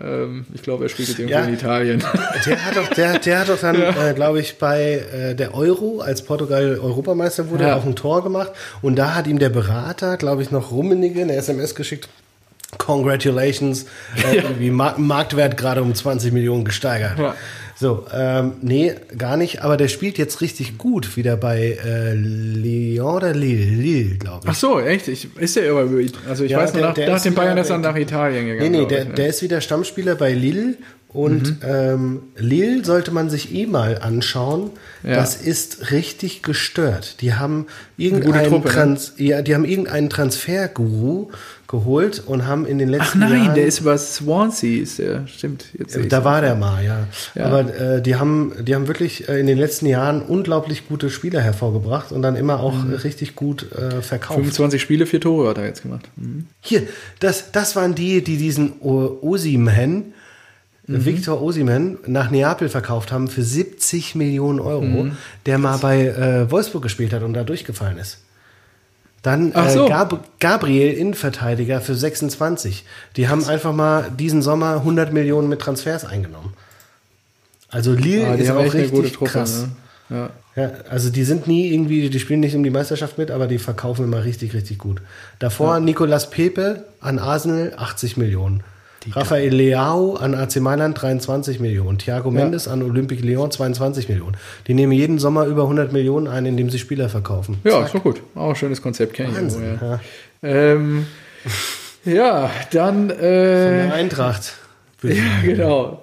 Ähm, 0.00 0.46
ich 0.54 0.62
glaube, 0.62 0.84
er 0.84 0.88
spielt 0.88 1.08
jetzt 1.08 1.18
irgendwo 1.18 1.38
ja, 1.38 1.44
in 1.44 1.54
Italien. 1.54 2.04
Der 2.46 2.64
hat 2.64 2.76
doch, 2.76 2.88
der, 2.88 3.18
der 3.18 3.40
hat 3.40 3.48
doch 3.48 3.60
dann, 3.60 3.80
ja. 3.80 4.10
äh, 4.10 4.14
glaube 4.14 4.40
ich, 4.40 4.58
bei 4.58 5.04
äh, 5.12 5.34
der 5.34 5.54
Euro, 5.54 6.00
als 6.00 6.22
Portugal 6.22 6.78
Europameister 6.78 7.48
wurde, 7.50 7.64
ja. 7.64 7.76
auch 7.76 7.84
ein 7.84 7.96
Tor 7.96 8.22
gemacht. 8.22 8.52
Und 8.82 8.96
da 8.96 9.14
hat 9.14 9.26
ihm 9.26 9.38
der 9.38 9.50
Berater, 9.50 10.16
glaube 10.16 10.42
ich, 10.42 10.50
noch 10.50 10.70
Rummenigge 10.70 11.22
eine 11.22 11.34
SMS 11.34 11.74
geschickt. 11.74 12.08
Congratulations, 12.76 13.86
äh, 14.30 14.36
irgendwie 14.36 14.70
Marktwert 14.70 15.56
gerade 15.56 15.82
um 15.82 15.94
20 15.94 16.32
Millionen 16.32 16.64
gesteigert. 16.64 17.18
So, 17.80 18.06
ähm, 18.12 18.54
nee, 18.60 18.92
gar 19.16 19.36
nicht. 19.36 19.62
Aber 19.62 19.76
der 19.76 19.86
spielt 19.86 20.18
jetzt 20.18 20.40
richtig 20.40 20.78
gut 20.78 21.16
wieder 21.16 21.36
bei 21.36 21.78
äh, 21.84 22.12
Lyon 22.12 23.14
oder 23.14 23.32
Lille, 23.32 23.64
Lille 23.64 24.16
glaube 24.16 24.40
ich. 24.42 24.50
Ach 24.50 24.54
so, 24.56 24.80
echt? 24.80 25.06
Ich, 25.06 25.28
ist 25.36 25.54
der 25.54 25.70
über, 25.70 25.88
also 26.28 26.42
ich 26.42 26.50
ja, 26.50 26.58
weiß 26.58 26.74
nur, 26.74 26.82
nach, 26.82 26.96
nach 26.96 27.22
dem 27.22 27.34
Bayern 27.34 27.56
ist 27.56 27.70
er 27.70 27.78
nach 27.78 27.94
Italien 27.94 28.46
gegangen. 28.46 28.72
Nee, 28.72 28.78
nee, 28.80 28.86
der, 28.86 29.02
ich, 29.02 29.08
ne? 29.08 29.14
der 29.14 29.28
ist 29.28 29.42
wieder 29.42 29.60
Stammspieler 29.60 30.16
bei 30.16 30.32
Lille 30.32 30.74
und 31.08 31.62
mhm. 31.62 31.68
ähm, 31.68 32.22
Lille 32.36 32.84
sollte 32.84 33.12
man 33.12 33.30
sich 33.30 33.54
eh 33.54 33.66
mal 33.66 33.98
anschauen. 33.98 34.72
Ja. 35.04 35.14
Das 35.14 35.36
ist 35.36 35.92
richtig 35.92 36.42
gestört. 36.42 37.20
Die 37.20 37.34
haben 37.34 37.66
irgendeinen, 37.96 38.48
Truppe, 38.48 38.68
ne? 38.68 38.74
Trans 38.74 39.12
ne? 39.16 39.26
ja, 39.26 39.42
die 39.42 39.54
haben 39.54 39.64
irgendeinen 39.64 40.10
Transferguru 40.10 41.30
geholt 41.68 42.22
und 42.24 42.46
haben 42.46 42.64
in 42.64 42.78
den 42.78 42.88
letzten 42.88 43.20
Jahren. 43.20 43.32
Ach 43.32 43.36
nein, 43.36 43.44
Jahren, 43.44 43.54
der 43.54 43.66
ist 43.66 43.80
über 43.80 43.98
Swansea, 43.98 44.82
ist 44.82 44.98
der, 44.98 45.26
stimmt. 45.26 45.66
Jetzt 45.78 45.98
da 46.10 46.24
war 46.24 46.40
der 46.40 46.54
mal, 46.54 46.82
ja. 46.82 47.06
ja. 47.34 47.44
Aber 47.44 47.74
äh, 47.74 48.02
die 48.02 48.16
haben, 48.16 48.52
die 48.62 48.74
haben 48.74 48.88
wirklich 48.88 49.28
äh, 49.28 49.38
in 49.38 49.46
den 49.46 49.58
letzten 49.58 49.84
Jahren 49.84 50.22
unglaublich 50.22 50.88
gute 50.88 51.10
Spieler 51.10 51.42
hervorgebracht 51.42 52.10
und 52.10 52.22
dann 52.22 52.36
immer 52.36 52.60
auch 52.60 52.72
mhm. 52.72 52.94
richtig 52.94 53.36
gut 53.36 53.70
äh, 53.72 54.00
verkauft. 54.00 54.40
25 54.40 54.80
Spiele, 54.80 55.04
vier 55.04 55.20
Tore 55.20 55.50
hat 55.50 55.58
er 55.58 55.66
jetzt 55.66 55.82
gemacht. 55.82 56.08
Mhm. 56.16 56.46
Hier, 56.62 56.84
das, 57.20 57.52
das 57.52 57.76
waren 57.76 57.94
die, 57.94 58.24
die 58.24 58.38
diesen 58.38 58.80
Osimhen, 58.80 60.14
mhm. 60.86 61.04
Victor 61.04 61.42
Osimen 61.42 61.98
nach 62.06 62.30
Neapel 62.30 62.70
verkauft 62.70 63.12
haben 63.12 63.28
für 63.28 63.42
70 63.42 64.14
Millionen 64.14 64.58
Euro, 64.60 64.84
mhm. 64.84 65.18
der 65.44 65.58
mal 65.58 65.76
bei 65.76 66.06
äh, 66.06 66.50
Wolfsburg 66.50 66.82
gespielt 66.82 67.12
hat 67.12 67.22
und 67.22 67.34
da 67.34 67.44
durchgefallen 67.44 67.98
ist. 67.98 68.20
Dann 69.22 69.52
äh, 69.52 69.70
so. 69.70 69.88
Gab 69.88 70.24
Gabriel, 70.40 70.92
Innenverteidiger, 70.92 71.80
für 71.80 71.94
26. 71.94 72.84
Die 73.16 73.28
haben 73.28 73.44
einfach 73.44 73.72
mal 73.72 74.10
diesen 74.16 74.42
Sommer 74.42 74.76
100 74.76 75.12
Millionen 75.12 75.48
mit 75.48 75.60
Transfers 75.60 76.04
eingenommen. 76.04 76.54
Also 77.68 77.92
Lille 77.92 78.28
ah, 78.28 78.34
ist 78.34 78.50
auch 78.50 78.72
richtig 78.72 79.12
Truppe, 79.12 79.30
krass. 79.30 79.66
Ne? 80.08 80.30
Ja. 80.56 80.62
ja. 80.62 80.70
also 80.88 81.10
die 81.10 81.24
sind 81.24 81.46
nie 81.46 81.72
irgendwie, 81.72 82.08
die 82.08 82.20
spielen 82.20 82.40
nicht 82.40 82.56
um 82.56 82.62
die 82.62 82.70
Meisterschaft 82.70 83.18
mit, 83.18 83.30
aber 83.30 83.46
die 83.46 83.58
verkaufen 83.58 84.04
immer 84.04 84.24
richtig, 84.24 84.54
richtig 84.54 84.78
gut. 84.78 85.02
Davor 85.38 85.74
ja. 85.74 85.80
Nicolas 85.80 86.30
Pepe 86.30 86.84
an 87.00 87.18
Arsenal 87.18 87.74
80 87.76 88.16
Millionen. 88.16 88.62
Rafael 89.12 89.54
Leao 89.54 90.14
an 90.14 90.34
AC 90.34 90.56
Mailand 90.56 91.00
23 91.00 91.60
Millionen. 91.60 91.98
Thiago 91.98 92.30
Mendes 92.30 92.66
ja. 92.66 92.72
an 92.72 92.82
Olympique 92.82 93.24
Lyon 93.24 93.50
22 93.50 94.08
Millionen. 94.08 94.36
Die 94.66 94.74
nehmen 94.74 94.92
jeden 94.92 95.18
Sommer 95.18 95.46
über 95.46 95.62
100 95.62 95.92
Millionen 95.92 96.26
ein, 96.26 96.46
indem 96.46 96.70
sie 96.70 96.78
Spieler 96.78 97.08
verkaufen. 97.08 97.58
Ja, 97.64 97.72
Zack. 97.72 97.86
ist 97.86 97.94
doch 97.94 98.02
gut. 98.02 98.22
Auch 98.34 98.50
ein 98.50 98.56
schönes 98.56 98.82
Konzept, 98.82 99.14
kenne 99.14 99.30
ich 99.30 99.36
irgendwo, 99.36 99.60
ja. 99.60 99.90
Ja. 99.90 100.00
Ähm, 100.42 101.06
ja, 102.04 102.50
dann. 102.72 103.10
Äh, 103.10 103.14
Von 103.14 103.20
der 103.20 103.94
Eintracht. 103.94 104.54
Ja, 105.02 105.12
genau. 105.44 106.02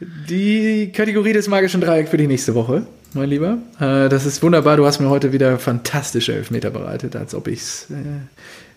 Die 0.00 0.92
Kategorie 0.92 1.32
des 1.32 1.48
magischen 1.48 1.80
Dreiecks 1.80 2.10
für 2.10 2.18
die 2.18 2.26
nächste 2.26 2.54
Woche, 2.54 2.82
mein 3.14 3.30
Lieber. 3.30 3.58
Äh, 3.80 4.08
das 4.08 4.26
ist 4.26 4.42
wunderbar. 4.42 4.76
Du 4.76 4.84
hast 4.84 5.00
mir 5.00 5.08
heute 5.08 5.32
wieder 5.32 5.58
fantastische 5.58 6.34
Elfmeter 6.34 6.70
bereitet, 6.70 7.16
als 7.16 7.34
ob 7.34 7.48
ich 7.48 7.60
es 7.60 7.86
äh, 7.90 7.94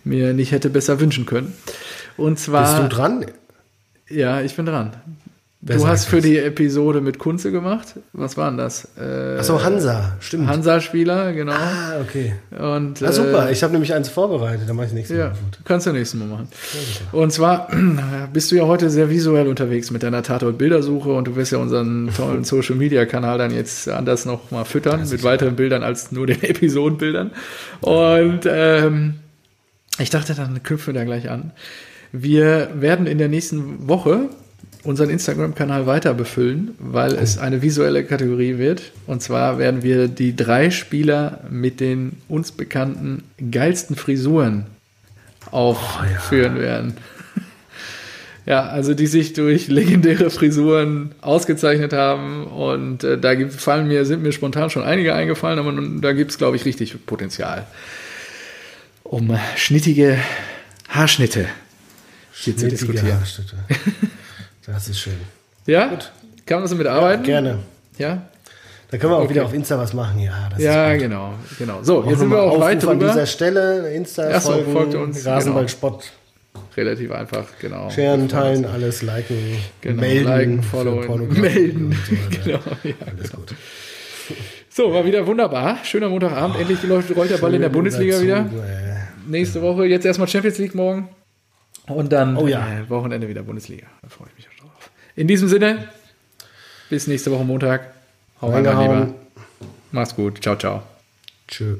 mir 0.03 0.33
nicht 0.33 0.51
hätte 0.53 0.69
besser 0.69 0.99
wünschen 0.99 1.25
können. 1.25 1.53
Und 2.15 2.39
zwar. 2.39 2.63
Bist 2.63 2.83
du 2.83 2.95
dran? 2.95 3.25
Ja, 4.09 4.41
ich 4.41 4.55
bin 4.55 4.65
dran. 4.65 4.91
Wer 5.61 5.75
du 5.75 5.87
hast 5.87 6.05
für 6.05 6.17
das? 6.17 6.25
die 6.25 6.37
Episode 6.37 7.01
mit 7.01 7.19
Kunze 7.19 7.51
gemacht. 7.51 7.95
Was 8.13 8.37
war 8.37 8.49
denn 8.49 8.57
das? 8.57 8.87
Äh, 8.97 9.39
Achso, 9.39 9.61
Hansa, 9.61 10.15
stimmt. 10.21 10.47
Hansa-Spieler, 10.47 11.33
genau. 11.33 11.51
Ah, 11.51 11.99
okay. 11.99 12.35
Und, 12.57 13.03
ah, 13.03 13.11
super. 13.11 13.49
Äh, 13.49 13.51
ich 13.51 13.61
habe 13.61 13.73
nämlich 13.73 13.93
eins 13.93 14.07
vorbereitet. 14.07 14.69
Dann 14.69 14.77
mache 14.77 14.85
ich 14.85 14.93
nächstes 14.93 15.17
ja, 15.17 15.25
Mal. 15.25 15.31
Gut. 15.31 15.59
Kannst 15.65 15.85
du 15.85 15.91
nächstes 15.91 16.17
Mal 16.17 16.27
machen. 16.29 16.47
Ja, 17.11 17.19
und 17.19 17.33
zwar 17.33 17.67
bist 18.33 18.51
du 18.51 18.55
ja 18.55 18.67
heute 18.67 18.89
sehr 18.89 19.09
visuell 19.09 19.49
unterwegs 19.49 19.91
mit 19.91 20.01
deiner 20.01 20.23
Tatort-Bildersuche 20.23 21.11
und 21.11 21.27
du 21.27 21.35
wirst 21.35 21.51
ja 21.51 21.57
unseren 21.57 22.09
tollen 22.15 22.43
Social-Media-Kanal 22.45 23.37
dann 23.37 23.51
jetzt 23.51 23.89
anders 23.89 24.25
noch 24.25 24.51
mal 24.51 24.63
füttern 24.63 25.09
mit 25.09 25.23
weiteren 25.25 25.57
Bildern 25.57 25.83
als 25.83 26.13
nur 26.13 26.25
den 26.25 26.41
Episodenbildern. 26.41 27.31
Und 27.81 28.41
ähm, 28.45 29.15
ich 29.97 30.09
dachte, 30.09 30.35
dann 30.35 30.63
knüpfen 30.63 30.93
wir 30.93 31.01
da 31.01 31.03
gleich 31.03 31.29
an. 31.29 31.51
Wir 32.11 32.69
werden 32.73 33.07
in 33.07 33.17
der 33.17 33.27
nächsten 33.27 33.87
Woche 33.87 34.29
unseren 34.83 35.09
Instagram-Kanal 35.09 35.85
weiter 35.85 36.13
befüllen, 36.13 36.71
weil 36.79 37.13
es 37.13 37.37
oh. 37.37 37.41
eine 37.41 37.61
visuelle 37.61 38.03
Kategorie 38.03 38.57
wird. 38.57 38.91
Und 39.07 39.21
zwar 39.21 39.59
werden 39.59 39.83
wir 39.83 40.07
die 40.07 40.35
drei 40.35 40.71
Spieler 40.71 41.41
mit 41.49 41.79
den 41.79 42.13
uns 42.27 42.51
bekannten 42.51 43.23
geilsten 43.51 43.95
Frisuren 43.95 44.65
aufführen 45.51 46.55
oh, 46.55 46.59
ja. 46.59 46.63
werden. 46.63 46.97
ja, 48.45 48.67
also 48.67 48.93
die 48.93 49.07
sich 49.07 49.33
durch 49.33 49.67
legendäre 49.67 50.29
Frisuren 50.29 51.11
ausgezeichnet 51.21 51.91
haben. 51.91 52.47
Und 52.47 53.03
äh, 53.03 53.17
da 53.17 53.35
fallen 53.49 53.87
mir, 53.87 54.05
sind 54.05 54.23
mir 54.23 54.31
spontan 54.31 54.69
schon 54.69 54.83
einige 54.83 55.13
eingefallen, 55.13 55.59
aber 55.59 55.73
da 56.01 56.13
gibt 56.13 56.31
es, 56.31 56.37
glaube 56.37 56.55
ich, 56.55 56.65
richtig 56.65 57.05
Potenzial. 57.05 57.67
Um 59.03 59.37
schnittige 59.55 60.17
Haarschnitte 60.87 61.47
hier 62.43 62.57
zu 62.57 62.67
diskutieren. 62.67 63.17
Das 64.65 64.87
ist 64.87 64.99
schön. 64.99 65.15
Ja? 65.65 65.87
Gut. 65.87 66.11
Kann 66.45 66.59
man 66.59 66.67
so 66.67 66.75
mitarbeiten? 66.75 67.25
Ja, 67.25 67.41
gerne. 67.41 67.59
Ja? 67.97 68.21
Da 68.91 68.97
können 68.97 69.13
wir 69.13 69.17
auch 69.17 69.21
okay. 69.21 69.31
wieder 69.31 69.45
auf 69.45 69.53
Insta 69.53 69.79
was 69.79 69.93
machen, 69.93 70.19
ja. 70.19 70.49
ja, 70.57 70.95
genau, 70.95 71.33
genau. 71.57 71.83
So, 71.83 72.03
jetzt 72.07 72.19
sind 72.19 72.29
wir 72.29 72.41
auch 72.41 72.59
weit 72.59 72.81
drüber. 72.81 72.91
an 72.91 72.99
dieser 72.99 73.25
Stelle, 73.25 73.91
Insta 73.93 74.39
folgen, 74.39 74.71
folgt 74.71 74.95
uns. 74.95 75.25
Rasenballspott. 75.25 76.11
Genau. 76.53 76.65
Relativ 76.75 77.11
einfach, 77.11 77.45
genau. 77.59 77.89
Scheren, 77.89 78.27
teilen, 78.29 78.65
alles, 78.65 79.01
liken, 79.01 79.37
genau, 79.81 80.01
melden. 80.01 80.27
Liken, 80.27 80.63
followen, 80.63 81.33
melden. 81.41 81.97
So, 82.07 82.15
genau, 82.43 82.59
ja, 82.83 82.93
alles 83.05 83.31
gut. 83.31 83.55
So, 84.69 84.93
war 84.93 85.05
wieder 85.05 85.25
wunderbar. 85.25 85.79
Schöner 85.83 86.09
Montagabend. 86.09 86.55
Oh, 86.57 86.61
Endlich 86.61 86.79
rollt 86.89 87.29
der 87.29 87.37
Ball 87.37 87.53
in 87.53 87.61
der 87.61 87.69
Bundesliga 87.69 88.13
dazu, 88.13 88.23
wieder. 88.23 88.39
Äh, 88.39 89.27
Nächste 89.27 89.61
Woche, 89.61 89.85
jetzt 89.85 90.05
erstmal 90.05 90.27
Champions 90.27 90.57
League 90.57 90.73
morgen. 90.73 91.09
Und 91.89 92.11
dann 92.11 92.37
oh 92.37 92.47
ja. 92.47 92.79
äh, 92.79 92.89
Wochenende 92.89 93.27
wieder 93.27 93.43
Bundesliga. 93.43 93.87
Da 94.01 94.09
freue 94.09 94.27
ich 94.29 94.35
mich 94.37 94.47
auch 94.47 94.63
drauf. 94.63 94.91
In 95.15 95.27
diesem 95.27 95.49
Sinne, 95.49 95.89
bis 96.89 97.07
nächste 97.07 97.31
Woche 97.31 97.43
Montag. 97.43 97.93
Hau 98.41 98.51
rein, 98.51 98.63
mein 98.63 98.81
Lieber. 98.81 99.13
Mach's 99.91 100.15
gut. 100.15 100.41
Ciao, 100.41 100.55
ciao. 100.55 100.83
Tschö. 101.47 101.77